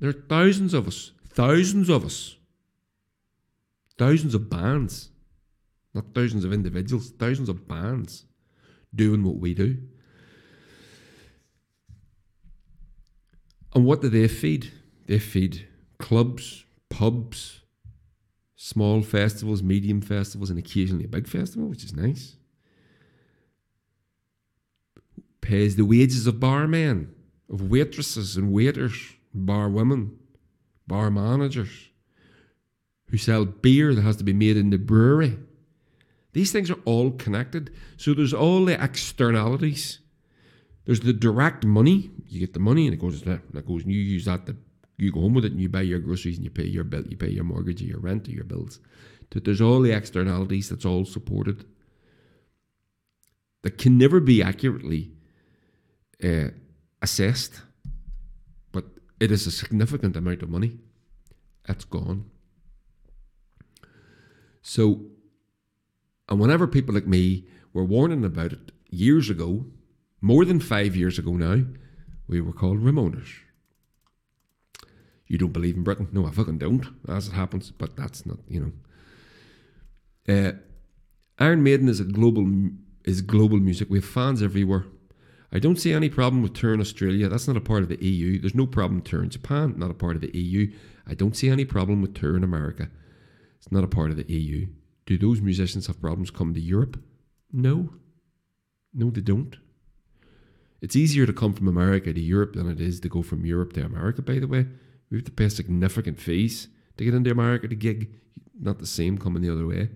There 0.00 0.10
are 0.10 0.24
thousands 0.28 0.74
of 0.74 0.88
us, 0.88 1.12
thousands 1.28 1.88
of 1.88 2.04
us, 2.04 2.36
thousands 3.98 4.34
of 4.34 4.50
bands, 4.50 5.10
not 5.94 6.14
thousands 6.14 6.44
of 6.44 6.52
individuals, 6.52 7.10
thousands 7.10 7.48
of 7.48 7.68
bands 7.68 8.24
doing 8.94 9.22
what 9.22 9.36
we 9.36 9.54
do. 9.54 9.78
And 13.76 13.84
what 13.84 14.00
do 14.00 14.08
they 14.08 14.26
feed? 14.26 14.72
They 15.06 15.18
feed 15.18 15.68
clubs, 15.98 16.64
pubs, 16.88 17.60
small 18.56 19.02
festivals, 19.02 19.62
medium 19.62 20.00
festivals, 20.00 20.48
and 20.48 20.58
occasionally 20.58 21.04
a 21.04 21.08
big 21.08 21.28
festival, 21.28 21.68
which 21.68 21.84
is 21.84 21.94
nice. 21.94 22.36
Pays 25.42 25.76
the 25.76 25.84
wages 25.84 26.26
of 26.26 26.36
barmen, 26.36 27.08
of 27.52 27.70
waitresses 27.70 28.38
and 28.38 28.50
waiters 28.50 29.12
bar 29.34 29.68
women, 29.68 30.18
bar 30.86 31.10
managers 31.10 31.90
who 33.10 33.18
sell 33.18 33.44
beer 33.44 33.94
that 33.94 34.00
has 34.00 34.16
to 34.16 34.24
be 34.24 34.32
made 34.32 34.56
in 34.56 34.70
the 34.70 34.78
brewery. 34.78 35.36
These 36.32 36.50
things 36.50 36.70
are 36.70 36.80
all 36.86 37.10
connected. 37.10 37.74
So 37.98 38.14
there's 38.14 38.32
all 38.32 38.64
the 38.64 38.82
externalities. 38.82 39.98
There's 40.86 41.00
the 41.00 41.12
direct 41.12 41.66
money. 41.66 42.10
You 42.28 42.40
get 42.40 42.54
the 42.54 42.60
money 42.60 42.86
and 42.86 42.94
it 42.94 43.00
goes 43.00 43.22
that 43.22 43.66
goes 43.66 43.82
and 43.82 43.92
you 43.92 44.00
use 44.00 44.24
that 44.24 44.46
to 44.46 44.56
you 44.98 45.12
go 45.12 45.20
home 45.20 45.34
with 45.34 45.44
it 45.44 45.52
and 45.52 45.60
you 45.60 45.68
buy 45.68 45.82
your 45.82 45.98
groceries 45.98 46.36
and 46.36 46.44
you 46.44 46.50
pay 46.50 46.64
your 46.64 46.84
bill, 46.84 47.06
you 47.06 47.18
pay 47.18 47.28
your 47.28 47.44
mortgage 47.44 47.82
or 47.82 47.84
your 47.84 48.00
rent 48.00 48.26
or 48.28 48.30
your 48.30 48.44
bills. 48.44 48.80
There's 49.30 49.60
all 49.60 49.80
the 49.80 49.92
externalities 49.92 50.70
that's 50.70 50.86
all 50.86 51.04
supported. 51.04 51.66
That 53.62 53.76
can 53.76 53.98
never 53.98 54.20
be 54.20 54.42
accurately 54.42 55.10
uh, 56.24 56.48
assessed 57.02 57.60
but 58.72 58.84
it 59.18 59.30
is 59.30 59.46
a 59.46 59.50
significant 59.50 60.16
amount 60.16 60.42
of 60.42 60.50
money. 60.50 60.78
That's 61.66 61.84
gone. 61.84 62.30
So, 64.62 65.06
and 66.28 66.38
whenever 66.38 66.66
people 66.66 66.94
like 66.94 67.06
me 67.06 67.46
were 67.72 67.84
warning 67.84 68.24
about 68.24 68.52
it 68.52 68.72
years 68.90 69.30
ago, 69.30 69.64
more 70.20 70.44
than 70.44 70.60
five 70.60 70.96
years 70.96 71.18
ago 71.18 71.32
now, 71.32 71.64
we 72.28 72.40
were 72.40 72.52
called 72.52 72.82
Remoaners. 72.82 73.28
You 75.26 75.38
don't 75.38 75.52
believe 75.52 75.76
in 75.76 75.82
Britain? 75.82 76.08
No, 76.12 76.26
I 76.26 76.30
fucking 76.30 76.58
don't, 76.58 76.86
as 77.08 77.28
it 77.28 77.32
happens, 77.32 77.70
but 77.70 77.96
that's 77.96 78.24
not, 78.26 78.38
you 78.48 78.60
know. 78.60 78.72
Uh, 80.28 80.52
Iron 81.38 81.62
Maiden 81.62 81.88
is 81.88 82.00
a 82.00 82.04
global 82.04 82.46
is 83.04 83.22
global 83.22 83.58
music. 83.58 83.88
We 83.88 83.98
have 83.98 84.04
fans 84.04 84.42
everywhere. 84.42 84.84
I 85.52 85.60
don't 85.60 85.78
see 85.78 85.92
any 85.92 86.08
problem 86.08 86.42
with 86.42 86.54
touring 86.54 86.80
Australia. 86.80 87.28
That's 87.28 87.46
not 87.46 87.56
a 87.56 87.60
part 87.60 87.82
of 87.82 87.88
the 87.88 88.04
EU. 88.04 88.40
There's 88.40 88.54
no 88.54 88.66
problem 88.66 89.00
touring 89.00 89.30
Japan, 89.30 89.74
not 89.76 89.90
a 89.90 89.94
part 89.94 90.16
of 90.16 90.22
the 90.22 90.36
EU. 90.36 90.72
I 91.06 91.14
don't 91.14 91.36
see 91.36 91.48
any 91.48 91.64
problem 91.64 92.02
with 92.02 92.14
touring 92.14 92.42
America. 92.42 92.90
It's 93.58 93.70
not 93.70 93.84
a 93.84 93.88
part 93.88 94.10
of 94.10 94.16
the 94.16 94.30
EU. 94.32 94.66
Do 95.06 95.16
those 95.16 95.40
musicians 95.40 95.86
have 95.86 96.00
problems 96.00 96.32
coming 96.32 96.54
to 96.54 96.60
Europe? 96.60 97.00
No. 97.52 97.90
No, 98.92 99.10
they 99.10 99.20
don't. 99.20 99.56
It's 100.80 100.96
easier 100.96 101.26
to 101.26 101.32
come 101.32 101.52
from 101.52 101.68
America 101.68 102.12
to 102.12 102.20
Europe 102.20 102.54
than 102.54 102.70
it 102.70 102.80
is 102.80 103.00
to 103.00 103.08
go 103.08 103.22
from 103.22 103.46
Europe 103.46 103.72
to 103.74 103.84
America, 103.84 104.22
by 104.22 104.38
the 104.38 104.46
way. 104.46 104.66
We 105.10 105.18
have 105.18 105.24
to 105.24 105.32
pay 105.32 105.48
significant 105.48 106.20
fees 106.20 106.68
to 106.96 107.04
get 107.04 107.14
into 107.14 107.30
America 107.30 107.68
to 107.68 107.74
gig. 107.74 108.10
Not 108.58 108.78
the 108.78 108.86
same 108.86 109.18
coming 109.18 109.42
the 109.42 109.52
other 109.52 109.66
way. 109.66 109.90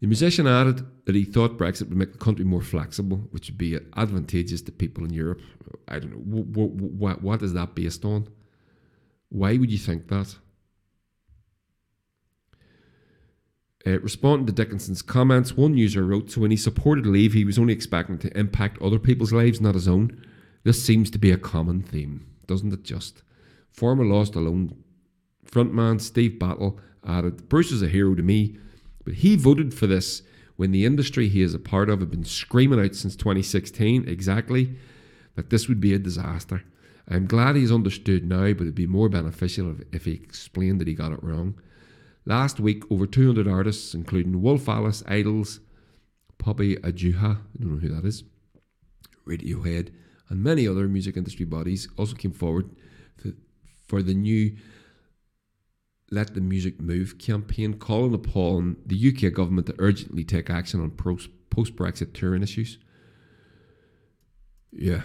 The 0.00 0.06
musician 0.06 0.46
added 0.46 0.84
that 1.06 1.14
he 1.14 1.24
thought 1.24 1.56
Brexit 1.56 1.88
would 1.88 1.96
make 1.96 2.12
the 2.12 2.18
country 2.18 2.44
more 2.44 2.60
flexible, 2.60 3.18
which 3.30 3.48
would 3.48 3.58
be 3.58 3.78
advantageous 3.96 4.60
to 4.62 4.72
people 4.72 5.04
in 5.04 5.12
Europe. 5.12 5.40
I 5.88 5.98
don't 5.98 6.10
know. 6.10 6.18
What, 6.18 6.70
what, 6.70 7.22
what 7.22 7.42
is 7.42 7.54
that 7.54 7.74
based 7.74 8.04
on? 8.04 8.28
Why 9.30 9.56
would 9.56 9.70
you 9.70 9.78
think 9.78 10.08
that? 10.08 10.36
Uh, 13.86 14.00
responding 14.00 14.46
to 14.46 14.52
Dickinson's 14.52 15.02
comments, 15.02 15.56
one 15.56 15.76
user 15.76 16.04
wrote, 16.04 16.30
So 16.30 16.40
when 16.40 16.50
he 16.50 16.56
supported 16.56 17.06
leave, 17.06 17.34
he 17.34 17.44
was 17.44 17.58
only 17.58 17.74
expecting 17.74 18.18
to 18.18 18.38
impact 18.38 18.80
other 18.80 18.98
people's 18.98 19.32
lives, 19.32 19.60
not 19.60 19.74
his 19.74 19.88
own. 19.88 20.24
This 20.62 20.82
seems 20.82 21.10
to 21.10 21.18
be 21.18 21.30
a 21.30 21.36
common 21.36 21.82
theme, 21.82 22.26
doesn't 22.46 22.72
it 22.72 22.82
just? 22.82 23.22
Former 23.70 24.04
Lost 24.04 24.34
Alone 24.34 24.82
frontman 25.44 26.00
Steve 26.00 26.38
Battelle 26.40 26.78
added, 27.06 27.48
Bruce 27.48 27.70
is 27.70 27.82
a 27.82 27.88
hero 27.88 28.14
to 28.14 28.22
me 28.22 28.56
but 29.04 29.14
he 29.14 29.36
voted 29.36 29.74
for 29.74 29.86
this 29.86 30.22
when 30.56 30.72
the 30.72 30.84
industry 30.84 31.28
he 31.28 31.42
is 31.42 31.54
a 31.54 31.58
part 31.58 31.90
of 31.90 32.00
had 32.00 32.10
been 32.10 32.24
screaming 32.24 32.80
out 32.80 32.94
since 32.94 33.16
2016 33.16 34.08
exactly 34.08 34.74
that 35.34 35.50
this 35.50 35.68
would 35.68 35.80
be 35.80 35.92
a 35.92 35.98
disaster. 35.98 36.62
I'm 37.08 37.26
glad 37.26 37.56
he's 37.56 37.72
understood 37.72 38.26
now, 38.26 38.52
but 38.52 38.62
it'd 38.62 38.74
be 38.74 38.86
more 38.86 39.08
beneficial 39.08 39.70
if, 39.70 39.80
if 39.92 40.04
he 40.06 40.12
explained 40.12 40.80
that 40.80 40.88
he 40.88 40.94
got 40.94 41.12
it 41.12 41.22
wrong. 41.22 41.60
Last 42.26 42.58
week, 42.58 42.84
over 42.90 43.06
200 43.06 43.46
artists, 43.46 43.94
including 43.94 44.40
Wolf 44.40 44.68
Alice, 44.68 45.02
Idles, 45.06 45.60
Poppy 46.38 46.76
Ajudha, 46.76 47.38
I 47.38 47.62
don't 47.62 47.74
know 47.74 47.78
who 47.78 47.88
that 47.88 48.06
is, 48.06 48.24
Radiohead, 49.26 49.90
and 50.28 50.42
many 50.42 50.66
other 50.66 50.88
music 50.88 51.16
industry 51.16 51.44
bodies 51.44 51.88
also 51.98 52.14
came 52.14 52.32
forward 52.32 52.70
for 53.86 54.02
the 54.02 54.14
new 54.14 54.56
let 56.10 56.34
the 56.34 56.40
Music 56.40 56.80
Move 56.80 57.18
campaign, 57.18 57.74
calling 57.74 58.14
upon 58.14 58.76
the 58.86 58.96
UK 59.08 59.32
government 59.32 59.66
to 59.66 59.74
urgently 59.78 60.22
take 60.24 60.48
action 60.48 60.80
on 60.80 60.90
post 60.90 61.28
Brexit 61.76 62.12
touring 62.12 62.42
issues. 62.42 62.78
Yeah. 64.70 65.02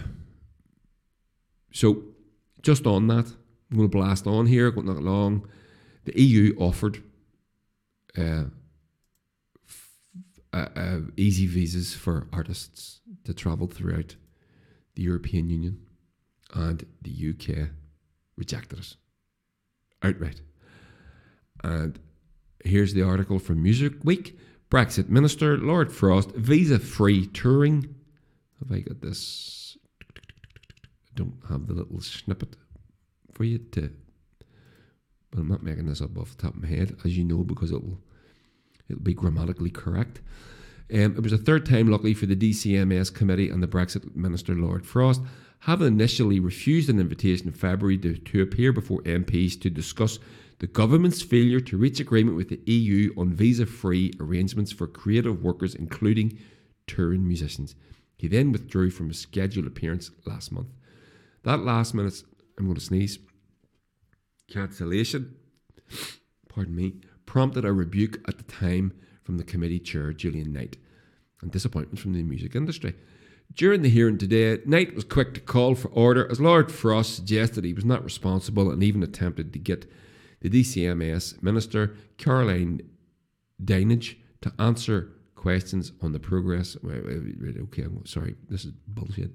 So, 1.72 2.02
just 2.62 2.86
on 2.86 3.06
that, 3.08 3.26
I'm 3.70 3.76
going 3.76 3.90
to 3.90 3.96
blast 3.96 4.26
on 4.26 4.46
here, 4.46 4.70
not 4.72 5.02
long. 5.02 5.48
The 6.04 6.20
EU 6.20 6.54
offered 6.58 7.02
Eh, 8.16 8.44
eh, 10.52 10.66
eh, 10.76 10.98
easy 11.16 11.46
visas 11.46 11.94
for 11.94 12.28
artists 12.32 13.00
to 13.24 13.32
travel 13.32 13.66
throughout 13.66 14.16
the 14.94 15.02
European 15.02 15.48
Union, 15.48 15.86
and 16.52 16.84
the 17.02 17.10
UK 17.10 17.68
rejected 18.36 18.80
it 18.80 18.96
outright. 20.02 20.40
And 21.62 21.98
here's 22.64 22.94
the 22.94 23.02
article 23.02 23.38
from 23.38 23.62
Music 23.62 23.92
Week 24.02 24.38
Brexit 24.70 25.08
Minister 25.08 25.56
Lord 25.58 25.92
Frost, 25.92 26.30
visa 26.32 26.78
free 26.78 27.26
touring. 27.26 27.94
Have 28.60 28.76
I 28.76 28.80
got 28.80 29.00
this? 29.00 29.76
I 30.16 31.10
don't 31.14 31.40
have 31.48 31.66
the 31.66 31.74
little 31.74 32.00
snippet 32.00 32.56
for 33.32 33.44
you 33.44 33.58
to. 33.58 33.90
But 35.30 35.40
I'm 35.40 35.48
not 35.48 35.62
making 35.62 35.86
this 35.86 36.00
up 36.00 36.16
off 36.18 36.36
the 36.36 36.42
top 36.42 36.54
of 36.54 36.62
my 36.62 36.68
head, 36.68 36.96
as 37.04 37.16
you 37.16 37.24
know, 37.24 37.44
because 37.44 37.70
it'll 37.70 37.98
it'll 38.88 39.02
be 39.02 39.14
grammatically 39.14 39.70
correct. 39.70 40.20
Um, 40.92 41.14
it 41.16 41.22
was 41.22 41.32
a 41.32 41.38
third 41.38 41.66
time 41.66 41.88
luckily, 41.88 42.14
for 42.14 42.26
the 42.26 42.34
DCMS 42.34 43.14
committee 43.14 43.48
and 43.48 43.62
the 43.62 43.68
Brexit 43.68 44.16
Minister 44.16 44.54
Lord 44.54 44.84
Frost, 44.84 45.22
having 45.60 45.86
initially 45.86 46.40
refused 46.40 46.90
an 46.90 46.98
invitation 46.98 47.46
in 47.46 47.52
February 47.52 47.98
to, 47.98 48.16
to 48.16 48.42
appear 48.42 48.72
before 48.72 49.02
MPs 49.02 49.60
to 49.60 49.70
discuss 49.70 50.18
the 50.58 50.66
government's 50.66 51.22
failure 51.22 51.60
to 51.60 51.78
reach 51.78 52.00
agreement 52.00 52.36
with 52.36 52.48
the 52.48 52.60
EU 52.70 53.14
on 53.16 53.32
visa 53.32 53.66
free 53.66 54.12
arrangements 54.20 54.72
for 54.72 54.86
creative 54.86 55.42
workers, 55.42 55.74
including 55.74 56.38
touring 56.86 57.26
musicians. 57.26 57.74
He 58.16 58.28
then 58.28 58.52
withdrew 58.52 58.90
from 58.90 59.10
a 59.10 59.14
scheduled 59.14 59.66
appearance 59.66 60.10
last 60.26 60.52
month. 60.52 60.68
That 61.44 61.60
last 61.60 61.94
minute, 61.94 62.22
I'm 62.58 62.66
going 62.66 62.74
to 62.74 62.80
sneeze, 62.80 63.18
cancellation, 64.50 65.34
pardon 66.48 66.74
me, 66.74 66.94
prompted 67.26 67.64
a 67.64 67.72
rebuke 67.72 68.18
at 68.28 68.36
the 68.36 68.44
time 68.44 68.92
from 69.22 69.38
the 69.38 69.44
committee 69.44 69.78
chair, 69.78 70.12
Julian 70.12 70.52
Knight. 70.52 70.76
and 71.42 71.50
disappointment 71.50 71.98
from 71.98 72.12
the 72.12 72.22
music 72.22 72.54
industry. 72.54 72.94
During 73.54 73.82
the 73.82 73.88
hearing 73.88 74.18
today, 74.18 74.58
Knight 74.64 74.94
was 74.94 75.04
quick 75.04 75.34
to 75.34 75.40
call 75.40 75.74
for 75.74 75.88
order 75.88 76.30
as 76.30 76.40
Lord 76.40 76.70
Frost 76.70 77.16
suggested 77.16 77.64
he 77.64 77.72
was 77.72 77.84
not 77.84 78.04
responsible 78.04 78.70
and 78.70 78.82
even 78.82 79.02
attempted 79.02 79.52
to 79.52 79.58
get 79.58 79.90
the 80.40 80.48
DCMS 80.48 81.42
Minister, 81.42 81.96
Caroline 82.16 82.80
Dinenage, 83.62 84.16
to 84.42 84.52
answer 84.58 85.12
questions 85.34 85.92
on 86.00 86.12
the 86.12 86.18
progress. 86.20 86.76
Okay, 86.84 87.82
I'm 87.82 88.06
sorry, 88.06 88.36
this 88.48 88.64
is 88.64 88.72
bullshit. 88.86 89.30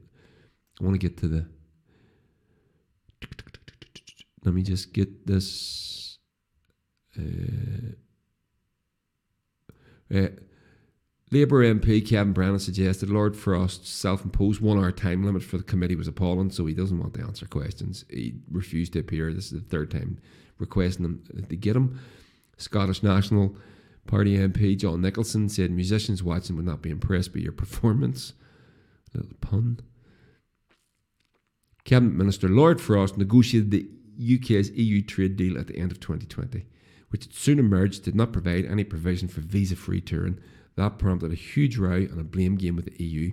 I 0.79 0.83
want 0.83 0.93
to 0.93 0.99
get 0.99 1.17
to 1.17 1.27
the. 1.27 1.47
Let 4.45 4.53
me 4.53 4.61
just 4.61 4.93
get 4.93 5.25
this. 5.25 6.19
Uh, 7.17 7.93
uh, 10.13 10.27
Labour 11.31 11.63
MP 11.63 12.07
Kevin 12.07 12.33
Brennan 12.33 12.59
suggested 12.59 13.09
Lord 13.09 13.35
Frost's 13.35 13.89
self 13.89 14.23
imposed 14.23 14.61
one 14.61 14.77
hour 14.77 14.91
time 14.91 15.25
limit 15.25 15.41
for 15.41 15.57
the 15.57 15.63
committee 15.63 15.95
was 15.95 16.07
appalling, 16.07 16.51
so 16.51 16.65
he 16.67 16.75
doesn't 16.75 16.99
want 16.99 17.15
to 17.15 17.21
answer 17.21 17.47
questions. 17.47 18.05
He 18.09 18.35
refused 18.51 18.93
to 18.93 18.99
appear. 18.99 19.33
This 19.33 19.51
is 19.51 19.63
the 19.63 19.67
third 19.67 19.89
time 19.89 20.19
requesting 20.59 21.03
them 21.03 21.23
to 21.49 21.55
get 21.55 21.75
him. 21.75 21.99
Scottish 22.57 23.01
National 23.01 23.55
Party 24.05 24.37
MP 24.37 24.77
John 24.77 25.01
Nicholson 25.01 25.49
said 25.49 25.71
musicians 25.71 26.21
watching 26.21 26.55
would 26.55 26.65
not 26.65 26.83
be 26.83 26.91
impressed 26.91 27.33
by 27.33 27.39
your 27.39 27.51
performance. 27.51 28.33
Little 29.13 29.31
pun. 29.41 29.79
Cabinet 31.85 32.13
Minister 32.13 32.47
Lord 32.47 32.79
Frost 32.79 33.17
negotiated 33.17 33.71
the 33.71 33.89
UK's 34.19 34.71
EU 34.71 35.01
trade 35.01 35.35
deal 35.35 35.57
at 35.57 35.67
the 35.67 35.77
end 35.77 35.91
of 35.91 35.99
2020, 35.99 36.65
which 37.09 37.33
soon 37.33 37.59
emerged 37.59 38.03
did 38.03 38.15
not 38.15 38.33
provide 38.33 38.65
any 38.65 38.83
provision 38.83 39.27
for 39.27 39.41
visa 39.41 39.75
free 39.75 40.01
touring 40.01 40.39
that 40.75 40.99
prompted 40.99 41.31
a 41.31 41.35
huge 41.35 41.77
row 41.77 41.95
and 41.95 42.19
a 42.19 42.23
blame 42.23 42.55
game 42.55 42.75
with 42.75 42.85
the 42.85 43.03
EU, 43.03 43.31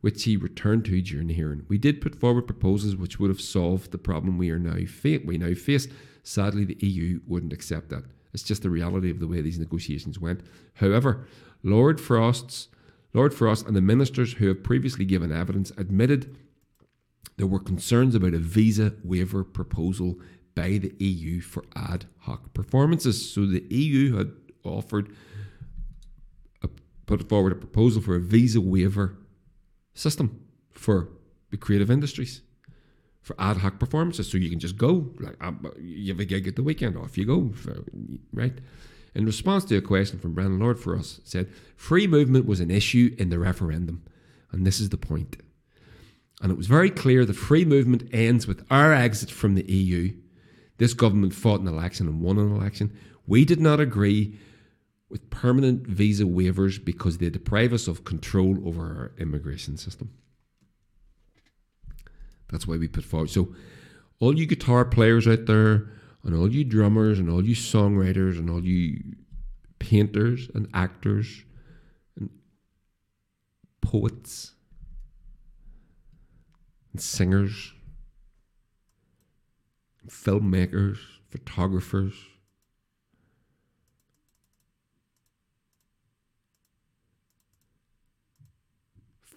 which 0.00 0.24
he 0.24 0.36
returned 0.36 0.84
to 0.86 1.00
during 1.02 1.26
the 1.26 1.34
hearing. 1.34 1.64
We 1.68 1.78
did 1.78 2.00
put 2.00 2.18
forward 2.18 2.46
proposals 2.46 2.96
which 2.96 3.20
would 3.20 3.28
have 3.30 3.40
solved 3.40 3.90
the 3.90 3.98
problem 3.98 4.38
we 4.38 4.50
are 4.50 4.58
now 4.58 4.86
fa- 4.86 5.20
we 5.24 5.36
now 5.36 5.54
face. 5.54 5.88
Sadly, 6.22 6.64
the 6.64 6.78
EU 6.86 7.20
wouldn't 7.26 7.52
accept 7.52 7.90
that. 7.90 8.04
It's 8.32 8.42
just 8.42 8.62
the 8.62 8.70
reality 8.70 9.10
of 9.10 9.20
the 9.20 9.28
way 9.28 9.40
these 9.40 9.58
negotiations 9.58 10.18
went. 10.18 10.40
However, 10.74 11.26
Lord 11.62 12.00
Frost's 12.00 12.68
Lord 13.12 13.34
Frost 13.34 13.66
and 13.66 13.74
the 13.74 13.80
ministers 13.80 14.34
who 14.34 14.46
have 14.46 14.62
previously 14.62 15.04
given 15.04 15.32
evidence 15.32 15.72
admitted 15.76 16.36
there 17.40 17.46
were 17.46 17.58
concerns 17.58 18.14
about 18.14 18.34
a 18.34 18.38
visa 18.38 18.92
waiver 19.02 19.42
proposal 19.42 20.18
by 20.54 20.78
the 20.78 20.94
EU 20.98 21.40
for 21.40 21.64
ad 21.74 22.04
hoc 22.18 22.52
performances. 22.52 23.32
So 23.32 23.46
the 23.46 23.64
EU 23.70 24.16
had 24.16 24.32
offered 24.62 25.10
put 27.06 27.28
forward 27.28 27.50
a 27.50 27.56
proposal 27.56 28.00
for 28.00 28.14
a 28.14 28.20
visa 28.20 28.60
waiver 28.60 29.16
system 29.94 30.40
for 30.70 31.08
the 31.50 31.56
creative 31.56 31.90
industries 31.90 32.42
for 33.20 33.34
ad 33.38 33.58
hoc 33.58 33.80
performances, 33.80 34.30
so 34.30 34.38
you 34.38 34.48
can 34.48 34.60
just 34.60 34.76
go. 34.76 35.10
Like 35.18 35.36
um, 35.40 35.72
you 35.78 36.12
have 36.12 36.20
a 36.20 36.24
gig 36.24 36.46
at 36.46 36.56
the 36.56 36.62
weekend, 36.62 36.96
off 36.96 37.18
you 37.18 37.26
go, 37.26 37.52
right? 38.32 38.54
In 39.14 39.26
response 39.26 39.64
to 39.66 39.76
a 39.76 39.82
question 39.82 40.20
from 40.20 40.34
Brennan 40.34 40.60
Lord 40.60 40.78
Frost, 40.78 41.28
said 41.28 41.48
free 41.74 42.06
movement 42.06 42.46
was 42.46 42.60
an 42.60 42.70
issue 42.70 43.14
in 43.18 43.28
the 43.30 43.38
referendum, 43.38 44.04
and 44.52 44.66
this 44.66 44.78
is 44.78 44.90
the 44.90 44.96
point. 44.96 45.36
And 46.40 46.50
it 46.50 46.56
was 46.56 46.66
very 46.66 46.90
clear 46.90 47.24
that 47.24 47.34
free 47.34 47.64
movement 47.64 48.08
ends 48.12 48.46
with 48.46 48.64
our 48.70 48.92
exit 48.94 49.30
from 49.30 49.54
the 49.54 49.70
EU. 49.70 50.14
This 50.78 50.94
government 50.94 51.34
fought 51.34 51.60
an 51.60 51.68
election 51.68 52.08
and 52.08 52.20
won 52.20 52.38
an 52.38 52.54
election. 52.54 52.96
We 53.26 53.44
did 53.44 53.60
not 53.60 53.80
agree 53.80 54.38
with 55.10 55.28
permanent 55.28 55.86
visa 55.86 56.24
waivers 56.24 56.82
because 56.82 57.18
they 57.18 57.28
deprive 57.28 57.72
us 57.72 57.88
of 57.88 58.04
control 58.04 58.56
over 58.66 58.82
our 58.82 59.12
immigration 59.18 59.76
system. 59.76 60.10
That's 62.50 62.66
why 62.66 62.76
we 62.76 62.88
put 62.88 63.04
forward. 63.04 63.30
So, 63.30 63.54
all 64.18 64.38
you 64.38 64.46
guitar 64.46 64.84
players 64.84 65.26
out 65.26 65.46
there, 65.46 65.90
and 66.24 66.34
all 66.34 66.52
you 66.52 66.64
drummers, 66.64 67.18
and 67.18 67.30
all 67.30 67.44
you 67.44 67.54
songwriters, 67.54 68.38
and 68.38 68.50
all 68.50 68.64
you 68.64 69.02
painters, 69.78 70.48
and 70.54 70.68
actors, 70.74 71.44
and 72.18 72.30
poets, 73.80 74.52
and 76.92 77.00
singers, 77.00 77.72
and 80.02 80.10
filmmakers, 80.10 80.98
photographers, 81.30 82.14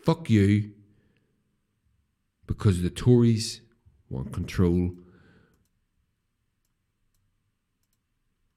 fuck 0.03 0.30
you 0.30 0.71
because 2.45 2.81
the 2.81 2.89
Tories 2.89 3.61
want 4.09 4.34
control 4.34 4.91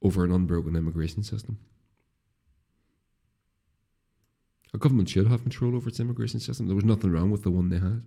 over 0.02 0.24
an 0.24 0.32
unbroken 0.32 0.76
immigration 0.76 1.22
system. 1.22 1.58
A 4.74 4.78
government 4.78 5.08
should 5.08 5.26
have 5.28 5.42
control 5.42 5.74
over 5.74 5.88
its 5.88 6.00
immigration 6.00 6.40
system. 6.40 6.66
There 6.66 6.76
was 6.76 6.84
nothing 6.84 7.10
wrong 7.10 7.30
with 7.30 7.42
the 7.42 7.50
one 7.50 7.70
they 7.70 7.78
had. 7.78 8.02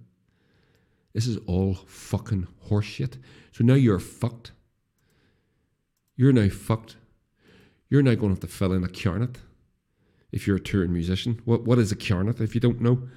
This 1.13 1.27
is 1.27 1.37
all 1.47 1.73
fucking 1.85 2.47
horseshit. 2.69 3.17
So 3.51 3.63
now 3.63 3.73
you're 3.73 3.99
fucked. 3.99 4.51
You're 6.15 6.33
now 6.33 6.49
fucked. 6.49 6.97
You're 7.89 8.03
now 8.03 8.15
going 8.15 8.35
to 8.35 8.41
have 8.41 8.49
to 8.51 8.55
fill 8.55 8.73
in 8.73 8.83
a 8.83 8.89
carnet 8.89 9.37
if 10.31 10.45
you're 10.45 10.57
a 10.57 10.61
touring 10.61 10.93
musician. 10.93 11.41
What 11.45 11.63
what 11.63 11.79
is 11.79 11.91
a 11.91 11.95
carnet 11.95 12.39
if 12.41 12.53
you 12.53 12.61
don't 12.61 12.81
know? 12.81 13.07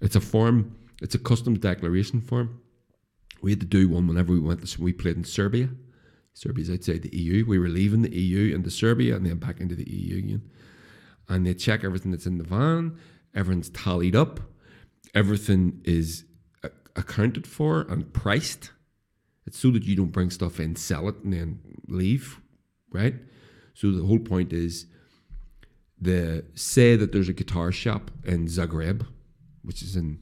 It's 0.00 0.16
a 0.16 0.20
form. 0.20 0.76
It's 1.02 1.14
a 1.14 1.18
customs 1.18 1.58
declaration 1.58 2.20
form. 2.20 2.60
We 3.42 3.50
had 3.50 3.60
to 3.60 3.66
do 3.66 3.88
one 3.88 4.06
whenever 4.06 4.32
we 4.32 4.40
went. 4.40 4.78
We 4.78 4.92
played 4.92 5.16
in 5.16 5.24
Serbia. 5.24 5.70
Serbia's 6.34 6.70
outside 6.70 7.02
the 7.02 7.16
EU. 7.16 7.44
We 7.46 7.58
were 7.58 7.68
leaving 7.68 8.02
the 8.02 8.14
EU 8.14 8.54
into 8.54 8.70
Serbia 8.70 9.16
and 9.16 9.26
then 9.26 9.38
back 9.38 9.60
into 9.60 9.74
the 9.74 9.90
EU 9.90 10.18
again. 10.18 10.42
And 11.28 11.46
they 11.46 11.54
check 11.54 11.84
everything 11.84 12.12
that's 12.12 12.26
in 12.26 12.38
the 12.38 12.44
van. 12.44 12.98
Everything's 13.34 13.70
tallied 13.70 14.16
up. 14.16 14.40
Everything 15.14 15.80
is 15.84 16.24
accounted 16.96 17.46
for 17.46 17.82
and 17.82 18.12
priced. 18.12 18.72
It's 19.46 19.58
so 19.58 19.70
that 19.70 19.84
you 19.84 19.96
don't 19.96 20.12
bring 20.12 20.30
stuff 20.30 20.60
in, 20.60 20.76
sell 20.76 21.08
it, 21.08 21.16
and 21.24 21.32
then 21.32 21.60
leave, 21.88 22.40
right? 22.92 23.14
So 23.74 23.90
the 23.90 24.04
whole 24.04 24.18
point 24.18 24.52
is, 24.52 24.86
the 26.00 26.44
say 26.54 26.96
that 26.96 27.12
there's 27.12 27.28
a 27.28 27.34
guitar 27.34 27.70
shop 27.70 28.10
in 28.24 28.46
Zagreb 28.46 29.06
which 29.62 29.82
is 29.82 29.96
in 29.96 30.18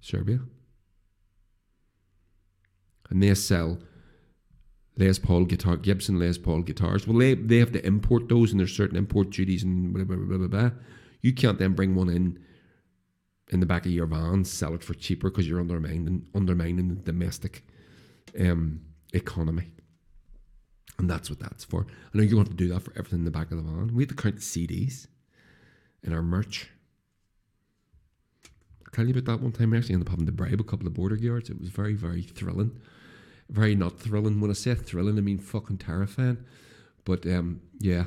Serbia. 0.00 0.40
And 3.10 3.22
they 3.22 3.34
sell 3.34 3.78
Les 4.96 5.18
Paul 5.18 5.44
guitar, 5.44 5.76
Gibson 5.76 6.18
Les 6.18 6.38
Paul 6.38 6.62
guitars. 6.62 7.06
Well, 7.06 7.18
they, 7.18 7.34
they 7.34 7.58
have 7.58 7.72
to 7.72 7.86
import 7.86 8.28
those, 8.28 8.50
and 8.50 8.60
there's 8.60 8.76
certain 8.76 8.96
import 8.96 9.30
duties 9.30 9.62
and 9.62 9.92
blah, 9.92 10.04
blah, 10.04 10.16
blah, 10.16 10.38
blah, 10.38 10.46
blah. 10.48 10.70
You 11.20 11.32
can't 11.32 11.58
then 11.58 11.74
bring 11.74 11.94
one 11.94 12.08
in 12.08 12.38
in 13.52 13.60
the 13.60 13.66
back 13.66 13.86
of 13.86 13.92
your 13.92 14.06
van, 14.06 14.44
sell 14.44 14.74
it 14.74 14.82
for 14.82 14.94
cheaper 14.94 15.30
because 15.30 15.48
you're 15.48 15.60
undermining 15.60 16.26
undermining 16.34 16.88
the 16.88 16.94
domestic 16.94 17.64
um, 18.40 18.80
economy. 19.12 19.70
And 20.98 21.08
that's 21.08 21.30
what 21.30 21.38
that's 21.38 21.64
for. 21.64 21.86
I 22.12 22.18
know 22.18 22.24
you 22.24 22.36
want 22.36 22.50
to 22.50 22.56
do 22.56 22.68
that 22.68 22.82
for 22.82 22.92
everything 22.92 23.20
in 23.20 23.24
the 23.24 23.30
back 23.30 23.50
of 23.50 23.56
the 23.56 23.62
van. 23.62 23.94
We 23.94 24.02
have 24.02 24.10
to 24.10 24.14
count 24.14 24.36
CDs 24.36 25.06
in 26.02 26.12
our 26.12 26.22
merch 26.22 26.68
I 28.92 28.96
tell 28.96 29.06
you 29.06 29.12
about 29.12 29.24
that 29.24 29.42
one 29.42 29.52
time. 29.52 29.72
I 29.72 29.78
actually 29.78 29.94
ended 29.94 30.08
up 30.08 30.12
having 30.12 30.26
to 30.26 30.32
bribe 30.32 30.60
a 30.60 30.64
couple 30.64 30.86
of 30.86 30.94
border 30.94 31.16
guards. 31.16 31.48
It 31.48 31.58
was 31.58 31.70
very, 31.70 31.94
very 31.94 32.22
thrilling. 32.22 32.78
Very 33.48 33.74
not 33.74 33.98
thrilling. 33.98 34.40
When 34.40 34.50
I 34.50 34.54
say 34.54 34.74
thrilling, 34.74 35.16
I 35.16 35.22
mean 35.22 35.38
fucking 35.38 35.78
terrifying. 35.78 36.44
But 37.04 37.26
um, 37.26 37.62
yeah, 37.78 38.04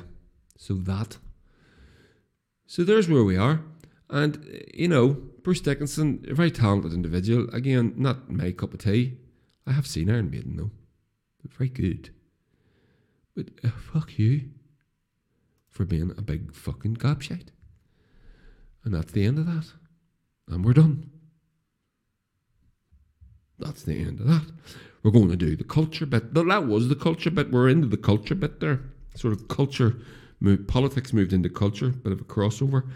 so 0.56 0.74
that. 0.74 1.18
So 2.66 2.84
there's 2.84 3.08
where 3.08 3.24
we 3.24 3.36
are. 3.36 3.60
And, 4.08 4.64
you 4.72 4.88
know, 4.88 5.16
Bruce 5.42 5.60
Dickinson, 5.60 6.24
a 6.28 6.34
very 6.34 6.50
talented 6.50 6.92
individual. 6.92 7.48
Again, 7.52 7.94
not 7.96 8.30
my 8.30 8.52
cup 8.52 8.72
of 8.72 8.80
tea. 8.80 9.18
I 9.66 9.72
have 9.72 9.86
seen 9.86 10.10
Iron 10.10 10.30
Maiden, 10.30 10.56
though. 10.56 10.70
They're 11.42 11.56
very 11.56 11.70
good. 11.70 12.10
But 13.34 13.50
uh, 13.64 13.70
fuck 13.70 14.18
you 14.18 14.50
for 15.68 15.84
being 15.84 16.12
a 16.16 16.22
big 16.22 16.54
fucking 16.54 16.96
gobshite. 16.96 17.48
And 18.84 18.94
that's 18.94 19.12
the 19.12 19.24
end 19.24 19.38
of 19.38 19.46
that 19.46 19.72
and 20.48 20.64
we're 20.64 20.72
done. 20.72 21.10
That's 23.58 23.82
the 23.82 23.98
end 23.98 24.20
of 24.20 24.26
that. 24.26 24.52
We're 25.02 25.10
going 25.10 25.30
to 25.30 25.36
do 25.36 25.56
the 25.56 25.64
culture 25.64 26.06
bit. 26.06 26.34
That 26.34 26.66
was 26.66 26.88
the 26.88 26.94
culture 26.94 27.30
bit. 27.30 27.50
We're 27.50 27.68
into 27.68 27.86
the 27.86 27.96
culture 27.96 28.34
bit 28.34 28.60
there. 28.60 28.80
Sort 29.14 29.32
of 29.32 29.48
culture, 29.48 29.96
move, 30.40 30.66
politics 30.66 31.12
moved 31.12 31.32
into 31.32 31.48
culture, 31.48 31.88
bit 31.88 32.12
of 32.12 32.20
a 32.20 32.24
crossover. 32.24 32.90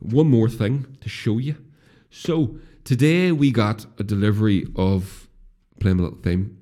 One 0.00 0.28
more 0.28 0.48
thing 0.48 0.96
to 1.00 1.08
show 1.08 1.38
you. 1.38 1.56
So 2.10 2.56
today 2.84 3.32
we 3.32 3.50
got 3.50 3.86
a 3.98 4.04
delivery 4.04 4.66
of 4.76 5.28
playing 5.80 5.98
a 5.98 6.02
little 6.02 6.18
theme. 6.18 6.56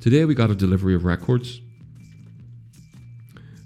Today 0.00 0.24
we 0.24 0.34
got 0.34 0.50
a 0.50 0.54
delivery 0.54 0.94
of 0.94 1.04
records 1.04 1.60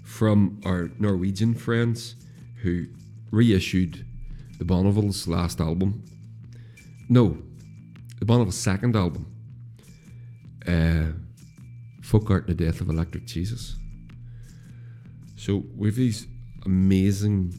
from 0.03 0.61
our 0.65 0.89
Norwegian 0.99 1.53
friends 1.53 2.15
who 2.61 2.87
reissued 3.31 4.05
the 4.57 4.65
Bonneville's 4.65 5.27
last 5.27 5.59
album. 5.59 6.03
No, 7.09 7.37
the 8.19 8.25
Bonneville's 8.25 8.57
second 8.57 8.95
album. 8.95 9.25
Uh, 10.67 11.13
Folk 12.01 12.29
Art 12.29 12.47
and 12.47 12.57
the 12.57 12.65
Death 12.65 12.81
of 12.81 12.89
Electric 12.89 13.25
Jesus. 13.25 13.75
So 15.35 15.63
we've 15.75 15.95
these 15.95 16.27
amazing, 16.65 17.53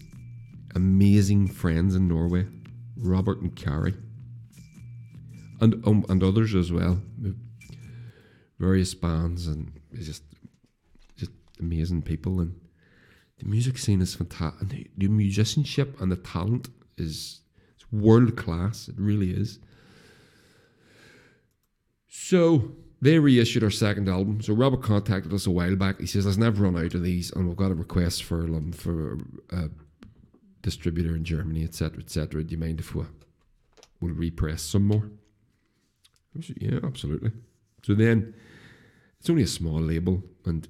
amazing 0.78 1.48
friends 1.48 1.94
in 1.94 2.08
Norway, 2.08 2.46
Robert 2.96 3.40
and 3.40 3.54
Carrie, 3.54 3.94
and 5.60 5.84
um, 5.86 6.06
and 6.08 6.22
others 6.22 6.54
as 6.54 6.72
well, 6.72 7.00
various 8.58 8.94
bands 8.94 9.46
and 9.46 9.72
just 9.94 10.22
just 11.16 11.32
amazing 11.60 12.02
people 12.02 12.40
and 12.40 12.54
the 13.38 13.46
music 13.46 13.78
scene 13.78 14.00
is 14.00 14.14
fantastic. 14.14 14.68
The, 14.68 14.86
the 14.96 15.08
musicianship 15.08 16.00
and 16.00 16.10
the 16.10 16.16
talent 16.16 16.68
is 16.96 17.40
world 17.92 18.36
class. 18.36 18.88
It 18.88 18.96
really 18.98 19.30
is. 19.30 19.60
So 22.08 22.72
they 23.00 23.18
reissued 23.18 23.62
our 23.62 23.70
second 23.70 24.08
album. 24.08 24.40
So 24.42 24.54
Robert 24.54 24.82
contacted 24.82 25.32
us 25.32 25.46
a 25.46 25.50
while 25.52 25.76
back. 25.76 26.00
He 26.00 26.06
says, 26.06 26.26
"I've 26.26 26.38
never 26.38 26.64
run 26.64 26.76
out 26.76 26.94
of 26.94 27.02
these, 27.02 27.30
and 27.32 27.46
we've 27.46 27.56
got 27.56 27.70
a 27.70 27.74
request 27.74 28.24
for 28.24 28.42
um, 28.42 28.72
for 28.72 29.18
a 29.50 29.70
distributor 30.62 31.14
in 31.14 31.24
Germany, 31.24 31.64
etc., 31.64 32.00
etc. 32.00 32.42
Do 32.44 32.52
you 32.52 32.58
mind 32.58 32.80
if 32.80 32.94
we 32.94 33.04
will 34.00 34.10
repress 34.10 34.62
some 34.62 34.86
more?" 34.86 35.10
Said, 36.40 36.58
yeah, 36.60 36.78
absolutely. 36.84 37.32
So 37.82 37.94
then, 37.94 38.34
it's 39.18 39.28
only 39.28 39.42
a 39.42 39.48
small 39.48 39.80
label, 39.80 40.22
and 40.44 40.68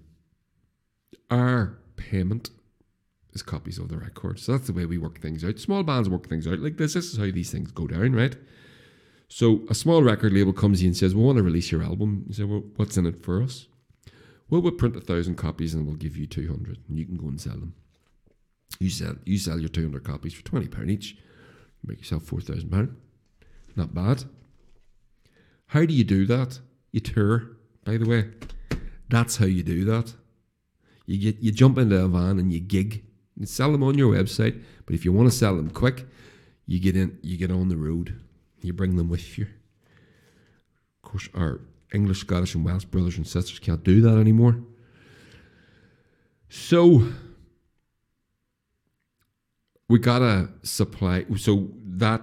our 1.30 1.78
payment 1.96 2.50
is 3.32 3.42
copies 3.42 3.78
of 3.78 3.88
the 3.88 3.98
record. 3.98 4.38
So 4.38 4.52
that's 4.52 4.68
the 4.68 4.72
way 4.72 4.86
we 4.86 4.96
work 4.98 5.20
things 5.20 5.44
out. 5.44 5.58
Small 5.58 5.82
bands 5.82 6.08
work 6.08 6.26
things 6.26 6.46
out 6.46 6.60
like 6.60 6.78
this. 6.78 6.94
This 6.94 7.12
is 7.12 7.18
how 7.18 7.30
these 7.30 7.50
things 7.50 7.70
go 7.70 7.86
down, 7.86 8.14
right? 8.14 8.34
So 9.28 9.60
a 9.68 9.74
small 9.74 10.02
record 10.02 10.32
label 10.32 10.54
comes 10.54 10.80
in 10.80 10.88
and 10.88 10.96
says, 10.96 11.14
"We 11.14 11.22
want 11.22 11.36
to 11.36 11.42
release 11.44 11.70
your 11.70 11.82
album." 11.82 12.24
You 12.28 12.34
say, 12.34 12.44
"Well, 12.44 12.64
what's 12.76 12.96
in 12.96 13.04
it 13.04 13.22
for 13.22 13.42
us?" 13.42 13.66
Well, 14.48 14.62
we'll 14.62 14.72
print 14.72 14.96
a 14.96 15.02
thousand 15.02 15.34
copies 15.34 15.74
and 15.74 15.86
we'll 15.86 15.96
give 15.96 16.16
you 16.16 16.26
two 16.26 16.48
hundred, 16.48 16.78
and 16.88 16.98
you 16.98 17.04
can 17.04 17.16
go 17.16 17.28
and 17.28 17.38
sell 17.38 17.58
them. 17.58 17.74
You 18.78 18.90
sell 18.90 19.14
you 19.24 19.38
sell 19.38 19.58
your 19.58 19.68
two 19.68 19.82
hundred 19.82 20.04
copies 20.04 20.34
for 20.34 20.44
twenty 20.44 20.68
pound 20.68 20.90
each. 20.90 21.16
Make 21.84 21.98
yourself 21.98 22.24
four 22.24 22.40
thousand 22.40 22.70
pound. 22.70 22.96
Not 23.76 23.94
bad. 23.94 24.24
How 25.66 25.84
do 25.84 25.92
you 25.94 26.04
do 26.04 26.26
that? 26.26 26.60
You 26.92 27.00
tour, 27.00 27.56
by 27.84 27.96
the 27.96 28.08
way. 28.08 28.30
That's 29.08 29.36
how 29.36 29.46
you 29.46 29.62
do 29.62 29.84
that. 29.84 30.14
You 31.06 31.18
get 31.18 31.42
you 31.42 31.52
jump 31.52 31.78
into 31.78 32.02
a 32.02 32.08
van 32.08 32.38
and 32.38 32.52
you 32.52 32.60
gig. 32.60 33.04
You 33.36 33.46
sell 33.46 33.72
them 33.72 33.82
on 33.82 33.96
your 33.96 34.14
website, 34.14 34.62
but 34.84 34.94
if 34.94 35.04
you 35.04 35.12
want 35.12 35.30
to 35.30 35.36
sell 35.36 35.56
them 35.56 35.70
quick, 35.70 36.06
you 36.66 36.80
get 36.80 36.96
in 36.96 37.18
you 37.22 37.36
get 37.36 37.50
on 37.50 37.68
the 37.68 37.76
road 37.76 38.14
you 38.60 38.72
bring 38.72 38.96
them 38.96 39.08
with 39.08 39.38
you. 39.38 39.46
Of 41.02 41.10
course, 41.10 41.28
our 41.34 41.60
English, 41.92 42.20
Scottish, 42.20 42.54
and 42.54 42.64
Welsh 42.64 42.84
brothers 42.84 43.16
and 43.16 43.26
sisters 43.26 43.58
can't 43.58 43.84
do 43.84 44.00
that 44.02 44.18
anymore. 44.18 44.60
So 46.48 47.08
we 49.88 49.98
gotta 49.98 50.48
supply. 50.62 51.24
So 51.36 51.68
that 51.84 52.22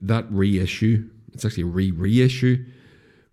that 0.00 0.26
reissue, 0.30 1.08
it's 1.32 1.44
actually 1.44 1.64
a 1.64 1.66
re 1.66 1.90
reissue. 1.90 2.64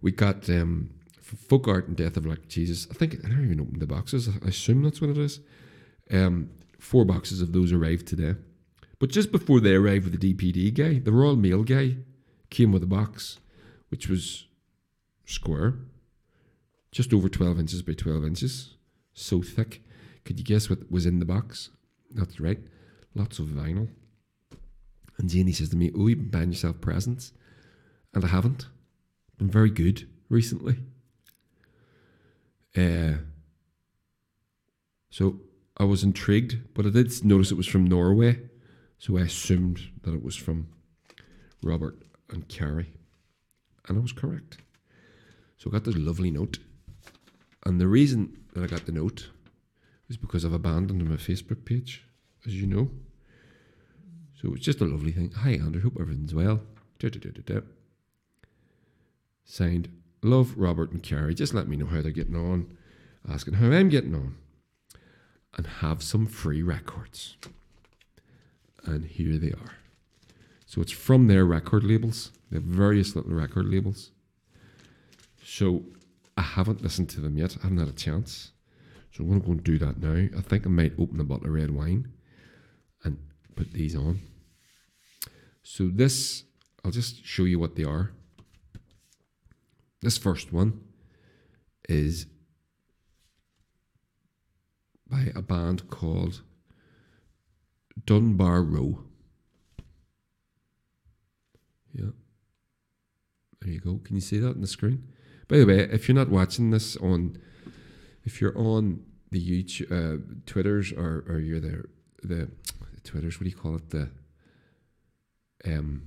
We 0.02 0.12
got 0.12 0.50
um, 0.50 0.90
folk 1.22 1.68
art 1.68 1.88
and 1.88 1.96
death 1.96 2.18
of 2.18 2.26
like 2.26 2.48
Jesus. 2.48 2.88
I 2.92 2.94
think 2.94 3.16
I 3.24 3.30
don't 3.30 3.46
even 3.46 3.62
open 3.62 3.80
the 3.80 3.88
boxes. 3.88 4.28
I 4.28 4.48
assume 4.48 4.84
that's 4.84 5.02
what 5.02 5.10
it 5.10 5.18
is. 5.18 5.40
Um, 6.12 6.50
four 6.80 7.06
boxes 7.06 7.42
of 7.42 7.54
those 7.54 7.72
arrived 7.72 8.08
today. 8.08 8.36
But 9.00 9.10
just 9.10 9.32
before 9.32 9.60
they 9.60 9.74
arrived 9.76 10.06
with 10.06 10.20
the 10.20 10.34
DPD 10.34 10.74
guy, 10.74 11.00
the 11.00 11.12
Royal 11.12 11.36
Mail 11.36 11.64
guy 11.64 11.98
came 12.50 12.72
with 12.72 12.84
a 12.84 12.88
box 12.88 13.40
which 13.90 14.10
was 14.10 14.48
square, 15.26 15.76
just 16.92 17.14
over 17.14 17.30
12 17.30 17.60
inches 17.60 17.82
by 17.84 17.94
12 17.94 18.26
inches, 18.26 18.76
so 19.14 19.42
thick. 19.42 19.84
Could 20.26 20.40
you 20.40 20.44
guess 20.46 20.70
what 20.70 20.92
was 20.92 21.06
in 21.06 21.20
the 21.20 21.26
box? 21.26 21.70
That's 22.10 22.40
right, 22.40 22.60
lots 23.16 23.40
of 23.40 23.48
vinyl. 23.48 23.90
And 25.18 25.30
Zane 25.30 25.52
says 25.54 25.70
to 25.70 25.76
me, 25.76 25.92
Oh, 25.96 26.08
you've 26.08 26.20
been 26.20 26.30
buying 26.30 26.52
yourself 26.52 26.82
presents? 26.82 27.34
And 28.14 28.24
I 28.24 28.28
haven't. 28.28 28.68
Been 29.38 29.50
very 29.50 29.70
good 29.70 30.08
recently. 30.30 30.78
Uh, 32.76 33.14
so 35.10 35.40
I 35.78 35.84
was 35.84 36.04
intrigued, 36.04 36.74
but 36.74 36.86
I 36.86 36.90
did 36.90 37.24
notice 37.24 37.52
it 37.52 37.58
was 37.58 37.68
from 37.68 37.86
Norway. 37.86 38.40
So 39.00 39.18
I 39.18 39.22
assumed 39.22 39.82
that 40.04 40.14
it 40.14 40.24
was 40.24 40.36
from 40.36 40.70
Robert 41.62 41.98
and 42.30 42.48
Carrie. 42.48 42.94
And 43.88 43.98
I 43.98 44.02
was 44.02 44.12
correct. 44.12 44.58
So 45.58 45.70
I 45.70 45.74
got 45.74 45.84
this 45.84 45.98
lovely 45.98 46.32
note. 46.32 46.60
And 47.66 47.80
the 47.80 47.88
reason 47.88 48.38
that 48.54 48.64
I 48.64 48.68
got 48.68 48.86
the 48.86 48.92
note 48.92 49.30
is 50.10 50.18
because 50.18 50.46
I've 50.46 50.54
abandoned 50.54 51.08
my 51.10 51.16
Facebook 51.16 51.66
page, 51.66 52.06
as 52.46 52.54
you 52.54 52.68
know. 52.68 52.90
So 54.42 54.54
it's 54.54 54.66
just 54.66 54.82
a 54.82 54.86
lovely 54.86 55.12
thing. 55.12 55.32
Hi, 55.38 55.52
Andrew. 55.52 55.82
Hope 55.82 55.98
everything's 56.00 56.34
well. 56.34 56.62
Da, 57.00 57.10
da, 57.10 57.20
da, 57.20 57.62
Signed, 59.46 59.90
Love 60.22 60.58
Robert 60.58 60.92
and 60.92 61.04
Carrie. 61.04 61.34
Just 61.34 61.54
let 61.54 61.68
me 61.68 61.76
know 61.76 61.86
how 61.86 62.02
they're 62.02 62.12
getting 62.12 62.36
on. 62.36 62.78
Asking 63.30 63.56
how 63.56 63.72
I'm 63.72 63.90
getting 63.90 64.16
on. 64.16 64.36
And 65.56 65.68
have 65.68 66.04
some 66.04 66.28
free 66.28 66.62
records. 66.62 67.38
And 68.86 69.06
here 69.06 69.38
they 69.38 69.52
are. 69.52 69.76
So 70.66 70.82
it's 70.82 70.92
from 70.92 71.28
their 71.28 71.46
record 71.46 71.84
labels. 71.84 72.32
They 72.50 72.58
have 72.58 72.64
various 72.64 73.16
little 73.16 73.34
record 73.34 73.66
labels. 73.68 74.12
So 75.44 75.84
I 76.38 76.42
haven't 76.42 76.82
listened 76.82 77.10
to 77.12 77.22
them 77.22 77.38
yet. 77.38 77.58
I 77.60 77.64
haven't 77.64 77.78
had 77.78 77.90
a 77.90 77.94
chance. 77.94 78.52
So 79.12 79.24
I'm 79.24 79.30
going 79.30 79.42
to 79.42 79.46
go 79.46 79.52
and 79.52 79.64
do 79.64 79.78
that 79.78 80.02
now. 80.02 80.28
I 80.38 80.42
think 80.42 80.66
I 80.66 80.70
might 80.70 81.00
open 81.00 81.20
a 81.20 81.24
bottle 81.24 81.48
of 81.48 81.54
red 81.54 81.72
wine 81.72 82.13
put 83.56 83.74
these 83.74 83.96
on. 83.96 84.22
So 85.64 85.88
this, 85.88 86.44
I'll 86.84 86.92
just 86.92 87.26
show 87.26 87.44
you 87.44 87.60
what 87.60 87.76
they 87.76 87.84
are. 87.84 88.12
This 90.02 90.18
first 90.18 90.52
one 90.52 90.82
is 91.88 92.28
by 95.10 95.32
a 95.36 95.42
band 95.42 95.90
called 95.90 96.42
Dunbarrow. 98.06 99.04
Yeah. 101.94 102.12
There 103.62 103.72
you 103.72 103.80
go. 103.80 104.02
Can 104.04 104.16
you 104.16 104.22
see 104.22 104.40
that 104.40 104.50
on 104.50 104.62
the 104.62 104.68
screen? 104.68 105.08
By 105.48 105.58
the 105.58 105.66
way, 105.66 105.80
if 105.80 106.08
you're 106.08 106.16
not 106.16 106.30
watching 106.30 106.72
this 106.72 106.98
on, 106.98 107.38
if 108.24 108.42
you're 108.42 108.58
on 108.58 109.04
the 109.32 109.40
YouTube, 109.40 109.92
uh, 109.92 110.22
Twitters, 110.46 110.92
or 110.92 111.24
or 111.28 111.40
you're 111.40 111.60
there, 111.60 111.86
the, 112.24 112.50
the 112.92 112.93
Twitters, 113.04 113.40
what 113.40 113.44
do 113.44 113.50
you 113.50 113.56
call 113.56 113.76
it? 113.76 113.90
The 113.90 114.10
um 115.66 116.04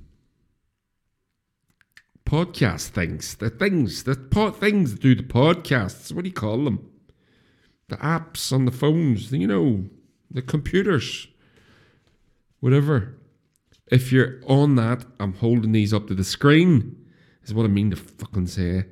podcast 2.25 2.89
things, 2.89 3.37
the 3.37 3.51
things, 3.51 4.05
the 4.05 4.17
pod 4.17 4.57
things 4.57 4.93
that 4.93 5.01
do 5.01 5.15
the 5.15 5.23
podcasts. 5.23 6.13
What 6.13 6.25
do 6.25 6.29
you 6.29 6.35
call 6.35 6.65
them? 6.65 6.91
The 7.89 7.97
apps 7.97 8.53
on 8.53 8.65
the 8.65 8.73
phones, 8.73 9.31
you 9.31 9.47
know, 9.47 9.85
the 10.31 10.43
computers, 10.43 11.29
whatever. 12.61 13.17
If 13.91 14.11
you're 14.11 14.41
on 14.47 14.75
that, 14.75 15.05
I'm 15.21 15.35
holding 15.35 15.71
these 15.71 15.95
up 15.95 16.09
to 16.09 16.15
the 16.15 16.25
screen, 16.25 16.97
is 17.45 17.55
what 17.55 17.65
I 17.65 17.69
mean 17.69 17.91
to 17.91 17.97
fucking 17.97 18.49
say. 18.49 18.87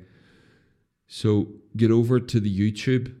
So 1.07 1.49
get 1.75 1.91
over 1.91 2.21
to 2.21 2.39
the 2.39 2.57
YouTube 2.57 3.13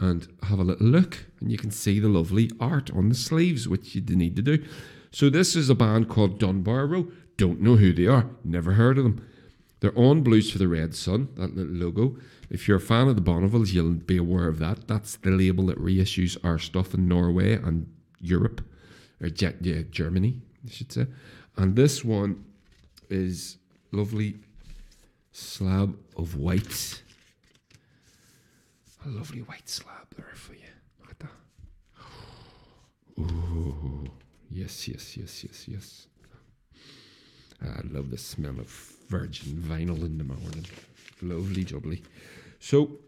and 0.00 0.28
have 0.44 0.58
a 0.58 0.64
little 0.64 0.86
look, 0.86 1.26
and 1.40 1.50
you 1.50 1.58
can 1.58 1.70
see 1.70 1.98
the 1.98 2.08
lovely 2.08 2.50
art 2.60 2.90
on 2.90 3.08
the 3.08 3.14
sleeves, 3.14 3.68
which 3.68 3.94
you 3.94 4.02
need 4.02 4.36
to 4.36 4.42
do. 4.42 4.64
So 5.10 5.30
this 5.30 5.56
is 5.56 5.70
a 5.70 5.74
band 5.74 6.08
called 6.08 6.38
Dunbarrow. 6.38 7.10
Don't 7.36 7.60
know 7.60 7.76
who 7.76 7.92
they 7.92 8.06
are, 8.06 8.26
never 8.44 8.72
heard 8.72 8.98
of 8.98 9.04
them. 9.04 9.26
They're 9.80 9.96
on 9.98 10.22
Blues 10.22 10.50
for 10.50 10.58
the 10.58 10.68
Red 10.68 10.94
Sun, 10.94 11.28
that 11.36 11.56
little 11.56 11.72
logo. 11.72 12.16
If 12.50 12.66
you're 12.66 12.78
a 12.78 12.80
fan 12.80 13.08
of 13.08 13.14
the 13.14 13.22
Bonnevilles, 13.22 13.72
you'll 13.72 13.92
be 13.92 14.16
aware 14.16 14.48
of 14.48 14.58
that. 14.58 14.88
That's 14.88 15.16
the 15.16 15.30
label 15.30 15.66
that 15.66 15.78
reissues 15.78 16.36
our 16.42 16.58
stuff 16.58 16.94
in 16.94 17.06
Norway 17.06 17.52
and 17.52 17.86
Europe 18.20 18.60
or 19.20 19.28
yeah, 19.28 19.82
Germany, 19.90 20.40
I 20.66 20.70
should 20.70 20.92
say. 20.92 21.06
And 21.56 21.76
this 21.76 22.04
one 22.04 22.44
is 23.08 23.58
lovely 23.92 24.36
slab 25.32 25.96
of 26.16 26.36
white. 26.36 27.02
A 29.08 29.10
lovely 29.10 29.40
white 29.40 29.68
slab 29.68 30.06
there 30.16 30.34
for 30.34 30.52
you. 30.52 30.68
Look 31.00 31.12
at 31.12 31.18
that. 31.20 31.30
Oh, 33.18 34.04
yes, 34.50 34.86
yes, 34.86 35.16
yes, 35.16 35.44
yes, 35.44 35.66
yes. 35.66 36.06
Ah, 37.64 37.78
I 37.78 37.80
love 37.90 38.10
the 38.10 38.18
smell 38.18 38.58
of 38.58 38.68
virgin 39.08 39.64
vinyl 39.66 40.04
in 40.04 40.18
the 40.18 40.24
morning. 40.24 40.66
Lovely 41.22 41.64
jubbly. 41.64 42.02
So, 42.60 42.98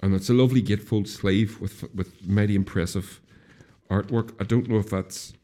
and 0.00 0.14
it's 0.14 0.30
a 0.30 0.34
lovely 0.34 0.62
gatefold 0.62 1.06
sleeve 1.06 1.60
with 1.60 1.84
with 1.94 2.26
mighty 2.26 2.54
impressive 2.54 3.20
artwork. 3.90 4.32
I 4.40 4.44
don't 4.44 4.66
know 4.66 4.78
if 4.78 4.88
that's 4.88 5.34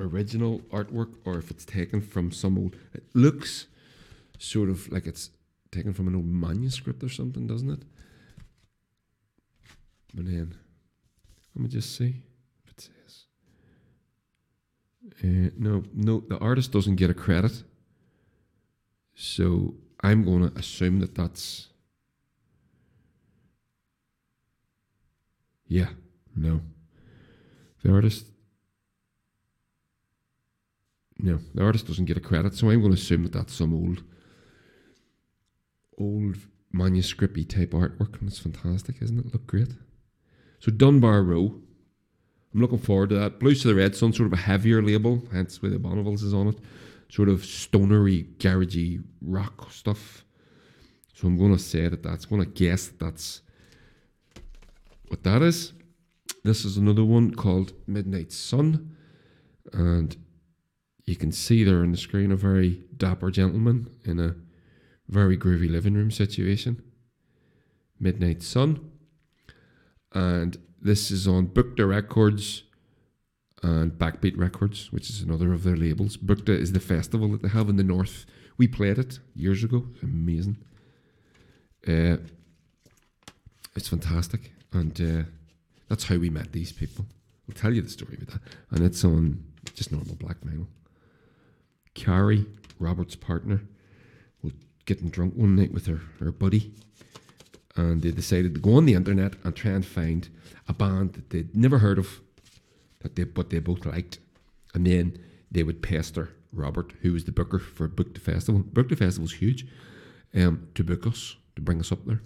original 0.00 0.60
artwork 0.72 1.14
or 1.24 1.38
if 1.38 1.48
it's 1.52 1.64
taken 1.64 2.00
from 2.00 2.32
some 2.32 2.58
old. 2.58 2.74
It 2.92 3.04
looks 3.14 3.66
sort 4.38 4.68
of 4.68 4.90
like 4.90 5.06
it's 5.06 5.30
taken 5.74 5.92
from 5.92 6.08
an 6.08 6.14
old 6.14 6.26
manuscript 6.26 7.02
or 7.02 7.08
something, 7.08 7.46
doesn't 7.46 7.70
it? 7.70 7.82
But 10.14 10.26
then, 10.26 10.54
let 11.54 11.62
me 11.62 11.68
just 11.68 11.96
see 11.96 12.22
if 12.64 12.70
it 12.70 12.80
says. 12.80 13.24
Uh, 15.22 15.50
no, 15.58 15.82
no, 15.92 16.20
the 16.28 16.38
artist 16.38 16.72
doesn't 16.72 16.96
get 16.96 17.10
a 17.10 17.14
credit. 17.14 17.62
So 19.14 19.74
I'm 20.00 20.24
going 20.24 20.48
to 20.48 20.58
assume 20.58 21.00
that 21.00 21.14
that's. 21.14 21.68
Yeah, 25.66 25.88
no. 26.36 26.60
The 27.82 27.92
artist. 27.92 28.26
No, 31.18 31.38
the 31.54 31.62
artist 31.62 31.86
doesn't 31.86 32.04
get 32.06 32.16
a 32.16 32.20
credit, 32.20 32.54
so 32.54 32.68
I'm 32.68 32.80
going 32.80 32.92
to 32.92 32.98
assume 32.98 33.22
that 33.22 33.32
that's 33.32 33.54
some 33.54 33.72
old, 33.72 34.02
old 35.98 36.36
manuscripty 36.72 37.44
type 37.44 37.70
artwork, 37.70 38.20
and 38.20 38.28
it's 38.28 38.38
fantastic, 38.38 38.96
isn't 39.00 39.18
it? 39.18 39.32
Look 39.32 39.46
great. 39.46 39.68
So 40.58 40.70
Dunbarrow, 40.72 41.60
I'm 42.54 42.60
looking 42.60 42.78
forward 42.78 43.10
to 43.10 43.16
that. 43.16 43.38
Blues 43.38 43.62
to 43.62 43.68
the 43.68 43.74
Red 43.74 43.94
Sun, 43.94 44.12
sort 44.12 44.26
of 44.26 44.32
a 44.32 44.42
heavier 44.42 44.82
label, 44.82 45.22
hence 45.32 45.60
where 45.60 45.70
the 45.70 45.78
Bonneville's 45.78 46.22
is 46.22 46.34
on 46.34 46.48
it. 46.48 46.58
Sort 47.10 47.28
of 47.28 47.44
stonery, 47.44 48.28
garagey 48.38 49.02
rock 49.20 49.70
stuff. 49.70 50.24
So 51.14 51.28
I'm 51.28 51.38
going 51.38 51.52
to 51.52 51.62
say 51.62 51.88
that 51.88 52.02
that's 52.02 52.24
going 52.24 52.42
to 52.42 52.50
guess 52.50 52.88
that 52.88 52.98
that's 52.98 53.42
what 55.08 55.22
that 55.22 55.42
is. 55.42 55.72
This 56.42 56.64
is 56.64 56.76
another 56.76 57.04
one 57.04 57.34
called 57.34 57.72
Midnight 57.86 58.32
Sun, 58.32 58.96
and 59.72 60.16
you 61.04 61.16
can 61.16 61.30
see 61.30 61.62
there 61.64 61.78
on 61.78 61.92
the 61.92 61.98
screen 61.98 62.32
a 62.32 62.36
very 62.36 62.84
dapper 62.96 63.30
gentleman 63.30 63.90
in 64.04 64.18
a 64.18 64.34
very 65.08 65.36
groovy 65.36 65.70
living 65.70 65.94
room 65.94 66.10
situation. 66.10 66.82
Midnight 68.00 68.42
Sun, 68.42 68.90
and 70.12 70.58
this 70.80 71.10
is 71.10 71.26
on 71.26 71.46
Bukta 71.46 71.88
Records 71.88 72.64
and 73.62 73.92
Backbeat 73.92 74.36
Records, 74.36 74.92
which 74.92 75.08
is 75.08 75.22
another 75.22 75.52
of 75.52 75.62
their 75.62 75.76
labels. 75.76 76.16
Bukta 76.16 76.50
is 76.50 76.72
the 76.72 76.80
festival 76.80 77.28
that 77.28 77.42
they 77.42 77.48
have 77.48 77.68
in 77.68 77.76
the 77.76 77.82
north. 77.82 78.26
We 78.58 78.68
played 78.68 78.98
it 78.98 79.20
years 79.34 79.64
ago. 79.64 79.86
Amazing. 80.02 80.58
Uh, 81.86 82.18
it's 83.74 83.88
fantastic, 83.88 84.52
and 84.72 85.00
uh, 85.00 85.28
that's 85.88 86.04
how 86.04 86.16
we 86.16 86.30
met 86.30 86.52
these 86.52 86.72
people. 86.72 87.06
I'll 87.48 87.54
tell 87.54 87.72
you 87.72 87.82
the 87.82 87.90
story 87.90 88.14
about 88.16 88.34
that, 88.34 88.42
and 88.70 88.84
it's 88.84 89.04
on 89.04 89.44
just 89.74 89.92
normal 89.92 90.16
black 90.16 90.40
vinyl. 90.40 90.66
Carrie, 91.94 92.46
Robert's 92.78 93.16
partner, 93.16 93.62
getting 94.86 95.08
drunk 95.08 95.34
one 95.34 95.56
night 95.56 95.72
with 95.72 95.86
her, 95.86 96.00
her 96.20 96.30
buddy, 96.30 96.72
and 97.76 98.02
they 98.02 98.10
decided 98.10 98.54
to 98.54 98.60
go 98.60 98.74
on 98.74 98.86
the 98.86 98.94
internet 98.94 99.34
and 99.42 99.54
try 99.54 99.72
and 99.72 99.84
find 99.84 100.28
a 100.68 100.72
band 100.72 101.14
that 101.14 101.30
they'd 101.30 101.56
never 101.56 101.78
heard 101.78 101.98
of, 101.98 102.20
that 103.00 103.16
they 103.16 103.24
but 103.24 103.50
they 103.50 103.58
both 103.58 103.84
liked, 103.84 104.18
and 104.74 104.86
then 104.86 105.18
they 105.50 105.62
would 105.62 105.82
pester 105.82 106.30
Robert, 106.52 106.92
who 107.02 107.12
was 107.12 107.24
the 107.24 107.32
booker 107.32 107.58
for 107.58 107.88
Bukta 107.88 108.18
Festival. 108.18 108.62
Bukta 108.62 108.90
Festival 108.90 109.06
Festival's 109.06 109.32
huge, 109.34 109.66
um, 110.34 110.68
to 110.74 110.84
book 110.84 111.06
us 111.06 111.36
to 111.56 111.62
bring 111.62 111.80
us 111.80 111.92
up 111.92 112.04
there, 112.06 112.22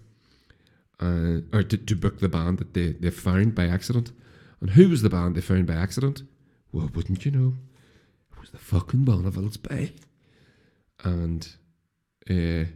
uh, 1.00 1.40
or 1.52 1.62
to, 1.62 1.76
to 1.76 1.96
book 1.96 2.20
the 2.20 2.28
band 2.28 2.58
that 2.58 2.74
they 2.74 2.92
they 2.92 3.10
found 3.10 3.54
by 3.54 3.66
accident. 3.66 4.12
And 4.60 4.70
who 4.70 4.88
was 4.88 5.02
the 5.02 5.10
band 5.10 5.36
they 5.36 5.40
found 5.40 5.66
by 5.66 5.74
accident? 5.74 6.22
Well, 6.72 6.90
wouldn't 6.94 7.24
you 7.24 7.30
know? 7.30 7.54
It 8.32 8.40
was 8.40 8.50
the 8.50 8.58
fucking 8.58 9.04
Bonneville's 9.04 9.56
Bay, 9.56 9.92
and. 11.04 11.48
Uh, 12.28 12.66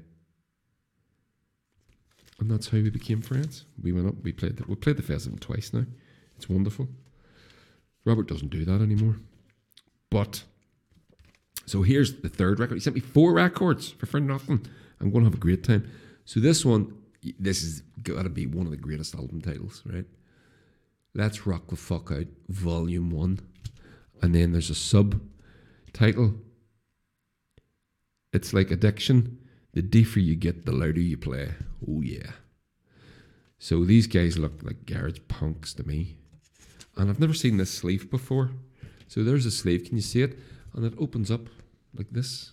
and 2.40 2.50
that's 2.50 2.68
how 2.68 2.78
we 2.78 2.90
became 2.90 3.22
friends. 3.22 3.64
We 3.80 3.92
went 3.92 4.08
up, 4.08 4.14
we 4.22 4.32
played 4.32 4.56
the, 4.56 4.64
we 4.66 4.74
played 4.74 4.96
the 4.96 5.02
festival 5.02 5.38
twice 5.38 5.72
now. 5.72 5.84
It's 6.36 6.48
wonderful. 6.48 6.88
Robert 8.04 8.26
doesn't 8.26 8.50
do 8.50 8.64
that 8.64 8.80
anymore. 8.80 9.16
But 10.10 10.42
so 11.66 11.82
here's 11.82 12.20
the 12.20 12.28
third 12.28 12.58
record. 12.58 12.74
He 12.74 12.80
sent 12.80 12.96
me 12.96 13.00
four 13.00 13.32
records 13.32 13.90
for 13.90 14.06
for 14.06 14.20
nothing. 14.20 14.66
I'm 15.00 15.10
going 15.10 15.24
to 15.24 15.30
have 15.30 15.38
a 15.38 15.40
great 15.40 15.64
time. 15.64 15.88
So 16.24 16.40
this 16.40 16.64
one, 16.64 16.96
this 17.38 17.62
is 17.62 17.82
got 18.02 18.22
to 18.22 18.28
be 18.28 18.46
one 18.46 18.66
of 18.66 18.72
the 18.72 18.76
greatest 18.76 19.14
album 19.14 19.40
titles, 19.40 19.82
right? 19.86 20.04
Let's 21.14 21.46
rock 21.46 21.68
the 21.68 21.76
fuck 21.76 22.10
out, 22.10 22.26
Volume 22.48 23.10
One, 23.10 23.40
and 24.20 24.34
then 24.34 24.52
there's 24.52 24.70
a 24.70 24.74
subtitle. 24.74 26.34
It's 28.32 28.52
like 28.52 28.70
addiction. 28.70 29.38
The 29.74 29.82
deeper 29.82 30.20
you 30.20 30.36
get, 30.36 30.66
the 30.66 30.72
louder 30.72 31.00
you 31.00 31.16
play. 31.16 31.52
Oh 31.88 32.02
yeah. 32.02 32.32
So 33.58 33.84
these 33.84 34.06
guys 34.06 34.38
look 34.38 34.62
like 34.62 34.86
garage 34.86 35.20
punks 35.28 35.72
to 35.74 35.86
me. 35.86 36.16
And 36.96 37.08
I've 37.08 37.20
never 37.20 37.34
seen 37.34 37.56
this 37.56 37.70
sleeve 37.72 38.10
before. 38.10 38.50
So 39.08 39.22
there's 39.22 39.46
a 39.46 39.50
sleeve, 39.50 39.84
can 39.84 39.96
you 39.96 40.02
see 40.02 40.22
it? 40.22 40.38
And 40.74 40.84
it 40.84 40.94
opens 40.98 41.30
up 41.30 41.48
like 41.94 42.10
this. 42.10 42.52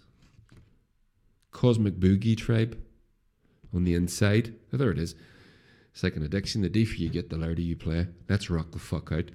Cosmic 1.52 2.00
Boogie 2.00 2.38
Tribe 2.38 2.78
on 3.74 3.84
the 3.84 3.96
inside. 3.96 4.56
Oh, 4.72 4.78
there 4.78 4.92
it 4.92 5.00
is. 5.00 5.16
Second 5.94 6.22
like 6.22 6.28
addiction. 6.28 6.62
The 6.62 6.70
deeper 6.70 6.94
you 6.94 7.10
get, 7.10 7.30
the 7.30 7.38
louder 7.38 7.62
you 7.62 7.76
play. 7.76 8.08
Let's 8.30 8.50
rock 8.50 8.72
the 8.72 8.80
fuck 8.80 9.12
out. 9.12 9.32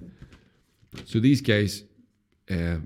So 1.05 1.19
these 1.19 1.41
guys, 1.41 1.83
uh, 2.49 2.77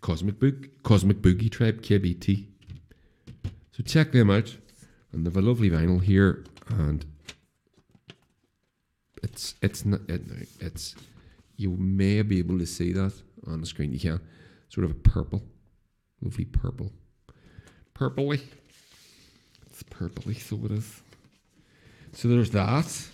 Cosmic 0.00 0.38
Boog, 0.38 0.70
Cosmic 0.82 1.20
Boogie 1.20 1.50
Tribe, 1.50 1.82
KBT. 1.82 2.46
So 3.76 3.82
check 3.82 4.12
them 4.12 4.30
out. 4.30 4.56
And 5.12 5.26
they've 5.26 5.36
a 5.36 5.42
lovely 5.42 5.70
vinyl 5.70 6.02
here, 6.02 6.44
and 6.68 7.04
it's 9.22 9.54
it's 9.62 9.84
not 9.84 10.00
it, 10.08 10.22
it's 10.60 10.94
you 11.56 11.70
may 11.70 12.20
be 12.22 12.38
able 12.38 12.58
to 12.58 12.66
see 12.66 12.92
that 12.92 13.12
on 13.46 13.60
the 13.60 13.66
screen. 13.66 13.92
You 13.92 14.00
can 14.00 14.20
sort 14.68 14.84
of 14.84 14.90
a 14.90 14.94
purple, 14.94 15.42
lovely 16.20 16.44
purple, 16.44 16.92
purpley. 17.94 18.42
It's 19.70 19.82
purpley, 19.84 20.38
so 20.38 20.58
it 20.64 20.72
is. 20.72 21.02
So 22.12 22.28
there's 22.28 22.50
that, 22.50 23.08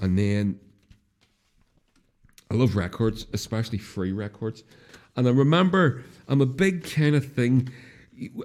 and 0.00 0.18
then 0.18 0.58
I 2.50 2.54
love 2.54 2.76
records, 2.76 3.26
especially 3.32 3.78
free 3.78 4.12
records. 4.12 4.64
And 5.16 5.26
I 5.28 5.30
remember 5.30 6.02
I'm 6.28 6.40
a 6.40 6.46
big 6.46 6.84
kind 6.84 7.14
of 7.14 7.32
thing. 7.32 7.70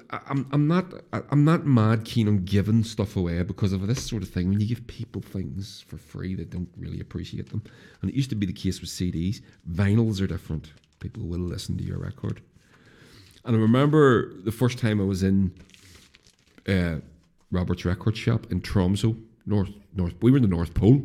I'm 0.09 0.47
I'm 0.51 0.67
not 0.67 0.85
I'm 1.11 1.43
not 1.43 1.65
mad 1.65 2.05
keen 2.05 2.27
on 2.27 2.45
giving 2.45 2.83
stuff 2.83 3.15
away 3.15 3.41
because 3.43 3.73
of 3.73 3.85
this 3.87 4.03
sort 4.07 4.23
of 4.23 4.29
thing. 4.29 4.49
When 4.49 4.59
you 4.59 4.67
give 4.67 4.87
people 4.87 5.21
things 5.21 5.83
for 5.87 5.97
free, 5.97 6.33
they 6.35 6.45
don't 6.45 6.69
really 6.77 6.99
appreciate 6.99 7.49
them. 7.49 7.61
And 8.01 8.09
it 8.09 8.15
used 8.15 8.29
to 8.29 8.35
be 8.35 8.45
the 8.45 8.53
case 8.53 8.79
with 8.79 8.89
CDs. 8.89 9.41
Vinyls 9.69 10.21
are 10.21 10.27
different. 10.27 10.71
People 10.99 11.23
will 11.23 11.39
listen 11.39 11.77
to 11.77 11.83
your 11.83 11.97
record. 11.97 12.41
And 13.43 13.55
I 13.55 13.59
remember 13.59 14.33
the 14.43 14.51
first 14.51 14.79
time 14.79 15.01
I 15.01 15.03
was 15.03 15.23
in 15.23 15.53
uh, 16.67 16.97
Robert's 17.51 17.85
record 17.85 18.15
shop 18.15 18.51
in 18.51 18.61
Tromso, 18.61 19.17
North 19.45 19.71
North. 19.93 20.13
We 20.21 20.31
were 20.31 20.37
in 20.37 20.43
the 20.43 20.49
North 20.49 20.73
Pole. 20.73 21.01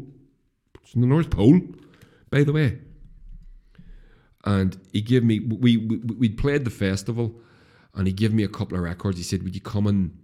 It's 0.82 0.94
in 0.94 1.00
the 1.00 1.06
North 1.06 1.30
Pole, 1.30 1.60
by 2.30 2.44
the 2.44 2.52
way. 2.52 2.78
And 4.44 4.80
he 4.92 5.00
gave 5.00 5.24
me 5.24 5.40
we 5.40 5.76
we 5.76 5.96
we'd 5.98 6.38
played 6.38 6.64
the 6.64 6.70
festival 6.70 7.34
and 7.94 8.06
he 8.06 8.12
gave 8.12 8.32
me 8.32 8.44
a 8.44 8.48
couple 8.48 8.76
of 8.76 8.84
records. 8.84 9.18
He 9.18 9.24
said, 9.24 9.42
"Would 9.42 9.54
you 9.54 9.60
come 9.60 9.86
and 9.86 10.16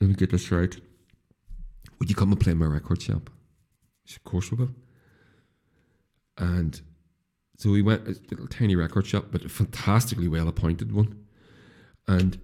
let 0.00 0.08
me 0.08 0.14
get 0.14 0.30
this 0.30 0.50
right? 0.50 0.76
Would 1.98 2.10
you 2.10 2.16
come 2.16 2.32
and 2.32 2.40
play 2.40 2.54
my 2.54 2.66
record 2.66 3.02
shop?" 3.02 3.30
I 3.30 4.10
said, 4.10 4.18
"Of 4.18 4.24
course 4.24 4.50
we 4.50 4.58
will." 4.58 4.74
And 6.38 6.80
so 7.56 7.70
we 7.70 7.82
went 7.82 8.06
a 8.06 8.16
little 8.30 8.46
tiny 8.46 8.76
record 8.76 9.06
shop, 9.06 9.26
but 9.30 9.44
a 9.44 9.48
fantastically 9.48 10.28
well 10.28 10.48
appointed 10.48 10.92
one. 10.92 11.24
And 12.06 12.38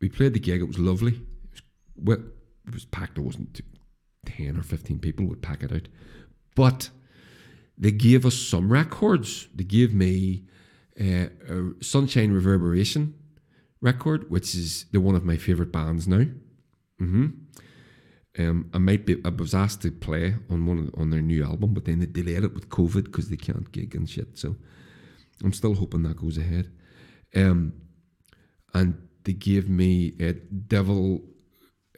we 0.00 0.08
played 0.08 0.34
the 0.34 0.40
gig. 0.40 0.60
It 0.60 0.64
was 0.64 0.78
lovely. 0.78 1.22
It 1.44 1.62
was 1.96 2.18
it 2.66 2.74
was 2.74 2.84
packed. 2.84 3.18
It 3.18 3.22
wasn't 3.22 3.60
ten 4.26 4.56
or 4.56 4.62
fifteen 4.62 4.98
people 4.98 5.26
would 5.26 5.42
pack 5.42 5.62
it 5.62 5.72
out, 5.72 5.88
but 6.54 6.90
they 7.78 7.92
gave 7.92 8.26
us 8.26 8.34
some 8.34 8.72
records. 8.72 9.48
They 9.54 9.64
gave 9.64 9.94
me 9.94 10.44
uh, 11.00 11.26
Sunshine 11.80 12.32
Reverberation 12.32 13.14
record, 13.80 14.30
which 14.30 14.54
is 14.54 14.86
the 14.92 15.00
one 15.00 15.14
of 15.14 15.24
my 15.24 15.36
favourite 15.36 15.72
bands 15.72 16.06
now. 16.06 16.24
Mm-hmm. 17.00 17.26
Um, 18.38 18.70
I 18.72 18.78
might 18.78 19.04
be. 19.04 19.20
I 19.24 19.28
was 19.28 19.54
asked 19.54 19.82
to 19.82 19.90
play 19.90 20.36
on 20.48 20.64
one 20.64 20.90
on 20.96 21.10
their 21.10 21.20
new 21.20 21.44
album, 21.44 21.74
but 21.74 21.84
then 21.84 21.98
they 21.98 22.06
delayed 22.06 22.44
it 22.44 22.54
with 22.54 22.70
COVID 22.70 23.04
because 23.04 23.28
they 23.28 23.36
can't 23.36 23.70
gig 23.72 23.94
and 23.94 24.08
shit. 24.08 24.38
So 24.38 24.56
I'm 25.44 25.52
still 25.52 25.74
hoping 25.74 26.02
that 26.04 26.16
goes 26.16 26.38
ahead. 26.38 26.70
Um, 27.34 27.74
and 28.72 29.08
they 29.24 29.34
gave 29.34 29.68
me 29.68 30.14
a 30.18 30.32
Devil. 30.32 31.20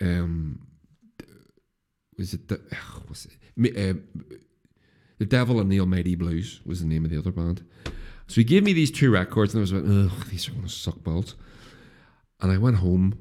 Um, 0.00 0.66
was 2.18 2.34
it 2.34 2.48
the? 2.48 2.60
Was 3.08 3.26
it? 3.26 3.76
Uh, 3.76 4.00
the 5.18 5.26
Devil 5.26 5.60
and 5.60 5.70
the 5.70 5.78
Almighty 5.78 6.16
Blues 6.16 6.60
was 6.66 6.80
the 6.80 6.86
name 6.86 7.04
of 7.04 7.10
the 7.12 7.18
other 7.18 7.30
band 7.30 7.64
So 8.26 8.36
he 8.36 8.44
gave 8.44 8.62
me 8.62 8.72
these 8.72 8.90
two 8.90 9.10
records, 9.10 9.55
and 9.55 9.60
I 9.60 9.62
was 9.62 9.72
like, 9.72 9.84
ugh, 9.84 10.26
these 10.28 10.48
are 10.48 10.52
going 10.52 10.64
to 10.64 10.68
suck 10.68 11.02
balls. 11.02 11.34
And 12.40 12.51
I 12.51 12.59
went 12.59 12.76
home 12.76 13.18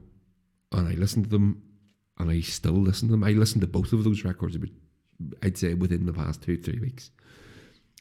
and 0.71 0.87
I 0.87 0.93
listened 0.93 1.25
to 1.25 1.29
them, 1.29 1.61
and 2.17 2.31
I 2.31 2.41
still 2.41 2.73
listen 2.73 3.07
to 3.09 3.11
them. 3.11 3.23
I 3.23 3.31
listened 3.31 3.61
to 3.61 3.67
both 3.67 3.93
of 3.93 4.03
those 4.03 4.23
records, 4.23 4.57
I'd 5.43 5.57
say, 5.57 5.73
within 5.73 6.05
the 6.05 6.13
past 6.13 6.41
two, 6.41 6.57
three 6.57 6.79
weeks. 6.79 7.11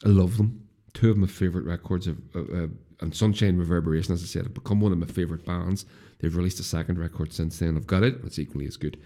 I 0.04 0.08
love 0.08 0.36
them. 0.36 0.68
Two 0.94 1.10
of 1.10 1.16
my 1.16 1.26
favourite 1.26 1.66
records, 1.66 2.06
of, 2.06 2.18
uh, 2.34 2.40
uh, 2.40 2.66
and 3.00 3.14
Sunshine 3.14 3.58
Reverberation, 3.58 4.14
as 4.14 4.22
I 4.22 4.26
said, 4.26 4.44
have 4.44 4.54
become 4.54 4.80
one 4.80 4.92
of 4.92 4.98
my 4.98 5.06
favourite 5.06 5.44
bands. 5.44 5.86
They've 6.18 6.34
released 6.34 6.60
a 6.60 6.64
second 6.64 6.98
record 6.98 7.32
since 7.32 7.58
then. 7.58 7.76
I've 7.76 7.86
got 7.86 8.02
it, 8.02 8.20
it's 8.24 8.38
equally 8.38 8.66
as 8.66 8.76
good. 8.76 8.98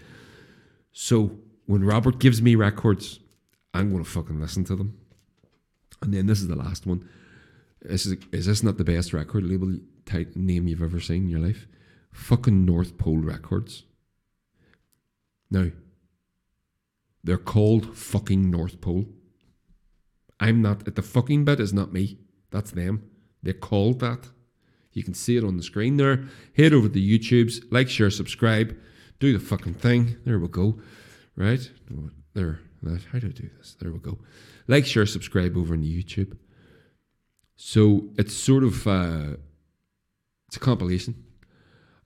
So 0.91 1.37
when 1.65 1.83
Robert 1.83 2.19
gives 2.19 2.41
me 2.41 2.55
records, 2.55 3.19
I'm 3.73 3.91
going 3.91 4.03
to 4.03 4.09
fucking 4.09 4.39
listen 4.39 4.63
to 4.65 4.75
them. 4.75 4.97
And 6.01 6.13
then 6.13 6.27
this 6.27 6.41
is 6.41 6.47
the 6.47 6.55
last 6.55 6.85
one. 6.85 7.07
Is, 7.81 8.05
is, 8.05 8.17
is 8.31 8.45
this 8.45 8.63
not 8.63 8.77
the 8.77 8.83
best 8.83 9.13
record 9.13 9.43
label 9.43 9.77
type 10.05 10.35
name 10.35 10.67
you've 10.67 10.81
ever 10.81 10.99
seen 10.99 11.23
in 11.23 11.29
your 11.29 11.39
life? 11.39 11.67
Fucking 12.11 12.65
North 12.65 12.97
Pole 12.97 13.19
Records. 13.19 13.83
Now, 15.51 15.67
they're 17.23 17.37
called 17.37 17.95
fucking 17.95 18.49
North 18.49 18.81
Pole. 18.81 19.05
I'm 20.39 20.61
not, 20.61 20.87
at 20.87 20.95
the 20.95 21.01
fucking 21.01 21.45
bit 21.45 21.59
is 21.59 21.73
not 21.73 21.93
me. 21.93 22.19
That's 22.51 22.71
them. 22.71 23.09
They're 23.43 23.53
called 23.53 23.99
that. 23.99 24.29
You 24.93 25.03
can 25.03 25.13
see 25.13 25.37
it 25.37 25.43
on 25.43 25.57
the 25.57 25.63
screen 25.63 25.97
there. 25.97 26.25
Head 26.55 26.73
over 26.73 26.89
to 26.89 26.99
YouTubes, 26.99 27.65
like, 27.69 27.89
share, 27.89 28.09
subscribe, 28.09 28.75
do 29.19 29.31
the 29.31 29.43
fucking 29.43 29.75
thing. 29.75 30.17
There 30.25 30.39
we 30.39 30.47
go. 30.47 30.79
Right? 31.35 31.69
There. 32.33 32.59
How 32.83 33.19
do 33.19 33.27
I 33.27 33.31
do 33.31 33.49
this? 33.57 33.75
There 33.79 33.91
we 33.91 33.99
go. 33.99 34.19
Like, 34.67 34.85
share, 34.85 35.05
subscribe 35.05 35.57
over 35.57 35.73
on 35.73 35.83
YouTube. 35.83 36.37
So 37.57 38.09
it's 38.17 38.35
sort 38.35 38.63
of 38.63 38.87
uh, 38.87 39.37
it's 40.47 40.57
a 40.57 40.59
compilation. 40.59 41.23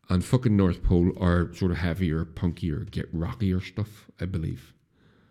And 0.10 0.26
fucking 0.26 0.58
North 0.58 0.84
Pole 0.84 1.12
are 1.22 1.54
sort 1.54 1.72
of 1.72 1.78
heavier, 1.78 2.26
punkier, 2.26 2.90
get 2.90 3.08
rockier 3.14 3.62
stuff, 3.62 4.10
I 4.20 4.26
believe. 4.26 4.74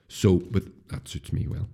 So, 0.09 0.39
but 0.39 0.65
that 0.89 1.07
suits 1.07 1.33
me 1.33 1.47
well. 1.47 1.69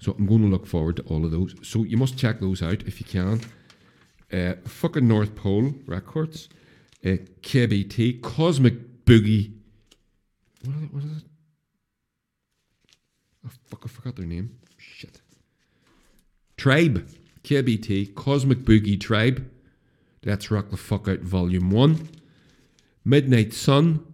So 0.00 0.12
I'm 0.18 0.26
going 0.26 0.40
to 0.42 0.48
look 0.48 0.66
forward 0.66 0.96
to 0.96 1.02
all 1.02 1.24
of 1.24 1.30
those. 1.30 1.54
So 1.62 1.84
you 1.84 1.96
must 1.96 2.16
check 2.16 2.40
those 2.40 2.62
out 2.62 2.82
if 2.86 3.00
you 3.00 3.06
can. 3.06 3.40
Uh, 4.32 4.54
fucking 4.64 5.06
North 5.06 5.34
Pole 5.34 5.74
Records, 5.86 6.48
uh, 7.04 7.18
KBT, 7.42 8.22
Cosmic 8.22 9.04
Boogie. 9.04 9.52
What 10.64 10.76
is 10.76 10.82
it? 10.82 10.94
What 10.94 11.04
is 11.04 11.16
it? 11.18 11.24
Oh, 13.46 13.50
fuck, 13.66 13.82
I 13.84 13.88
forgot 13.88 14.16
their 14.16 14.26
name. 14.26 14.58
Shit. 14.78 15.20
Tribe, 16.56 17.06
KBT, 17.44 18.14
Cosmic 18.14 18.58
Boogie 18.58 19.00
Tribe. 19.00 19.48
Let's 20.24 20.50
Rock 20.50 20.70
the 20.70 20.76
Fuck 20.76 21.08
Out 21.08 21.20
Volume 21.20 21.70
1. 21.70 22.08
Midnight 23.04 23.52
Sun, 23.52 24.04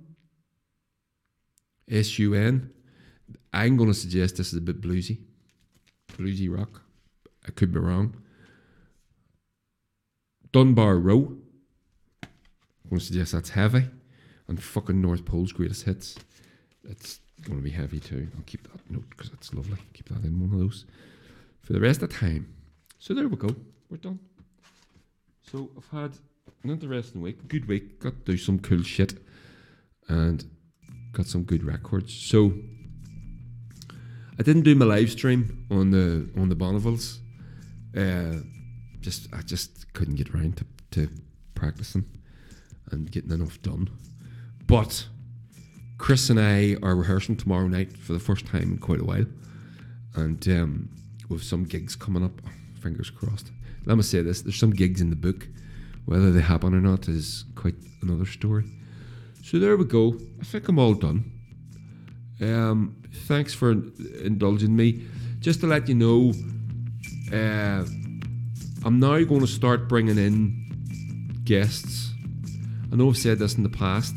S-U-N. 1.90 2.70
I'm 3.52 3.76
going 3.76 3.90
to 3.90 3.94
suggest 3.94 4.36
this 4.36 4.52
is 4.52 4.58
a 4.58 4.62
bit 4.62 4.80
bluesy. 4.80 5.18
Bluesy 6.14 6.54
rock. 6.54 6.82
I 7.46 7.50
could 7.50 7.72
be 7.72 7.80
wrong. 7.80 8.16
Dunbarrow. 10.52 11.36
I'm 12.22 12.90
going 12.90 13.00
to 13.00 13.04
suggest 13.04 13.32
that's 13.32 13.50
heavy. 13.50 13.86
And 14.48 14.62
fucking 14.62 15.00
North 15.00 15.26
Pole's 15.26 15.52
greatest 15.52 15.84
hits. 15.84 16.16
That's 16.82 17.20
going 17.42 17.58
to 17.58 17.64
be 17.64 17.70
heavy 17.70 18.00
too. 18.00 18.28
I'll 18.36 18.44
keep 18.44 18.70
that 18.72 18.90
note 18.90 19.08
because 19.10 19.30
that's 19.30 19.52
lovely. 19.52 19.78
Keep 19.92 20.08
that 20.08 20.24
in 20.24 20.40
one 20.40 20.54
of 20.54 20.58
those 20.58 20.86
for 21.60 21.74
the 21.74 21.80
rest 21.80 22.02
of 22.02 22.08
the 22.08 22.14
time. 22.14 22.54
So 23.00 23.14
there 23.14 23.28
we 23.28 23.36
go. 23.36 23.54
We're 23.88 23.98
done. 23.98 24.18
So 25.50 25.70
I've 25.76 25.88
had 25.88 26.18
an 26.64 26.70
interesting 26.70 27.22
week, 27.22 27.46
good 27.46 27.68
week. 27.68 28.00
Got 28.00 28.24
to 28.24 28.32
do 28.32 28.36
some 28.36 28.58
cool 28.58 28.82
shit, 28.82 29.14
and 30.08 30.44
got 31.12 31.26
some 31.26 31.44
good 31.44 31.62
records. 31.62 32.12
So 32.12 32.54
I 34.38 34.42
didn't 34.42 34.62
do 34.62 34.74
my 34.74 34.84
live 34.84 35.10
stream 35.10 35.66
on 35.70 35.92
the 35.92 36.28
on 36.36 36.48
the 36.48 36.56
Bonnevilles. 36.56 37.18
Uh, 37.96 38.42
just 39.00 39.28
I 39.32 39.42
just 39.42 39.92
couldn't 39.94 40.16
get 40.16 40.34
around 40.34 40.56
to, 40.56 40.66
to 40.90 41.08
practicing 41.54 42.04
and 42.90 43.10
getting 43.10 43.30
enough 43.30 43.62
done. 43.62 43.90
But 44.66 45.06
Chris 45.98 46.30
and 46.30 46.40
I 46.40 46.76
are 46.82 46.96
rehearsing 46.96 47.36
tomorrow 47.36 47.68
night 47.68 47.96
for 47.96 48.12
the 48.12 48.20
first 48.20 48.46
time 48.46 48.72
in 48.72 48.78
quite 48.78 49.00
a 49.00 49.04
while, 49.04 49.26
and 50.16 50.46
um, 50.48 50.88
with 51.28 51.44
some 51.44 51.62
gigs 51.62 51.94
coming 51.94 52.24
up. 52.24 52.40
Fingers 52.88 53.10
crossed. 53.10 53.52
Let 53.84 53.98
me 53.98 54.02
say 54.02 54.22
this: 54.22 54.40
there's 54.40 54.58
some 54.58 54.70
gigs 54.70 55.02
in 55.02 55.10
the 55.10 55.16
book. 55.16 55.46
Whether 56.06 56.30
they 56.30 56.40
happen 56.40 56.72
or 56.72 56.80
not 56.80 57.06
is 57.06 57.44
quite 57.54 57.74
another 58.00 58.24
story. 58.24 58.64
So 59.42 59.58
there 59.58 59.76
we 59.76 59.84
go. 59.84 60.16
I 60.40 60.44
think 60.44 60.68
I'm 60.68 60.78
all 60.78 60.94
done. 60.94 61.30
Um, 62.40 62.96
thanks 63.26 63.52
for 63.52 63.72
indulging 64.24 64.74
me. 64.74 65.06
Just 65.38 65.60
to 65.60 65.66
let 65.66 65.86
you 65.86 65.96
know, 65.96 66.32
uh, 67.30 67.84
I'm 68.86 68.98
now 68.98 69.22
going 69.24 69.42
to 69.42 69.46
start 69.46 69.86
bringing 69.86 70.16
in 70.16 71.42
guests. 71.44 72.10
I 72.90 72.96
know 72.96 73.10
I've 73.10 73.18
said 73.18 73.38
this 73.38 73.56
in 73.56 73.64
the 73.64 73.68
past, 73.68 74.16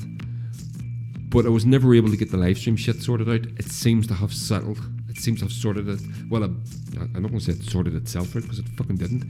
but 1.27 1.45
I 1.45 1.49
was 1.49 1.65
never 1.65 1.93
able 1.93 2.09
to 2.09 2.15
get 2.15 2.31
the 2.31 2.37
live 2.37 2.57
stream 2.57 2.77
shit 2.77 3.01
sorted 3.01 3.27
out. 3.27 3.45
It 3.59 3.65
seems 3.65 4.07
to 4.07 4.13
have 4.13 4.33
settled. 4.33 4.79
Seems 5.21 5.39
to 5.39 5.45
have 5.45 5.53
sorted 5.53 5.87
it. 5.87 5.99
Well, 6.29 6.43
I, 6.43 6.47
I'm 6.47 7.21
not 7.21 7.29
going 7.29 7.39
to 7.39 7.45
say 7.45 7.51
it 7.51 7.63
sorted 7.63 7.93
itself 7.93 8.35
out 8.35 8.41
because 8.41 8.57
it 8.57 8.67
fucking 8.69 8.97
didn't. 8.97 9.29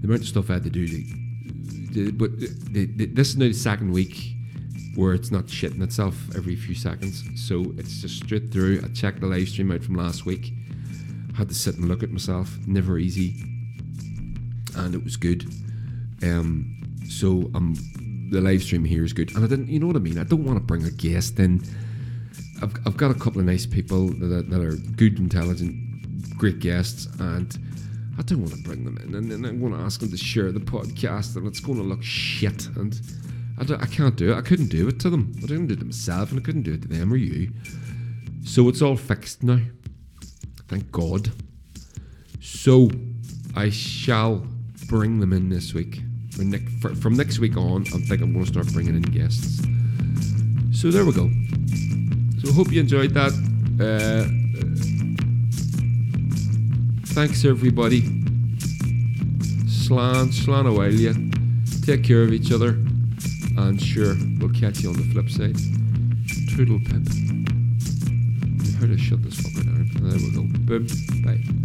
The 0.00 0.06
amount 0.06 0.22
of 0.22 0.28
stuff 0.28 0.48
I 0.48 0.54
had 0.54 0.64
to 0.64 0.70
do, 0.70 0.86
but 2.12 2.30
the, 2.40 2.86
this 3.12 3.28
is 3.28 3.36
now 3.36 3.48
the 3.48 3.52
second 3.52 3.92
week 3.92 4.36
where 4.94 5.12
it's 5.12 5.30
not 5.30 5.44
shitting 5.46 5.82
itself 5.82 6.16
every 6.34 6.56
few 6.56 6.74
seconds. 6.74 7.22
So 7.36 7.74
it's 7.76 8.00
just 8.00 8.24
straight 8.24 8.50
through. 8.50 8.80
I 8.82 8.88
checked 8.88 9.20
the 9.20 9.26
live 9.26 9.48
stream 9.48 9.70
out 9.70 9.84
from 9.84 9.96
last 9.96 10.24
week. 10.24 10.54
Had 11.36 11.50
to 11.50 11.54
sit 11.54 11.76
and 11.76 11.86
look 11.86 12.02
at 12.02 12.10
myself. 12.10 12.56
Never 12.66 12.98
easy, 12.98 13.34
and 14.76 14.94
it 14.94 15.04
was 15.04 15.16
good. 15.16 15.44
Um, 16.22 16.76
so 17.06 17.50
um, 17.54 17.76
the 18.30 18.40
live 18.40 18.62
stream 18.62 18.84
here 18.84 19.04
is 19.04 19.12
good, 19.12 19.34
and 19.34 19.44
I 19.44 19.48
didn't. 19.48 19.68
You 19.68 19.78
know 19.78 19.88
what 19.88 19.96
I 19.96 20.00
mean? 20.00 20.18
I 20.18 20.24
don't 20.24 20.44
want 20.44 20.56
to 20.56 20.64
bring 20.64 20.84
a 20.84 20.90
guest 20.90 21.38
in. 21.38 21.62
I've, 22.62 22.74
I've 22.86 22.96
got 22.96 23.10
a 23.10 23.14
couple 23.14 23.40
of 23.40 23.46
nice 23.46 23.66
people 23.66 24.08
that, 24.08 24.50
that 24.50 24.60
are 24.60 24.76
good, 24.96 25.18
intelligent, 25.18 26.36
great 26.36 26.58
guests, 26.58 27.06
and 27.18 27.58
I 28.18 28.22
don't 28.22 28.40
want 28.40 28.52
to 28.52 28.62
bring 28.62 28.84
them 28.84 28.98
in, 28.98 29.14
and 29.14 29.30
then 29.30 29.44
I'm 29.44 29.60
going 29.60 29.72
to 29.72 29.78
ask 29.78 30.00
them 30.00 30.10
to 30.10 30.16
share 30.16 30.52
the 30.52 30.60
podcast, 30.60 31.36
and 31.36 31.46
it's 31.46 31.60
going 31.60 31.78
to 31.78 31.84
look 31.84 32.02
shit, 32.02 32.66
and 32.76 33.00
I, 33.58 33.82
I 33.82 33.86
can't 33.86 34.16
do 34.16 34.32
it. 34.32 34.36
I 34.36 34.42
couldn't 34.42 34.68
do 34.68 34.88
it 34.88 35.00
to 35.00 35.10
them. 35.10 35.32
I 35.38 35.40
didn't 35.42 35.68
do 35.68 35.74
it 35.74 35.80
to 35.80 35.86
myself, 35.86 36.30
and 36.30 36.40
I 36.40 36.42
couldn't 36.42 36.62
do 36.62 36.74
it 36.74 36.82
to 36.82 36.88
them 36.88 37.12
or 37.12 37.16
you. 37.16 37.50
So 38.44 38.68
it's 38.68 38.82
all 38.82 38.96
fixed 38.96 39.42
now. 39.42 39.60
Thank 40.68 40.90
God. 40.92 41.30
So 42.40 42.90
I 43.54 43.70
shall 43.70 44.46
bring 44.86 45.20
them 45.20 45.32
in 45.32 45.48
this 45.48 45.74
week. 45.74 46.00
From 47.00 47.14
next 47.14 47.38
week 47.38 47.56
on, 47.56 47.82
I 47.88 47.98
think 47.98 48.22
I'm 48.22 48.32
going 48.32 48.44
to 48.44 48.50
start 48.50 48.72
bringing 48.72 48.96
in 48.96 49.02
guests. 49.02 49.62
So 50.72 50.90
there 50.90 51.04
we 51.04 51.12
go. 51.12 51.30
So 52.40 52.48
I 52.48 52.52
hope 52.54 52.72
you 52.72 52.80
enjoyed 52.80 53.12
that. 53.12 53.32
Uh, 53.78 54.24
thanks 57.08 57.44
everybody. 57.44 58.00
Slan, 59.68 60.32
slan 60.32 60.64
away, 60.64 60.90
yeah. 60.90 61.12
Take 61.84 62.02
care 62.02 62.22
of 62.22 62.32
each 62.32 62.50
other. 62.50 62.78
And 63.58 63.80
sure, 63.80 64.14
we'll 64.38 64.54
catch 64.54 64.80
you 64.80 64.88
on 64.88 64.96
the 64.96 65.04
flip 65.12 65.28
side. 65.28 65.56
Toodle 66.56 66.78
pip. 66.78 67.06
How 68.80 68.86
to 68.86 68.96
shut 68.96 69.22
this 69.22 69.34
fucker 69.34 69.64
down. 69.66 69.90
There 70.00 70.18
we 70.18 70.30
go. 70.30 70.42
Boom. 70.64 70.86
Bye. 71.22 71.59